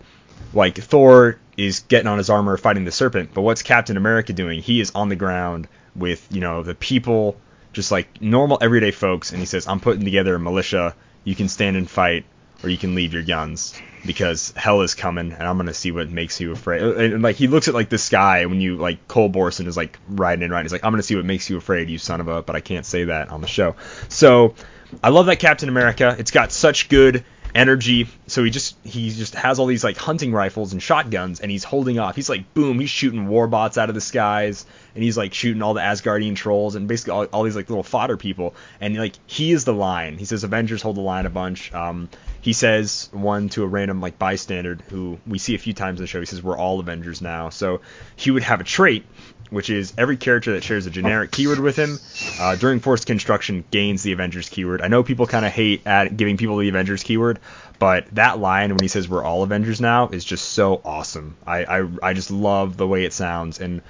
like 0.55 0.79
Thor 0.79 1.39
is 1.57 1.81
getting 1.81 2.07
on 2.07 2.19
his 2.19 2.31
armor 2.31 2.57
fighting 2.57 2.85
the 2.85 2.93
serpent, 2.93 3.31
but 3.35 3.43
what's 3.43 3.63
Captain 3.63 3.97
America 3.97 4.33
doing? 4.33 4.63
He 4.63 4.81
is 4.81 4.93
on 4.95 5.09
the 5.09 5.17
ground 5.17 5.69
with 5.97 6.27
you 6.31 6.41
know 6.41 6.63
the 6.63 6.75
people, 6.75 7.37
just 7.73 7.91
like 7.91 8.23
normal 8.23 8.59
everyday 8.61 8.93
folks, 8.93 9.33
and 9.33 9.41
he 9.41 9.47
says, 9.47 9.67
"I'm 9.67 9.81
putting 9.81 10.05
together 10.05 10.37
a 10.37 10.41
militia. 10.41 10.95
You 11.25 11.35
can 11.35 11.49
stand 11.49 11.77
and 11.77 11.91
fight, 11.91 12.25
or 12.63 12.69
you 12.69 12.79
can 12.79 12.95
leave 12.95 13.13
your 13.13 13.23
guns." 13.23 13.75
because 14.07 14.53
hell 14.57 14.83
is 14.83 14.95
coming 14.95 15.33
and 15.33 15.43
I'm 15.43 15.57
gonna 15.57 15.75
see 15.75 15.91
what 15.91 16.11
makes 16.11 16.41
you 16.41 16.53
afraid. 16.53 16.83
And, 16.83 17.15
and 17.15 17.23
like 17.23 17.37
he 17.37 17.47
looks 17.47 17.69
at 17.69 17.75
like 17.75 17.89
the 17.89 17.99
sky 17.99 18.47
when 18.47 18.61
you 18.61 18.77
like 18.77 19.09
Cul 19.09 19.31
Borson 19.31 19.67
is 19.67 19.77
like 19.77 19.99
riding 20.09 20.45
in 20.45 20.51
right. 20.51 20.63
He's 20.63 20.73
like 20.73 20.85
I'm 20.85 20.93
gonna 20.93 21.03
see 21.03 21.17
what 21.17 21.25
makes 21.25 21.49
you 21.51 21.57
afraid, 21.57 21.91
you 21.91 21.99
son 21.99 22.21
of 22.21 22.29
a. 22.29 22.43
But 22.43 22.57
I 22.57 22.61
can't 22.61 22.87
say 22.87 23.05
that 23.05 23.31
on 23.31 23.41
the 23.41 23.47
show. 23.47 23.77
So 24.09 24.55
I 25.03 25.11
love 25.11 25.27
that 25.27 25.39
Captain 25.39 25.69
America. 25.69 26.17
It's 26.19 26.31
got 26.31 26.53
such 26.53 26.89
good 26.89 27.25
energy. 27.55 28.09
So 28.27 28.45
he 28.45 28.51
just 28.51 28.77
he 28.85 29.11
just 29.11 29.35
has 29.35 29.59
all 29.59 29.67
these 29.67 29.85
like 29.85 29.97
hunting 29.97 30.33
rifles 30.33 30.73
and 30.73 30.83
shotguns, 30.83 31.41
and 31.41 31.51
he's 31.51 31.65
holding 31.65 31.99
off. 31.99 32.17
He's 32.17 32.29
like 32.29 32.55
boom, 32.55 32.81
he's 32.81 32.91
shooting 32.91 33.27
warbots 33.27 33.79
out 33.79 33.89
of 33.89 33.95
the 33.95 34.01
skies, 34.01 34.65
and 34.95 35.03
he's 35.03 35.19
like 35.19 35.35
shooting 35.35 35.63
all 35.63 35.75
the 35.75 35.81
Asgardian 35.81 36.37
trolls 36.37 36.77
and 36.77 36.89
basically 36.89 37.13
all, 37.13 37.25
all 37.27 37.43
these 37.43 37.57
like 37.57 37.69
little 37.69 37.83
fodder 37.83 38.17
people. 38.17 38.55
And 38.81 38.97
like 38.97 39.15
he 39.27 39.53
is 39.53 39.65
the 39.65 39.75
line. 39.75 40.19
He 40.19 40.25
says 40.25 40.45
Avengers 40.45 40.83
hold 40.83 40.97
the 40.97 41.03
line 41.03 41.27
a 41.27 41.31
bunch. 41.31 41.73
Um, 41.75 42.09
he 42.41 42.53
says 42.53 43.09
one 43.13 43.49
to 43.51 43.65
a 43.65 43.67
random 43.67 44.01
like 44.01 44.19
bystander 44.19 44.79
who 44.89 45.19
we 45.27 45.39
see 45.39 45.55
a 45.55 45.59
few 45.59 45.73
times 45.73 45.99
in 45.99 46.05
the 46.05 46.07
show. 46.07 46.21
He 46.21 46.27
says 46.27 46.43
we're 46.43 46.59
all 46.59 46.81
Avengers 46.81 47.21
now. 47.21 47.49
So 47.49 47.81
he 48.17 48.31
would 48.31 48.43
have 48.43 48.61
a 48.61 48.65
trait 48.65 49.05
which 49.51 49.71
is 49.71 49.95
every 49.97 50.17
character 50.17 50.53
that 50.53 50.63
shares 50.63 50.87
a 50.87 50.91
generic 50.91 51.31
keyword 51.31 51.59
with 51.59 51.77
him 51.77 51.99
uh, 52.39 52.57
during 52.57 52.81
forced 52.81 53.07
construction 53.07 53.65
gains 53.71 54.03
the 54.03 54.13
Avengers 54.13 54.49
keyword. 54.49 54.83
I 54.83 54.89
know 54.89 55.03
people 55.03 55.27
kind 55.27 55.47
of 55.47 55.53
hate 55.53 55.87
at 55.87 56.17
giving 56.17 56.37
people 56.37 56.59
the 56.59 56.69
Avengers 56.69 57.03
keyword, 57.03 57.39
but 57.79 58.07
that 58.13 58.39
line 58.39 58.71
when 58.71 58.81
he 58.81 58.89
says 58.89 59.09
we're 59.09 59.25
all 59.25 59.43
Avengers 59.43 59.81
now 59.81 60.09
is 60.09 60.25
just 60.25 60.51
so 60.51 60.81
awesome. 60.85 61.37
I 61.47 61.65
I, 61.65 61.89
I 62.03 62.13
just 62.13 62.31
love 62.31 62.77
the 62.77 62.87
way 62.87 63.05
it 63.05 63.13
sounds 63.13 63.61
and 63.61 63.83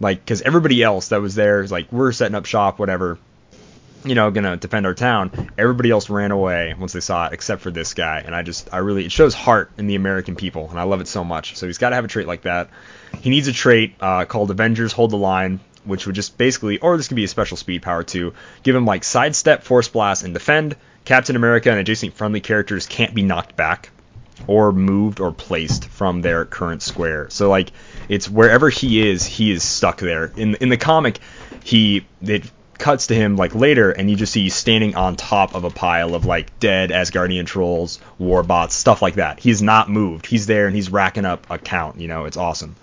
like 0.00 0.20
because 0.20 0.42
everybody 0.42 0.82
else 0.82 1.08
that 1.08 1.20
was 1.20 1.34
there 1.34 1.62
is 1.62 1.72
like 1.72 1.90
we're 1.92 2.12
setting 2.12 2.34
up 2.34 2.46
shop 2.46 2.78
whatever 2.78 3.18
you 4.04 4.14
know, 4.14 4.30
gonna 4.30 4.56
defend 4.56 4.86
our 4.86 4.94
town. 4.94 5.50
Everybody 5.56 5.90
else 5.90 6.10
ran 6.10 6.30
away 6.30 6.74
once 6.78 6.92
they 6.92 7.00
saw 7.00 7.26
it, 7.26 7.32
except 7.32 7.62
for 7.62 7.70
this 7.70 7.94
guy. 7.94 8.22
And 8.24 8.34
I 8.34 8.42
just, 8.42 8.72
I 8.72 8.78
really, 8.78 9.04
it 9.04 9.12
shows 9.12 9.34
heart 9.34 9.70
in 9.78 9.86
the 9.86 9.94
American 9.94 10.36
people, 10.36 10.68
and 10.70 10.78
I 10.78 10.84
love 10.84 11.00
it 11.00 11.08
so 11.08 11.24
much. 11.24 11.56
So 11.56 11.66
he's 11.66 11.78
got 11.78 11.90
to 11.90 11.96
have 11.96 12.04
a 12.04 12.08
trait 12.08 12.26
like 12.26 12.42
that. 12.42 12.70
He 13.20 13.30
needs 13.30 13.48
a 13.48 13.52
trait 13.52 13.94
uh, 14.00 14.24
called 14.24 14.50
Avengers 14.50 14.92
Hold 14.92 15.10
the 15.10 15.16
Line, 15.16 15.60
which 15.84 16.06
would 16.06 16.14
just 16.14 16.38
basically, 16.38 16.78
or 16.78 16.96
this 16.96 17.08
could 17.08 17.16
be 17.16 17.24
a 17.24 17.28
special 17.28 17.56
speed 17.56 17.82
power 17.82 18.02
too, 18.02 18.34
give 18.62 18.74
him 18.74 18.86
like 18.86 19.04
sidestep, 19.04 19.62
force 19.62 19.88
blast, 19.88 20.24
and 20.24 20.34
defend. 20.34 20.76
Captain 21.04 21.34
America 21.34 21.70
and 21.70 21.80
adjacent 21.80 22.14
friendly 22.14 22.40
characters 22.40 22.86
can't 22.86 23.14
be 23.14 23.22
knocked 23.22 23.56
back 23.56 23.90
or 24.46 24.72
moved 24.72 25.20
or 25.20 25.32
placed 25.32 25.86
from 25.86 26.22
their 26.22 26.44
current 26.44 26.82
square. 26.82 27.28
So 27.30 27.48
like 27.48 27.72
it's 28.08 28.28
wherever 28.28 28.70
he 28.70 29.08
is, 29.08 29.24
he 29.24 29.50
is 29.50 29.62
stuck 29.62 29.98
there. 29.98 30.32
In 30.36 30.54
in 30.56 30.68
the 30.68 30.76
comic, 30.76 31.18
he 31.64 32.06
it 32.20 32.50
cuts 32.78 33.08
to 33.08 33.14
him 33.14 33.36
like 33.36 33.54
later 33.54 33.90
and 33.90 34.10
you 34.10 34.16
just 34.16 34.32
see 34.32 34.42
he's 34.42 34.54
standing 34.54 34.94
on 34.96 35.16
top 35.16 35.54
of 35.54 35.64
a 35.64 35.70
pile 35.70 36.14
of 36.14 36.24
like 36.24 36.58
dead 36.58 36.90
Asgardian 36.90 37.46
trolls, 37.46 38.00
warbots, 38.20 38.72
stuff 38.72 39.02
like 39.02 39.14
that. 39.14 39.38
He's 39.40 39.62
not 39.62 39.88
moved. 39.88 40.26
He's 40.26 40.46
there 40.46 40.66
and 40.66 40.74
he's 40.74 40.90
racking 40.90 41.24
up 41.24 41.46
a 41.50 41.58
count, 41.58 42.00
you 42.00 42.08
know, 42.08 42.24
it's 42.24 42.36
awesome. 42.36 42.74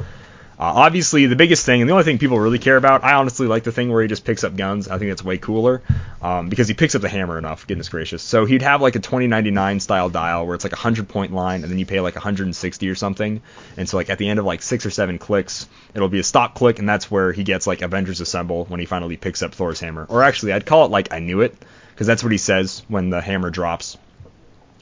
Uh, 0.59 0.73
obviously, 0.75 1.25
the 1.25 1.37
biggest 1.37 1.65
thing, 1.65 1.79
and 1.79 1.89
the 1.89 1.93
only 1.93 2.03
thing 2.03 2.17
people 2.17 2.37
really 2.37 2.59
care 2.59 2.75
about, 2.75 3.01
I 3.01 3.13
honestly 3.13 3.47
like 3.47 3.63
the 3.63 3.71
thing 3.71 3.89
where 3.89 4.01
he 4.01 4.09
just 4.09 4.25
picks 4.25 4.43
up 4.43 4.57
guns. 4.57 4.89
I 4.89 4.97
think 4.97 5.09
that's 5.09 5.23
way 5.23 5.37
cooler 5.37 5.81
um, 6.21 6.49
because 6.49 6.67
he 6.67 6.73
picks 6.73 6.95
up 6.95 7.01
the 7.01 7.07
hammer 7.07 7.37
enough. 7.37 7.65
Goodness 7.65 7.87
gracious. 7.87 8.21
So 8.21 8.43
he'd 8.43 8.61
have 8.61 8.81
like 8.81 8.97
a 8.97 8.99
2099 8.99 9.79
style 9.79 10.09
dial 10.09 10.45
where 10.45 10.55
it's 10.55 10.65
like 10.65 10.73
a 10.73 10.75
100 10.75 11.07
point 11.07 11.31
line, 11.33 11.63
and 11.63 11.71
then 11.71 11.79
you 11.79 11.85
pay 11.85 12.01
like 12.01 12.15
160 12.15 12.89
or 12.89 12.95
something. 12.95 13.41
And 13.77 13.87
so 13.87 13.95
like 13.95 14.09
at 14.09 14.17
the 14.17 14.27
end 14.27 14.37
of 14.37 14.43
like 14.43 14.61
six 14.61 14.85
or 14.85 14.89
seven 14.89 15.17
clicks, 15.17 15.65
it'll 15.93 16.09
be 16.09 16.19
a 16.19 16.23
stop 16.25 16.55
click, 16.55 16.77
and 16.77 16.89
that's 16.89 17.09
where 17.09 17.31
he 17.31 17.45
gets 17.45 17.65
like 17.65 17.81
Avengers 17.81 18.19
Assemble 18.19 18.65
when 18.65 18.81
he 18.81 18.85
finally 18.85 19.15
picks 19.15 19.41
up 19.41 19.53
Thor's 19.53 19.79
hammer. 19.79 20.07
Or 20.09 20.23
actually, 20.23 20.51
I'd 20.51 20.65
call 20.65 20.83
it 20.83 20.91
like 20.91 21.13
I 21.13 21.19
knew 21.19 21.39
it 21.39 21.55
because 21.91 22.05
that's 22.05 22.21
what 22.21 22.33
he 22.33 22.37
says 22.37 22.83
when 22.89 23.11
the 23.11 23.21
hammer 23.21 23.49
drops 23.49 23.97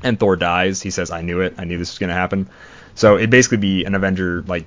and 0.03 0.19
Thor 0.19 0.37
dies. 0.37 0.81
He 0.81 0.89
says, 0.89 1.11
"I 1.11 1.21
knew 1.21 1.41
it. 1.41 1.53
I 1.59 1.65
knew 1.65 1.77
this 1.77 1.91
was 1.91 1.99
gonna 1.99 2.13
happen." 2.13 2.49
So 2.95 3.17
it'd 3.17 3.29
basically 3.29 3.57
be 3.57 3.85
an 3.85 3.93
Avenger 3.93 4.43
like 4.47 4.65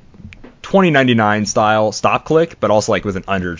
2099 0.62 1.46
style 1.46 1.92
stop 1.92 2.24
click, 2.24 2.58
but 2.60 2.70
also 2.70 2.92
like 2.92 3.04
with 3.04 3.16
an 3.16 3.24
under 3.26 3.58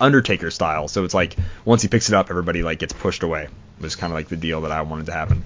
Undertaker 0.00 0.50
style. 0.50 0.88
So 0.88 1.04
it's 1.04 1.14
like 1.14 1.36
once 1.64 1.82
he 1.82 1.88
picks 1.88 2.08
it 2.08 2.14
up, 2.14 2.30
everybody 2.30 2.62
like 2.62 2.78
gets 2.78 2.92
pushed 2.92 3.22
away. 3.22 3.44
It 3.44 3.82
was 3.82 3.96
kind 3.96 4.12
of 4.12 4.16
like 4.16 4.28
the 4.28 4.36
deal 4.36 4.62
that 4.62 4.72
I 4.72 4.82
wanted 4.82 5.06
to 5.06 5.12
happen. 5.12 5.44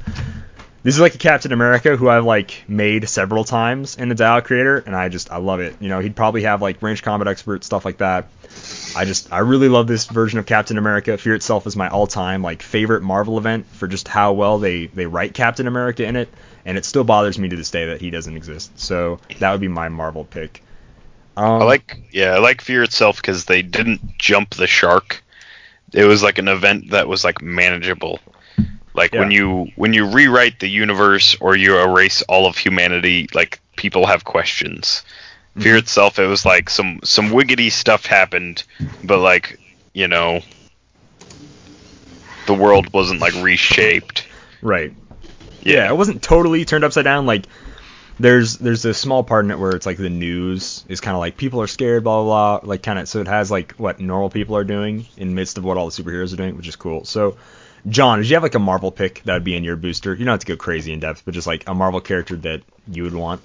This 0.87 0.95
is 0.95 1.01
like 1.01 1.17
a 1.17 1.19
Captain 1.19 1.51
America 1.53 1.97
who 1.97 2.09
I've 2.09 2.25
like 2.25 2.63
made 2.69 3.09
several 3.09 3.43
times 3.43 3.97
in 3.97 4.09
the 4.09 4.15
Dial 4.15 4.41
Creator, 4.41 4.85
and 4.87 4.95
I 4.95 5.09
just 5.09 5.33
I 5.33 5.39
love 5.39 5.59
it. 5.59 5.75
You 5.81 5.89
know, 5.89 5.99
he'd 5.99 6.15
probably 6.15 6.45
have 6.45 6.63
like 6.63 6.81
range 6.81 7.03
combat 7.03 7.27
expert 7.27 7.65
stuff 7.65 7.85
like 7.85 7.99
that. 7.99 8.29
I 8.95 9.05
just 9.05 9.33
I 9.33 9.41
really 9.41 9.69
love 9.69 9.89
this 9.89 10.05
version 10.05 10.39
of 10.39 10.47
Captain 10.47 10.79
America. 10.79 11.19
Fear 11.19 11.35
itself 11.35 11.67
is 11.67 11.75
my 11.75 11.89
all-time 11.89 12.41
like 12.41 12.63
favorite 12.63 13.03
Marvel 13.03 13.37
event 13.37 13.67
for 13.67 13.89
just 13.89 14.07
how 14.07 14.35
well 14.35 14.59
they 14.59 14.87
they 14.87 15.07
write 15.07 15.35
Captain 15.35 15.67
America 15.67 16.05
in 16.05 16.15
it, 16.15 16.29
and 16.65 16.79
it 16.79 16.85
still 16.85 17.03
bothers 17.03 17.37
me 17.37 17.49
to 17.49 17.57
this 17.57 17.73
day 17.73 17.87
that 17.87 18.01
he 18.01 18.11
doesn't 18.11 18.37
exist. 18.37 18.79
So 18.79 19.19
that 19.41 19.51
would 19.51 19.61
be 19.61 19.67
my 19.67 19.89
Marvel 19.89 20.25
pick. 20.25 20.63
Um, 21.37 21.63
I 21.63 21.65
like 21.65 21.99
yeah, 22.13 22.35
I 22.35 22.39
like 22.39 22.61
Fear 22.61 22.83
itself 22.83 23.17
because 23.17 23.45
they 23.45 23.63
didn't 23.63 24.19
jump 24.19 24.55
the 24.55 24.67
shark. 24.67 25.23
It 25.93 26.05
was 26.05 26.23
like 26.23 26.39
an 26.39 26.49
event 26.49 26.91
that 26.91 27.09
was 27.09 27.25
like 27.25 27.43
manageable. 27.43 28.21
Like 28.95 29.13
yeah. 29.13 29.21
when 29.21 29.31
you 29.31 29.69
when 29.77 29.93
you 29.93 30.07
rewrite 30.07 30.59
the 30.61 30.69
universe 30.69 31.37
or 31.41 31.55
you 31.55 31.79
erase 31.79 32.23
all 32.23 32.47
of 32.47 32.57
humanity, 32.57 33.29
like 33.35 33.61
people 33.77 34.07
have 34.07 34.25
questions. 34.25 35.03
Mm-hmm. 35.51 35.61
Fear 35.61 35.77
itself, 35.77 36.19
it 36.19 36.27
was 36.27 36.47
like 36.47 36.71
some 36.71 37.01
some 37.05 37.27
wiggity 37.27 37.71
stuff 37.71 38.07
happened, 38.07 38.65
but 39.05 39.19
like 39.19 39.61
you 39.93 40.09
know, 40.09 40.41
the 42.47 42.55
world 42.55 42.93
wasn't 42.95 43.21
like 43.21 43.35
reshaped. 43.35 44.27
Right. 44.63 44.95
Yeah, 45.63 45.75
yeah 45.75 45.91
it 45.91 45.97
wasn't 45.97 46.23
totally 46.23 46.65
turned 46.65 46.85
upside 46.85 47.05
down. 47.05 47.27
Like 47.27 47.45
there's 48.19 48.59
there's 48.59 48.85
a 48.85 48.95
small 48.95 49.23
part 49.23 49.45
in 49.45 49.51
it 49.51 49.59
where 49.59 49.73
it's 49.73 49.87
like 49.87 49.99
the 49.99 50.11
news 50.11 50.85
is 50.89 51.01
kind 51.01 51.15
of 51.15 51.21
like 51.21 51.37
people 51.37 51.61
are 51.61 51.67
scared, 51.67 52.05
blah 52.05 52.23
blah 52.23 52.59
blah, 52.59 52.69
like 52.69 52.83
kind 52.83 52.99
of 52.99 53.09
so 53.09 53.21
it 53.21 53.29
has 53.29 53.51
like 53.51 53.73
what 53.73 54.01
normal 54.01 54.31
people 54.31 54.57
are 54.57 54.65
doing 54.65 55.07
in 55.17 55.35
midst 55.35 55.59
of 55.59 55.65
what 55.65 55.77
all 55.77 55.91
the 55.91 56.03
superheroes 56.03 56.33
are 56.33 56.37
doing, 56.37 56.57
which 56.57 56.69
is 56.69 56.77
cool. 56.77 57.05
So, 57.05 57.37
John, 57.89 58.19
did 58.19 58.29
you 58.29 58.37
have 58.37 58.43
like 58.43 58.55
a 58.55 58.61
Marvel 58.61 58.91
pick 58.91 59.23
that 59.25 59.35
would 59.35 59.45
be 59.45 59.55
in 59.55 59.65
your 59.65 59.77
booster? 59.77 60.15
You 60.15 60.25
don't 60.25 60.33
have 60.33 60.41
to 60.41 60.47
go 60.47 60.57
crazy 60.57 60.93
in 60.93 61.01
depth, 61.01 61.23
but 61.25 61.35
just 61.35 61.47
like 61.47 61.69
a 61.69 61.75
Marvel 61.75 62.01
character 62.01 62.37
that 62.37 62.63
you 62.91 63.03
would 63.03 63.15
want. 63.15 63.43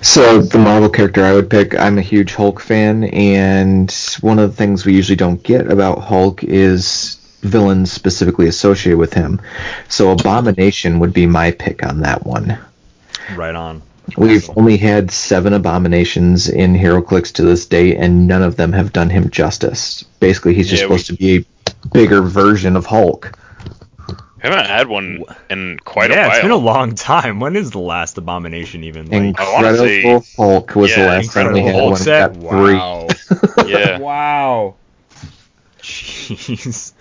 So 0.00 0.42
the 0.42 0.58
Marvel 0.58 0.88
character 0.88 1.22
I 1.24 1.32
would 1.34 1.48
pick, 1.48 1.78
I'm 1.78 1.96
a 1.96 2.02
huge 2.02 2.34
Hulk 2.34 2.60
fan, 2.60 3.04
and 3.04 3.92
one 4.20 4.40
of 4.40 4.50
the 4.50 4.56
things 4.56 4.84
we 4.84 4.94
usually 4.94 5.14
don't 5.14 5.40
get 5.40 5.70
about 5.70 6.00
Hulk 6.00 6.42
is 6.42 7.18
villains 7.42 7.92
specifically 7.92 8.48
associated 8.48 8.98
with 8.98 9.14
him. 9.14 9.40
So 9.88 10.10
Abomination 10.10 10.98
would 10.98 11.12
be 11.12 11.26
my 11.26 11.52
pick 11.52 11.86
on 11.86 12.00
that 12.00 12.26
one. 12.26 12.58
Right 13.36 13.54
on. 13.54 13.82
We've 14.16 14.50
only 14.56 14.76
had 14.76 15.10
seven 15.10 15.52
abominations 15.52 16.48
in 16.48 16.74
HeroClix 16.74 17.32
to 17.34 17.42
this 17.42 17.66
day, 17.66 17.96
and 17.96 18.26
none 18.26 18.42
of 18.42 18.56
them 18.56 18.72
have 18.72 18.92
done 18.92 19.10
him 19.10 19.30
justice. 19.30 20.04
Basically, 20.20 20.54
he's 20.54 20.68
just 20.68 20.82
yeah, 20.82 20.88
supposed 20.88 21.10
we... 21.10 21.16
to 21.16 21.22
be 21.22 21.36
a 21.38 21.88
bigger 21.88 22.22
version 22.22 22.76
of 22.76 22.84
Hulk. 22.84 23.38
I 24.42 24.48
haven't 24.48 24.66
had 24.66 24.88
one 24.88 25.24
in 25.50 25.78
quite 25.84 26.10
yeah, 26.10 26.16
a 26.16 26.18
while. 26.18 26.26
Yeah, 26.26 26.34
it's 26.34 26.42
been 26.42 26.50
a 26.50 26.56
long 26.56 26.94
time. 26.96 27.38
When 27.38 27.54
is 27.54 27.70
the 27.70 27.78
last 27.78 28.18
abomination 28.18 28.82
even? 28.84 29.06
Like, 29.06 29.22
Incredible 29.22 30.20
say, 30.20 30.24
Hulk 30.36 30.74
was 30.74 30.90
yeah, 30.90 30.96
the 30.96 31.06
last 31.06 31.32
time 31.32 31.52
we 31.52 31.60
had 31.60 31.74
Hulk 31.76 31.90
one. 31.92 32.00
Set? 32.00 32.32
Wow. 32.36 33.08
yeah. 33.66 33.98
Wow. 34.02 34.74
Jeez. 35.80 36.92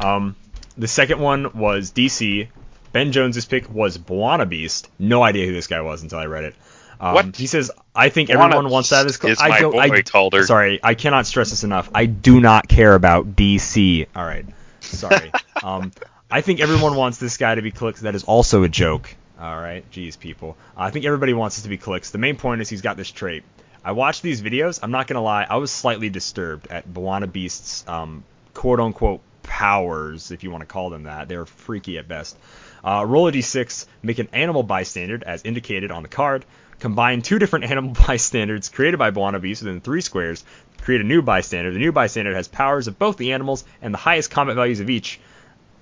Um, 0.00 0.34
the 0.76 0.88
second 0.88 1.20
one 1.20 1.56
was 1.56 1.92
DC 1.92 2.48
Ben 2.92 3.12
Jones's 3.12 3.44
pick 3.44 3.72
was 3.72 3.98
B'wana 3.98 4.48
Beast. 4.48 4.88
No 4.98 5.22
idea 5.22 5.46
who 5.46 5.52
this 5.52 5.66
guy 5.66 5.80
was 5.80 6.02
until 6.02 6.18
I 6.18 6.26
read 6.26 6.44
it. 6.44 6.54
Um, 7.00 7.14
what? 7.14 7.36
He 7.36 7.46
says, 7.46 7.70
"I 7.94 8.08
think 8.08 8.28
B'wana 8.28 8.46
everyone 8.46 8.70
wants 8.70 8.90
that 8.90 9.06
as 9.06 9.22
is 9.22 9.40
I 9.40 9.60
don't. 9.60 9.72
Boy 9.72 9.80
I, 9.80 10.02
Calder. 10.02 10.44
Sorry, 10.44 10.80
I 10.82 10.94
cannot 10.94 11.26
stress 11.26 11.50
this 11.50 11.64
enough. 11.64 11.90
I 11.94 12.06
do 12.06 12.40
not 12.40 12.68
care 12.68 12.94
about 12.94 13.36
DC. 13.36 14.06
All 14.16 14.24
right, 14.24 14.46
sorry. 14.80 15.32
um, 15.62 15.92
I 16.30 16.40
think 16.40 16.60
everyone 16.60 16.96
wants 16.96 17.18
this 17.18 17.36
guy 17.36 17.54
to 17.54 17.62
be 17.62 17.70
Clix. 17.70 18.00
That 18.00 18.14
is 18.14 18.24
also 18.24 18.64
a 18.64 18.68
joke. 18.68 19.14
All 19.40 19.56
right, 19.56 19.88
jeez, 19.92 20.18
people. 20.18 20.56
I 20.76 20.90
think 20.90 21.04
everybody 21.04 21.32
wants 21.32 21.56
this 21.56 21.62
to 21.62 21.68
be 21.68 21.78
Clix. 21.78 22.10
The 22.10 22.18
main 22.18 22.36
point 22.36 22.60
is 22.60 22.68
he's 22.68 22.82
got 22.82 22.96
this 22.96 23.10
trait. 23.10 23.44
I 23.84 23.92
watched 23.92 24.22
these 24.22 24.42
videos. 24.42 24.80
I'm 24.82 24.90
not 24.90 25.06
gonna 25.06 25.22
lie. 25.22 25.46
I 25.48 25.56
was 25.56 25.70
slightly 25.70 26.10
disturbed 26.10 26.66
at 26.68 26.88
Bwana 26.88 27.30
Beast's 27.30 27.86
um, 27.88 28.24
quote 28.54 28.80
unquote 28.80 29.20
powers, 29.44 30.30
if 30.30 30.42
you 30.42 30.50
want 30.50 30.62
to 30.62 30.66
call 30.66 30.90
them 30.90 31.04
that. 31.04 31.28
They're 31.28 31.46
freaky 31.46 31.98
at 31.98 32.08
best. 32.08 32.36
Uh, 32.84 33.04
roll 33.06 33.28
a 33.28 33.32
d6, 33.32 33.86
make 34.02 34.18
an 34.18 34.28
animal 34.32 34.62
bystander 34.62 35.20
as 35.24 35.42
indicated 35.42 35.90
on 35.90 36.02
the 36.02 36.08
card. 36.08 36.44
Combine 36.80 37.22
two 37.22 37.38
different 37.38 37.64
animal 37.70 37.92
bystanders 38.06 38.68
created 38.68 38.98
by 38.98 39.10
Bwana 39.10 39.40
Beast 39.40 39.62
within 39.62 39.80
three 39.80 40.00
squares. 40.00 40.44
Create 40.82 41.00
a 41.00 41.04
new 41.04 41.22
bystander. 41.22 41.72
The 41.72 41.78
new 41.78 41.92
bystander 41.92 42.34
has 42.34 42.48
powers 42.48 42.86
of 42.86 42.98
both 42.98 43.16
the 43.16 43.32
animals 43.32 43.64
and 43.82 43.92
the 43.92 43.98
highest 43.98 44.30
combat 44.30 44.56
values 44.56 44.80
of 44.80 44.88
each. 44.88 45.20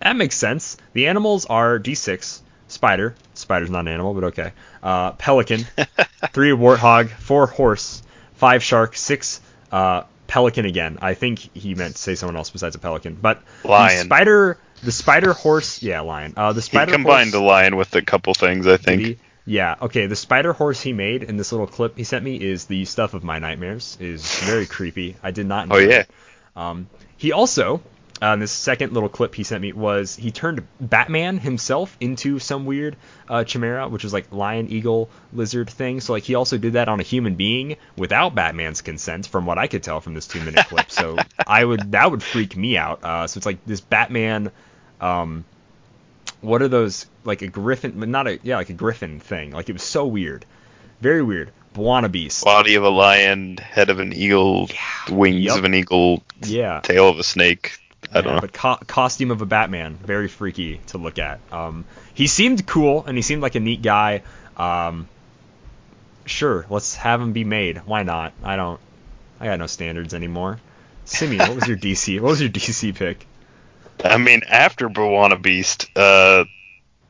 That 0.01 0.16
makes 0.16 0.36
sense. 0.36 0.77
The 0.93 1.09
animals 1.09 1.47
are 1.47 1.78
d6, 1.78 2.40
spider. 2.68 3.14
Spider's 3.35 3.70
not 3.70 3.81
an 3.81 3.89
animal, 3.89 4.14
but 4.14 4.24
okay. 4.24 4.52
Uh, 4.82 5.12
pelican, 5.12 5.60
three 6.32 6.51
warthog, 6.51 7.10
four 7.10 7.47
horse, 7.47 8.02
five 8.35 8.62
shark, 8.62 8.97
six 8.97 9.40
uh, 9.73 10.02
pelican 10.27 10.66
again. 10.66 10.98
I 11.01 11.14
think 11.14 11.39
he 11.55 11.74
meant 11.74 11.97
to 11.97 12.02
say 12.02 12.14
someone 12.14 12.36
else 12.36 12.51
besides 12.51 12.77
a 12.77 12.78
pelican, 12.78 13.16
but 13.20 13.43
Lion. 13.64 14.06
spider, 14.06 14.59
the 14.82 14.93
spider 14.93 15.32
horse, 15.32 15.82
yeah, 15.82 16.01
lion. 16.01 16.35
Uh, 16.36 16.53
the 16.53 16.62
spider. 16.62 16.90
He 16.90 16.97
combined 16.97 17.31
horse, 17.31 17.32
the 17.32 17.40
lion 17.40 17.77
with 17.77 17.94
a 17.94 18.03
couple 18.03 18.35
things, 18.35 18.66
I 18.66 18.77
think. 18.77 19.03
he? 19.03 19.19
Yeah, 19.47 19.77
okay. 19.82 20.07
The 20.07 20.16
spider 20.16 20.53
horse 20.53 20.81
he 20.81 20.93
made 20.93 21.23
in 21.23 21.36
this 21.36 21.53
little 21.53 21.69
clip 21.69 21.97
he 21.97 22.05
sent 22.05 22.24
me 22.24 22.36
is 22.36 22.65
the 22.66 22.85
stuff 22.85 23.15
of 23.15 23.23
my 23.23 23.39
nightmares. 23.39 23.97
Is 24.01 24.40
very 24.40 24.66
creepy. 24.66 25.16
I 25.23 25.31
did 25.31 25.47
not. 25.47 25.69
Oh 25.70 25.78
yeah. 25.78 26.05
Um, 26.57 26.89
he 27.16 27.32
also, 27.32 27.81
uh, 28.22 28.36
this 28.36 28.51
second 28.51 28.93
little 28.93 29.09
clip 29.09 29.34
he 29.34 29.43
sent 29.43 29.60
me, 29.60 29.72
was 29.72 30.16
he 30.16 30.30
turned 30.30 30.66
Batman 30.80 31.38
himself 31.38 31.97
into 32.01 32.38
some 32.38 32.64
weird 32.64 32.97
uh, 33.28 33.44
chimera, 33.44 33.88
which 33.88 34.05
was 34.05 34.12
like 34.12 34.32
lion, 34.32 34.68
eagle, 34.68 35.10
lizard 35.32 35.68
thing. 35.68 36.01
So 36.01 36.12
like 36.14 36.22
he 36.22 36.34
also 36.34 36.56
did 36.56 36.74
that 36.74 36.88
on 36.88 37.01
a 37.01 37.02
human 37.02 37.34
being 37.34 37.76
without 37.97 38.34
Batman's 38.34 38.80
consent, 38.80 39.26
from 39.26 39.44
what 39.44 39.59
I 39.59 39.66
could 39.66 39.82
tell 39.82 40.01
from 40.01 40.14
this 40.14 40.26
two 40.26 40.40
minute 40.40 40.66
clip. 40.68 40.90
So 40.90 41.16
I 41.47 41.64
would 41.64 41.93
that 41.93 42.10
would 42.10 42.22
freak 42.22 42.56
me 42.56 42.76
out. 42.76 43.05
Uh, 43.05 43.26
so 43.26 43.38
it's 43.38 43.47
like 43.47 43.64
this 43.66 43.80
Batman. 43.80 44.51
Um, 45.01 45.44
what 46.40 46.62
are 46.62 46.68
those 46.68 47.06
like 47.24 47.43
a 47.43 47.48
griffin 47.48 47.98
but 47.98 48.09
not 48.09 48.26
a 48.26 48.38
yeah 48.43 48.56
like 48.56 48.70
a 48.70 48.74
griffin 48.74 49.20
thing 49.20 49.51
like 49.51 49.68
it 49.68 49.72
was 49.72 49.82
so 49.82 50.06
weird 50.06 50.44
very 51.01 51.22
weird 51.22 51.51
B'wana 51.74 52.10
Beast 52.10 52.44
Body 52.44 52.74
of 52.76 52.84
a 52.84 52.88
lion, 52.88 53.59
head 53.59 53.90
of 53.90 53.98
an 53.98 54.14
eagle, 54.14 54.70
wings 55.10 55.44
Yup. 55.44 55.59
of 55.59 55.64
an 55.64 55.74
eagle, 55.74 56.22
yeah 56.43 56.80
tail 56.80 57.09
of 57.09 57.18
a 57.18 57.22
snake. 57.22 57.78
I 58.12 58.20
don't 58.20 58.35
know. 58.35 58.41
but 58.41 58.53
co- 58.53 58.78
costume 58.87 59.31
of 59.31 59.43
a 59.43 59.47
Batman, 59.47 59.95
very 59.97 60.28
freaky 60.28 60.81
to 60.89 60.99
look 60.99 61.19
at. 61.19 61.41
Um, 61.53 61.85
he 62.15 62.27
seemed 62.27 62.66
cool 62.66 63.05
and 63.05 63.16
he 63.16 63.23
seemed 63.23 63.43
like 63.43 63.55
a 63.55 63.61
neat 63.61 63.83
guy. 63.83 64.23
Um, 64.57 65.09
sure, 66.24 66.66
let's 66.70 66.95
have 66.97 67.20
him 67.20 67.33
be 67.33 67.45
made. 67.45 67.78
Why 67.78 68.03
not? 68.03 68.33
I 68.43 68.57
don't. 68.57 68.81
I 69.41 69.47
got 69.47 69.59
no 69.59 69.66
standards 69.66 70.15
anymore. 70.15 70.61
Simi, 71.05 71.39
what 71.39 71.55
was 71.55 71.69
your 71.69 71.77
DC? 71.77 72.20
What 72.20 72.31
was 72.31 72.41
your 72.41 72.51
DC 72.51 72.95
pick? 72.95 73.27
I 74.05 74.19
mean, 74.19 74.43
after 74.49 74.89
Bwana 74.89 75.41
Beast, 75.41 75.89
uh, 75.97 76.45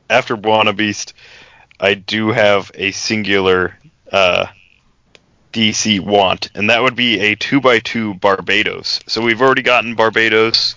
after 0.09 0.37
Bwana 0.37 0.75
Beast, 0.75 1.13
I 1.79 1.93
do 1.95 2.29
have 2.31 2.71
a 2.75 2.91
singular 2.91 3.77
uh, 4.11 4.47
DC 5.53 5.99
want, 5.99 6.49
and 6.55 6.69
that 6.69 6.81
would 6.81 6.95
be 6.95 7.19
a 7.19 7.35
two 7.35 7.61
by 7.61 7.79
two 7.79 8.13
Barbatos. 8.15 9.01
So 9.09 9.21
we've 9.21 9.41
already 9.41 9.61
gotten 9.61 9.95
Barbatos, 9.95 10.75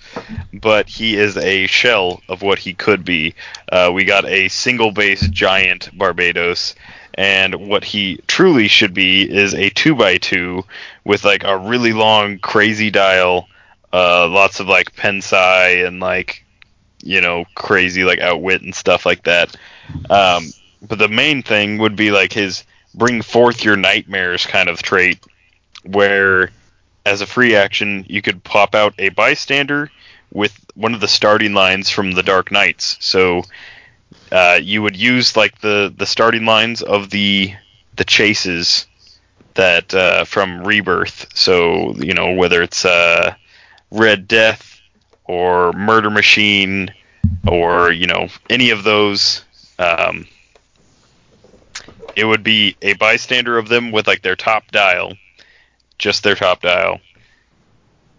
but 0.53 0.89
he 0.89 1.17
is 1.17 1.37
a 1.37 1.67
shell 1.67 2.23
of 2.29 2.43
what 2.43 2.59
he 2.59 2.75
could 2.75 3.05
be. 3.05 3.35
Uh, 3.71 3.91
we 3.93 4.05
got 4.05 4.25
a 4.25 4.49
single 4.49 4.93
base 4.93 5.27
giant 5.29 5.91
Barbatos, 5.97 6.75
and 7.15 7.69
what 7.69 7.85
he 7.85 8.21
truly 8.29 8.69
should 8.69 8.95
be 8.95 9.31
is 9.31 9.55
a 9.55 9.71
two 9.71 9.95
by 9.95 10.19
two 10.19 10.65
with 11.05 11.25
like 11.25 11.45
a 11.45 11.59
really 11.59 11.93
long 11.93 12.39
crazy 12.39 12.91
dial, 12.91 13.49
uh, 13.93 14.29
lots 14.29 14.61
of 14.61 14.69
like 14.69 14.95
pensai 14.95 15.87
and 15.87 16.01
like 16.01 16.45
you 17.03 17.21
know 17.21 17.45
crazy 17.55 18.05
like 18.05 18.21
outwit 18.21 18.63
and 18.63 18.75
stuff 18.75 19.05
like 19.05 19.25
that. 19.25 19.57
Um, 20.09 20.47
but 20.81 20.99
the 20.99 21.09
main 21.09 21.43
thing 21.43 21.79
would 21.79 21.97
be 21.97 22.11
like 22.11 22.33
his 22.33 22.65
bring 22.95 23.23
forth 23.23 23.65
your 23.65 23.77
nightmares 23.77 24.47
kind 24.47 24.69
of 24.69 24.83
trait, 24.83 25.19
where 25.85 26.51
as 27.07 27.21
a 27.21 27.27
free 27.27 27.55
action 27.55 28.05
you 28.09 28.23
could 28.23 28.43
pop 28.45 28.75
out 28.75 28.95
a 28.99 29.09
bystander 29.11 29.91
with 30.33 30.59
one 30.75 30.95
of 30.95 31.01
the 31.01 31.09
starting 31.09 31.55
lines 31.55 31.91
from 31.91 32.13
the 32.13 32.23
Dark 32.23 32.53
Knights. 32.53 32.97
So 33.01 33.43
uh, 34.33 34.59
you 34.63 34.83
would 34.83 34.97
use 34.97 35.37
like 35.37 35.61
the 35.61 35.93
the 35.97 36.07
starting 36.07 36.45
lines 36.45 36.83
of 36.83 37.11
the 37.11 37.55
the 37.97 38.05
chases 38.05 38.87
that 39.55 39.93
uh, 39.95 40.25
from 40.25 40.65
Rebirth. 40.65 41.27
So 41.35 41.95
you 41.97 42.15
know 42.15 42.33
whether 42.33 42.63
it's 42.63 42.85
uh, 42.85 43.35
Red 43.91 44.29
Death 44.29 44.81
or 45.25 45.73
Murder 45.73 46.11
Machine 46.11 46.93
or 47.47 47.93
you 47.93 48.07
know 48.07 48.29
any 48.49 48.71
of 48.71 48.85
those. 48.85 49.45
Um, 49.79 50.27
it 52.17 52.25
would 52.25 52.43
be 52.43 52.77
a 52.83 52.95
bystander 52.95 53.59
of 53.59 53.69
them 53.69 53.93
with 53.93 54.07
like 54.07 54.23
their 54.23 54.37
top 54.37 54.71
dial, 54.71 55.15
just 55.99 56.23
their 56.23 56.35
top 56.35 56.63
dial, 56.63 57.01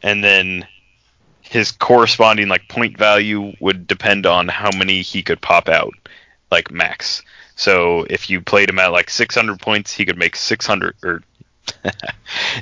and 0.02 0.24
then 0.24 0.68
his 1.42 1.72
corresponding 1.72 2.48
like 2.48 2.68
point 2.70 2.98
value 2.98 3.54
would 3.60 3.88
depend 3.88 4.26
on 4.26 4.48
how 4.48 4.70
many 4.78 5.02
he 5.02 5.22
could 5.22 5.42
pop 5.42 5.68
out, 5.68 5.94
like 6.50 6.72
max. 6.72 7.22
So 7.56 8.06
if 8.10 8.30
you 8.30 8.42
played 8.42 8.70
him 8.70 8.80
at 8.80 8.92
like 8.92 9.10
600 9.10 9.60
points, 9.60 9.94
he 9.94 10.06
could 10.06 10.18
make 10.18 10.36
600 10.36 10.96
or 11.04 11.22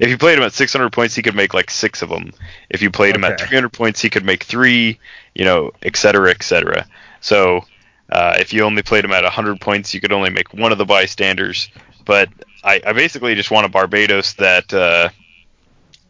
if 0.02 0.10
you 0.10 0.18
played 0.18 0.38
him 0.38 0.44
at 0.44 0.54
600 0.54 0.92
points, 0.92 1.16
he 1.16 1.22
could 1.22 1.36
make 1.36 1.54
like 1.54 1.70
six 1.70 2.02
of 2.02 2.10
them. 2.10 2.32
If 2.70 2.82
you 2.82 2.92
played 2.92 3.16
him 3.16 3.24
at 3.24 3.40
300 3.40 3.70
points, 3.70 4.02
he 4.02 4.10
could 4.10 4.26
make 4.26 4.44
three, 4.44 5.00
you 5.36 5.46
know, 5.46 5.72
et 5.84 5.96
cetera, 5.96 6.32
et 6.32 6.44
cetera. 6.44 6.86
So 7.22 7.64
uh, 8.12 8.36
if 8.40 8.54
you 8.54 8.64
only 8.64 8.82
played 8.82 9.06
him 9.06 9.12
at 9.12 9.24
100 9.24 9.60
points, 9.62 9.94
you 9.94 10.02
could 10.02 10.12
only 10.12 10.30
make 10.30 10.54
one 10.54 10.72
of 10.72 10.78
the 10.78 10.86
bystanders. 10.86 11.70
But 12.06 12.30
I, 12.64 12.82
I 12.86 12.94
basically 12.94 13.36
just 13.36 13.52
want 13.52 13.66
a 13.66 13.70
Barbatos 13.70 14.36
that 14.38 14.74
uh, 14.74 15.10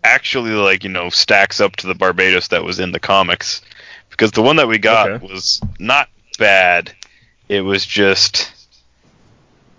actually, 0.03 0.51
like, 0.51 0.83
you 0.83 0.89
know, 0.89 1.09
stacks 1.09 1.59
up 1.59 1.75
to 1.77 1.87
the 1.87 1.95
Barbatos 1.95 2.49
that 2.49 2.63
was 2.63 2.79
in 2.79 2.91
the 2.91 2.99
comics. 2.99 3.61
Because 4.09 4.31
the 4.31 4.41
one 4.41 4.55
that 4.57 4.67
we 4.67 4.77
got 4.77 5.09
Okay. 5.11 5.25
was 5.31 5.61
not 5.79 6.09
bad. 6.37 6.93
It 7.47 7.61
was 7.61 7.85
just 7.85 8.51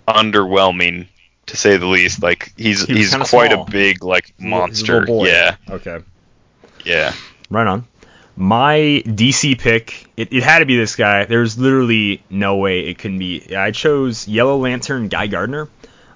underwhelming, 0.08 1.06
to 1.46 1.56
say 1.56 1.76
the 1.76 1.86
least. 1.86 2.22
Like, 2.22 2.52
he's 2.56 2.84
He 2.86 2.94
he's 2.96 3.14
quite 3.14 3.52
small. 3.52 3.66
a 3.66 3.70
big, 3.70 4.02
like, 4.04 4.32
He's 4.38 4.46
a 4.46 4.48
little- 4.50 4.66
he's 4.68 4.88
a 4.88 4.92
monster. 4.92 5.26
Yeah, 5.28 5.56
Okay. 5.68 5.98
yeah. 6.84 7.12
Right 7.50 7.66
on. 7.66 7.86
My 8.40 9.02
DC 9.04 9.58
pick, 9.58 10.06
it, 10.16 10.32
it 10.32 10.42
had 10.42 10.60
to 10.60 10.64
be 10.64 10.74
this 10.74 10.96
guy. 10.96 11.26
There's 11.26 11.58
literally 11.58 12.22
no 12.30 12.56
way 12.56 12.86
it 12.86 12.98
couldn't 12.98 13.18
be. 13.18 13.54
I 13.54 13.70
chose 13.70 14.26
Yellow 14.26 14.56
Lantern 14.56 15.08
Guy 15.08 15.26
Gardner. 15.26 15.68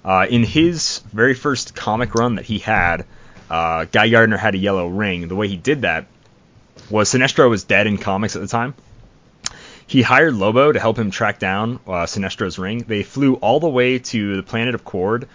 Uh, 0.03 0.25
in 0.27 0.43
his 0.43 1.03
very 1.13 1.35
first 1.35 1.75
comic 1.75 2.15
run 2.15 2.33
that 2.35 2.45
he 2.45 2.57
had, 2.57 3.05
uh, 3.47 3.85
Guy 3.91 4.09
Gardner 4.09 4.37
had 4.37 4.55
a 4.55 4.57
yellow 4.57 4.87
ring. 4.87 5.27
The 5.27 5.35
way 5.35 5.47
he 5.47 5.55
did 5.55 5.83
that 5.83 6.07
was 6.89 7.13
Sinestro 7.13 7.47
was 7.47 7.63
dead 7.63 7.85
in 7.85 7.99
comics 7.99 8.35
at 8.35 8.41
the 8.41 8.47
time. 8.47 8.73
He 9.85 10.01
hired 10.01 10.33
Lobo 10.33 10.71
to 10.71 10.79
help 10.79 10.97
him 10.97 11.11
track 11.11 11.37
down 11.37 11.79
uh, 11.85 12.07
Sinestro's 12.07 12.57
ring. 12.57 12.85
They 12.87 13.03
flew 13.03 13.35
all 13.35 13.59
the 13.59 13.69
way 13.69 13.99
to 13.99 14.35
the 14.35 14.41
planet 14.41 14.73
of 14.73 14.83
Qward, 14.83 15.27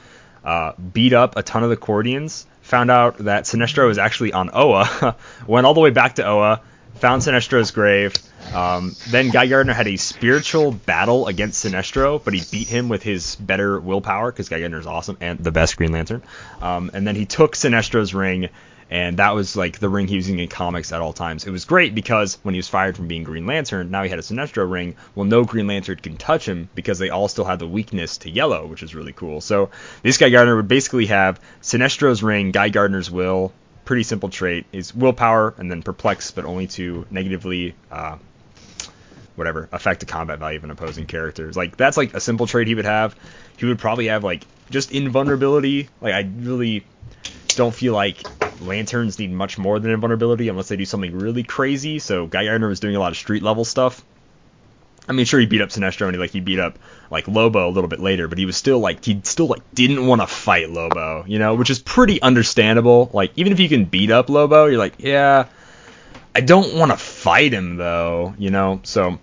uh, 0.45 0.73
beat 0.93 1.13
up 1.13 1.37
a 1.37 1.45
ton 1.45 1.63
of 1.63 1.71
the 1.71 1.77
Qwardians, 1.77 2.47
found 2.63 2.91
out 2.91 3.19
that 3.19 3.45
Sinestro 3.45 3.87
was 3.87 3.99
actually 3.99 4.33
on 4.33 4.51
Oa, 4.53 5.15
went 5.47 5.67
all 5.67 5.75
the 5.75 5.81
way 5.81 5.91
back 5.91 6.17
to 6.17 6.27
Oa, 6.27 6.61
found 7.01 7.23
Sinestro's 7.23 7.71
grave. 7.71 8.15
Um, 8.55 8.95
then 9.09 9.31
Guy 9.31 9.47
Gardner 9.47 9.73
had 9.73 9.89
a 9.89 9.97
spiritual 9.97 10.71
battle 10.73 11.29
against 11.29 11.65
Sinestro, 11.65 12.23
but 12.23 12.35
he 12.35 12.43
beat 12.51 12.69
him 12.69 12.89
with 12.89 13.03
his 13.03 13.37
better 13.37 13.81
willpower 13.81 14.31
because 14.31 14.49
Guy 14.49 14.61
Gardner 14.61 14.79
is 14.79 14.87
awesome 14.87 15.17
and 15.21 15.39
the 15.39 15.51
best 15.51 15.77
Green 15.77 15.93
Lantern. 15.93 16.23
Um, 16.61 16.91
and 16.93 17.07
then 17.07 17.17
he 17.17 17.25
took 17.25 17.55
Sinestro's 17.55 18.13
ring, 18.13 18.51
and 18.91 19.17
that 19.17 19.35
was 19.35 19.57
like 19.57 19.79
the 19.79 19.89
ring 19.89 20.09
he 20.09 20.17
was 20.17 20.29
using 20.29 20.41
in 20.41 20.49
comics 20.49 20.93
at 20.93 21.01
all 21.01 21.15
times. 21.15 21.47
It 21.47 21.51
was 21.51 21.65
great 21.65 21.95
because 21.95 22.39
when 22.43 22.55
he 22.55 22.59
was 22.59 22.69
fired 22.69 22.97
from 22.97 23.09
being 23.09 23.25
Green 23.25 23.47
Lantern, 23.47 23.91
now 23.91 24.03
he 24.03 24.11
had 24.11 24.19
a 24.19 24.23
Sinestro 24.23 24.71
ring. 24.71 24.97
Well, 25.15 25.25
no 25.25 25.45
Green 25.45 25.69
Lantern 25.69 25.97
can 25.97 26.19
touch 26.19 26.47
him 26.47 26.69
because 26.75 26.99
they 26.99 27.09
all 27.09 27.29
still 27.29 27.47
had 27.47 27.61
the 27.61 27.69
weakness 27.69 28.19
to 28.19 28.31
yellow, 28.31 28.67
which 28.67 28.83
is 28.83 28.95
really 28.95 29.13
cool. 29.13 29.41
So 29.41 29.71
this 30.03 30.19
Guy 30.19 30.29
Gardner 30.29 30.57
would 30.57 30.69
basically 30.69 31.07
have 31.07 31.41
Sinestro's 31.63 32.23
ring, 32.23 32.51
Guy 32.51 32.69
Gardner's 32.69 33.11
will. 33.11 33.53
Pretty 33.91 34.05
simple 34.05 34.29
trait 34.29 34.67
is 34.71 34.95
willpower 34.95 35.53
and 35.59 35.69
then 35.69 35.83
perplex, 35.83 36.31
but 36.31 36.45
only 36.45 36.69
to 36.69 37.05
negatively 37.11 37.75
uh, 37.91 38.19
whatever 39.35 39.69
affect 39.73 39.99
the 39.99 40.07
combat 40.07 40.39
value 40.39 40.59
of 40.59 40.63
an 40.63 40.71
opposing 40.71 41.07
character. 41.07 41.51
Like 41.51 41.77
that's 41.77 41.97
like 41.97 42.15
a 42.15 42.21
simple 42.21 42.47
trait 42.47 42.69
he 42.69 42.77
would 42.77 42.85
have. 42.85 43.17
He 43.57 43.67
would 43.67 43.81
probably 43.81 44.07
have 44.07 44.23
like 44.23 44.47
just 44.71 44.93
invulnerability. 44.93 45.89
Like 46.01 46.15
I 46.15 46.21
really 46.21 46.87
don't 47.57 47.75
feel 47.75 47.93
like 47.93 48.23
lanterns 48.61 49.19
need 49.19 49.33
much 49.33 49.59
more 49.59 49.81
than 49.81 49.91
invulnerability 49.91 50.49
unless 50.49 50.69
they 50.69 50.77
do 50.77 50.85
something 50.85 51.19
really 51.19 51.43
crazy. 51.43 51.99
So 51.99 52.29
Guy 52.29 52.45
Gardner 52.45 52.69
was 52.69 52.79
doing 52.79 52.95
a 52.95 53.01
lot 53.01 53.11
of 53.11 53.19
street 53.19 53.43
level 53.43 53.65
stuff. 53.65 54.05
I 55.11 55.13
mean, 55.13 55.27
sure 55.27 55.41
he 55.41 55.47
beat 55.47 55.61
up 55.61 55.71
Sinestro 55.71 56.07
and 56.07 56.15
he 56.15 56.21
like 56.21 56.31
he 56.31 56.39
beat 56.39 56.61
up 56.61 56.79
like 57.11 57.27
Lobo 57.27 57.69
a 57.69 57.73
little 57.73 57.89
bit 57.89 57.99
later, 57.99 58.29
but 58.29 58.39
he 58.39 58.47
was 58.47 58.57
still 58.57 58.79
like 58.79 59.05
he 59.05 59.21
still 59.25 59.49
like 59.49 59.63
didn't 59.75 60.07
want 60.07 60.21
to 60.21 60.29
fight 60.29 60.71
Lobo, 60.71 61.25
you 61.27 61.41
know, 61.41 61.57
which 61.57 61.69
is 61.69 61.81
pretty 61.81 62.23
understandable. 62.23 63.11
Like 63.13 63.33
even 63.35 63.53
if 63.53 63.59
you 63.59 63.69
can 63.69 63.87
beat 63.87 64.13
up 64.13 64.31
Lobo, 64.31 64.67
you're 64.67 64.79
like, 64.79 64.95
yeah, 64.99 65.47
I 66.33 66.43
don't 66.43 66.77
want 66.77 66.93
to 66.93 66.97
fight 66.97 67.53
him 67.53 67.77
though, 67.77 68.35
you 68.39 68.51
know. 68.51 68.83
So 68.85 69.19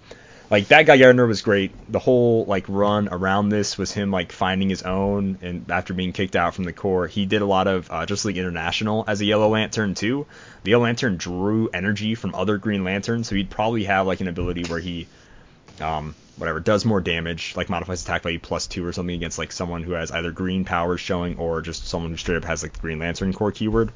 like 0.49 0.68
that 0.68 0.88
guy 0.88 0.97
Gardner 0.97 1.26
was 1.26 1.41
great. 1.41 1.72
The 1.89 1.99
whole 1.99 2.43
like 2.43 2.65
run 2.68 3.07
around 3.09 3.47
this 3.47 3.77
was 3.77 3.93
him 3.93 4.11
like 4.11 4.34
finding 4.34 4.69
his 4.69 4.84
own, 4.84 5.38
and 5.41 5.72
after 5.72 5.93
being 5.93 6.11
kicked 6.11 6.35
out 6.35 6.53
from 6.53 6.65
the 6.65 6.73
Corps, 6.73 7.07
he 7.07 7.26
did 7.26 7.41
a 7.41 7.45
lot 7.45 7.68
of 7.68 7.89
uh, 7.89 8.05
Justice 8.05 8.26
League 8.26 8.38
International 8.38 9.05
as 9.07 9.22
a 9.22 9.26
Yellow 9.26 9.47
Lantern 9.47 9.93
too. 9.93 10.26
The 10.64 10.72
Yellow 10.72 10.84
Lantern 10.84 11.15
drew 11.15 11.69
energy 11.69 12.14
from 12.15 12.35
other 12.35 12.57
Green 12.57 12.84
Lanterns, 12.84 13.30
so 13.30 13.35
he'd 13.35 13.49
probably 13.49 13.85
have 13.85 14.05
like 14.05 14.19
an 14.19 14.27
ability 14.27 14.65
where 14.65 14.80
he 14.80 15.07
um, 15.82 16.16
whatever, 16.38 16.60
does 16.60 16.86
more 16.86 17.02
damage, 17.02 17.56
like 17.56 17.70
modifies 17.70 18.04
attack 18.04 18.24
value 18.24 18.40
plus 18.40 18.68
two 18.68 18.86
or 18.86 18.94
something 18.94 19.16
against 19.16 19.38
like 19.38 19.52
someone 19.52 19.84
who 19.84 19.94
has 19.94 20.12
either 20.12 20.32
green 20.32 20.66
powers 20.66 21.02
showing 21.02 21.38
or 21.38 21.62
just 21.62 21.88
someone 21.88 22.12
who 22.12 22.18
straight 22.18 22.38
up 22.38 22.45
has 22.45 22.64
like 22.64 22.74
the 22.74 22.80
Green 22.80 22.99
Lantern 22.99 23.34
Corps 23.34 23.52
keyword. 23.52 23.91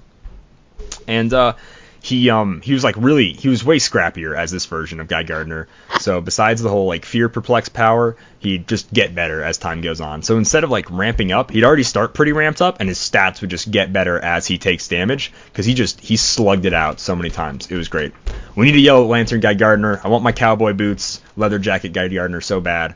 And 1.07 1.33
uh, 1.33 1.53
he 2.03 2.31
um 2.31 2.61
he 2.61 2.73
was 2.73 2.83
like 2.83 2.95
really 2.97 3.31
he 3.31 3.47
was 3.47 3.63
way 3.63 3.77
scrappier 3.77 4.35
as 4.35 4.49
this 4.49 4.65
version 4.65 4.99
of 4.99 5.07
Guy 5.07 5.21
Gardner. 5.21 5.67
So 5.99 6.19
besides 6.19 6.61
the 6.61 6.69
whole 6.69 6.87
like 6.87 7.05
fear 7.05 7.29
perplex 7.29 7.69
power, 7.69 8.17
he'd 8.39 8.67
just 8.67 8.91
get 8.91 9.13
better 9.13 9.43
as 9.43 9.59
time 9.59 9.81
goes 9.81 10.01
on. 10.01 10.23
So 10.23 10.37
instead 10.37 10.63
of 10.63 10.71
like 10.71 10.89
ramping 10.89 11.31
up, 11.31 11.51
he'd 11.51 11.63
already 11.63 11.83
start 11.83 12.15
pretty 12.15 12.31
ramped 12.31 12.61
up, 12.61 12.79
and 12.79 12.89
his 12.89 12.97
stats 12.97 13.41
would 13.41 13.51
just 13.51 13.69
get 13.69 13.93
better 13.93 14.19
as 14.19 14.47
he 14.47 14.57
takes 14.57 14.87
damage 14.87 15.31
because 15.45 15.65
he 15.65 15.75
just 15.75 15.99
he 16.01 16.17
slugged 16.17 16.65
it 16.65 16.73
out 16.73 16.99
so 16.99 17.15
many 17.15 17.29
times. 17.29 17.69
It 17.69 17.75
was 17.75 17.87
great. 17.87 18.13
We 18.55 18.65
need 18.65 18.75
a 18.75 18.79
Yellow 18.79 19.05
Lantern 19.05 19.39
Guy 19.39 19.53
Gardner. 19.53 20.01
I 20.03 20.07
want 20.07 20.23
my 20.23 20.31
cowboy 20.31 20.73
boots, 20.73 21.21
leather 21.37 21.59
jacket 21.59 21.93
Guy 21.93 22.07
Gardner 22.07 22.41
so 22.41 22.59
bad. 22.59 22.95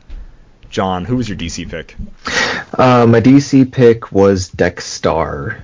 John, 0.68 1.04
who 1.04 1.16
was 1.16 1.28
your 1.28 1.38
DC 1.38 1.70
pick? 1.70 1.94
Uh, 2.76 3.06
my 3.06 3.20
DC 3.20 3.70
pick 3.70 4.10
was 4.10 4.48
Dex-Starr 4.48 5.62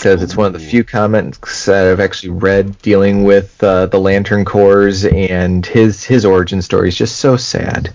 because 0.00 0.22
it's 0.22 0.34
one 0.34 0.46
of 0.46 0.54
the 0.54 0.58
few 0.58 0.82
that 0.82 1.68
I've 1.68 2.00
actually 2.00 2.30
read 2.30 2.78
dealing 2.78 3.24
with 3.24 3.62
uh, 3.62 3.84
the 3.84 3.98
Lantern 4.00 4.46
Corps, 4.46 5.04
and 5.04 5.64
his 5.66 6.02
his 6.02 6.24
origin 6.24 6.62
story 6.62 6.88
is 6.88 6.96
just 6.96 7.16
so 7.16 7.36
sad. 7.36 7.92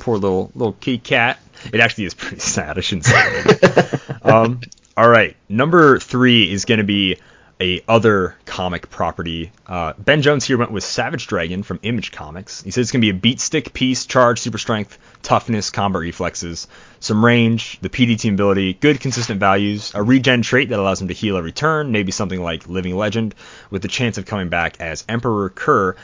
Poor 0.00 0.18
little 0.18 0.50
little 0.56 0.72
kitty 0.72 0.98
cat. 0.98 1.38
It 1.72 1.78
actually 1.78 2.06
is 2.06 2.14
pretty 2.14 2.40
sad. 2.40 2.78
I 2.78 2.80
shouldn't 2.80 3.04
say 3.04 3.12
that. 3.12 4.20
um, 4.22 4.60
all 4.96 5.08
right, 5.08 5.36
number 5.48 6.00
three 6.00 6.50
is 6.50 6.64
going 6.64 6.78
to 6.78 6.84
be 6.84 7.18
a 7.60 7.80
other 7.88 8.34
comic 8.44 8.90
property. 8.90 9.52
Uh, 9.66 9.92
ben 9.98 10.20
Jones 10.20 10.44
here 10.44 10.58
went 10.58 10.72
with 10.72 10.82
Savage 10.84 11.28
Dragon 11.28 11.62
from 11.62 11.78
Image 11.82 12.10
Comics. 12.10 12.62
He 12.62 12.70
says 12.70 12.82
it's 12.82 12.92
gonna 12.92 13.00
be 13.00 13.10
a 13.10 13.14
beat 13.14 13.40
stick 13.40 13.72
piece, 13.72 14.04
charge, 14.04 14.40
super 14.40 14.58
strength, 14.58 14.98
toughness, 15.22 15.70
combat 15.70 16.02
reflexes, 16.02 16.66
some 17.06 17.24
range, 17.24 17.78
the 17.80 17.88
PD 17.88 18.18
team 18.18 18.34
ability, 18.34 18.74
good 18.74 19.00
consistent 19.00 19.40
values, 19.40 19.92
a 19.94 20.02
regen 20.02 20.42
trait 20.42 20.68
that 20.68 20.78
allows 20.78 21.00
him 21.00 21.08
to 21.08 21.14
heal 21.14 21.36
every 21.36 21.52
turn, 21.52 21.92
maybe 21.92 22.12
something 22.12 22.42
like 22.42 22.68
Living 22.68 22.96
Legend, 22.96 23.34
with 23.70 23.82
the 23.82 23.88
chance 23.88 24.18
of 24.18 24.26
coming 24.26 24.48
back 24.48 24.80
as 24.80 25.04
Emperor 25.08 25.48
Kurr. 25.50 25.96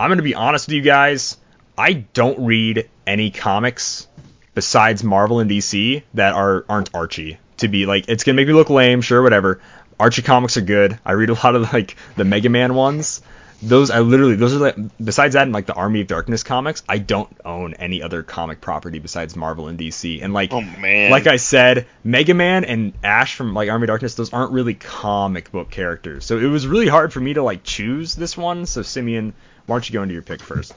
I'm 0.00 0.10
gonna 0.10 0.22
be 0.22 0.34
honest 0.34 0.66
with 0.66 0.74
you 0.74 0.82
guys. 0.82 1.36
I 1.78 1.92
don't 1.92 2.46
read 2.46 2.88
any 3.06 3.30
comics 3.30 4.08
besides 4.54 5.04
Marvel 5.04 5.40
and 5.40 5.50
DC 5.50 6.02
that 6.14 6.34
are 6.34 6.64
aren't 6.68 6.94
Archie. 6.94 7.38
To 7.58 7.68
be 7.68 7.86
like, 7.86 8.08
it's 8.08 8.24
gonna 8.24 8.36
make 8.36 8.48
me 8.48 8.54
look 8.54 8.70
lame, 8.70 9.00
sure, 9.02 9.22
whatever. 9.22 9.60
Archie 10.00 10.22
comics 10.22 10.56
are 10.56 10.62
good. 10.62 10.98
I 11.04 11.12
read 11.12 11.30
a 11.30 11.34
lot 11.34 11.54
of 11.54 11.72
like 11.72 11.96
the 12.16 12.24
Mega 12.24 12.48
Man 12.48 12.74
ones. 12.74 13.22
Those 13.62 13.90
I 13.90 14.00
literally 14.00 14.34
those 14.34 14.54
are 14.54 14.58
like 14.58 14.76
besides 15.02 15.32
that 15.34 15.44
and 15.44 15.52
like 15.52 15.66
the 15.66 15.74
Army 15.74 16.02
of 16.02 16.06
Darkness 16.06 16.42
comics, 16.42 16.82
I 16.88 16.98
don't 16.98 17.28
own 17.44 17.74
any 17.74 18.02
other 18.02 18.22
comic 18.22 18.60
property 18.60 18.98
besides 18.98 19.34
Marvel 19.34 19.68
and 19.68 19.78
DC. 19.78 20.22
And 20.22 20.34
like 20.34 20.52
Oh 20.52 20.60
man. 20.60 21.10
like 21.10 21.26
I 21.26 21.36
said, 21.36 21.86
Mega 22.04 22.34
Man 22.34 22.64
and 22.64 22.92
Ash 23.02 23.34
from 23.34 23.54
like 23.54 23.70
Army 23.70 23.84
of 23.84 23.88
Darkness, 23.88 24.14
those 24.14 24.32
aren't 24.32 24.52
really 24.52 24.74
comic 24.74 25.50
book 25.52 25.70
characters. 25.70 26.24
So 26.24 26.38
it 26.38 26.46
was 26.46 26.66
really 26.66 26.88
hard 26.88 27.12
for 27.12 27.20
me 27.20 27.34
to 27.34 27.42
like 27.42 27.64
choose 27.64 28.14
this 28.14 28.36
one. 28.36 28.66
So 28.66 28.82
Simeon, 28.82 29.32
why 29.64 29.76
don't 29.76 29.88
you 29.88 29.92
go 29.94 30.02
into 30.02 30.12
your 30.12 30.22
pick 30.22 30.42
first? 30.42 30.74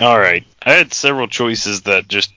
All 0.00 0.18
right. 0.18 0.44
I 0.62 0.72
had 0.72 0.92
several 0.92 1.28
choices 1.28 1.82
that 1.82 2.08
just 2.08 2.32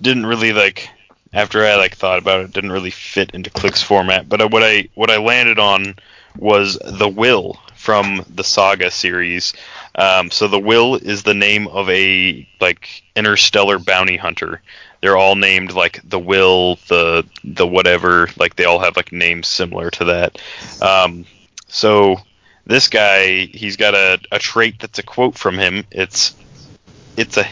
didn't 0.00 0.26
really 0.26 0.52
like 0.52 0.88
after 1.32 1.64
I 1.64 1.76
like 1.76 1.96
thought 1.96 2.18
about 2.18 2.40
it 2.40 2.52
didn't 2.52 2.72
really 2.72 2.90
fit 2.90 3.32
into 3.32 3.50
Clix 3.50 3.82
format, 3.82 4.28
but 4.28 4.40
uh, 4.40 4.48
what 4.48 4.62
I 4.62 4.88
what 4.94 5.10
I 5.10 5.18
landed 5.18 5.58
on 5.58 5.96
was 6.38 6.78
the 6.84 7.08
Will 7.08 7.58
from 7.76 8.24
the 8.28 8.44
Saga 8.44 8.90
series. 8.90 9.52
Um, 9.94 10.30
so 10.30 10.48
the 10.48 10.58
Will 10.58 10.96
is 10.96 11.22
the 11.22 11.34
name 11.34 11.68
of 11.68 11.88
a 11.90 12.46
like 12.60 13.02
interstellar 13.16 13.78
bounty 13.78 14.16
hunter. 14.16 14.62
They're 15.00 15.16
all 15.16 15.36
named 15.36 15.72
like 15.72 16.00
the 16.08 16.18
Will, 16.18 16.76
the 16.88 17.26
the 17.44 17.66
whatever. 17.66 18.28
Like 18.36 18.56
they 18.56 18.64
all 18.64 18.80
have 18.80 18.96
like 18.96 19.12
names 19.12 19.48
similar 19.48 19.90
to 19.90 20.04
that. 20.06 20.40
Um, 20.82 21.24
so 21.68 22.16
this 22.66 22.88
guy, 22.88 23.46
he's 23.46 23.76
got 23.76 23.94
a, 23.94 24.20
a 24.30 24.38
trait 24.38 24.78
that's 24.80 24.98
a 24.98 25.02
quote 25.02 25.36
from 25.36 25.58
him. 25.58 25.84
It's 25.90 26.34
it's 27.16 27.36
a 27.36 27.46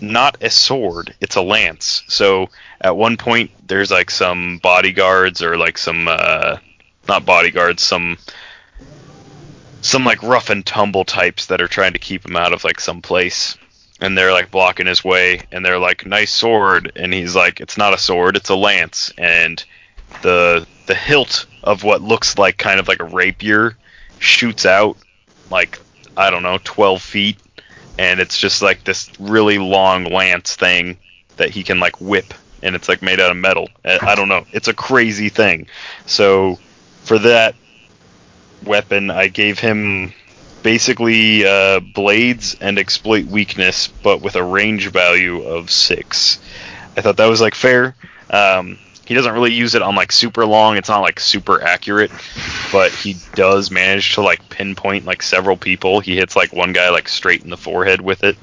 not 0.00 0.42
a 0.42 0.50
sword, 0.50 1.14
it's 1.20 1.36
a 1.36 1.42
lance. 1.42 2.02
So 2.08 2.48
at 2.80 2.96
one 2.96 3.16
point 3.16 3.50
there's 3.66 3.90
like 3.90 4.10
some 4.10 4.58
bodyguards 4.58 5.42
or 5.42 5.56
like 5.56 5.78
some 5.78 6.08
uh 6.08 6.58
not 7.08 7.24
bodyguards, 7.24 7.82
some 7.82 8.18
some 9.86 10.04
like 10.04 10.22
rough 10.22 10.50
and 10.50 10.66
tumble 10.66 11.04
types 11.04 11.46
that 11.46 11.60
are 11.60 11.68
trying 11.68 11.92
to 11.92 11.98
keep 11.98 12.26
him 12.26 12.36
out 12.36 12.52
of 12.52 12.64
like 12.64 12.80
some 12.80 13.00
place. 13.00 13.56
And 14.00 14.18
they're 14.18 14.32
like 14.32 14.50
blocking 14.50 14.86
his 14.86 15.02
way 15.02 15.42
and 15.52 15.64
they're 15.64 15.78
like 15.78 16.04
nice 16.04 16.32
sword. 16.32 16.92
And 16.96 17.14
he's 17.14 17.34
like 17.34 17.60
it's 17.60 17.78
not 17.78 17.94
a 17.94 17.98
sword 17.98 18.36
it's 18.36 18.50
a 18.50 18.56
lance. 18.56 19.12
And 19.16 19.64
the 20.22 20.66
the 20.86 20.94
hilt 20.94 21.46
of 21.62 21.84
what 21.84 22.02
looks 22.02 22.38
like 22.38 22.58
kind 22.58 22.78
of 22.78 22.88
like 22.88 23.00
a 23.00 23.04
rapier 23.04 23.76
shoots 24.18 24.64
out 24.64 24.96
like 25.50 25.80
i 26.16 26.30
don't 26.30 26.42
know 26.42 26.58
12 26.64 27.00
feet. 27.00 27.38
And 27.98 28.20
it's 28.20 28.38
just 28.38 28.60
like 28.60 28.84
this 28.84 29.10
really 29.18 29.58
long 29.58 30.04
lance 30.04 30.54
thing 30.54 30.98
that 31.38 31.50
he 31.50 31.62
can 31.62 31.80
like 31.80 31.98
whip. 32.00 32.34
And 32.62 32.74
it's 32.74 32.88
like 32.88 33.02
made 33.02 33.20
out 33.20 33.30
of 33.30 33.36
metal. 33.36 33.68
I 33.84 33.98
I 34.02 34.14
don't 34.14 34.28
know 34.28 34.44
it's 34.52 34.68
a 34.68 34.74
crazy 34.74 35.28
thing. 35.28 35.68
So 36.06 36.58
for 37.06 37.18
that 37.18 37.54
weapon 38.64 39.10
i 39.10 39.28
gave 39.28 39.58
him 39.58 40.12
basically 40.66 41.46
uh, 41.46 41.78
blades 41.78 42.56
and 42.60 42.76
exploit 42.76 43.24
weakness 43.26 43.86
but 43.86 44.20
with 44.20 44.34
a 44.34 44.42
range 44.42 44.88
value 44.88 45.44
of 45.44 45.70
six. 45.70 46.40
I 46.96 47.02
thought 47.02 47.18
that 47.18 47.26
was 47.26 47.40
like 47.40 47.54
fair. 47.54 47.94
Um, 48.30 48.76
he 49.06 49.14
doesn't 49.14 49.32
really 49.32 49.52
use 49.52 49.76
it 49.76 49.82
on 49.82 49.94
like 49.94 50.10
super 50.10 50.44
long. 50.44 50.76
It's 50.76 50.88
not 50.88 51.02
like 51.02 51.20
super 51.20 51.62
accurate 51.62 52.10
but 52.72 52.90
he 52.90 53.14
does 53.36 53.70
manage 53.70 54.14
to 54.14 54.22
like 54.22 54.48
pinpoint 54.48 55.04
like 55.04 55.22
several 55.22 55.56
people. 55.56 56.00
He 56.00 56.16
hits 56.16 56.34
like 56.34 56.52
one 56.52 56.72
guy 56.72 56.90
like 56.90 57.08
straight 57.08 57.44
in 57.44 57.50
the 57.50 57.56
forehead 57.56 58.00
with 58.00 58.24
it. 58.24 58.36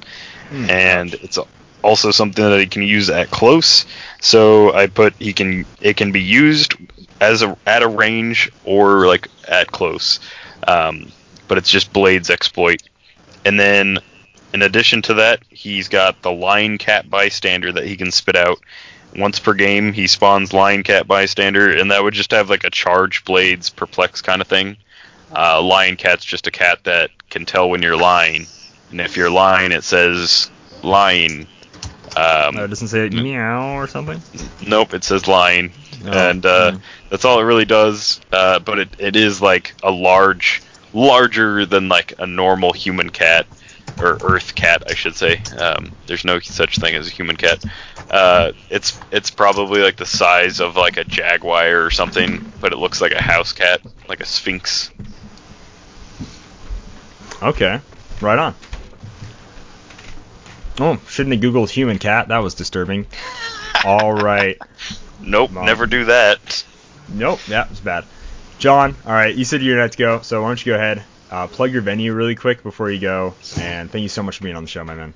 And 0.69 1.13
it's 1.15 1.37
also 1.83 2.11
something 2.11 2.43
that 2.43 2.59
he 2.59 2.67
can 2.67 2.81
use 2.83 3.09
at 3.09 3.29
close. 3.29 3.85
So 4.21 4.73
i 4.73 4.87
put 4.87 5.13
he 5.15 5.33
can 5.33 5.65
it 5.81 5.97
can 5.97 6.11
be 6.11 6.21
used 6.21 6.75
as 7.21 7.41
a 7.41 7.57
at 7.65 7.83
a 7.83 7.87
range 7.87 8.51
or 8.65 9.07
like 9.07 9.27
at 9.47 9.71
close. 9.71 10.19
Um, 10.67 11.11
but 11.47 11.57
it's 11.57 11.69
just 11.69 11.93
blades 11.93 12.29
exploit. 12.29 12.83
And 13.45 13.59
then 13.59 13.99
in 14.53 14.61
addition 14.61 15.01
to 15.03 15.15
that 15.15 15.41
he's 15.49 15.89
got 15.89 16.21
the 16.21 16.31
lion 16.31 16.77
cat 16.77 17.09
bystander 17.09 17.71
that 17.71 17.85
he 17.85 17.95
can 17.95 18.11
spit 18.11 18.35
out. 18.35 18.59
Once 19.15 19.39
per 19.39 19.53
game 19.53 19.93
he 19.93 20.07
spawns 20.07 20.53
lion 20.53 20.83
cat 20.83 21.07
bystander 21.07 21.71
and 21.77 21.91
that 21.91 22.03
would 22.03 22.13
just 22.13 22.31
have 22.31 22.49
like 22.49 22.63
a 22.63 22.69
charge 22.69 23.23
blades 23.25 23.69
perplex 23.69 24.21
kind 24.21 24.41
of 24.41 24.47
thing. 24.47 24.77
Uh, 25.35 25.61
lion 25.61 25.95
cat's 25.95 26.23
just 26.23 26.47
a 26.47 26.51
cat 26.51 26.83
that 26.83 27.09
can 27.29 27.45
tell 27.45 27.69
when 27.69 27.81
you're 27.81 27.97
lying. 27.97 28.45
And 28.91 29.01
if 29.01 29.17
you're 29.17 29.29
lying 29.29 29.71
it 29.71 29.83
says 29.83 30.49
lying 30.83 31.47
um, 32.17 32.57
Uh, 32.57 32.63
it 32.63 32.67
doesn't 32.67 32.87
say 32.89 33.09
meow 33.09 33.75
or 33.75 33.87
something. 33.87 34.21
Nope, 34.65 34.93
it 34.93 35.03
says 35.03 35.27
lying, 35.27 35.71
Oh, 36.05 36.11
and 36.11 36.45
uh, 36.45 36.71
mm. 36.73 36.81
that's 37.09 37.23
all 37.25 37.39
it 37.39 37.43
really 37.43 37.65
does. 37.65 38.19
Uh, 38.31 38.59
but 38.59 38.79
it, 38.79 38.89
it 38.99 39.15
is 39.15 39.41
like 39.41 39.73
a 39.83 39.91
large, 39.91 40.61
larger 40.93 41.65
than 41.65 41.87
like 41.87 42.13
a 42.19 42.27
normal 42.27 42.73
human 42.73 43.09
cat 43.09 43.47
or 43.99 44.17
Earth 44.23 44.55
cat, 44.55 44.83
I 44.89 44.95
should 44.95 45.15
say. 45.15 45.41
Um, 45.57 45.91
there's 46.07 46.25
no 46.25 46.39
such 46.39 46.77
thing 46.77 46.95
as 46.95 47.07
a 47.07 47.11
human 47.11 47.35
cat. 47.37 47.63
Uh, 48.09 48.51
it's 48.69 48.99
it's 49.11 49.31
probably 49.31 49.81
like 49.81 49.95
the 49.97 50.05
size 50.05 50.59
of 50.59 50.75
like 50.75 50.97
a 50.97 51.03
jaguar 51.03 51.83
or 51.85 51.89
something, 51.89 52.51
but 52.59 52.73
it 52.73 52.77
looks 52.77 53.01
like 53.01 53.11
a 53.11 53.21
house 53.21 53.53
cat, 53.53 53.81
like 54.09 54.19
a 54.19 54.25
sphinx. 54.25 54.91
Okay, 57.41 57.79
right 58.21 58.39
on. 58.39 58.55
Oh, 60.79 60.99
shouldn't 61.07 61.35
have 61.35 61.43
googled 61.43 61.69
human 61.69 61.99
cat? 61.99 62.29
That 62.29 62.39
was 62.39 62.55
disturbing. 62.55 63.05
All 63.85 64.13
right. 64.13 64.57
Nope, 65.21 65.51
Mom. 65.51 65.65
never 65.65 65.85
do 65.85 66.05
that. 66.05 66.63
Nope, 67.09 67.39
that 67.49 67.69
was 67.69 67.79
bad. 67.79 68.05
John, 68.59 68.95
all 69.05 69.11
right, 69.11 69.35
you 69.35 69.45
said 69.45 69.61
you're 69.61 69.77
going 69.77 69.89
to 69.89 69.97
go, 69.97 70.21
so 70.21 70.41
why 70.41 70.47
don't 70.49 70.65
you 70.65 70.71
go 70.73 70.75
ahead? 70.77 71.03
Uh, 71.29 71.47
plug 71.47 71.71
your 71.71 71.81
venue 71.81 72.13
really 72.13 72.35
quick 72.35 72.61
before 72.63 72.91
you 72.91 72.99
go, 72.99 73.33
and 73.59 73.89
thank 73.89 74.03
you 74.03 74.09
so 74.09 74.21
much 74.21 74.37
for 74.37 74.43
being 74.43 74.55
on 74.55 74.63
the 74.63 74.69
show, 74.69 74.83
my 74.83 74.93
man. 74.93 75.13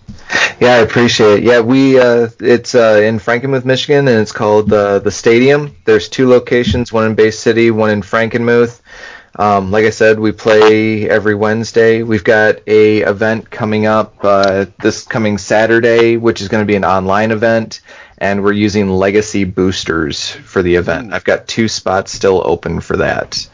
Yeah, 0.59 0.73
I 0.73 0.77
appreciate 0.77 1.39
it. 1.39 1.43
Yeah, 1.43 1.59
we 1.59 1.99
uh, 1.99 2.29
it's 2.39 2.73
uh, 2.73 3.01
in 3.03 3.19
Frankenmuth, 3.19 3.65
Michigan, 3.65 4.07
and 4.07 4.19
it's 4.19 4.31
called 4.31 4.73
uh, 4.73 4.97
the 4.99 5.11
Stadium. 5.11 5.75
There's 5.85 6.09
two 6.09 6.27
locations, 6.27 6.91
one 6.91 7.05
in 7.05 7.13
Bay 7.13 7.29
City, 7.29 7.69
one 7.69 7.91
in 7.91 8.01
Frankenmuth. 8.01 8.81
Um, 9.37 9.69
like 9.69 9.85
I 9.85 9.91
said, 9.91 10.19
we 10.19 10.31
play 10.31 11.07
every 11.07 11.35
Wednesday. 11.35 12.01
We've 12.01 12.23
got 12.23 12.55
a 12.65 13.01
event 13.01 13.51
coming 13.51 13.85
up 13.85 14.15
uh, 14.23 14.65
this 14.81 15.03
coming 15.05 15.37
Saturday, 15.37 16.17
which 16.17 16.41
is 16.41 16.47
going 16.47 16.63
to 16.63 16.67
be 16.67 16.75
an 16.75 16.85
online 16.85 17.31
event, 17.31 17.81
and 18.17 18.43
we're 18.43 18.53
using 18.53 18.89
legacy 18.89 19.43
boosters 19.43 20.31
for 20.31 20.63
the 20.63 20.75
event. 20.75 21.13
I've 21.13 21.23
got 21.23 21.47
two 21.47 21.67
spots 21.67 22.11
still 22.11 22.41
open 22.45 22.79
for 22.81 22.97
that. 22.97 23.47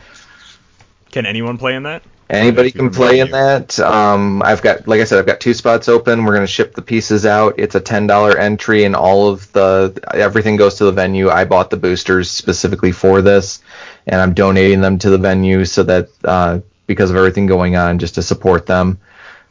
Can 1.12 1.26
anyone 1.26 1.58
play 1.58 1.76
in 1.76 1.84
that? 1.84 2.02
Anybody 2.30 2.72
can 2.72 2.90
play 2.90 3.20
in 3.20 3.32
that. 3.32 3.80
Um, 3.80 4.42
I've 4.42 4.62
got, 4.62 4.88
like 4.88 5.02
I 5.02 5.04
said, 5.04 5.20
I've 5.20 5.26
got 5.26 5.40
two 5.40 5.54
spots 5.54 5.88
open. 5.88 6.24
We're 6.24 6.34
going 6.34 6.48
to 6.48 6.52
ship 6.52 6.74
the 6.74 6.82
pieces 6.82 7.26
out. 7.26 7.56
It's 7.60 7.76
a 7.76 7.82
ten 7.82 8.08
dollar 8.08 8.38
entry, 8.38 8.86
and 8.86 8.96
all 8.96 9.30
of 9.30 9.52
the 9.52 10.00
everything 10.14 10.56
goes 10.56 10.76
to 10.76 10.86
the 10.86 10.92
venue. 10.92 11.30
I 11.30 11.46
bought 11.46 11.70
the 11.70 11.78
boosters 11.78 12.32
specifically 12.32 12.92
for 12.92 13.22
this, 13.22 13.62
and 14.08 14.20
I'm 14.20 14.34
donating 14.34 14.82
them 14.82 15.00
to 15.00 15.10
the 15.10 15.18
venue 15.18 15.66
so 15.66 15.84
that 15.84 16.10
uh, 16.24 16.60
because 16.88 17.10
of 17.10 17.16
everything 17.16 17.46
going 17.46 17.76
on, 17.76 18.00
just 18.00 18.16
to 18.16 18.22
support 18.22 18.66
them. 18.66 19.00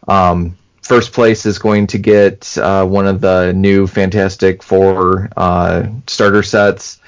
Um, 0.09 0.57
first 0.83 1.13
place 1.13 1.47
is 1.47 1.59
going 1.59 1.87
to 1.89 1.99
get 1.99 2.57
uh, 2.59 2.85
one 2.85 3.07
of 3.07 3.21
the 3.21 3.53
new 3.53 3.87
Fantastic 3.87 4.63
Four 4.63 5.31
uh, 5.37 5.87
starter 6.07 6.43
sets, 6.43 7.01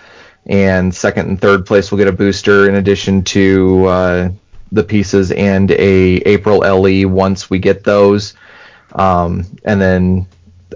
and 0.47 0.95
second 0.95 1.29
and 1.29 1.41
third 1.41 1.67
place 1.67 1.91
will 1.91 1.99
get 1.99 2.09
a 2.09 2.13
booster 2.13 2.69
in 2.69 2.77
addition 2.77 3.23
to 3.25 3.87
uh, 3.87 4.29
the 4.73 4.85
pieces 4.85 5.33
and 5.33 5.71
a 5.73 6.17
April 6.27 6.59
LE 6.59 7.09
once 7.09 7.51
we 7.51 7.59
get 7.59 7.85
those. 7.85 8.35
Um, 8.95 9.45
and 9.65 9.81
then 9.81 10.27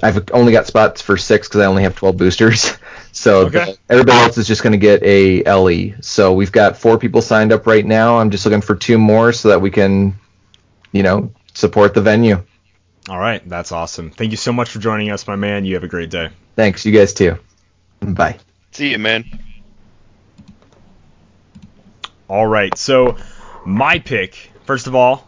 I've 0.03 0.31
only 0.32 0.53
got 0.53 0.66
spots 0.66 1.03
for 1.03 1.16
six 1.16 1.49
because 1.49 1.61
I 1.61 1.66
only 1.66 1.82
have 1.82 1.97
12 1.97 2.16
boosters. 2.16 2.73
So 3.12 3.47
Okay. 3.47 3.64
the- 3.64 3.78
everybody 3.90 4.18
else 4.18 4.39
is 4.39 4.47
just 4.47 4.62
going 4.62 4.72
to 4.72 4.78
get 4.78 5.02
a 5.02 5.43
LE. 5.44 5.94
So 6.01 6.32
we've 6.32 6.52
got 6.52 6.76
four 6.76 6.98
people 6.98 7.22
signed 7.22 7.52
up 7.52 7.66
right 7.66 7.85
now. 7.85 8.18
I'm 8.18 8.30
just 8.30 8.44
looking 8.44 8.60
for 8.60 8.74
two 8.74 8.98
more 8.98 9.32
so 9.32 9.48
that 9.48 9.60
we 9.60 9.70
can, 9.70 10.14
you 10.93 11.02
know, 11.02 11.30
support 11.55 11.94
the 11.94 12.01
venue. 12.01 12.43
All 13.09 13.18
right, 13.18 13.47
that's 13.48 13.72
awesome. 13.72 14.10
Thank 14.10 14.32
you 14.32 14.36
so 14.36 14.52
much 14.52 14.68
for 14.70 14.78
joining 14.80 15.10
us, 15.10 15.26
my 15.26 15.36
man. 15.36 15.64
You 15.64 15.74
have 15.74 15.85
a 15.85 15.89
great 15.89 16.10
day. 16.10 16.28
Thanks. 16.56 16.85
You 16.85 16.93
guys 16.93 17.14
too. 17.14 17.39
Bye. 18.02 18.36
See 18.72 18.90
you, 18.90 18.98
man. 18.98 19.24
All 22.28 22.47
right, 22.47 22.76
so 22.76 23.16
my 23.64 23.98
pick, 23.98 24.51
first 24.66 24.86
of 24.86 24.94
all, 24.94 25.26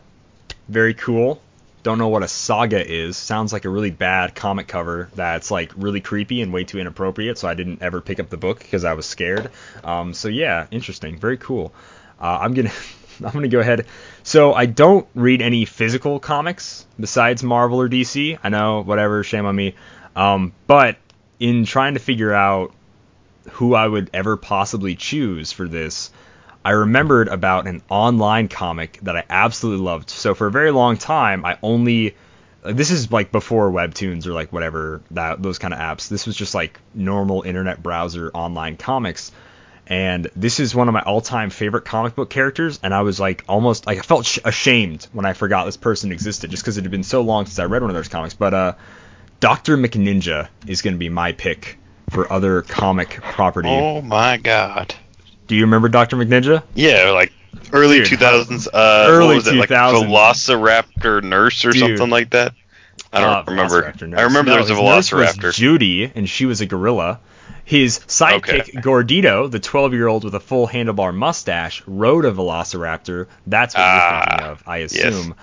very 0.68 0.92
cool. 0.92 1.40
Don't 1.82 1.98
know 1.98 2.08
what 2.08 2.22
a 2.22 2.28
saga 2.28 2.86
is. 2.86 3.16
Sounds 3.16 3.52
like 3.52 3.64
a 3.64 3.70
really 3.70 3.90
bad 3.90 4.34
comic 4.34 4.68
cover 4.68 5.08
that's 5.14 5.50
like 5.50 5.72
really 5.76 6.00
creepy 6.00 6.42
and 6.42 6.52
way 6.52 6.64
too 6.64 6.78
inappropriate. 6.78 7.38
So 7.38 7.48
I 7.48 7.54
didn't 7.54 7.82
ever 7.82 8.00
pick 8.00 8.20
up 8.20 8.28
the 8.28 8.36
book 8.36 8.58
because 8.58 8.84
I 8.84 8.94
was 8.94 9.06
scared. 9.06 9.50
Um, 9.82 10.12
so 10.12 10.28
yeah, 10.28 10.66
interesting, 10.70 11.18
very 11.18 11.38
cool. 11.38 11.72
Uh, 12.20 12.38
I'm 12.40 12.54
gonna 12.54 12.72
I'm 13.24 13.32
gonna 13.32 13.48
go 13.48 13.60
ahead. 13.60 13.86
So 14.22 14.52
I 14.52 14.66
don't 14.66 15.06
read 15.14 15.40
any 15.40 15.64
physical 15.64 16.20
comics 16.20 16.86
besides 16.98 17.42
Marvel 17.42 17.80
or 17.80 17.88
DC. 17.88 18.38
I 18.42 18.48
know, 18.50 18.82
whatever, 18.82 19.24
shame 19.24 19.46
on 19.46 19.56
me. 19.56 19.74
Um, 20.14 20.52
but 20.66 20.96
in 21.38 21.64
trying 21.64 21.94
to 21.94 22.00
figure 22.00 22.32
out 22.32 22.74
who 23.52 23.74
I 23.74 23.86
would 23.86 24.10
ever 24.12 24.36
possibly 24.36 24.94
choose 24.94 25.52
for 25.52 25.66
this, 25.66 26.10
I 26.64 26.72
remembered 26.72 27.28
about 27.28 27.66
an 27.66 27.82
online 27.88 28.48
comic 28.48 28.98
that 29.02 29.16
I 29.16 29.24
absolutely 29.30 29.84
loved. 29.84 30.10
So 30.10 30.34
for 30.34 30.46
a 30.46 30.50
very 30.50 30.70
long 30.70 30.96
time, 30.96 31.44
I 31.44 31.58
only 31.62 32.14
this 32.62 32.90
is 32.90 33.10
like 33.10 33.32
before 33.32 33.70
webtoons 33.70 34.26
or 34.26 34.32
like 34.32 34.52
whatever 34.52 35.00
that 35.12 35.42
those 35.42 35.58
kind 35.58 35.72
of 35.72 35.80
apps. 35.80 36.08
This 36.08 36.26
was 36.26 36.36
just 36.36 36.54
like 36.54 36.78
normal 36.94 37.42
internet 37.42 37.82
browser 37.82 38.30
online 38.34 38.76
comics. 38.76 39.32
And 39.86 40.30
this 40.36 40.60
is 40.60 40.72
one 40.72 40.86
of 40.86 40.94
my 40.94 41.02
all-time 41.02 41.50
favorite 41.50 41.84
comic 41.84 42.14
book 42.14 42.30
characters, 42.30 42.78
and 42.80 42.94
I 42.94 43.00
was 43.00 43.18
like 43.18 43.44
almost 43.48 43.86
like 43.86 43.98
I 43.98 44.02
felt 44.02 44.24
sh- 44.24 44.38
ashamed 44.44 45.08
when 45.12 45.26
I 45.26 45.32
forgot 45.32 45.64
this 45.64 45.76
person 45.76 46.12
existed, 46.12 46.48
just 46.50 46.62
because 46.62 46.78
it 46.78 46.82
had 46.82 46.92
been 46.92 47.02
so 47.02 47.22
long 47.22 47.46
since 47.46 47.58
I 47.58 47.64
read 47.64 47.82
one 47.82 47.90
of 47.90 47.96
those 47.96 48.06
comics. 48.06 48.34
But 48.34 48.54
uh, 48.54 48.74
Doctor 49.40 49.76
McNinja 49.76 50.48
is 50.64 50.82
going 50.82 50.94
to 50.94 50.98
be 50.98 51.08
my 51.08 51.32
pick 51.32 51.78
for 52.10 52.32
other 52.32 52.62
comic 52.62 53.20
property. 53.20 53.68
Oh 53.68 54.00
my 54.00 54.36
god. 54.36 54.94
Do 55.50 55.56
you 55.56 55.62
remember 55.64 55.88
Doctor 55.88 56.14
McNinja? 56.16 56.62
Yeah, 56.76 57.10
like 57.10 57.32
early 57.72 57.98
2000s. 58.02 58.68
Uh, 58.72 59.06
early 59.08 59.34
was 59.34 59.48
it, 59.48 59.56
like 59.56 59.68
2000s. 59.68 60.04
Velociraptor 60.06 61.24
Nurse 61.24 61.64
or 61.64 61.72
Dude. 61.72 61.80
something 61.80 62.08
like 62.08 62.30
that? 62.30 62.54
I 63.12 63.18
don't 63.18 63.28
Uh, 63.48 63.50
remember. 63.50 63.84
I 64.16 64.22
remember 64.22 64.42
No, 64.44 64.52
there 64.52 64.60
was 64.60 64.70
a 64.70 64.74
nurse 64.74 65.10
was 65.12 65.36
Velociraptor. 65.36 65.52
Judy, 65.52 66.04
and 66.14 66.28
she 66.30 66.46
was 66.46 66.60
a 66.60 66.66
gorilla. 66.66 67.18
His 67.64 67.98
sidekick, 67.98 68.60
Okay. 68.60 68.72
Gordito, 68.80 69.50
the 69.50 69.58
12 69.58 69.92
year 69.92 70.06
old 70.06 70.22
with 70.22 70.36
a 70.36 70.40
full 70.40 70.68
handlebar 70.68 71.12
mustache, 71.12 71.82
rode 71.84 72.26
a 72.26 72.30
Velociraptor. 72.30 73.26
That's 73.48 73.74
what 73.74 73.82
Ah, 73.82 74.14
you're 74.18 74.24
thinking 74.30 74.46
of, 74.52 74.62
I 74.68 74.76
yes. 74.78 74.92
assume. 74.94 75.34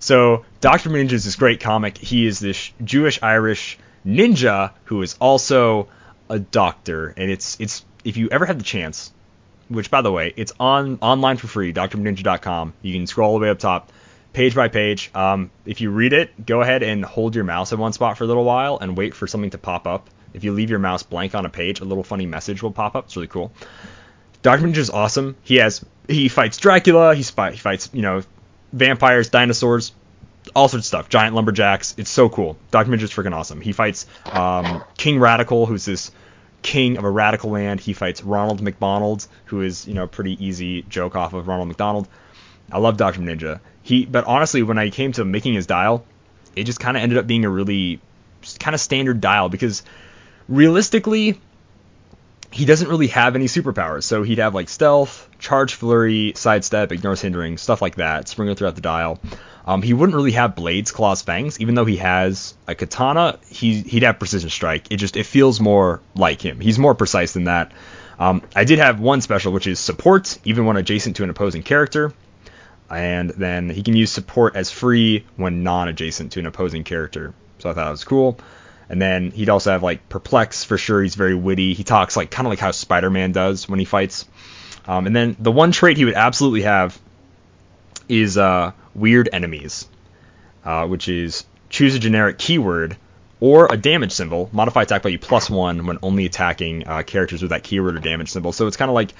So, 0.00 0.44
Dr. 0.60 0.90
Ninja 0.90 1.12
is 1.12 1.24
this 1.24 1.36
great 1.36 1.60
comic. 1.60 1.98
He 1.98 2.26
is 2.26 2.40
this 2.40 2.72
Jewish 2.82 3.20
Irish 3.22 3.78
ninja 4.04 4.72
who 4.86 5.02
is 5.02 5.14
also 5.20 5.86
a 6.28 6.40
doctor. 6.40 7.14
And 7.16 7.30
it's, 7.30 7.56
it's 7.60 7.84
if 8.04 8.16
you 8.16 8.28
ever 8.32 8.44
had 8.44 8.58
the 8.58 8.64
chance, 8.64 9.12
which 9.72 9.90
by 9.90 10.02
the 10.02 10.12
way, 10.12 10.32
it's 10.36 10.52
on 10.60 10.98
online 11.00 11.36
for 11.36 11.46
free, 11.46 11.72
drninja.com. 11.72 12.74
You 12.82 12.92
can 12.94 13.06
scroll 13.06 13.32
all 13.32 13.38
the 13.38 13.42
way 13.42 13.50
up 13.50 13.58
top, 13.58 13.92
page 14.32 14.54
by 14.54 14.68
page. 14.68 15.10
Um, 15.14 15.50
if 15.66 15.80
you 15.80 15.90
read 15.90 16.12
it, 16.12 16.46
go 16.46 16.60
ahead 16.60 16.82
and 16.82 17.04
hold 17.04 17.34
your 17.34 17.44
mouse 17.44 17.72
in 17.72 17.78
one 17.78 17.92
spot 17.92 18.18
for 18.18 18.24
a 18.24 18.26
little 18.26 18.44
while 18.44 18.78
and 18.78 18.96
wait 18.96 19.14
for 19.14 19.26
something 19.26 19.50
to 19.50 19.58
pop 19.58 19.86
up. 19.86 20.08
If 20.34 20.44
you 20.44 20.52
leave 20.52 20.70
your 20.70 20.78
mouse 20.78 21.02
blank 21.02 21.34
on 21.34 21.44
a 21.44 21.50
page, 21.50 21.80
a 21.80 21.84
little 21.84 22.04
funny 22.04 22.26
message 22.26 22.62
will 22.62 22.72
pop 22.72 22.96
up. 22.96 23.06
It's 23.06 23.16
really 23.16 23.28
cool. 23.28 23.52
Dr. 24.42 24.66
Ninja 24.66 24.78
is 24.78 24.90
awesome. 24.90 25.36
He 25.42 25.56
has 25.56 25.84
he 26.08 26.28
fights 26.28 26.58
Dracula. 26.58 27.14
He, 27.14 27.22
spy, 27.22 27.52
he 27.52 27.58
fights 27.58 27.90
you 27.92 28.02
know 28.02 28.22
vampires, 28.72 29.28
dinosaurs, 29.28 29.92
all 30.54 30.68
sorts 30.68 30.86
of 30.86 30.88
stuff. 30.88 31.08
Giant 31.08 31.34
lumberjacks. 31.34 31.94
It's 31.98 32.10
so 32.10 32.28
cool. 32.28 32.56
Dr. 32.70 32.90
Ninja 32.90 33.02
is 33.02 33.12
freaking 33.12 33.34
awesome. 33.34 33.60
He 33.60 33.72
fights 33.72 34.06
um, 34.32 34.82
King 34.96 35.20
Radical, 35.20 35.66
who's 35.66 35.84
this 35.84 36.10
king 36.62 36.96
of 36.96 37.04
a 37.04 37.10
radical 37.10 37.50
land. 37.50 37.80
He 37.80 37.92
fights 37.92 38.22
Ronald 38.22 38.62
McDonald, 38.62 39.26
who 39.46 39.60
is 39.60 39.86
you 39.86 39.94
know 39.94 40.04
a 40.04 40.08
pretty 40.08 40.42
easy 40.44 40.82
joke 40.82 41.16
off 41.16 41.32
of 41.32 41.48
Ronald 41.48 41.68
McDonald. 41.68 42.08
I 42.70 42.78
love 42.78 42.96
Dr. 42.96 43.20
Ninja. 43.20 43.60
He, 43.82 44.06
but 44.06 44.24
honestly, 44.24 44.62
when 44.62 44.78
I 44.78 44.90
came 44.90 45.12
to 45.12 45.24
making 45.24 45.54
his 45.54 45.66
dial, 45.66 46.06
it 46.56 46.64
just 46.64 46.80
kind 46.80 46.96
of 46.96 47.02
ended 47.02 47.18
up 47.18 47.26
being 47.26 47.44
a 47.44 47.50
really 47.50 48.00
kind 48.58 48.74
of 48.74 48.80
standard 48.80 49.20
dial 49.20 49.48
because 49.48 49.82
realistically, 50.48 51.40
he 52.52 52.64
doesn't 52.64 52.88
really 52.88 53.08
have 53.08 53.34
any 53.34 53.46
superpowers. 53.46 54.04
So 54.04 54.22
he'd 54.22 54.38
have 54.38 54.54
like 54.54 54.68
stealth, 54.68 55.28
charge 55.38 55.74
flurry, 55.74 56.32
sidestep, 56.36 56.92
ignores 56.92 57.20
hindering, 57.20 57.58
stuff 57.58 57.82
like 57.82 57.96
that, 57.96 58.28
sprinkle 58.28 58.54
throughout 58.54 58.74
the 58.74 58.80
dial. 58.80 59.20
Um, 59.64 59.82
he 59.82 59.94
wouldn't 59.94 60.16
really 60.16 60.32
have 60.32 60.56
blades, 60.56 60.90
claws, 60.90 61.22
fangs, 61.22 61.60
even 61.60 61.74
though 61.74 61.84
he 61.84 61.96
has 61.98 62.54
a 62.66 62.74
katana. 62.74 63.38
He 63.48 63.80
he'd 63.82 64.02
have 64.02 64.18
precision 64.18 64.50
strike. 64.50 64.90
It 64.90 64.96
just 64.96 65.16
it 65.16 65.24
feels 65.24 65.60
more 65.60 66.00
like 66.14 66.42
him. 66.42 66.60
He's 66.60 66.78
more 66.78 66.94
precise 66.94 67.32
than 67.32 67.44
that. 67.44 67.72
Um, 68.18 68.42
I 68.54 68.64
did 68.64 68.78
have 68.78 69.00
one 69.00 69.20
special, 69.20 69.52
which 69.52 69.66
is 69.66 69.78
support, 69.78 70.38
even 70.44 70.66
when 70.66 70.76
adjacent 70.76 71.16
to 71.16 71.24
an 71.24 71.30
opposing 71.30 71.62
character, 71.62 72.12
and 72.90 73.30
then 73.30 73.70
he 73.70 73.82
can 73.82 73.96
use 73.96 74.10
support 74.10 74.56
as 74.56 74.70
free 74.70 75.24
when 75.36 75.62
non-adjacent 75.62 76.32
to 76.32 76.40
an 76.40 76.46
opposing 76.46 76.84
character. 76.84 77.32
So 77.58 77.70
I 77.70 77.72
thought 77.72 77.84
that 77.84 77.90
was 77.90 78.04
cool. 78.04 78.38
And 78.92 79.00
then 79.00 79.30
he'd 79.30 79.48
also 79.48 79.70
have 79.72 79.82
like 79.82 80.06
perplex 80.10 80.64
for 80.64 80.76
sure. 80.76 81.02
He's 81.02 81.14
very 81.14 81.34
witty. 81.34 81.72
He 81.72 81.82
talks 81.82 82.14
like 82.14 82.30
kind 82.30 82.46
of 82.46 82.50
like 82.50 82.58
how 82.58 82.72
Spider-Man 82.72 83.32
does 83.32 83.66
when 83.66 83.78
he 83.78 83.86
fights. 83.86 84.28
Um, 84.86 85.06
and 85.06 85.16
then 85.16 85.34
the 85.38 85.50
one 85.50 85.72
trait 85.72 85.96
he 85.96 86.04
would 86.04 86.14
absolutely 86.14 86.62
have 86.62 87.00
is 88.06 88.36
uh, 88.36 88.72
weird 88.94 89.30
enemies, 89.32 89.88
uh, 90.62 90.86
which 90.86 91.08
is 91.08 91.46
choose 91.70 91.94
a 91.94 91.98
generic 91.98 92.36
keyword 92.36 92.98
or 93.40 93.66
a 93.72 93.78
damage 93.78 94.12
symbol. 94.12 94.50
Modify 94.52 94.82
attack 94.82 95.04
value 95.04 95.18
plus 95.18 95.48
one 95.48 95.86
when 95.86 95.98
only 96.02 96.26
attacking 96.26 96.86
uh, 96.86 97.02
characters 97.02 97.40
with 97.40 97.50
that 97.50 97.64
keyword 97.64 97.96
or 97.96 98.00
damage 98.00 98.28
symbol. 98.28 98.52
So 98.52 98.66
it's 98.66 98.76
kind 98.76 98.90
of 98.90 98.94
like 98.94 99.14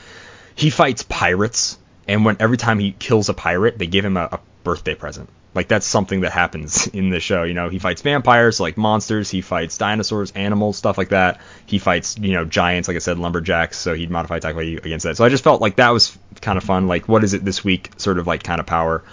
he 0.54 0.68
fights 0.68 1.02
pirates, 1.02 1.78
and 2.06 2.26
when 2.26 2.36
every 2.40 2.58
time 2.58 2.78
he 2.78 2.92
kills 2.92 3.30
a 3.30 3.34
pirate, 3.34 3.78
they 3.78 3.86
give 3.86 4.04
him 4.04 4.18
a, 4.18 4.28
a 4.32 4.40
birthday 4.64 4.94
present. 4.94 5.30
Like 5.54 5.68
that's 5.68 5.86
something 5.86 6.22
that 6.22 6.32
happens 6.32 6.86
in 6.92 7.10
the 7.10 7.20
show. 7.20 7.42
You 7.42 7.54
know, 7.54 7.68
he 7.68 7.78
fights 7.78 8.02
vampires, 8.02 8.58
like 8.60 8.76
monsters. 8.76 9.30
He 9.30 9.40
fights 9.40 9.78
dinosaurs, 9.78 10.30
animals, 10.32 10.76
stuff 10.76 10.96
like 10.98 11.10
that. 11.10 11.40
He 11.66 11.78
fights, 11.78 12.16
you 12.18 12.32
know, 12.32 12.44
giants, 12.44 12.88
like 12.88 12.96
I 12.96 13.00
said, 13.00 13.18
lumberjacks. 13.18 13.78
So 13.78 13.94
he'd 13.94 14.10
modify 14.10 14.36
attack 14.36 14.54
value 14.54 14.78
against 14.82 15.04
that. 15.04 15.16
So 15.16 15.24
I 15.24 15.28
just 15.28 15.44
felt 15.44 15.60
like 15.60 15.76
that 15.76 15.90
was 15.90 16.16
kind 16.40 16.56
of 16.56 16.64
fun. 16.64 16.86
Like, 16.88 17.08
what 17.08 17.24
is 17.24 17.34
it 17.34 17.44
this 17.44 17.62
week? 17.62 17.90
Sort 17.96 18.18
of 18.18 18.26
like 18.26 18.42
kind 18.42 18.60
of 18.60 18.66
power. 18.66 19.04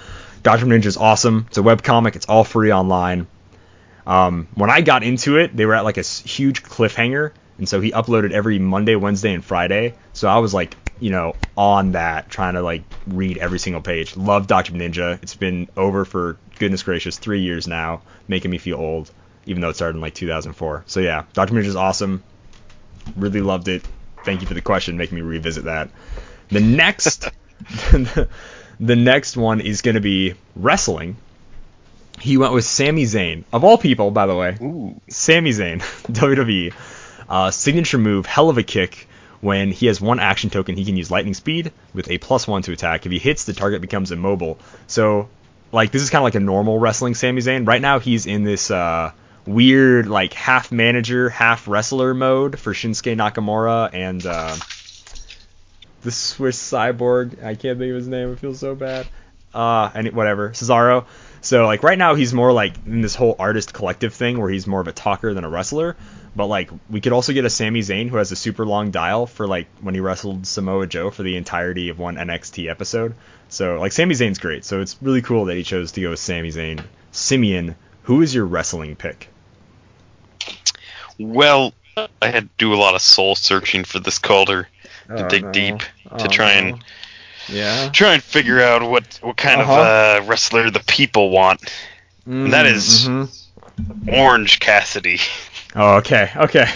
Doctor 0.41 0.65
Ninja 0.65 0.85
is 0.85 0.97
awesome. 0.97 1.45
It's 1.47 1.57
a 1.57 1.63
web 1.63 1.83
comic. 1.83 2.15
It's 2.15 2.25
all 2.27 2.43
free 2.43 2.71
online. 2.71 3.27
Um, 4.07 4.47
when 4.55 4.69
I 4.69 4.81
got 4.81 5.03
into 5.03 5.37
it, 5.37 5.55
they 5.55 5.65
were 5.65 5.75
at 5.75 5.83
like 5.83 5.97
a 5.97 6.01
huge 6.01 6.63
cliffhanger, 6.63 7.31
and 7.57 7.69
so 7.69 7.79
he 7.79 7.91
uploaded 7.91 8.31
every 8.31 8.57
Monday, 8.57 8.95
Wednesday, 8.95 9.33
and 9.33 9.43
Friday. 9.43 9.93
So 10.13 10.27
I 10.27 10.39
was 10.39 10.53
like 10.53 10.75
you 10.99 11.11
know, 11.11 11.35
on 11.57 11.93
that, 11.93 12.29
trying 12.29 12.55
to 12.55 12.61
like 12.61 12.83
read 13.07 13.37
every 13.37 13.59
single 13.59 13.81
page. 13.81 14.15
Love 14.17 14.47
Doctor 14.47 14.73
Ninja. 14.73 15.21
It's 15.23 15.35
been 15.35 15.69
over 15.77 16.05
for 16.05 16.37
goodness 16.57 16.83
gracious 16.83 17.17
three 17.17 17.41
years 17.41 17.67
now, 17.67 18.01
making 18.27 18.51
me 18.51 18.57
feel 18.57 18.77
old, 18.77 19.11
even 19.45 19.61
though 19.61 19.69
it 19.69 19.75
started 19.75 19.95
in 19.95 20.01
like 20.01 20.13
2004. 20.13 20.83
So 20.87 20.99
yeah, 20.99 21.23
Doctor 21.33 21.53
Ninja 21.53 21.65
is 21.65 21.75
awesome. 21.75 22.23
Really 23.15 23.41
loved 23.41 23.67
it. 23.67 23.83
Thank 24.25 24.41
you 24.41 24.47
for 24.47 24.53
the 24.53 24.61
question, 24.61 24.97
making 24.97 25.15
me 25.15 25.21
revisit 25.21 25.65
that. 25.65 25.89
The 26.49 26.59
next, 26.59 27.29
the 27.91 28.27
next 28.79 29.37
one 29.37 29.61
is 29.61 29.81
going 29.81 29.95
to 29.95 30.01
be 30.01 30.33
wrestling. 30.55 31.15
He 32.19 32.35
went 32.37 32.51
with 32.53 32.65
Sami 32.65 33.03
Zayn, 33.03 33.45
of 33.53 33.63
all 33.63 33.77
people, 33.77 34.11
by 34.11 34.25
the 34.25 34.35
way. 34.35 34.57
Ooh. 34.61 34.99
Sami 35.07 35.51
Zayn, 35.51 35.79
WWE. 36.11 36.73
Uh, 37.29 37.51
signature 37.51 37.97
move, 37.97 38.25
hell 38.25 38.49
of 38.49 38.57
a 38.57 38.63
kick. 38.63 39.07
When 39.41 39.71
he 39.71 39.87
has 39.87 40.01
one 40.01 40.19
action 40.19 40.49
token, 40.49 40.75
he 40.75 40.83
can 40.83 40.97
use 40.97 41.09
lightning 41.09 41.33
speed 41.33 41.71
with 41.93 42.09
a 42.09 42.17
plus 42.17 42.47
one 42.47 42.61
to 42.63 42.73
attack. 42.73 43.05
If 43.05 43.11
he 43.11 43.19
hits, 43.19 43.45
the 43.45 43.53
target 43.53 43.81
becomes 43.81 44.11
immobile. 44.11 44.59
So, 44.87 45.29
like, 45.71 45.91
this 45.91 46.01
is 46.01 46.09
kind 46.09 46.21
of 46.21 46.25
like 46.25 46.35
a 46.35 46.41
normal 46.41 46.77
wrestling 46.77 47.15
Sami 47.15 47.41
Zayn. 47.41 47.65
Right 47.67 47.81
now, 47.81 47.99
he's 47.99 48.25
in 48.25 48.43
this 48.43 48.69
uh, 48.69 49.11
weird, 49.45 50.07
like, 50.07 50.33
half 50.33 50.71
manager, 50.71 51.29
half 51.29 51.67
wrestler 51.67 52.13
mode 52.13 52.59
for 52.59 52.73
Shinsuke 52.73 53.15
Nakamura 53.15 53.89
and 53.93 54.25
uh, 54.25 54.55
the 56.01 56.11
Swiss 56.11 56.61
Cyborg. 56.61 57.41
I 57.43 57.55
can't 57.55 57.79
think 57.79 57.91
of 57.91 57.95
his 57.95 58.07
name. 58.07 58.33
I 58.33 58.35
feel 58.35 58.55
so 58.55 58.75
bad. 58.75 59.07
Uh, 59.53 59.89
and 59.93 60.11
whatever, 60.11 60.51
Cesaro. 60.51 61.05
So 61.41 61.65
like 61.65 61.83
right 61.83 61.97
now 61.97 62.15
he's 62.15 62.33
more 62.33 62.51
like 62.51 62.73
in 62.85 63.01
this 63.01 63.15
whole 63.15 63.35
artist 63.39 63.73
collective 63.73 64.13
thing 64.13 64.39
where 64.39 64.49
he's 64.49 64.67
more 64.67 64.81
of 64.81 64.87
a 64.87 64.91
talker 64.91 65.33
than 65.33 65.43
a 65.43 65.49
wrestler. 65.49 65.95
But 66.35 66.45
like 66.45 66.69
we 66.89 67.01
could 67.01 67.11
also 67.13 67.33
get 67.33 67.45
a 67.45 67.49
Sami 67.49 67.81
Zayn 67.81 68.07
who 68.09 68.17
has 68.17 68.31
a 68.31 68.35
super 68.35 68.65
long 68.65 68.91
dial 68.91 69.25
for 69.25 69.47
like 69.47 69.67
when 69.81 69.93
he 69.95 69.99
wrestled 69.99 70.45
Samoa 70.47 70.87
Joe 70.87 71.09
for 71.09 71.23
the 71.23 71.35
entirety 71.35 71.89
of 71.89 71.99
one 71.99 72.15
NXT 72.17 72.69
episode. 72.69 73.15
So 73.49 73.79
like 73.79 73.91
Sami 73.91 74.15
Zayn's 74.15 74.37
great. 74.39 74.63
So 74.63 74.79
it's 74.81 74.95
really 75.01 75.21
cool 75.21 75.45
that 75.45 75.55
he 75.55 75.63
chose 75.63 75.91
to 75.93 76.01
go 76.01 76.11
with 76.11 76.19
Sami 76.19 76.49
Zayn. 76.51 76.83
Simeon, 77.11 77.75
who 78.03 78.21
is 78.21 78.33
your 78.33 78.45
wrestling 78.45 78.95
pick? 78.95 79.27
Well, 81.17 81.73
I 82.21 82.27
had 82.27 82.43
to 82.43 82.49
do 82.57 82.73
a 82.73 82.77
lot 82.77 82.95
of 82.95 83.01
soul 83.01 83.35
searching 83.35 83.83
for 83.83 83.99
this 83.99 84.19
Calder 84.19 84.67
to 85.07 85.25
Oh, 85.25 85.27
dig 85.27 85.43
no. 85.43 85.51
deep 85.51 85.79
to 85.79 85.85
Oh, 86.11 86.27
try 86.27 86.59
no. 86.61 86.67
and 86.67 86.83
Yeah. 87.47 87.89
try 87.91 88.13
and 88.13 88.23
figure 88.23 88.61
out 88.61 88.83
what 88.87 89.19
what 89.21 89.35
kind 89.35 89.61
Uh-huh. 89.61 89.73
of 90.19 90.23
uh, 90.23 90.27
wrestler 90.27 90.69
the 90.69 90.79
people 90.81 91.31
want. 91.31 91.61
And 92.25 92.53
that 92.53 92.67
is 92.67 93.07
Mhm. 93.07 93.29
Orange 94.07 94.59
Cassidy. 94.59 95.19
Oh, 95.75 95.97
okay. 95.97 96.31
Okay. 96.35 96.67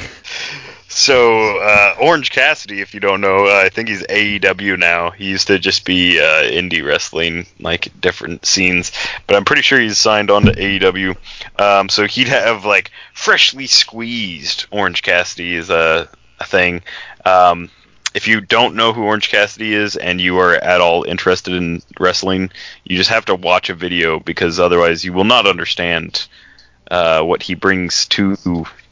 So 0.95 1.57
uh, 1.57 1.95
Orange 1.99 2.30
Cassidy, 2.30 2.80
if 2.80 2.94
you 2.94 2.99
don't 2.99 3.20
know, 3.20 3.48
uh, 3.48 3.64
I 3.65 3.70
think 3.70 3.90
he's 3.90 4.03
AEW 4.03 4.78
now. 4.78 5.10
He 5.10 5.26
used 5.26 5.48
to 5.48 5.57
just 5.57 5.86
be 5.86 6.20
uh, 6.20 6.44
indie 6.44 6.86
wrestling, 6.86 7.48
like 7.60 7.99
different 7.99 8.45
scenes, 8.45 8.91
but 9.26 9.36
I'm 9.36 9.44
pretty 9.44 9.64
sure 9.64 9.80
he's 9.80 9.98
signed 9.98 10.30
on 10.30 10.44
to 10.44 10.52
AEW. 10.52 11.18
Um, 11.60 11.90
so 11.90 12.06
he'd 12.06 12.28
have 12.28 12.64
like 12.64 12.91
freshly 13.14 13.65
squeezed 13.65 14.68
Orange 14.70 15.02
Cassidy 15.02 15.56
is 15.56 15.72
a, 15.72 16.07
a 16.40 16.45
thing. 16.45 16.84
Um, 17.26 17.72
if 18.14 18.28
you 18.28 18.40
don't 18.40 18.76
know 18.76 18.94
who 18.94 19.03
Orange 19.03 19.30
Cassidy 19.30 19.74
is 19.74 19.95
and 19.95 20.22
you 20.22 20.38
are 20.38 20.53
at 20.53 20.80
all 20.80 21.03
interested 21.03 21.56
in 21.56 21.82
wrestling, 21.99 22.52
you 22.84 22.98
just 22.98 23.10
have 23.10 23.26
to 23.26 23.36
watch 23.36 23.72
a 23.72 23.76
video 23.76 24.20
because 24.20 24.60
otherwise 24.60 25.03
you 25.03 25.11
will 25.11 25.24
not 25.24 25.48
understand 25.48 26.28
uh, 26.91 27.24
what 27.24 27.41
he 27.41 27.56
brings 27.56 28.06
to 28.07 28.38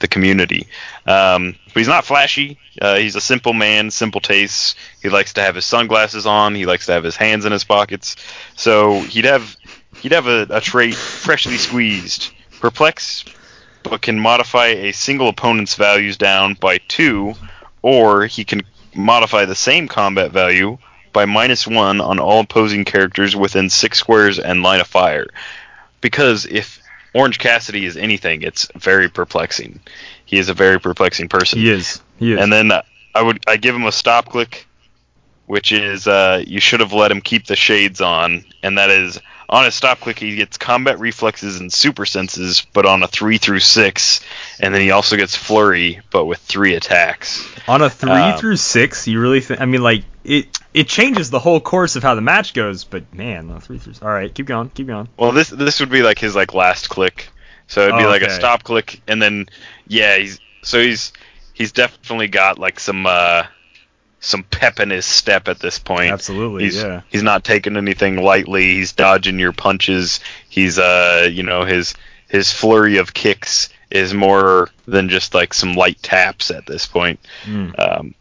the 0.01 0.07
community. 0.07 0.67
Um, 1.05 1.55
but 1.67 1.79
he's 1.79 1.87
not 1.87 2.05
flashy. 2.05 2.57
Uh, 2.81 2.97
he's 2.97 3.15
a 3.15 3.21
simple 3.21 3.53
man, 3.53 3.91
simple 3.91 4.21
tastes. 4.21 4.75
He 5.01 5.09
likes 5.09 5.33
to 5.33 5.41
have 5.41 5.55
his 5.55 5.65
sunglasses 5.65 6.25
on. 6.25 6.55
He 6.55 6.65
likes 6.65 6.87
to 6.87 6.91
have 6.91 7.03
his 7.03 7.15
hands 7.15 7.45
in 7.45 7.51
his 7.51 7.63
pockets. 7.63 8.15
So 8.55 9.01
he'd 9.01 9.25
have 9.25 9.55
he'd 10.01 10.11
have 10.11 10.27
a, 10.27 10.47
a 10.49 10.61
trait 10.61 10.95
freshly 10.95 11.57
squeezed, 11.57 12.31
perplex, 12.59 13.23
but 13.83 14.01
can 14.01 14.19
modify 14.19 14.67
a 14.67 14.91
single 14.91 15.29
opponent's 15.29 15.75
values 15.75 16.17
down 16.17 16.55
by 16.55 16.79
two, 16.87 17.33
or 17.81 18.25
he 18.25 18.43
can 18.43 18.61
modify 18.95 19.45
the 19.45 19.55
same 19.55 19.87
combat 19.87 20.31
value 20.31 20.77
by 21.13 21.25
minus 21.25 21.67
one 21.67 22.01
on 22.01 22.19
all 22.19 22.41
opposing 22.41 22.85
characters 22.85 23.35
within 23.35 23.69
six 23.69 23.99
squares 23.99 24.39
and 24.39 24.63
line 24.63 24.81
of 24.81 24.87
fire. 24.87 25.27
Because 25.99 26.45
if 26.45 26.80
Orange 27.13 27.39
Cassidy 27.39 27.85
is 27.85 27.97
anything, 27.97 28.41
it's 28.41 28.67
very 28.75 29.09
perplexing. 29.09 29.79
He 30.25 30.37
is 30.37 30.49
a 30.49 30.53
very 30.53 30.79
perplexing 30.79 31.27
person. 31.27 31.59
He 31.59 31.69
is. 31.69 32.01
He 32.17 32.33
is. 32.33 32.39
And 32.39 32.51
then 32.51 32.71
uh, 32.71 32.83
I 33.13 33.21
would 33.21 33.43
I 33.47 33.57
give 33.57 33.75
him 33.75 33.85
a 33.85 33.91
stop 33.91 34.29
click, 34.29 34.65
which 35.45 35.71
is 35.71 36.07
uh, 36.07 36.43
you 36.45 36.59
should 36.61 36.79
have 36.79 36.93
let 36.93 37.11
him 37.11 37.21
keep 37.21 37.45
the 37.45 37.55
shades 37.55 37.99
on, 37.99 38.45
and 38.63 38.77
that 38.77 38.89
is 38.89 39.19
on 39.49 39.65
a 39.65 39.71
stop 39.71 39.99
click 39.99 40.17
he 40.17 40.37
gets 40.37 40.57
combat 40.57 40.99
reflexes 40.99 41.59
and 41.59 41.73
super 41.73 42.05
senses, 42.05 42.65
but 42.71 42.85
on 42.85 43.03
a 43.03 43.07
three 43.07 43.37
through 43.37 43.59
six, 43.59 44.21
and 44.61 44.73
then 44.73 44.81
he 44.81 44.91
also 44.91 45.17
gets 45.17 45.35
flurry, 45.35 45.99
but 46.09 46.23
with 46.25 46.39
three 46.39 46.75
attacks. 46.75 47.45
On 47.67 47.81
a 47.81 47.89
three 47.89 48.11
Um, 48.11 48.39
through 48.39 48.55
six, 48.55 49.07
you 49.09 49.19
really 49.19 49.41
think? 49.41 49.59
I 49.59 49.65
mean, 49.65 49.83
like 49.83 50.05
it 50.23 50.59
it 50.73 50.87
changes 50.87 51.29
the 51.29 51.39
whole 51.39 51.59
course 51.59 51.95
of 51.95 52.03
how 52.03 52.15
the 52.15 52.21
match 52.21 52.53
goes. 52.53 52.83
But 52.83 53.13
man, 53.13 53.49
a 53.49 53.59
three 53.59 53.77
through. 53.77 53.93
All 54.01 54.13
right, 54.13 54.33
keep 54.33 54.45
going, 54.45 54.69
keep 54.69 54.87
going. 54.87 55.07
Well, 55.17 55.31
this 55.31 55.49
this 55.49 55.79
would 55.79 55.89
be 55.89 56.01
like 56.01 56.19
his 56.19 56.35
like 56.35 56.53
last 56.53 56.89
click, 56.89 57.29
so 57.67 57.81
it'd 57.81 57.97
be 57.97 58.05
Oh, 58.05 58.09
like 58.09 58.21
a 58.21 58.29
stop 58.29 58.63
click, 58.63 59.01
and 59.07 59.21
then 59.21 59.47
yeah, 59.87 60.17
he's 60.17 60.39
so 60.63 60.79
he's 60.81 61.13
he's 61.53 61.71
definitely 61.71 62.27
got 62.27 62.59
like 62.59 62.79
some 62.79 63.05
uh 63.05 63.43
some 64.19 64.43
pep 64.43 64.79
in 64.79 64.91
his 64.91 65.05
step 65.05 65.47
at 65.47 65.59
this 65.59 65.79
point. 65.79 66.11
Absolutely, 66.11 66.65
he's, 66.65 66.81
yeah. 66.81 67.01
He's 67.09 67.23
not 67.23 67.43
taking 67.43 67.75
anything 67.75 68.17
lightly. 68.17 68.75
He's 68.75 68.91
dodging 68.93 69.39
your 69.39 69.51
punches. 69.53 70.19
He's 70.47 70.77
uh 70.77 71.27
you 71.31 71.43
know 71.43 71.65
his 71.65 71.95
his 72.27 72.51
flurry 72.51 72.97
of 72.97 73.13
kicks 73.13 73.69
is 73.89 74.13
more 74.13 74.69
than 74.85 75.09
just 75.09 75.33
like 75.33 75.53
some 75.53 75.73
light 75.73 76.01
taps 76.01 76.49
at 76.49 76.65
this 76.65 76.87
point. 76.87 77.19
Mm. 77.43 77.77
Um, 77.77 78.15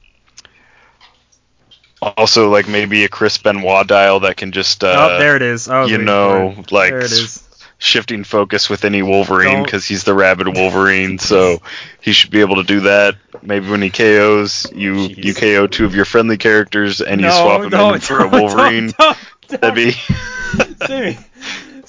also, 2.02 2.50
like 2.50 2.68
maybe 2.68 3.04
a 3.04 3.08
Chris 3.08 3.38
Benoit 3.38 3.86
dial 3.86 4.20
that 4.20 4.36
can 4.36 4.52
just 4.52 4.82
uh, 4.84 5.10
oh, 5.12 5.18
there 5.18 5.36
it 5.36 5.42
is. 5.42 5.68
Oh, 5.68 5.86
you 5.86 5.98
know, 5.98 6.54
like 6.70 6.90
there 6.90 7.00
it 7.00 7.12
is. 7.12 7.46
shifting 7.78 8.24
focus 8.24 8.70
with 8.70 8.84
any 8.84 9.02
Wolverine 9.02 9.62
because 9.62 9.84
he's 9.84 10.04
the 10.04 10.14
rabid 10.14 10.48
Wolverine, 10.48 11.18
so 11.18 11.60
he 12.00 12.12
should 12.12 12.30
be 12.30 12.40
able 12.40 12.56
to 12.56 12.64
do 12.64 12.80
that. 12.80 13.16
Maybe 13.42 13.68
when 13.70 13.82
he 13.82 13.90
KOs, 13.90 14.70
you 14.72 14.94
Jeez. 14.94 15.24
you 15.24 15.34
KO 15.34 15.66
two 15.66 15.84
of 15.84 15.94
your 15.94 16.04
friendly 16.04 16.38
characters 16.38 17.00
and 17.00 17.20
you 17.20 17.30
swap 17.30 17.62
them 17.62 17.70
don't, 17.70 17.94
in 17.94 18.00
for 18.00 18.24
a 18.24 18.30
don't, 18.30 18.40
Wolverine. 18.40 18.92
Don't, 18.98 19.18
don't, 19.48 19.60
That'd 19.60 19.74
be 19.74 21.16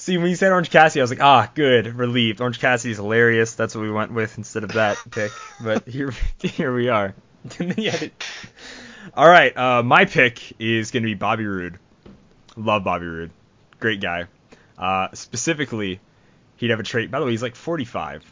See, 0.02 0.18
when 0.18 0.30
you 0.30 0.34
said 0.34 0.50
Orange 0.50 0.70
Cassidy, 0.70 1.00
I 1.00 1.04
was 1.04 1.10
like, 1.10 1.22
ah, 1.22 1.48
good, 1.54 1.86
relieved. 1.86 2.40
Orange 2.40 2.58
Cassidy's 2.58 2.96
hilarious. 2.96 3.54
That's 3.54 3.72
what 3.76 3.82
we 3.82 3.90
went 3.92 4.12
with 4.12 4.36
instead 4.36 4.64
of 4.64 4.72
that 4.72 4.98
pick. 5.12 5.30
But 5.62 5.86
here, 5.86 6.12
here 6.42 6.74
we 6.74 6.88
are. 6.88 7.14
Yeah, 7.76 8.08
All 9.14 9.28
right, 9.28 9.56
uh, 9.56 9.82
my 9.82 10.04
pick 10.04 10.60
is 10.60 10.92
gonna 10.92 11.04
be 11.04 11.14
Bobby 11.14 11.44
Roode. 11.44 11.78
Love 12.56 12.84
Bobby 12.84 13.06
Roode, 13.06 13.30
great 13.80 14.00
guy. 14.00 14.26
Uh, 14.78 15.08
specifically, 15.12 16.00
he'd 16.56 16.70
have 16.70 16.80
a 16.80 16.84
trait. 16.84 17.10
By 17.10 17.18
the 17.18 17.24
way, 17.24 17.32
he's 17.32 17.42
like 17.42 17.56
45. 17.56 18.24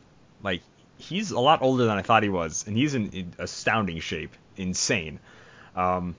Like 0.42 0.62
he's 0.96 1.32
a 1.32 1.40
lot 1.40 1.62
older 1.62 1.84
than 1.86 1.98
I 1.98 2.02
thought 2.02 2.22
he 2.22 2.28
was, 2.28 2.64
and 2.66 2.76
he's 2.76 2.94
in, 2.94 3.10
in 3.10 3.32
astounding 3.38 3.98
shape, 4.00 4.34
insane. 4.56 5.18
Um, 5.74 6.14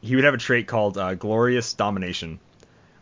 he 0.00 0.16
would 0.16 0.24
have 0.24 0.34
a 0.34 0.38
trait 0.38 0.66
called 0.66 0.98
uh, 0.98 1.14
Glorious 1.14 1.72
Domination. 1.74 2.40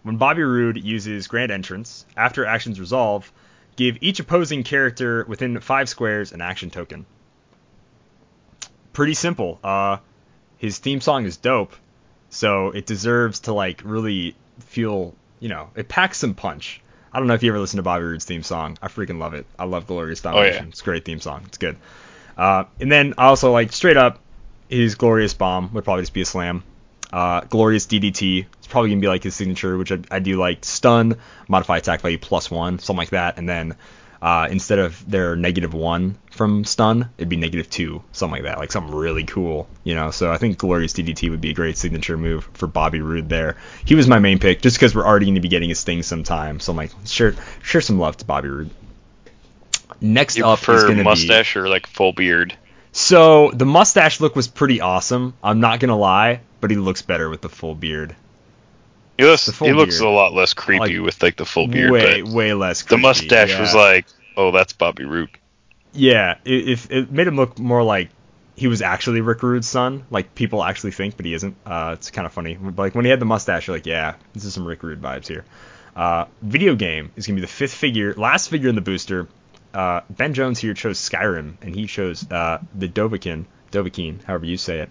When 0.03 0.17
Bobby 0.17 0.43
Roode 0.43 0.83
uses 0.83 1.29
Grand 1.29 1.51
Entrance, 1.51 2.05
after 2.17 2.45
actions 2.45 2.79
resolve, 2.79 3.31
give 3.77 3.99
each 4.03 4.21
opposing 4.21 4.65
character 4.65 5.25
within 5.27 5.61
five 5.61 5.89
squares 5.89 6.33
an 6.33 6.43
action 6.43 6.71
token. 6.71 7.07
Pretty 8.93 9.15
simple. 9.15 9.59
Uh, 9.65 9.99
his 10.61 10.77
theme 10.77 11.01
song 11.01 11.25
is 11.25 11.39
dope, 11.39 11.75
so 12.29 12.69
it 12.69 12.85
deserves 12.85 13.41
to 13.41 13.55
like 13.55 13.81
really 13.83 14.37
feel, 14.59 15.15
you 15.41 15.49
know, 15.49 15.71
it 15.75 15.89
packs 15.89 16.19
some 16.19 16.35
punch. 16.35 16.83
I 17.11 17.19
don't 17.19 17.29
know 17.29 17.35
if 17.35 17.43
you 17.43 17.51
ever 17.51 17.59
listened 17.59 17.79
to 17.79 17.83
Bobby 17.83 18.05
Roode's 18.05 18.27
theme 18.27 18.43
song. 18.43 18.77
I 18.83 18.89
freaking 18.89 19.19
love 19.19 19.33
it. 19.33 19.47
I 19.59 19.65
love 19.65 19.87
Glorious 19.87 20.21
Domination. 20.21 20.69
It's 20.69 20.83
a 20.83 20.85
great 20.85 21.07
theme 21.07 21.19
song. 21.19 21.45
It's 21.47 21.57
good. 21.57 21.77
Uh, 22.37 22.65
and 22.79 22.93
then 22.93 23.15
also 23.17 23.53
like 23.53 23.73
straight 23.73 23.97
up, 23.97 24.19
his 24.69 24.97
Glorious 24.97 25.33
Bomb 25.33 25.73
would 25.73 25.83
probably 25.83 26.03
just 26.03 26.13
be 26.13 26.21
a 26.21 26.27
slam. 26.27 26.63
Uh, 27.11 27.41
Glorious 27.41 27.87
DDT. 27.87 28.45
It's 28.59 28.67
probably 28.67 28.91
gonna 28.91 29.01
be 29.01 29.09
like 29.09 29.23
his 29.23 29.35
signature, 29.35 29.79
which 29.79 29.91
I, 29.91 30.01
I 30.11 30.19
do 30.19 30.37
like 30.37 30.63
stun, 30.63 31.17
modify 31.49 31.79
attack 31.79 32.03
value 32.03 32.19
plus 32.19 32.51
one, 32.51 32.79
something 32.81 32.99
like 32.99 33.11
that. 33.11 33.39
And 33.39 33.49
then 33.49 33.77
uh, 34.23 34.49
instead 34.51 34.79
of 34.79 35.09
their 35.11 35.35
negative 35.35 35.73
one 35.73 36.17
from 36.31 36.65
stun, 36.65 37.11
it'd 37.17 37.29
be 37.29 37.37
negative 37.37 37.71
two, 37.71 38.03
something 38.13 38.43
like 38.43 38.51
that, 38.51 38.59
like 38.59 38.73
something 38.73 38.95
really 38.95 39.25
cool, 39.25 39.69
you 39.83 39.95
know. 39.95 40.11
So 40.11 40.31
I 40.31 40.37
think 40.37 40.59
Glorious 40.59 40.93
DDT 40.93 41.31
would 41.31 41.41
be 41.41 41.51
a 41.51 41.55
great 41.55 41.79
signature 41.79 42.17
move 42.17 42.49
for 42.55 42.67
Bobby 42.67 43.01
Roode 43.01 43.29
there. 43.29 43.57
He 43.85 43.95
was 43.95 44.07
my 44.07 44.19
main 44.19 44.39
pick, 44.39 44.61
just 44.61 44.77
because 44.77 44.95
we're 44.95 45.07
already 45.07 45.27
going 45.27 45.37
to 45.37 45.41
be 45.41 45.49
getting 45.49 45.69
his 45.69 45.83
thing 45.83 46.03
sometime. 46.03 46.61
So 46.61 46.73
I'm 46.73 46.77
like, 46.77 46.93
sure, 47.07 47.35
share 47.63 47.81
some 47.81 47.99
love 47.99 48.17
to 48.19 48.25
Bobby 48.25 48.49
Roode. 48.49 48.71
Next 50.01 50.37
you 50.37 50.47
up 50.47 50.61
is 50.61 50.85
going 50.85 50.97
to 50.99 51.03
be 51.03 51.05
mustache 51.05 51.57
or 51.57 51.69
like 51.69 51.87
full 51.87 52.13
beard. 52.13 52.57
So 52.93 53.51
the 53.55 53.67
mustache 53.67 54.21
look 54.21 54.35
was 54.35 54.49
pretty 54.49 54.81
awesome. 54.81 55.35
I'm 55.43 55.61
not 55.61 55.81
gonna 55.81 55.97
lie, 55.97 56.41
but 56.61 56.71
he 56.71 56.77
looks 56.77 57.03
better 57.03 57.31
with 57.31 57.41
the 57.41 57.49
full 57.49 57.75
beard. 57.75 58.17
He 59.21 59.27
looks 59.27 59.59
he 59.59 59.73
looks 59.75 60.01
a 60.01 60.09
lot 60.09 60.33
less 60.33 60.55
creepy 60.55 60.97
Like, 60.97 61.05
with 61.05 61.23
like 61.23 61.37
the 61.37 61.45
full 61.45 61.67
beard, 61.67 61.91
way 61.91 62.23
way 62.23 62.55
less. 62.55 62.83
the 62.85 62.97
mustache 62.97 63.51
yeah. 63.51 63.61
was 63.61 63.75
like, 63.75 64.07
oh, 64.35 64.51
that's 64.51 64.73
Bobby 64.73 65.05
Roode. 65.05 65.29
Yeah, 65.93 66.39
it, 66.45 66.69
it, 66.69 66.91
it 66.91 67.13
made 67.13 67.27
him 67.27 67.37
look 67.37 67.59
more 67.59 67.83
like 67.83 68.09
he 68.57 68.67
was 68.67 68.81
actually 68.81 69.21
Rick 69.21 69.43
Rude's 69.43 69.69
son, 69.69 70.05
like 70.11 70.35
people 70.35 70.65
actually 70.65 70.93
think, 70.93 71.19
but 71.19 71.27
he 71.27 71.35
isn't. 71.35 71.55
Uh, 71.67 71.97
it's 71.99 72.11
kind 72.11 72.25
of 72.25 72.33
funny. 72.33 72.57
Like 72.57 72.95
when 72.95 73.05
he 73.05 73.11
had 73.11 73.21
the 73.21 73.27
mustache, 73.27 73.67
you're 73.67 73.77
like, 73.77 73.85
yeah, 73.85 74.15
this 74.33 74.45
is 74.45 74.55
some 74.55 74.65
Rick 74.65 74.83
Rude 74.83 75.03
vibes 75.03 75.27
here. 75.27 75.45
Uh, 75.95 76.25
video 76.41 76.75
game 76.75 77.11
is 77.17 77.27
gonna 77.27 77.35
be 77.35 77.41
the 77.43 77.47
fifth 77.47 77.75
figure, 77.75 78.15
last 78.15 78.49
figure 78.49 78.71
in 78.71 78.75
the 78.75 78.81
booster. 78.81 79.29
Uh, 79.75 80.01
ben 80.09 80.33
Jones 80.33 80.59
here 80.59 80.73
chose 80.73 80.99
Skyrim, 80.99 81.57
and 81.61 81.75
he 81.75 81.87
chose 81.87 82.29
uh, 82.31 82.59
the 82.75 82.89
Dovahkiin, 82.89 83.45
Dovahkiin, 83.71 84.25
however 84.25 84.47
you 84.47 84.57
say 84.57 84.81
it. 84.81 84.91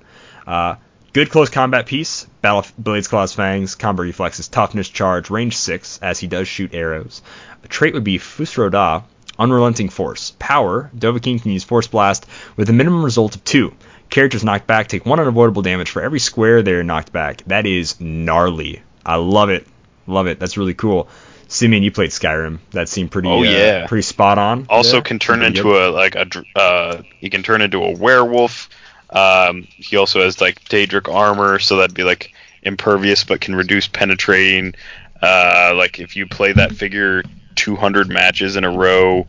Uh, 1.10 1.14
good 1.14 1.30
close 1.30 1.50
combat 1.50 1.86
piece, 1.86 2.26
battle 2.42 2.66
blades, 2.78 3.08
claws, 3.08 3.34
fangs, 3.34 3.76
combo 3.76 4.04
reflexes, 4.04 4.48
toughness, 4.48 4.90
charge, 4.90 5.30
range 5.30 5.58
six, 5.58 6.00
as 6.02 6.20
he 6.20 6.28
does 6.28 6.48
shoot 6.48 6.74
arrows. 6.74 7.22
A 7.64 7.68
trait 7.68 7.94
would 7.94 8.04
be 8.04 8.18
Fus 8.18 8.58
Ro 8.58 8.70
Dah, 8.70 9.04
Unrelenting 9.38 9.90
Force. 9.90 10.34
Power, 10.40 10.90
Dovahkiin 10.98 11.42
can 11.42 11.52
use 11.52 11.64
Force 11.64 11.88
Blast 11.88 12.26
with 12.56 12.70
a 12.70 12.74
minimum 12.74 13.04
result 13.04 13.36
of 13.36 13.44
2. 13.44 13.74
Characters 14.10 14.44
knocked 14.44 14.68
back 14.68 14.88
take 14.88 15.06
1 15.06 15.20
unavoidable 15.20 15.62
damage 15.62 15.90
for 15.92 16.02
every 16.02 16.20
square 16.20 16.62
they 16.64 16.74
are 16.74 16.84
knocked 16.84 17.12
back. 17.12 17.44
That 17.48 17.66
is 17.66 18.00
gnarly. 18.00 18.82
I 19.06 19.16
love 19.18 19.50
it. 19.50 19.68
Love 20.08 20.28
it. 20.28 20.40
That's 20.40 20.58
really 20.58 20.74
cool. 20.74 21.08
Simeon, 21.48 21.84
you 21.84 21.92
played 21.92 22.10
Skyrim. 22.12 22.60
That 22.72 22.90
seemed 22.90 23.12
pretty 23.12 23.28
Oh, 23.28 23.40
uh, 23.40 23.44
yeah. 23.44 23.88
pretty 23.88 24.02
spot 24.04 24.38
on. 24.38 24.66
Also 24.70 24.94
there. 24.94 25.02
can 25.02 25.20
turn 25.20 25.42
into 25.44 25.64
good. 25.64 25.90
a 25.90 25.92
like 25.92 26.16
a 26.16 26.26
dr- 26.26 26.46
uh 26.56 27.02
he 27.20 27.30
can 27.30 27.42
turn 27.44 27.62
into 27.62 27.84
a 27.84 27.92
werewolf. 27.98 28.70
Um 29.12 29.68
he 29.72 29.98
also 29.98 30.22
has 30.22 30.40
like 30.40 30.64
Daedric 30.66 31.12
armor, 31.14 31.60
so 31.60 31.78
that'd 31.78 31.96
be 31.96 32.04
like 32.04 32.34
impervious 32.64 33.24
but 33.24 33.42
can 33.42 33.56
reduce 33.56 33.88
penetrating. 33.88 34.76
Uh 35.22 35.74
like 35.76 36.00
if 36.00 36.16
you 36.16 36.28
play 36.28 36.54
that 36.54 36.74
figure 36.74 37.24
200 37.56 38.10
matches 38.10 38.56
in 38.56 38.64
a 38.64 38.72
row, 38.72 39.28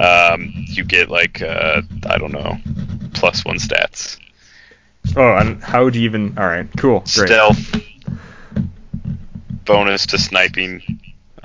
um 0.00 0.52
you 0.54 0.84
get 0.84 1.10
like 1.10 1.42
uh 1.42 1.82
I 2.06 2.18
don't 2.18 2.32
know, 2.32 2.56
plus 3.14 3.44
1 3.44 3.56
stats. 3.56 4.18
Oh, 5.16 5.36
and 5.36 5.62
how 5.62 5.84
would 5.84 5.96
you 5.96 6.02
even 6.02 6.36
All 6.38 6.46
right, 6.46 6.68
cool. 6.76 7.00
Great. 7.00 7.28
Stealth 7.28 7.76
bonus 9.64 10.06
to 10.06 10.18
sniping. 10.18 10.82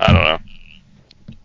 I 0.00 0.12
don't 0.12 0.24
know. 0.24 0.38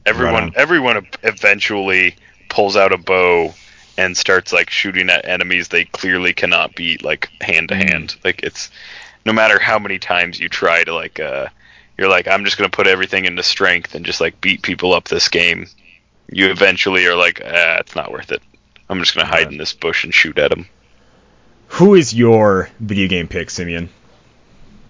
Everyone 0.06 0.45
Right 0.45 0.53
everyone 0.56 1.07
eventually 1.24 2.16
pulls 2.49 2.76
out 2.76 2.91
a 2.91 2.98
bow 2.98 3.53
and 3.99 4.15
starts 4.15 4.53
like 4.53 4.69
shooting 4.69 5.09
at 5.09 5.27
enemies 5.27 5.67
they 5.67 5.84
clearly 5.84 6.31
cannot 6.34 6.73
beat 6.73 7.03
like 7.03 7.30
hand 7.41 7.67
to 7.67 7.76
hand. 7.76 8.15
Like 8.23 8.41
it's 8.43 8.71
no 9.26 9.34
matter 9.34 9.59
how 9.59 9.77
many 9.77 9.99
times 9.99 10.39
you 10.39 10.47
try 10.47 10.85
to 10.85 10.95
like 10.95 11.19
uh 11.19 11.47
you're 11.97 12.07
like 12.07 12.26
I'm 12.26 12.45
just 12.45 12.57
going 12.57 12.69
to 12.69 12.76
put 12.76 12.88
everything 12.88 13.26
into 13.26 13.43
strength 13.43 13.95
and 13.95 14.05
just 14.05 14.21
like 14.21 14.39
beat 14.39 14.61
people 14.61 14.93
up 14.93 15.09
this 15.09 15.27
game. 15.27 15.67
You 16.31 16.49
eventually 16.49 17.05
are 17.07 17.15
like 17.15 17.41
ah, 17.43 17.77
it's 17.80 17.93
not 17.93 18.09
worth 18.09 18.31
it. 18.31 18.41
I'm 18.89 18.99
just 18.99 19.13
going 19.13 19.27
to 19.27 19.31
hide 19.31 19.51
in 19.51 19.57
this 19.57 19.73
bush 19.73 20.05
and 20.05 20.13
shoot 20.13 20.38
at 20.39 20.49
them. 20.49 20.65
Who 21.67 21.93
is 21.93 22.13
your 22.13 22.69
video 22.80 23.09
game 23.09 23.27
pick, 23.27 23.49
Simeon? 23.49 23.89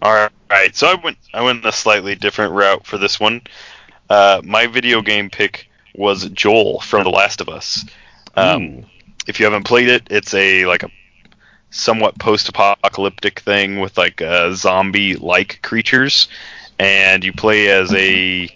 All 0.04 0.30
right, 0.52 0.76
so 0.76 0.88
I 0.88 0.94
went 1.04 1.18
I 1.34 1.42
went 1.42 1.66
a 1.66 1.72
slightly 1.72 2.14
different 2.14 2.54
route 2.54 2.86
for 2.86 3.00
this 3.00 3.20
one. 3.20 3.42
Uh, 4.08 4.42
my 4.44 4.68
video 4.68 5.02
game 5.02 5.32
pick 5.32 5.68
was 5.96 6.30
Joel 6.30 6.80
from 6.80 7.04
The 7.04 7.10
Last 7.10 7.42
of 7.42 7.50
Us. 7.50 7.86
Um, 8.36 8.86
if 9.30 9.40
you 9.40 9.46
haven't 9.46 9.64
played 9.64 9.88
it, 9.88 10.08
it's 10.10 10.34
a 10.34 10.66
like 10.66 10.84
a 10.84 10.90
somewhat 11.70 12.18
post-apocalyptic 12.18 13.40
thing 13.42 13.80
with 13.80 13.96
like 13.98 14.22
uh, 14.22 14.52
zombie-like 14.54 15.62
creatures, 15.62 16.28
and 16.80 17.24
you 17.24 17.32
play 17.32 17.68
as 17.68 17.94
a 17.94 18.50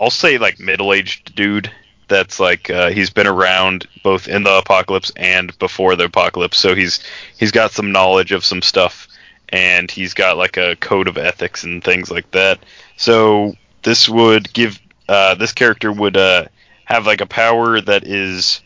I'll 0.00 0.10
say 0.10 0.38
like 0.38 0.60
middle-aged 0.60 1.34
dude 1.34 1.70
that's 2.08 2.38
like 2.38 2.70
uh, 2.70 2.90
he's 2.90 3.10
been 3.10 3.26
around 3.26 3.86
both 4.04 4.28
in 4.28 4.44
the 4.44 4.58
apocalypse 4.58 5.10
and 5.16 5.56
before 5.58 5.96
the 5.96 6.04
apocalypse, 6.04 6.58
so 6.58 6.74
he's 6.74 7.00
he's 7.36 7.50
got 7.50 7.72
some 7.72 7.92
knowledge 7.92 8.32
of 8.32 8.44
some 8.44 8.62
stuff 8.62 9.08
and 9.48 9.90
he's 9.90 10.14
got 10.14 10.38
like 10.38 10.56
a 10.56 10.76
code 10.76 11.08
of 11.08 11.18
ethics 11.18 11.64
and 11.64 11.84
things 11.84 12.10
like 12.10 12.30
that. 12.30 12.58
So 12.96 13.54
this 13.82 14.08
would 14.08 14.52
give 14.52 14.80
uh, 15.08 15.34
this 15.34 15.52
character 15.52 15.92
would 15.92 16.16
uh, 16.16 16.46
have 16.84 17.06
like 17.06 17.20
a 17.20 17.26
power 17.26 17.80
that 17.80 18.06
is 18.06 18.60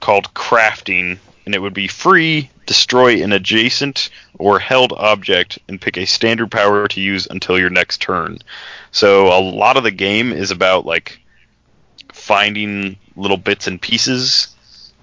called 0.00 0.32
crafting, 0.34 1.18
and 1.44 1.54
it 1.54 1.60
would 1.60 1.74
be 1.74 1.88
free, 1.88 2.50
destroy 2.66 3.22
an 3.22 3.32
adjacent 3.32 4.10
or 4.38 4.58
held 4.58 4.92
object, 4.92 5.58
and 5.68 5.80
pick 5.80 5.96
a 5.96 6.06
standard 6.06 6.50
power 6.50 6.88
to 6.88 7.00
use 7.00 7.26
until 7.26 7.58
your 7.58 7.70
next 7.70 8.00
turn. 8.00 8.38
So 8.90 9.28
a 9.28 9.40
lot 9.40 9.76
of 9.76 9.82
the 9.82 9.90
game 9.90 10.32
is 10.32 10.50
about 10.50 10.86
like 10.86 11.20
finding 12.12 12.96
little 13.16 13.36
bits 13.36 13.66
and 13.66 13.80
pieces 13.80 14.48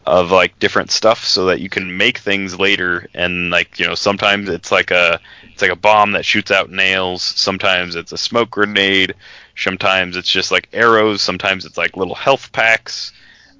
of 0.05 0.31
like 0.31 0.59
different 0.59 0.91
stuff 0.91 1.25
so 1.25 1.45
that 1.45 1.59
you 1.59 1.69
can 1.69 1.97
make 1.97 2.19
things 2.19 2.59
later 2.59 3.07
and 3.15 3.49
like 3.49 3.79
you 3.79 3.87
know 3.87 3.95
sometimes 3.95 4.49
it's 4.49 4.71
like 4.71 4.91
a 4.91 5.19
it's 5.51 5.63
like 5.63 5.71
a 5.71 5.75
bomb 5.75 6.11
that 6.11 6.23
shoots 6.23 6.51
out 6.51 6.69
nails 6.69 7.23
sometimes 7.23 7.95
it's 7.95 8.11
a 8.11 8.17
smoke 8.17 8.51
grenade 8.51 9.15
sometimes 9.55 10.15
it's 10.15 10.29
just 10.29 10.51
like 10.51 10.69
arrows 10.73 11.23
sometimes 11.23 11.65
it's 11.65 11.77
like 11.77 11.97
little 11.97 12.13
health 12.13 12.51
packs 12.51 13.13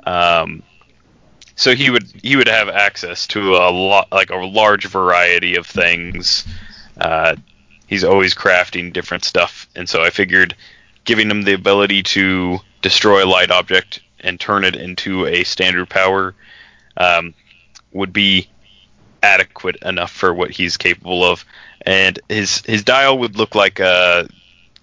um, 0.05 0.61
so 1.55 1.75
he 1.75 1.89
would 1.89 2.03
he 2.21 2.35
would 2.35 2.47
have 2.47 2.69
access 2.69 3.27
to 3.27 3.55
a 3.55 3.71
lot 3.71 4.11
like 4.11 4.29
a 4.29 4.35
large 4.35 4.85
variety 4.85 5.55
of 5.55 5.65
things 5.65 6.45
uh, 6.99 7.35
he's 7.87 8.03
always 8.03 8.33
crafting 8.33 8.91
different 8.93 9.23
stuff 9.23 9.67
and 9.75 9.87
so 9.87 10.03
i 10.03 10.09
figured 10.09 10.55
giving 11.05 11.29
him 11.29 11.43
the 11.43 11.53
ability 11.53 12.03
to 12.03 12.59
destroy 12.81 13.23
a 13.23 13.25
light 13.25 13.51
object 13.51 14.01
and 14.19 14.39
turn 14.39 14.63
it 14.63 14.75
into 14.75 15.25
a 15.27 15.43
standard 15.43 15.89
power 15.89 16.35
um, 16.97 17.33
would 17.93 18.11
be 18.11 18.49
adequate 19.23 19.77
enough 19.83 20.11
for 20.11 20.33
what 20.33 20.51
he's 20.51 20.77
capable 20.77 21.23
of. 21.23 21.45
And 21.85 22.19
his 22.29 22.61
his 22.65 22.83
dial 22.83 23.19
would 23.19 23.37
look 23.37 23.55
like 23.55 23.79
a, 23.79 24.27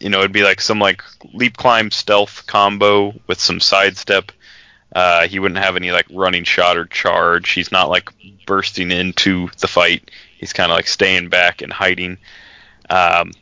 you 0.01 0.09
know, 0.09 0.21
it'd 0.21 0.33
be 0.33 0.45
like 0.45 0.61
some 0.61 0.79
like 0.79 1.03
leap 1.33 1.57
climb 1.57 1.91
stealth 1.91 2.45
combo 2.47 3.15
with 3.27 3.41
some 3.41 3.61
sidestep. 3.61 4.33
Uh, 4.95 5.27
he 5.27 5.39
wouldn't 5.39 5.63
have 5.65 5.77
any 5.77 5.91
like 5.91 6.07
running 6.11 6.45
shot 6.45 6.77
or 6.77 6.85
charge. 6.85 7.51
He's 7.53 7.73
not 7.73 7.89
like 7.89 8.11
bursting 8.47 8.91
into 8.91 9.49
the 9.59 9.69
fight. 9.69 10.11
He's 10.39 10.53
kind 10.53 10.71
of 10.71 10.77
like 10.77 10.87
staying 10.87 11.29
back 11.29 11.63
and 11.63 11.73
hiding. 11.73 12.19
Um, 12.91 13.33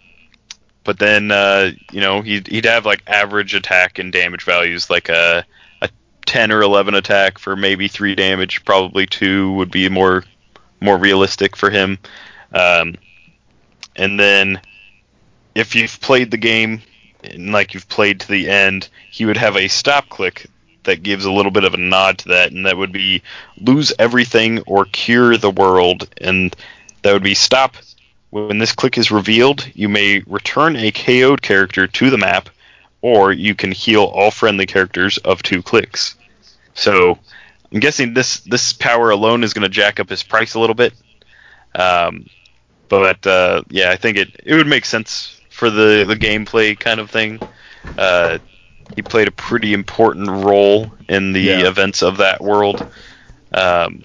but 0.85 0.99
then 0.99 1.31
uh, 1.31 1.73
you 1.93 2.01
know 2.01 2.23
he'd 2.23 2.47
he'd 2.47 2.67
have 2.67 2.87
like 2.87 3.03
average 3.07 3.55
attack 3.55 3.99
and 3.99 4.13
damage 4.13 4.45
values, 4.45 4.89
like 4.89 5.09
a 5.09 5.45
a 5.83 5.89
ten 6.25 6.53
or 6.53 6.63
eleven 6.63 6.95
attack 6.95 7.39
for 7.39 7.57
maybe 7.57 7.89
three 7.89 8.15
damage. 8.15 8.65
Probably 8.65 9.07
two 9.07 9.53
would 9.55 9.71
be 9.71 9.89
more 9.89 10.25
more 10.81 10.97
realistic 10.97 11.57
for 11.57 11.71
him. 11.71 11.99
Um, 12.53 12.95
and 13.97 14.19
then 14.19 14.61
if 15.55 15.75
you've 15.75 16.01
played 16.01 16.31
the 16.31 16.37
game 16.37 16.81
and 17.25 17.53
like 17.53 17.75
you've 17.75 17.89
played 17.89 18.21
to 18.21 18.29
the 18.29 18.49
end, 18.49 18.89
he 19.11 19.27
would 19.27 19.37
have 19.37 19.57
a 19.57 19.69
stop 19.69 20.09
click 20.09 20.47
that 20.85 21.03
gives 21.03 21.25
a 21.25 21.33
little 21.33 21.51
bit 21.51 21.65
of 21.65 21.75
a 21.75 21.79
nod 21.79 22.19
to 22.19 22.29
that, 22.29 22.53
and 22.53 22.67
that 22.67 22.77
would 22.77 22.93
be 22.93 23.23
lose 23.59 23.93
everything 23.99 24.61
or 24.61 24.85
cure 24.87 25.37
the 25.37 25.51
world, 25.51 26.09
and 26.19 26.55
that 27.03 27.13
would 27.13 27.23
be 27.23 27.35
stop. 27.35 27.77
When 28.31 28.59
this 28.59 28.73
click 28.73 28.97
is 28.97 29.11
revealed, 29.11 29.69
you 29.75 29.89
may 29.89 30.23
return 30.27 30.77
a 30.77 30.93
KO'd 30.93 31.43
character 31.43 31.87
to 31.89 32.11
the 32.11 32.19
map, 32.19 32.49
or 33.03 33.33
you 33.33 33.55
can 33.55 33.73
heal 33.73 34.05
all 34.05 34.31
friendly 34.31 34.67
characters 34.67 35.19
of 35.19 35.43
two 35.43 35.63
clicks. 35.63 36.15
So 36.75 37.19
I'm 37.73 37.81
guessing 37.81 38.15
this 38.15 38.41
this 38.41 38.73
power 38.73 39.11
alone 39.11 39.45
is 39.45 39.53
going 39.53 39.65
to 39.65 39.69
jack 39.69 40.01
up 40.01 40.09
his 40.09 40.23
price 40.23 40.55
a 40.55 40.61
little 40.61 40.75
bit. 40.75 40.95
Um, 41.75 42.27
but 42.89 43.27
uh, 43.27 43.63
yeah, 43.69 43.91
I 43.91 43.97
think 43.97 44.17
it 44.17 44.41
it 44.45 44.55
would 44.55 44.67
make 44.67 44.85
sense 44.85 45.41
for 45.51 45.71
the 45.71 46.05
the 46.07 46.17
gameplay 46.17 46.79
kind 46.79 47.01
of 47.01 47.11
thing. 47.11 47.41
Uh, 47.97 48.39
he 48.97 49.03
played 49.03 49.29
a 49.29 49.33
pretty 49.33 49.73
important 49.73 50.29
role 50.29 50.93
in 51.09 51.33
the 51.33 51.41
Yeah. 51.41 51.69
events 51.69 52.03
of 52.03 52.19
that 52.19 52.41
world, 52.41 52.81
um, 53.53 54.03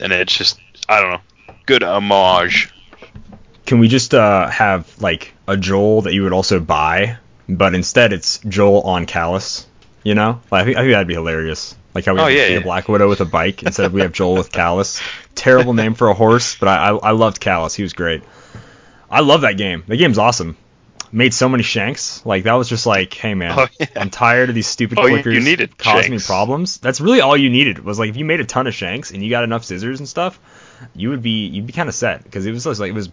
and 0.00 0.12
it's 0.12 0.36
just 0.36 0.58
I 0.88 1.00
don't 1.00 1.10
know, 1.12 1.20
good 1.66 1.82
homage. 1.82 2.72
Can 3.66 3.78
we 3.80 3.88
just 3.88 4.14
uh, 4.14 4.48
have 4.48 4.90
like 5.00 5.34
a 5.46 5.56
Joel 5.56 6.02
that 6.02 6.14
you 6.14 6.22
would 6.22 6.32
also 6.32 6.58
buy, 6.60 7.18
but 7.48 7.74
instead 7.74 8.12
it's 8.12 8.38
Joel 8.48 8.82
on 8.82 9.06
Callus? 9.06 9.66
You 10.04 10.14
know, 10.14 10.40
like, 10.50 10.62
I 10.62 10.64
think 10.64 10.76
I 10.76 10.80
think 10.82 10.92
that'd 10.92 11.08
be 11.08 11.14
hilarious. 11.14 11.74
Like 11.94 12.04
how 12.06 12.14
we 12.14 12.20
Oh, 12.20 12.24
have 12.24 12.32
yeah, 12.32 12.46
yeah. 12.46 12.60
Black 12.60 12.88
Widow 12.88 13.08
with 13.08 13.20
a 13.20 13.24
bike 13.24 13.62
instead 13.64 13.84
of 13.86 13.92
we 13.92 14.00
have 14.02 14.12
Joel 14.12 14.36
with 14.36 14.52
Callus. 14.52 15.00
Terrible 15.34 15.74
name 15.74 15.94
for 15.94 16.08
a 16.08 16.14
horse, 16.14 16.56
but 16.56 16.68
I, 16.68 16.88
I 16.90 16.96
I 16.96 17.10
loved 17.10 17.40
Callus. 17.40 17.74
He 17.74 17.82
was 17.82 17.92
great. 17.92 18.22
I 19.10 19.20
love 19.20 19.40
that 19.42 19.56
game. 19.56 19.84
The 19.86 19.96
game's 19.96 20.18
awesome. 20.18 20.56
Made 21.12 21.32
so 21.34 21.48
many 21.48 21.62
shanks. 21.62 22.24
Like 22.26 22.44
that 22.44 22.54
was 22.54 22.68
just 22.68 22.86
like, 22.86 23.14
hey 23.14 23.34
man, 23.34 23.54
Oh, 23.58 23.66
yeah. 23.80 23.86
I'm 23.96 24.10
tired 24.10 24.48
of 24.48 24.54
these 24.54 24.66
stupid 24.66 24.98
Oh, 24.98 25.06
you- 25.06 25.16
clickers 25.18 25.34
you 25.34 25.40
needed 25.40 25.76
causing 25.78 26.12
me 26.12 26.18
problems. 26.18 26.78
That's 26.78 27.00
really 27.00 27.20
all 27.20 27.36
you 27.36 27.50
needed 27.50 27.78
was 27.84 27.98
like 27.98 28.10
if 28.10 28.16
you 28.16 28.24
made 28.24 28.40
a 28.40 28.44
ton 28.44 28.66
of 28.66 28.74
shanks 28.74 29.10
and 29.10 29.22
you 29.22 29.30
got 29.30 29.44
enough 29.44 29.64
scissors 29.64 30.00
and 30.00 30.08
stuff, 30.08 30.38
you 30.94 31.10
would 31.10 31.22
be 31.22 31.46
you'd 31.46 31.66
be 31.66 31.72
kind 31.72 31.88
of 31.88 31.94
set 31.94 32.22
because 32.24 32.46
it 32.46 32.52
was 32.52 32.64
just 32.64 32.80
like 32.80 32.90
it 32.90 32.94
was 32.94 33.10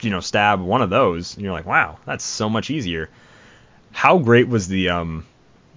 you 0.00 0.10
know 0.10 0.20
stab 0.20 0.60
one 0.60 0.80
of 0.82 0.90
those 0.90 1.34
and 1.34 1.44
you're 1.44 1.52
like 1.52 1.66
wow 1.66 1.98
that's 2.06 2.24
so 2.24 2.48
much 2.48 2.70
easier. 2.70 3.08
How 3.92 4.18
great 4.18 4.48
was 4.48 4.68
the 4.68 4.90
um 4.90 5.26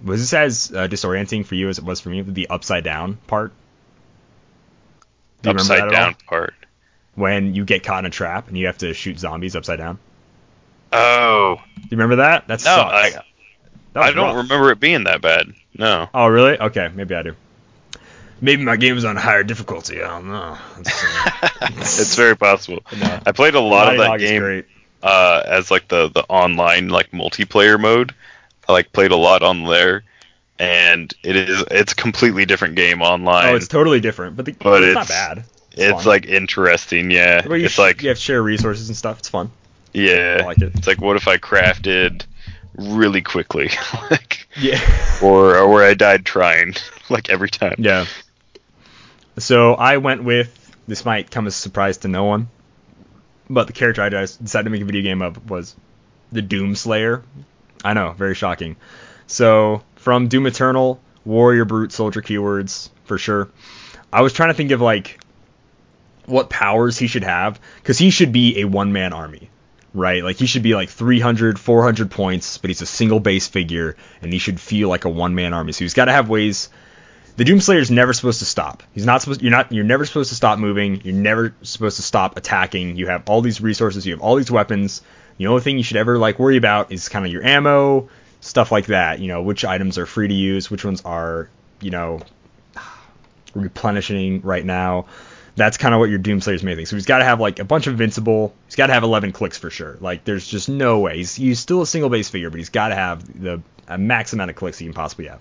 was 0.04 0.20
this 0.20 0.32
as 0.32 0.72
uh, 0.74 0.88
disorienting 0.88 1.44
for 1.46 1.54
you 1.54 1.68
as 1.68 1.78
it 1.78 1.84
was 1.84 2.00
for 2.00 2.08
me 2.08 2.22
the 2.22 2.48
upside 2.48 2.84
down 2.84 3.18
part? 3.26 3.52
Do 5.42 5.50
you 5.50 5.54
Upside 5.56 5.78
that 5.78 5.78
at 5.78 5.84
all? 5.86 5.90
down 5.90 6.14
part. 6.28 6.54
when 7.14 7.54
you 7.54 7.64
get 7.64 7.82
caught 7.82 8.00
in 8.00 8.06
a 8.06 8.10
trap 8.10 8.48
and 8.48 8.56
you 8.56 8.66
have 8.66 8.78
to 8.78 8.94
shoot 8.94 9.18
zombies 9.18 9.56
upside 9.56 9.78
down. 9.78 9.98
Oh 10.92 11.56
Do 11.76 11.82
you 11.82 11.88
remember 11.92 12.16
that? 12.16 12.46
That's 12.46 12.64
no, 12.64 12.72
I, 12.72 13.10
That 13.94 14.02
I 14.02 14.12
don't 14.12 14.34
rough. 14.36 14.44
remember 14.44 14.70
it 14.70 14.80
being 14.80 15.04
that 15.04 15.20
bad. 15.20 15.52
No. 15.76 16.08
Oh, 16.12 16.26
really? 16.26 16.58
Okay, 16.58 16.90
maybe 16.94 17.14
I 17.14 17.22
do. 17.22 17.34
Maybe 18.40 18.64
my 18.64 18.76
game 18.76 18.94
was 18.96 19.04
on 19.04 19.16
higher 19.16 19.44
difficulty. 19.44 20.02
I 20.02 20.08
don't 20.08 20.28
know. 20.28 20.58
It's, 20.80 22.00
it's 22.00 22.16
very 22.16 22.36
possible. 22.36 22.82
No. 22.98 23.20
I 23.24 23.32
played 23.32 23.54
a 23.54 23.60
lot 23.60 23.84
Naughty 23.84 23.96
of 23.96 24.00
that 24.02 24.08
Dog 24.08 24.18
game 24.20 24.64
uh, 25.02 25.42
as 25.46 25.70
like 25.70 25.88
the 25.88 26.08
the 26.08 26.24
online 26.28 26.88
like 26.88 27.10
multiplayer 27.12 27.78
mode. 27.80 28.14
I 28.68 28.72
like 28.72 28.92
played 28.92 29.10
a 29.12 29.16
lot 29.16 29.42
on 29.42 29.64
there, 29.64 30.02
and 30.58 31.12
it 31.22 31.36
is 31.36 31.64
it's 31.70 31.92
a 31.92 31.96
completely 31.96 32.44
different 32.44 32.74
game 32.74 33.00
online. 33.02 33.52
Oh, 33.52 33.56
it's 33.56 33.68
totally 33.68 34.00
different, 34.00 34.36
but, 34.36 34.44
the, 34.44 34.52
But 34.52 34.82
it's, 34.84 34.94
not 34.94 35.08
bad. 35.08 35.44
it's 35.72 36.02
fun. 36.02 36.04
like 36.04 36.26
interesting, 36.26 37.10
yeah. 37.10 37.44
You 37.44 37.52
it's 37.54 37.74
sh- 37.74 37.78
like 37.78 38.02
you 38.02 38.08
have 38.08 38.18
to 38.18 38.22
share 38.22 38.42
resources 38.42 38.88
and 38.88 38.96
stuff. 38.96 39.18
It's 39.20 39.28
fun. 39.28 39.50
Yeah, 39.92 40.42
like 40.44 40.60
it. 40.60 40.72
it's 40.74 40.86
like 40.86 41.00
what 41.00 41.16
if 41.16 41.28
I 41.28 41.36
crafted 41.38 42.24
really 42.74 43.22
quickly, 43.22 43.70
like 44.10 44.46
Yeah. 44.56 44.80
or 45.22 45.56
or 45.56 45.68
where 45.68 45.84
I 45.88 45.94
died 45.94 46.24
trying, 46.24 46.74
like 47.10 47.30
every 47.30 47.48
time. 47.50 47.76
Yeah. 47.78 48.06
So 49.38 49.74
I 49.74 49.96
went 49.98 50.24
with 50.24 50.58
this 50.86 51.04
might 51.04 51.30
come 51.30 51.46
as 51.46 51.54
a 51.54 51.58
surprise 51.58 51.98
to 51.98 52.08
no 52.08 52.24
one, 52.24 52.48
but 53.48 53.66
the 53.66 53.72
character 53.72 54.02
I 54.02 54.08
decided 54.08 54.64
to 54.64 54.70
make 54.70 54.82
a 54.82 54.84
video 54.84 55.02
game 55.02 55.22
of 55.22 55.48
was 55.50 55.74
the 56.32 56.42
Doom 56.42 56.74
Slayer. 56.74 57.22
I 57.84 57.94
know, 57.94 58.12
very 58.12 58.34
shocking. 58.34 58.76
So 59.26 59.82
from 59.96 60.28
Doom 60.28 60.46
Eternal, 60.46 61.00
Warrior 61.24 61.64
Brute 61.64 61.92
Soldier 61.92 62.20
keywords 62.22 62.90
for 63.04 63.18
sure. 63.18 63.48
I 64.12 64.20
was 64.22 64.32
trying 64.32 64.50
to 64.50 64.54
think 64.54 64.70
of 64.72 64.80
like 64.80 65.20
what 66.26 66.50
powers 66.50 66.98
he 66.98 67.06
should 67.06 67.24
have 67.24 67.60
because 67.76 67.98
he 67.98 68.10
should 68.10 68.32
be 68.32 68.60
a 68.60 68.64
one 68.64 68.92
man 68.92 69.12
army 69.12 69.48
right 69.94 70.24
like 70.24 70.36
he 70.36 70.46
should 70.46 70.62
be 70.62 70.74
like 70.74 70.88
300 70.88 71.58
400 71.60 72.10
points 72.10 72.58
but 72.58 72.70
he's 72.70 72.82
a 72.82 72.86
single 72.86 73.20
base 73.20 73.46
figure 73.46 73.96
and 74.22 74.32
he 74.32 74.38
should 74.38 74.58
feel 74.58 74.88
like 74.88 75.04
a 75.04 75.08
one 75.08 75.34
man 75.34 75.52
army 75.52 75.72
so 75.72 75.84
he's 75.84 75.94
got 75.94 76.06
to 76.06 76.12
have 76.12 76.28
ways 76.28 76.70
the 77.36 77.44
Doomslayer 77.44 77.78
is 77.78 77.90
never 77.90 78.12
supposed 78.12 78.40
to 78.40 78.44
stop. 78.44 78.82
He's 78.92 79.06
not 79.06 79.22
supposed. 79.22 79.40
You're 79.40 79.50
not. 79.50 79.72
You're 79.72 79.84
never 79.84 80.04
supposed 80.04 80.28
to 80.28 80.34
stop 80.34 80.58
moving. 80.58 81.00
You're 81.02 81.14
never 81.14 81.54
supposed 81.62 81.96
to 81.96 82.02
stop 82.02 82.36
attacking. 82.36 82.96
You 82.96 83.06
have 83.06 83.22
all 83.28 83.40
these 83.40 83.60
resources. 83.60 84.06
You 84.06 84.12
have 84.12 84.20
all 84.20 84.36
these 84.36 84.50
weapons. 84.50 85.02
The 85.38 85.46
only 85.46 85.62
thing 85.62 85.78
you 85.78 85.82
should 85.82 85.96
ever 85.96 86.18
like 86.18 86.38
worry 86.38 86.58
about 86.58 86.92
is 86.92 87.08
kind 87.08 87.24
of 87.24 87.32
your 87.32 87.42
ammo, 87.42 88.10
stuff 88.40 88.70
like 88.70 88.86
that. 88.86 89.20
You 89.20 89.28
know, 89.28 89.42
which 89.42 89.64
items 89.64 89.96
are 89.96 90.04
free 90.04 90.28
to 90.28 90.34
use, 90.34 90.70
which 90.70 90.84
ones 90.84 91.00
are, 91.06 91.48
you 91.80 91.90
know, 91.90 92.20
replenishing 93.54 94.42
right 94.42 94.64
now. 94.64 95.06
That's 95.54 95.76
kind 95.76 95.94
of 95.94 96.00
what 96.00 96.08
your 96.08 96.18
Doomslayer's 96.18 96.62
main 96.62 96.76
thing. 96.76 96.86
So 96.86 96.96
he's 96.96 97.06
got 97.06 97.18
to 97.18 97.24
have 97.24 97.40
like 97.40 97.58
a 97.58 97.64
bunch 97.64 97.86
of 97.86 97.92
invincible. 97.92 98.54
He's 98.66 98.76
got 98.76 98.86
to 98.86 98.94
have 98.94 99.02
11 99.02 99.32
clicks 99.32 99.58
for 99.58 99.70
sure. 99.70 99.98
Like 100.00 100.24
there's 100.24 100.46
just 100.46 100.68
no 100.68 101.00
way. 101.00 101.18
He's, 101.18 101.34
he's 101.34 101.60
still 101.60 101.82
a 101.82 101.86
single 101.86 102.08
base 102.08 102.30
figure, 102.30 102.48
but 102.48 102.58
he's 102.58 102.70
got 102.70 102.88
to 102.88 102.94
have 102.94 103.42
the 103.42 103.60
max 103.98 104.32
amount 104.32 104.50
of 104.50 104.56
clicks 104.56 104.78
he 104.78 104.86
can 104.86 104.94
possibly 104.94 105.26
have. 105.26 105.40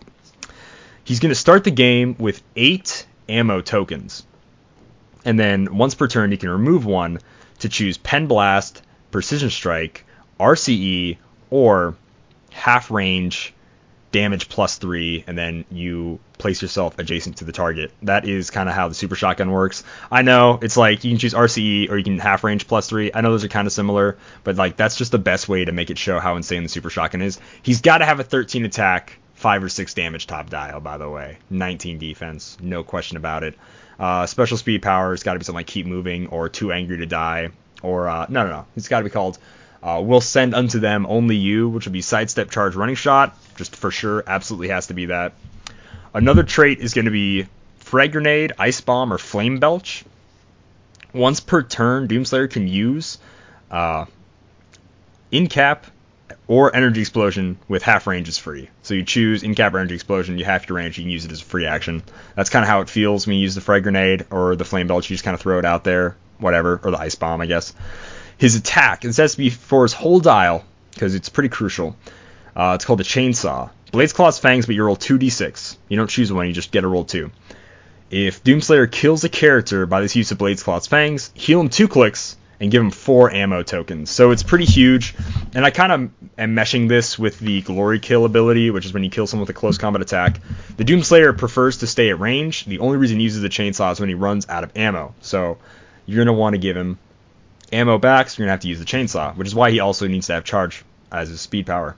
He's 1.04 1.20
going 1.20 1.30
to 1.30 1.36
start 1.36 1.64
the 1.64 1.72
game 1.72 2.16
with 2.20 2.44
eight 2.56 3.06
ammo 3.30 3.62
tokens. 3.62 4.24
And 5.24 5.40
then 5.40 5.78
once 5.78 5.96
per 5.96 6.08
turn, 6.08 6.32
you 6.32 6.38
can 6.38 6.50
remove 6.50 6.86
one 6.86 7.20
to 7.60 7.70
choose 7.70 7.98
Pen 7.98 8.28
Blast, 8.28 8.82
Precision 9.12 9.50
Strike, 9.50 10.06
RCE, 10.40 11.18
or 11.50 11.96
half 12.52 12.92
range 12.92 13.54
damage 14.12 14.50
plus 14.50 14.78
three, 14.78 15.24
and 15.28 15.38
then 15.38 15.66
you 15.72 16.20
place 16.38 16.62
yourself 16.62 16.98
adjacent 17.00 17.38
to 17.38 17.46
the 17.46 17.52
target. 17.52 17.92
That 18.02 18.28
is 18.28 18.50
kind 18.50 18.68
of 18.68 18.76
how 18.76 18.88
the 18.88 18.94
super 18.94 19.16
shotgun 19.16 19.52
works. 19.52 19.84
I 20.12 20.22
know 20.22 20.60
it's 20.62 20.78
like 20.78 21.04
you 21.04 21.12
can 21.12 21.18
choose 21.18 21.34
RCE 21.34 21.90
or 21.90 21.98
you 21.98 22.04
can 22.04 22.20
half 22.20 22.44
range 22.44 22.68
plus 22.68 22.90
three. 22.90 23.12
I 23.14 23.22
know 23.22 23.32
those 23.32 23.44
are 23.44 23.50
kind 23.50 23.68
of 23.68 23.74
similar, 23.74 24.18
but 24.44 24.56
like 24.56 24.76
that's 24.76 24.96
just 24.96 25.12
the 25.12 25.20
best 25.20 25.48
way 25.48 25.66
to 25.66 25.72
make 25.72 25.90
it 25.90 25.98
show 25.98 26.20
how 26.20 26.36
insane 26.36 26.64
the 26.64 26.70
super 26.70 26.90
shotgun 26.90 27.22
is. 27.22 27.40
He's 27.62 27.82
got 27.82 28.00
to 28.00 28.06
have 28.06 28.20
a 28.20 28.24
13 28.24 28.66
attack, 28.66 29.18
five 29.36 29.64
or 29.64 29.70
six 29.70 29.94
damage 29.94 30.28
top 30.28 30.50
dial, 30.50 30.82
by 30.82 30.98
the 30.98 31.10
way, 31.10 31.38
19 31.50 31.98
defense, 31.98 32.58
no 32.62 32.84
question 32.84 33.18
about 33.18 33.44
it. 33.44 33.56
Uh, 34.00 34.26
special 34.26 34.58
speed 34.58 34.82
power 34.82 35.12
has 35.12 35.24
got 35.24 35.34
to 35.34 35.40
be 35.40 35.46
something 35.46 35.58
like 35.58 35.68
keep 35.68 35.86
moving 35.86 36.28
or 36.28 36.50
too 36.50 36.72
angry 36.72 36.98
to 36.98 37.06
die, 37.06 37.50
or 37.84 38.10
uh, 38.10 38.26
no, 38.30 38.44
no, 38.44 38.50
no, 38.50 38.66
it's 38.76 38.88
got 38.88 39.00
to 39.00 39.04
be 39.04 39.10
called 39.10 39.38
uh, 39.84 40.02
will 40.04 40.22
send 40.22 40.54
unto 40.54 40.80
them 40.80 41.06
only 41.08 41.36
you, 41.36 41.70
which 41.70 41.86
would 41.86 41.94
be 41.94 42.02
sidestep 42.02 42.52
charge 42.52 42.76
running 42.76 42.96
shot, 42.96 43.36
just 43.56 43.76
for 43.76 43.92
sure, 43.92 44.24
absolutely 44.26 44.70
has 44.70 44.88
to 44.88 44.94
be 44.94 45.08
that. 45.08 45.34
Another 46.14 46.44
trait 46.44 46.80
is 46.80 46.94
going 46.94 47.06
to 47.06 47.12
be 47.12 47.48
frag 47.78 48.12
grenade, 48.12 48.54
ice 48.58 48.82
bomb, 48.82 49.14
or 49.14 49.18
flame 49.18 49.60
belch. 49.60 50.04
Once 51.14 51.40
per 51.40 51.62
turn, 51.62 52.08
Doomslayer 52.08 52.50
can 52.50 52.68
use 52.68 53.18
uh, 53.70 54.06
in 55.32 55.48
cap 55.48 55.88
or 56.48 56.76
energy 56.76 57.02
explosion 57.02 57.58
with 57.68 57.84
half 57.84 58.08
range 58.08 58.28
is 58.28 58.38
free. 58.38 58.70
So 58.84 58.94
you 58.94 59.04
choose 59.04 59.44
in 59.44 59.56
cap 59.56 59.74
or 59.74 59.80
energy 59.80 59.96
explosion, 59.96 60.38
you 60.38 60.46
half 60.46 60.68
your 60.68 60.78
range, 60.78 60.98
you 60.98 61.04
can 61.04 61.12
use 61.12 61.26
it 61.26 61.32
as 61.32 61.42
a 61.42 61.46
free 61.46 61.66
action. 61.66 62.04
That's 62.36 62.50
kind 62.50 62.64
of 62.64 62.70
how 62.70 62.82
it 62.82 62.90
feels 62.90 63.26
when 63.26 63.36
you 63.36 63.42
use 63.42 63.56
the 63.56 63.62
frag 63.62 63.84
grenade 63.84 64.26
or 64.30 64.56
the 64.56 64.66
flame 64.66 64.88
belch. 64.88 65.10
You 65.10 65.16
just 65.16 65.24
kind 65.24 65.36
of 65.36 65.42
throw 65.42 65.60
it 65.60 65.66
out 65.66 65.84
there, 65.84 66.16
whatever, 66.40 66.80
or 66.84 66.92
the 66.92 67.00
ice 67.00 67.16
bomb, 67.16 67.42
I 67.42 67.46
guess. 67.46 67.74
His 68.38 68.56
attack, 68.56 69.06
it 69.06 69.14
says 69.14 69.34
to 69.34 69.38
be 69.38 69.50
for 69.50 69.84
his 69.84 69.94
whole 69.94 70.20
dial 70.20 70.66
because 70.94 71.16
it's 71.16 71.30
pretty 71.30 71.50
crucial. 71.50 71.96
Uh, 72.56 72.74
it's 72.76 72.86
called 72.86 73.00
the 73.00 73.04
chainsaw. 73.04 73.70
Blades, 73.92 74.14
claws, 74.14 74.40
fangs, 74.40 74.66
but 74.66 74.76
you 74.76 74.84
roll 74.84 74.96
2d6. 74.96 75.78
You 75.90 75.98
don't 75.98 76.10
choose 76.10 76.32
one, 76.32 76.48
you 76.48 76.54
just 76.54 76.72
get 76.72 76.84
a 76.84 76.88
roll 76.88 77.04
2. 77.04 77.32
If 78.10 78.44
Doomslayer 78.44 78.92
kills 78.92 79.24
a 79.24 79.30
character 79.30 79.86
by 79.86 80.02
this 80.02 80.16
use 80.16 80.32
of 80.32 80.38
Blades, 80.38 80.64
Claws, 80.64 80.86
Fangs, 80.86 81.32
heal 81.34 81.62
him 81.62 81.70
two 81.70 81.88
clicks 81.88 82.36
and 82.60 82.70
give 82.70 82.84
him 82.84 82.92
four 82.92 83.32
ammo 83.32 83.64
tokens. 83.64 84.12
So 84.12 84.32
it's 84.32 84.44
pretty 84.44 84.66
huge. 84.66 85.16
And 85.56 85.66
I 85.66 85.72
kind 85.72 85.92
of 85.92 86.12
am 86.38 86.56
meshing 86.56 86.90
this 86.90 87.18
with 87.18 87.40
the 87.40 87.62
Glory 87.62 88.00
Kill 88.00 88.26
ability, 88.26 88.70
which 88.70 88.86
is 88.86 88.94
when 88.94 89.04
you 89.04 89.10
kill 89.10 89.28
someone 89.28 89.48
with 89.48 89.56
a 89.56 89.60
close 89.60 89.78
combat 89.78 90.02
attack. 90.02 90.42
The 90.76 90.84
Doomslayer 90.84 91.38
prefers 91.38 91.78
to 91.78 91.88
stay 91.88 92.10
at 92.10 92.20
range. 92.20 92.66
The 92.66 92.80
only 92.80 92.98
reason 92.98 93.18
he 93.18 93.24
uses 93.24 93.42
the 93.42 93.50
chainsaw 93.50 93.94
is 93.94 94.00
when 94.00 94.10
he 94.10 94.16
runs 94.16 94.48
out 94.50 94.64
of 94.64 94.76
ammo. 94.76 95.16
So 95.22 95.58
you're 96.06 96.24
going 96.24 96.36
to 96.36 96.40
want 96.40 96.54
to 96.54 96.60
give 96.60 96.76
him 96.78 97.00
ammo 97.72 97.98
back, 97.98 98.30
so 98.30 98.36
you're 98.38 98.48
going 98.48 98.50
to 98.50 98.52
have 98.52 98.62
to 98.62 98.68
use 98.68 98.80
the 98.80 98.86
chainsaw, 98.86 99.36
which 99.38 99.48
is 99.48 99.56
why 99.56 99.72
he 99.72 99.80
also 99.80 100.08
needs 100.08 100.28
to 100.28 100.34
have 100.34 100.44
charge 100.44 100.84
as 101.12 101.30
his 101.30 101.42
speed 101.42 101.66
power. 101.66 101.96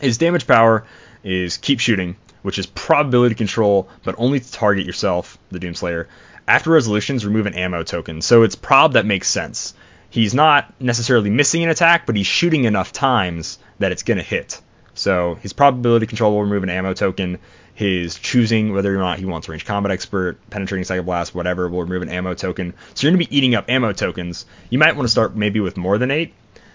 His 0.00 0.18
damage 0.18 0.46
power 0.46 0.84
is 1.22 1.56
keep 1.56 1.80
shooting, 1.80 2.16
which 2.42 2.58
is 2.58 2.66
probability 2.66 3.34
control, 3.34 3.88
but 4.04 4.14
only 4.18 4.40
to 4.40 4.52
target 4.52 4.86
yourself, 4.86 5.38
the 5.50 5.58
Doomslayer. 5.58 6.06
After 6.48 6.70
resolutions, 6.70 7.24
remove 7.24 7.46
an 7.46 7.54
ammo 7.54 7.82
token. 7.82 8.22
So 8.22 8.42
it's 8.42 8.56
prob 8.56 8.94
that 8.94 9.06
makes 9.06 9.28
sense. 9.28 9.74
He's 10.08 10.34
not 10.34 10.72
necessarily 10.80 11.30
missing 11.30 11.62
an 11.62 11.68
attack, 11.68 12.06
but 12.06 12.16
he's 12.16 12.26
shooting 12.26 12.64
enough 12.64 12.92
times 12.92 13.58
that 13.78 13.92
it's 13.92 14.02
going 14.02 14.18
to 14.18 14.24
hit. 14.24 14.60
So 14.94 15.36
his 15.36 15.52
probability 15.52 16.06
control 16.06 16.32
will 16.32 16.42
remove 16.42 16.64
an 16.64 16.70
ammo 16.70 16.94
token. 16.94 17.38
His 17.74 18.16
choosing 18.16 18.72
whether 18.72 18.94
or 18.94 18.98
not 18.98 19.18
he 19.18 19.24
wants 19.24 19.48
range 19.48 19.64
combat 19.64 19.92
expert, 19.92 20.38
penetrating 20.50 20.84
psychic 20.84 21.06
blast, 21.06 21.34
whatever, 21.34 21.68
will 21.68 21.82
remove 21.82 22.02
an 22.02 22.08
ammo 22.08 22.34
token. 22.34 22.74
So 22.94 23.06
you're 23.06 23.12
going 23.12 23.22
to 23.22 23.28
be 23.30 23.36
eating 23.36 23.54
up 23.54 23.70
ammo 23.70 23.92
tokens. 23.92 24.44
You 24.68 24.78
might 24.78 24.96
want 24.96 25.06
to 25.06 25.10
start 25.10 25.36
maybe 25.36 25.60
with 25.60 25.76
more 25.76 25.96
than 25.96 26.10
eight, 26.10 26.34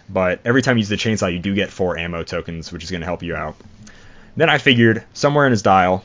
but 0.09 0.39
every 0.45 0.61
time 0.61 0.77
you 0.77 0.81
use 0.81 0.89
the 0.89 0.95
chainsaw, 0.95 1.31
you 1.31 1.39
do 1.39 1.55
get 1.55 1.71
four 1.71 1.97
ammo 1.97 2.23
tokens, 2.23 2.71
which 2.71 2.83
is 2.83 2.91
going 2.91 3.01
to 3.01 3.07
help 3.07 3.23
you 3.23 3.35
out. 3.35 3.55
Then 4.35 4.49
I 4.49 4.57
figured 4.57 5.03
somewhere 5.13 5.45
in 5.45 5.51
his 5.51 5.61
dial, 5.61 6.03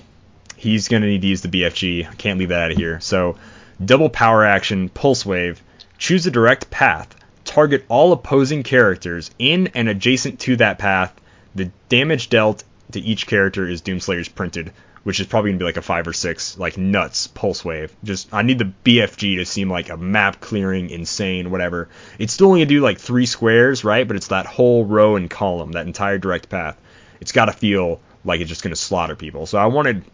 he's 0.57 0.89
going 0.89 1.03
to 1.03 1.09
need 1.09 1.23
to 1.23 1.29
use 1.29 1.43
the 1.43 1.49
BFG. 1.49 2.09
I 2.09 2.15
can't 2.15 2.39
leave 2.39 2.51
that 2.51 2.63
out 2.63 2.71
of 2.73 2.77
here. 2.77 3.01
So 3.01 3.37
double 3.85 4.09
power 4.09 4.45
action, 4.45 4.89
pulse 4.89 5.27
wave, 5.27 5.63
choose 5.99 6.27
a 6.27 6.31
direct 6.31 6.71
path, 6.71 7.15
target 7.45 7.85
all 7.89 8.13
opposing 8.13 8.63
characters 8.63 9.31
in 9.39 9.69
and 9.75 9.89
adjacent 9.89 10.41
to 10.41 10.57
that 10.57 10.79
path. 10.79 11.13
The 11.55 11.71
damage 11.89 12.29
dealt 12.29 12.63
to 12.93 13.01
each 13.01 13.27
character 13.27 13.69
is 13.69 13.83
Doomslayer's 13.83 14.29
printed, 14.29 14.73
which 15.05 15.19
is 15.21 15.27
probably 15.27 15.51
gonna 15.51 15.59
be 15.59 15.65
like 15.65 15.77
a 15.77 15.83
five 15.83 16.07
or 16.07 16.13
six, 16.13 16.59
like 16.59 16.77
nuts 16.79 17.27
pulse 17.27 17.65
wave. 17.65 17.93
Just 18.05 18.33
I 18.33 18.43
need 18.43 18.59
the 18.59 18.73
BFG 18.85 19.37
to 19.39 19.45
seem 19.47 19.71
like 19.71 19.89
a 19.91 19.97
map 19.97 20.41
clearing, 20.41 20.91
insane, 20.91 21.51
whatever. 21.51 21.89
It's 22.19 22.33
still 22.33 22.49
only 22.49 22.61
gonna 22.61 22.69
do 22.69 22.81
like 22.81 22.99
three 22.99 23.27
squares, 23.27 23.85
right? 23.85 24.07
But 24.07 24.17
it's 24.17 24.29
that 24.29 24.47
whole 24.47 24.85
row 24.85 25.17
and 25.17 25.31
column, 25.31 25.73
that 25.73 25.87
entire 25.87 26.19
direct 26.19 26.49
path. 26.49 26.77
It's 27.21 27.33
gotta 27.33 27.53
feel 27.53 28.01
like 28.25 28.41
it's 28.41 28.49
just 28.49 28.63
gonna 28.63 28.77
slaughter 28.77 29.17
people. 29.17 29.47
So 29.47 29.59
I 29.59 29.67
wanted 29.67 30.05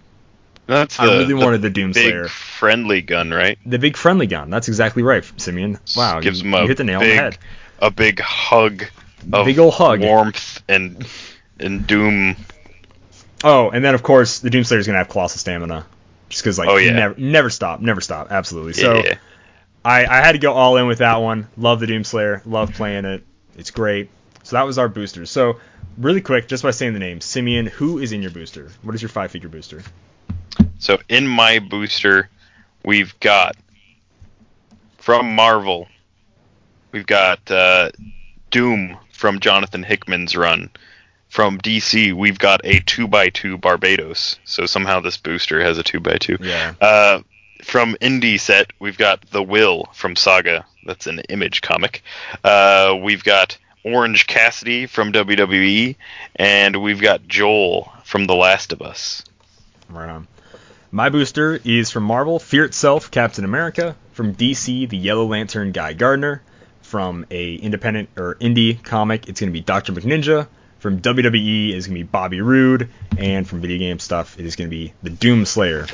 That's 0.66 0.98
I 1.00 1.06
the, 1.06 1.12
really 1.12 1.24
the 1.26 1.34
wanted 1.34 1.62
the 1.62 1.70
Doomslayer. 1.70 2.22
big 2.24 2.30
friendly 2.30 3.00
gun, 3.02 3.30
right? 3.30 3.58
The 3.66 3.78
big 3.78 3.96
friendly 3.96 4.26
gun. 4.26 4.50
That's 4.50 4.68
exactly 4.68 5.02
right, 5.02 5.24
Simeon. 5.36 5.78
Wow, 5.96 6.20
gives 6.20 6.42
you, 6.42 6.48
him 6.48 6.54
a 6.54 6.62
you 6.62 6.68
hit 6.68 6.76
the 6.76 6.84
nail 6.84 7.00
big, 7.00 7.10
on 7.10 7.16
the 7.16 7.22
head. 7.22 7.38
a 7.80 7.90
big 7.90 8.20
hug 8.20 8.84
of 9.32 9.46
Big 9.46 9.58
ol' 9.58 9.70
hug. 9.72 10.00
warmth 10.00 10.62
and 10.68 11.06
and 11.58 11.86
doom. 11.86 12.36
Oh, 13.44 13.70
and 13.70 13.84
then 13.84 13.94
of 13.94 14.02
course 14.02 14.40
the 14.40 14.50
Doomslayer 14.50 14.78
is 14.78 14.86
gonna 14.86 14.98
have 14.98 15.08
colossal 15.08 15.38
stamina, 15.38 15.86
just 16.28 16.42
because 16.42 16.58
like 16.58 16.68
Oh, 16.68 16.76
yeah. 16.76 16.92
never 16.92 17.14
never 17.18 17.50
stop, 17.50 17.80
never 17.80 18.00
stop, 18.00 18.30
absolutely. 18.30 18.72
Yeah, 18.72 18.82
So 18.82 19.04
yeah. 19.04 19.18
I 19.84 20.06
I 20.06 20.16
had 20.20 20.32
to 20.32 20.38
go 20.38 20.52
all 20.52 20.76
in 20.76 20.86
with 20.86 20.98
that 20.98 21.16
one. 21.16 21.48
Love 21.56 21.80
the 21.80 21.86
Doomslayer, 21.86 22.42
love 22.46 22.72
playing 22.74 23.04
it. 23.04 23.24
It's 23.56 23.70
great. 23.70 24.10
So 24.42 24.56
that 24.56 24.62
was 24.62 24.78
our 24.78 24.88
boosters. 24.88 25.30
So 25.30 25.60
really 25.98 26.20
quick, 26.20 26.46
just 26.48 26.62
by 26.62 26.70
saying 26.70 26.92
the 26.92 26.98
name, 26.98 27.20
Simeon, 27.20 27.66
who 27.66 27.98
is 27.98 28.12
in 28.12 28.22
your 28.22 28.30
booster? 28.30 28.70
What 28.82 28.94
is 28.94 29.02
your 29.02 29.08
five 29.08 29.30
figure 29.30 29.48
booster? 29.48 29.82
So 30.78 30.98
in 31.08 31.26
my 31.26 31.58
booster, 31.58 32.28
we've 32.84 33.18
got 33.20 33.56
from 34.98 35.34
Marvel, 35.34 35.88
we've 36.92 37.06
got 37.06 37.50
uh, 37.50 37.90
Doom 38.50 38.96
from 39.12 39.40
Jonathan 39.40 39.82
Hickman's 39.82 40.36
run. 40.36 40.70
From 41.36 41.58
DC, 41.58 42.14
we've 42.14 42.38
got 42.38 42.62
a 42.64 42.80
two 42.80 43.10
x 43.12 43.38
two 43.38 43.58
Barbatos. 43.58 44.38
So 44.46 44.64
somehow 44.64 45.00
this 45.00 45.18
booster 45.18 45.60
has 45.62 45.76
a 45.76 45.82
two 45.82 46.00
x 46.02 46.24
two. 46.24 46.38
Yeah. 46.40 46.72
Uh, 46.80 47.20
from 47.62 47.94
Indie 48.00 48.40
set, 48.40 48.72
we've 48.78 48.96
got 48.96 49.20
The 49.32 49.42
Will 49.42 49.86
from 49.92 50.16
Saga. 50.16 50.64
That's 50.86 51.06
an 51.06 51.18
image 51.28 51.60
comic. 51.60 52.02
Uh, 52.42 52.96
we've 53.02 53.22
got 53.22 53.58
Orange 53.84 54.26
Cassidy 54.26 54.86
from 54.86 55.12
WWE, 55.12 55.96
and 56.36 56.82
we've 56.82 57.02
got 57.02 57.28
Joel 57.28 57.92
from 58.02 58.26
The 58.26 58.34
Last 58.34 58.72
of 58.72 58.80
Us. 58.80 59.22
Right 59.90 60.08
on. 60.08 60.28
My 60.90 61.10
booster 61.10 61.60
is 61.62 61.90
from 61.90 62.04
Marvel, 62.04 62.38
Fear 62.38 62.64
Itself, 62.64 63.10
Captain 63.10 63.44
America. 63.44 63.94
From 64.12 64.34
DC, 64.34 64.88
the 64.88 64.96
Yellow 64.96 65.26
Lantern, 65.26 65.72
Guy 65.72 65.92
Gardner. 65.92 66.40
From 66.80 67.26
a 67.30 67.56
independent 67.56 68.08
or 68.16 68.36
indie 68.36 68.82
comic, 68.82 69.28
it's 69.28 69.40
gonna 69.40 69.52
be 69.52 69.60
Doctor 69.60 69.92
McNinja. 69.92 70.48
From 70.78 71.00
WWE, 71.00 71.72
it's 71.72 71.86
gonna 71.86 71.98
be 71.98 72.02
Bobby 72.02 72.40
Roode, 72.40 72.90
and 73.16 73.48
from 73.48 73.60
video 73.60 73.78
game 73.78 73.98
stuff, 73.98 74.38
it 74.38 74.46
is 74.46 74.56
gonna 74.56 74.68
be 74.68 74.92
the 75.02 75.10
Doom 75.10 75.46
Slayer. 75.46 75.86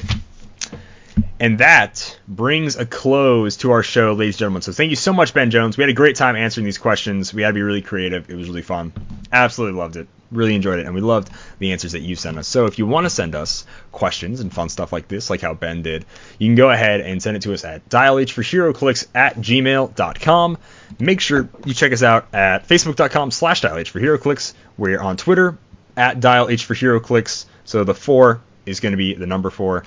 And 1.38 1.58
that 1.58 2.18
brings 2.28 2.76
a 2.76 2.86
close 2.86 3.56
to 3.58 3.72
our 3.72 3.82
show, 3.82 4.12
ladies 4.12 4.36
and 4.36 4.40
gentlemen. 4.40 4.62
So 4.62 4.72
thank 4.72 4.90
you 4.90 4.96
so 4.96 5.12
much, 5.12 5.34
Ben 5.34 5.50
Jones. 5.50 5.76
We 5.76 5.82
had 5.82 5.90
a 5.90 5.94
great 5.94 6.16
time 6.16 6.36
answering 6.36 6.64
these 6.64 6.78
questions. 6.78 7.34
We 7.34 7.42
had 7.42 7.48
to 7.48 7.54
be 7.54 7.62
really 7.62 7.82
creative. 7.82 8.30
It 8.30 8.36
was 8.36 8.48
really 8.48 8.62
fun. 8.62 8.92
Absolutely 9.32 9.78
loved 9.78 9.96
it. 9.96 10.08
Really 10.30 10.54
enjoyed 10.54 10.78
it. 10.78 10.86
And 10.86 10.94
we 10.94 11.00
loved 11.00 11.30
the 11.58 11.72
answers 11.72 11.92
that 11.92 12.00
you 12.00 12.16
sent 12.16 12.38
us. 12.38 12.46
So 12.46 12.66
if 12.66 12.78
you 12.78 12.86
want 12.86 13.06
to 13.06 13.10
send 13.10 13.34
us 13.34 13.66
questions 13.90 14.40
and 14.40 14.52
fun 14.52 14.68
stuff 14.68 14.92
like 14.92 15.08
this, 15.08 15.30
like 15.30 15.40
how 15.40 15.52
Ben 15.52 15.82
did, 15.82 16.06
you 16.38 16.48
can 16.48 16.54
go 16.54 16.70
ahead 16.70 17.00
and 17.00 17.22
send 17.22 17.36
it 17.36 17.42
to 17.42 17.52
us 17.52 17.64
at 17.64 17.88
dialhforheroclix 17.88 19.08
at 19.14 19.36
gmail.com. 19.36 20.58
Make 21.00 21.20
sure 21.20 21.48
you 21.66 21.74
check 21.74 21.92
us 21.92 22.02
out 22.02 22.32
at 22.32 22.68
facebook.com 22.68 23.30
slash 23.32 23.62
dialhforheroclix. 23.62 24.54
We're 24.78 25.00
on 25.00 25.16
Twitter 25.16 25.58
at 25.96 26.20
dialhforheroclix. 26.20 27.46
So 27.64 27.84
the 27.84 27.94
four 27.94 28.40
is 28.64 28.80
going 28.80 28.92
to 28.92 28.96
be 28.96 29.14
the 29.14 29.26
number 29.26 29.50
four. 29.50 29.84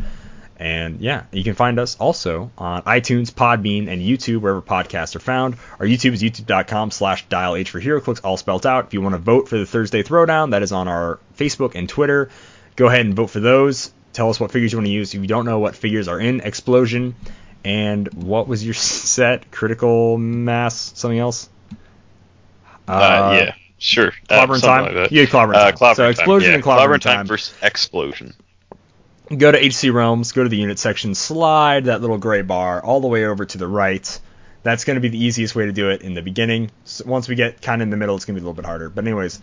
And 0.58 1.02
yeah, 1.02 1.24
you 1.32 1.44
can 1.44 1.54
find 1.54 1.80
us 1.80 1.98
also 1.98 2.50
on 2.58 2.84
iTunes, 2.84 3.30
Podbean, 3.32 3.90
and 3.90 4.02
YouTube, 4.02 4.40
wherever 4.40 4.62
podcasts 4.62 5.16
are 5.16 5.20
found. 5.20 5.58
Our 5.80 5.86
YouTube 5.86 6.14
is 6.14 6.24
youtube.com 6.24 6.92
slash 6.92 7.26
dial 7.28 7.56
H 7.58 7.72
for 7.72 7.82
HeroClix, 7.82 8.22
all 8.24 8.38
spelled 8.38 8.66
out. 8.66 8.86
If 8.86 8.94
you 8.94 9.02
want 9.02 9.14
to 9.16 9.20
vote 9.20 9.50
for 9.50 9.58
the 9.58 9.66
Thursday 9.66 10.02
Throwdown, 10.02 10.52
that 10.52 10.64
is 10.64 10.72
on 10.72 10.88
our 10.88 11.20
Facebook 11.38 11.76
and 11.76 11.90
Twitter. 11.90 12.30
Go 12.78 12.88
ahead 12.88 13.06
and 13.06 13.14
vote 13.14 13.32
for 13.32 13.42
those. 13.42 13.92
Tell 14.14 14.30
us 14.30 14.40
what 14.40 14.52
figures 14.52 14.72
you 14.72 14.78
want 14.78 14.88
to 14.88 14.94
use. 14.94 15.14
If 15.14 15.20
you 15.22 15.28
don't 15.28 15.46
know 15.46 15.60
what 15.60 15.76
figures 15.76 16.08
are 16.08 16.20
in 16.22 16.40
Explosion, 16.40 17.16
and 17.66 18.08
what 18.14 18.48
was 18.48 18.64
your 18.64 18.74
set? 18.76 19.52
Critical 19.52 20.18
Mass, 20.18 20.94
something 20.96 21.20
else? 21.20 21.50
Uh, 22.88 23.38
yeah, 23.42 23.56
sure. 23.78 24.14
Uh, 24.30 24.46
Clobber 24.46 24.56
in 24.56 24.62
Time? 24.62 24.96
like. 24.96 25.12
Yeah, 25.12 25.26
Clobber 25.26 25.54
in 25.54 25.60
Uh, 25.60 25.72
Time. 25.72 25.96
So 25.96 26.08
Explosion 26.10 26.50
time. 26.50 26.56
and 26.56 26.64
Clobber 26.64 26.92
in 26.92 26.94
in 26.96 27.00
time 27.02 27.16
Time. 27.18 27.28
versus 27.28 27.54
Explosion. 27.62 28.34
Go 29.36 29.52
to 29.52 29.58
HC 29.58 29.94
Realms, 29.94 30.32
go 30.32 30.44
to 30.44 30.50
the 30.50 30.58
unit 30.58 30.80
section, 30.80 31.16
slide 31.16 31.86
that 31.86 32.02
little 32.02 32.18
gray 32.18 32.42
bar 32.42 32.84
all 32.84 33.02
the 33.02 33.08
way 33.08 33.26
over 33.26 33.46
to 33.46 33.58
the 33.58 33.68
right. 33.68 34.20
That's 34.64 34.84
going 34.84 34.96
to 34.96 35.02
be 35.02 35.10
the 35.10 35.24
easiest 35.24 35.56
way 35.56 35.66
to 35.66 35.72
do 35.72 35.90
it 35.90 36.02
in 36.02 36.14
the 36.14 36.22
beginning. 36.22 36.72
So 36.86 37.06
once 37.06 37.28
we 37.28 37.36
get 37.36 37.62
kind 37.62 37.82
of 37.82 37.86
in 37.86 37.90
the 37.92 37.98
middle, 37.98 38.16
it's 38.16 38.26
going 38.26 38.36
to 38.36 38.42
be 38.42 38.44
a 38.44 38.48
little 38.48 38.56
bit 38.56 38.66
harder. 38.66 38.90
But 38.90 39.06
anyways, 39.06 39.40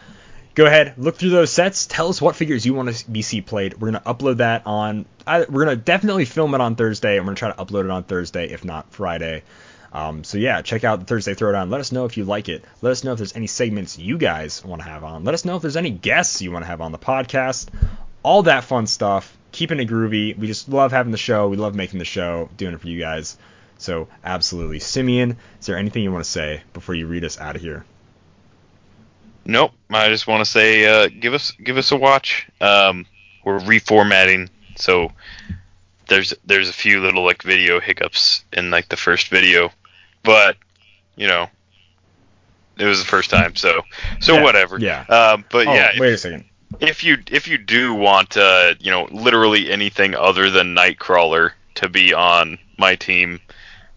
go 0.54 0.66
ahead, 0.66 0.94
look 0.98 1.16
through 1.16 1.30
those 1.30 1.52
sets. 1.52 1.86
Tell 1.86 2.08
us 2.08 2.20
what 2.20 2.36
figures 2.36 2.66
you 2.66 2.74
want 2.74 2.94
to 2.94 3.10
be 3.10 3.22
see 3.22 3.40
played. 3.40 3.74
We're 3.74 3.90
going 3.90 4.02
to 4.02 4.08
upload 4.08 4.38
that 4.38 4.66
on. 4.66 5.06
I, 5.26 5.40
we're 5.40 5.64
going 5.64 5.76
to 5.76 5.82
definitely 5.82 6.24
film 6.24 6.54
it 6.54 6.60
on 6.60 6.74
Thursday, 6.74 7.16
and 7.16 7.24
we're 7.24 7.34
going 7.34 7.36
to 7.36 7.40
try 7.40 7.52
to 7.52 7.64
upload 7.64 7.84
it 7.84 7.90
on 7.90 8.04
Thursday, 8.04 8.48
if 8.50 8.64
not 8.64 8.92
Friday. 8.92 9.42
Um, 9.92 10.24
so 10.24 10.38
yeah, 10.38 10.62
check 10.62 10.84
out 10.84 11.00
the 11.00 11.04
Thursday 11.04 11.34
Throwdown. 11.34 11.70
Let 11.70 11.80
us 11.80 11.92
know 11.92 12.06
if 12.06 12.16
you 12.16 12.24
like 12.24 12.48
it. 12.48 12.64
Let 12.80 12.92
us 12.92 13.04
know 13.04 13.12
if 13.12 13.18
there's 13.18 13.36
any 13.36 13.46
segments 13.46 13.98
you 13.98 14.16
guys 14.16 14.64
want 14.64 14.80
to 14.82 14.88
have 14.88 15.04
on. 15.04 15.24
Let 15.24 15.34
us 15.34 15.44
know 15.44 15.56
if 15.56 15.62
there's 15.62 15.76
any 15.76 15.90
guests 15.90 16.40
you 16.40 16.50
want 16.50 16.64
to 16.64 16.66
have 16.66 16.80
on 16.80 16.92
the 16.92 16.98
podcast. 16.98 17.68
All 18.22 18.44
that 18.44 18.64
fun 18.64 18.86
stuff. 18.86 19.36
Keeping 19.52 19.78
it 19.80 19.88
groovy. 19.88 20.36
We 20.36 20.46
just 20.46 20.68
love 20.68 20.92
having 20.92 21.12
the 21.12 21.18
show. 21.18 21.48
We 21.48 21.56
love 21.56 21.74
making 21.74 21.98
the 21.98 22.04
show, 22.04 22.48
doing 22.56 22.74
it 22.74 22.80
for 22.80 22.88
you 22.88 22.98
guys. 22.98 23.36
So 23.78 24.08
absolutely, 24.24 24.78
Simeon. 24.78 25.36
Is 25.60 25.66
there 25.66 25.76
anything 25.76 26.02
you 26.02 26.12
want 26.12 26.24
to 26.24 26.30
say 26.30 26.62
before 26.72 26.94
you 26.94 27.06
read 27.06 27.24
us 27.24 27.38
out 27.40 27.56
of 27.56 27.62
here? 27.62 27.84
Nope. 29.44 29.72
I 29.90 30.08
just 30.08 30.26
want 30.26 30.44
to 30.44 30.50
say, 30.50 30.86
uh, 30.86 31.08
give 31.08 31.34
us 31.34 31.50
give 31.52 31.76
us 31.76 31.90
a 31.90 31.96
watch. 31.96 32.48
Um, 32.60 33.06
we're 33.44 33.58
reformatting, 33.58 34.48
so 34.76 35.10
there's 36.08 36.32
there's 36.46 36.68
a 36.68 36.72
few 36.72 37.00
little 37.00 37.24
like 37.24 37.42
video 37.42 37.80
hiccups 37.80 38.44
in 38.52 38.70
like 38.70 38.88
the 38.88 38.96
first 38.96 39.28
video, 39.28 39.70
but 40.22 40.56
you 41.16 41.26
know, 41.26 41.48
it 42.78 42.84
was 42.84 43.00
the 43.00 43.04
first 43.04 43.30
time, 43.30 43.56
so 43.56 43.82
so 44.20 44.34
Yeah, 44.36 44.42
whatever. 44.42 44.78
yeah. 44.78 45.00
Um, 45.08 45.44
but 45.50 45.66
Oh, 45.66 45.74
yeah, 45.74 45.90
wait 45.98 46.12
a 46.14 46.18
second. 46.18 46.44
If 46.80 47.04
you 47.04 47.18
if 47.30 47.48
you 47.48 47.58
do 47.58 47.94
want 47.94 48.36
uh 48.36 48.74
you 48.80 48.90
know 48.90 49.08
literally 49.10 49.70
anything 49.70 50.14
other 50.14 50.50
than 50.50 50.74
Nightcrawler 50.74 51.52
to 51.76 51.88
be 51.88 52.12
on 52.14 52.58
my 52.78 52.94
team, 52.94 53.40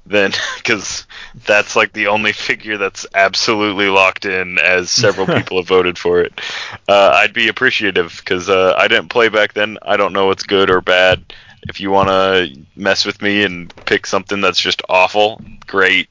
then 0.06 0.32
because 0.58 1.06
that's 1.46 1.76
like 1.76 1.94
the 1.94 2.08
only 2.08 2.32
figure 2.32 2.78
that's 2.78 3.06
absolutely 3.14 3.88
locked 3.88 4.26
in, 4.26 4.60
as 4.60 4.90
several 4.92 5.28
people 5.38 5.58
have 5.58 5.68
voted 5.68 5.98
for 5.98 6.22
it. 6.22 6.40
Uh, 6.88 7.12
I'd 7.16 7.34
be 7.34 7.48
appreciative 7.48 8.16
because 8.18 8.50
uh, 8.50 8.76
I 8.78 8.88
didn't 8.88 9.10
play 9.10 9.30
back 9.30 9.54
then. 9.54 9.78
I 9.82 9.98
don't 9.98 10.14
know 10.14 10.28
what's 10.28 10.44
good 10.44 10.70
or 10.70 10.82
bad. 10.82 11.34
If 11.68 11.82
you 11.82 11.90
want 11.90 12.10
to 12.10 12.56
mess 12.76 13.06
with 13.06 13.22
me 13.22 13.44
and 13.44 13.74
pick 13.86 14.06
something 14.06 14.40
that's 14.40 14.60
just 14.60 14.84
awful, 14.88 15.42
great. 15.66 16.10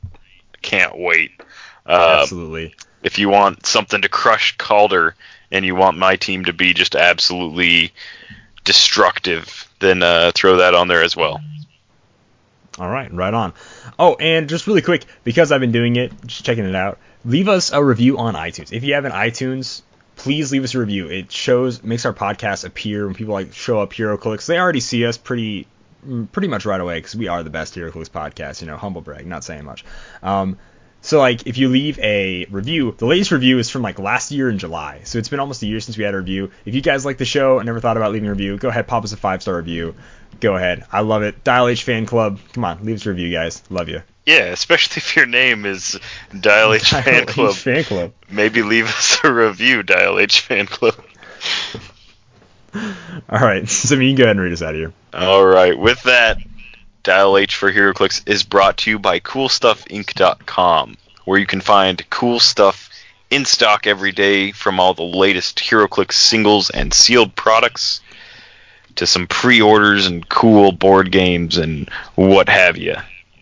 Can't 0.62 0.98
wait. 0.98 1.30
Uh, 1.86 2.18
Absolutely. 2.22 2.74
if 3.04 3.18
you 3.18 3.28
want 3.28 3.64
something 3.64 4.02
to 4.02 4.08
crush 4.08 4.56
Calder 4.56 5.14
and 5.54 5.64
you 5.64 5.76
want 5.76 5.96
my 5.96 6.16
team 6.16 6.46
to 6.46 6.52
be 6.52 6.74
just 6.74 6.96
absolutely 6.96 7.92
destructive, 8.64 9.68
then 9.78 10.02
uh, 10.02 10.32
throw 10.34 10.56
that 10.56 10.74
on 10.74 10.88
there 10.88 11.02
as 11.02 11.16
well. 11.16 11.40
All 12.76 12.90
right, 12.90 13.12
right 13.12 13.32
on. 13.32 13.54
Oh, 13.96 14.16
and 14.16 14.48
just 14.48 14.66
really 14.66 14.82
quick, 14.82 15.04
because 15.22 15.52
I've 15.52 15.60
been 15.60 15.70
doing 15.70 15.94
it, 15.94 16.12
just 16.26 16.44
checking 16.44 16.64
it 16.64 16.74
out, 16.74 16.98
leave 17.24 17.48
us 17.48 17.72
a 17.72 17.82
review 17.82 18.18
on 18.18 18.34
iTunes. 18.34 18.72
If 18.72 18.82
you 18.82 18.94
have 18.94 19.04
an 19.04 19.12
iTunes, 19.12 19.82
please 20.16 20.50
leave 20.50 20.64
us 20.64 20.74
a 20.74 20.80
review. 20.80 21.08
It 21.08 21.30
shows, 21.30 21.84
makes 21.84 22.04
our 22.04 22.12
podcast 22.12 22.64
appear 22.64 23.06
when 23.06 23.14
people 23.14 23.34
like 23.34 23.52
show 23.52 23.78
up 23.78 23.92
HeroClix. 23.92 24.46
They 24.46 24.58
already 24.58 24.80
see 24.80 25.06
us 25.06 25.16
pretty, 25.16 25.68
mm, 26.04 26.30
pretty 26.32 26.48
much 26.48 26.66
right 26.66 26.80
away 26.80 26.98
because 26.98 27.14
we 27.14 27.28
are 27.28 27.44
the 27.44 27.50
best 27.50 27.76
HeroClix 27.76 28.10
podcast. 28.10 28.60
You 28.60 28.66
know, 28.66 28.76
humble 28.76 29.02
brag, 29.02 29.24
not 29.24 29.44
saying 29.44 29.64
much. 29.64 29.84
Um, 30.20 30.58
so 31.04 31.18
like, 31.18 31.46
if 31.46 31.58
you 31.58 31.68
leave 31.68 31.98
a 31.98 32.46
review, 32.46 32.94
the 32.96 33.04
latest 33.04 33.30
review 33.30 33.58
is 33.58 33.68
from 33.68 33.82
like 33.82 33.98
last 33.98 34.32
year 34.32 34.48
in 34.48 34.56
July. 34.56 35.02
So 35.04 35.18
it's 35.18 35.28
been 35.28 35.38
almost 35.38 35.62
a 35.62 35.66
year 35.66 35.78
since 35.78 35.98
we 35.98 36.04
had 36.04 36.14
a 36.14 36.16
review. 36.16 36.50
If 36.64 36.74
you 36.74 36.80
guys 36.80 37.04
like 37.04 37.18
the 37.18 37.26
show 37.26 37.58
and 37.58 37.66
never 37.66 37.78
thought 37.78 37.98
about 37.98 38.12
leaving 38.12 38.26
a 38.26 38.32
review, 38.32 38.56
go 38.56 38.70
ahead, 38.70 38.86
pop 38.86 39.04
us 39.04 39.12
a 39.12 39.18
five 39.18 39.42
star 39.42 39.58
review. 39.58 39.94
Go 40.40 40.56
ahead, 40.56 40.86
I 40.90 41.02
love 41.02 41.22
it. 41.22 41.44
Dial 41.44 41.68
H 41.68 41.82
Fan 41.82 42.06
Club, 42.06 42.38
come 42.54 42.64
on, 42.64 42.82
leave 42.86 42.96
us 42.96 43.04
a 43.04 43.10
review, 43.10 43.30
guys. 43.30 43.62
Love 43.68 43.90
you. 43.90 44.00
Yeah, 44.24 44.44
especially 44.44 45.00
if 45.00 45.14
your 45.14 45.26
name 45.26 45.66
is 45.66 46.00
Dial 46.40 46.72
H 46.72 46.88
Fan 46.88 47.04
Dial 47.04 47.22
H 47.22 47.28
Club. 47.28 47.54
Fan 47.54 47.84
Club. 47.84 48.12
Maybe 48.30 48.62
leave 48.62 48.86
us 48.86 49.18
a 49.24 49.30
review, 49.30 49.82
Dial 49.82 50.18
H 50.18 50.40
Fan 50.40 50.64
Club. 50.64 50.94
All 53.28 53.40
right, 53.40 53.68
so 53.70 53.94
you 53.96 54.08
can 54.08 54.16
go 54.16 54.24
ahead 54.24 54.36
and 54.36 54.40
read 54.40 54.54
us 54.54 54.62
out 54.62 54.70
of 54.70 54.76
here. 54.76 54.94
All 55.12 55.44
right, 55.44 55.78
with 55.78 56.02
that, 56.04 56.38
Dial 57.04 57.36
H 57.36 57.54
for 57.54 57.70
HeroClix 57.70 58.26
is 58.26 58.42
brought 58.42 58.78
to 58.78 58.90
you 58.90 58.98
by 58.98 59.20
CoolStuffInc.com, 59.20 60.96
where 61.26 61.38
you 61.38 61.46
can 61.46 61.60
find 61.60 62.08
cool 62.08 62.40
stuff 62.40 62.88
in 63.30 63.44
stock 63.44 63.86
every 63.86 64.10
day 64.10 64.52
from 64.52 64.80
all 64.80 64.94
the 64.94 65.02
latest 65.02 65.58
HeroClix 65.58 66.12
singles 66.12 66.70
and 66.70 66.94
sealed 66.94 67.36
products 67.36 68.00
to 68.96 69.06
some 69.06 69.26
pre-orders 69.26 70.06
and 70.06 70.26
cool 70.28 70.72
board 70.72 71.12
games 71.12 71.58
and 71.58 71.90
what 72.14 72.48
have 72.48 72.78
you. 72.78 72.96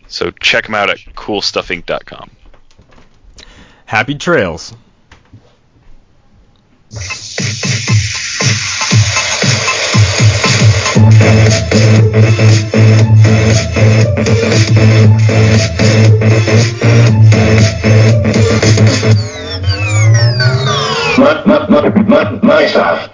So 0.09 0.33
check 0.33 0.65
them 0.65 0.75
out 0.75 0.91
at 0.91 0.99
CoolStuffInc.com. 0.99 2.31
Happy 3.87 4.17
trails. 4.17 4.75
My, 22.43 23.09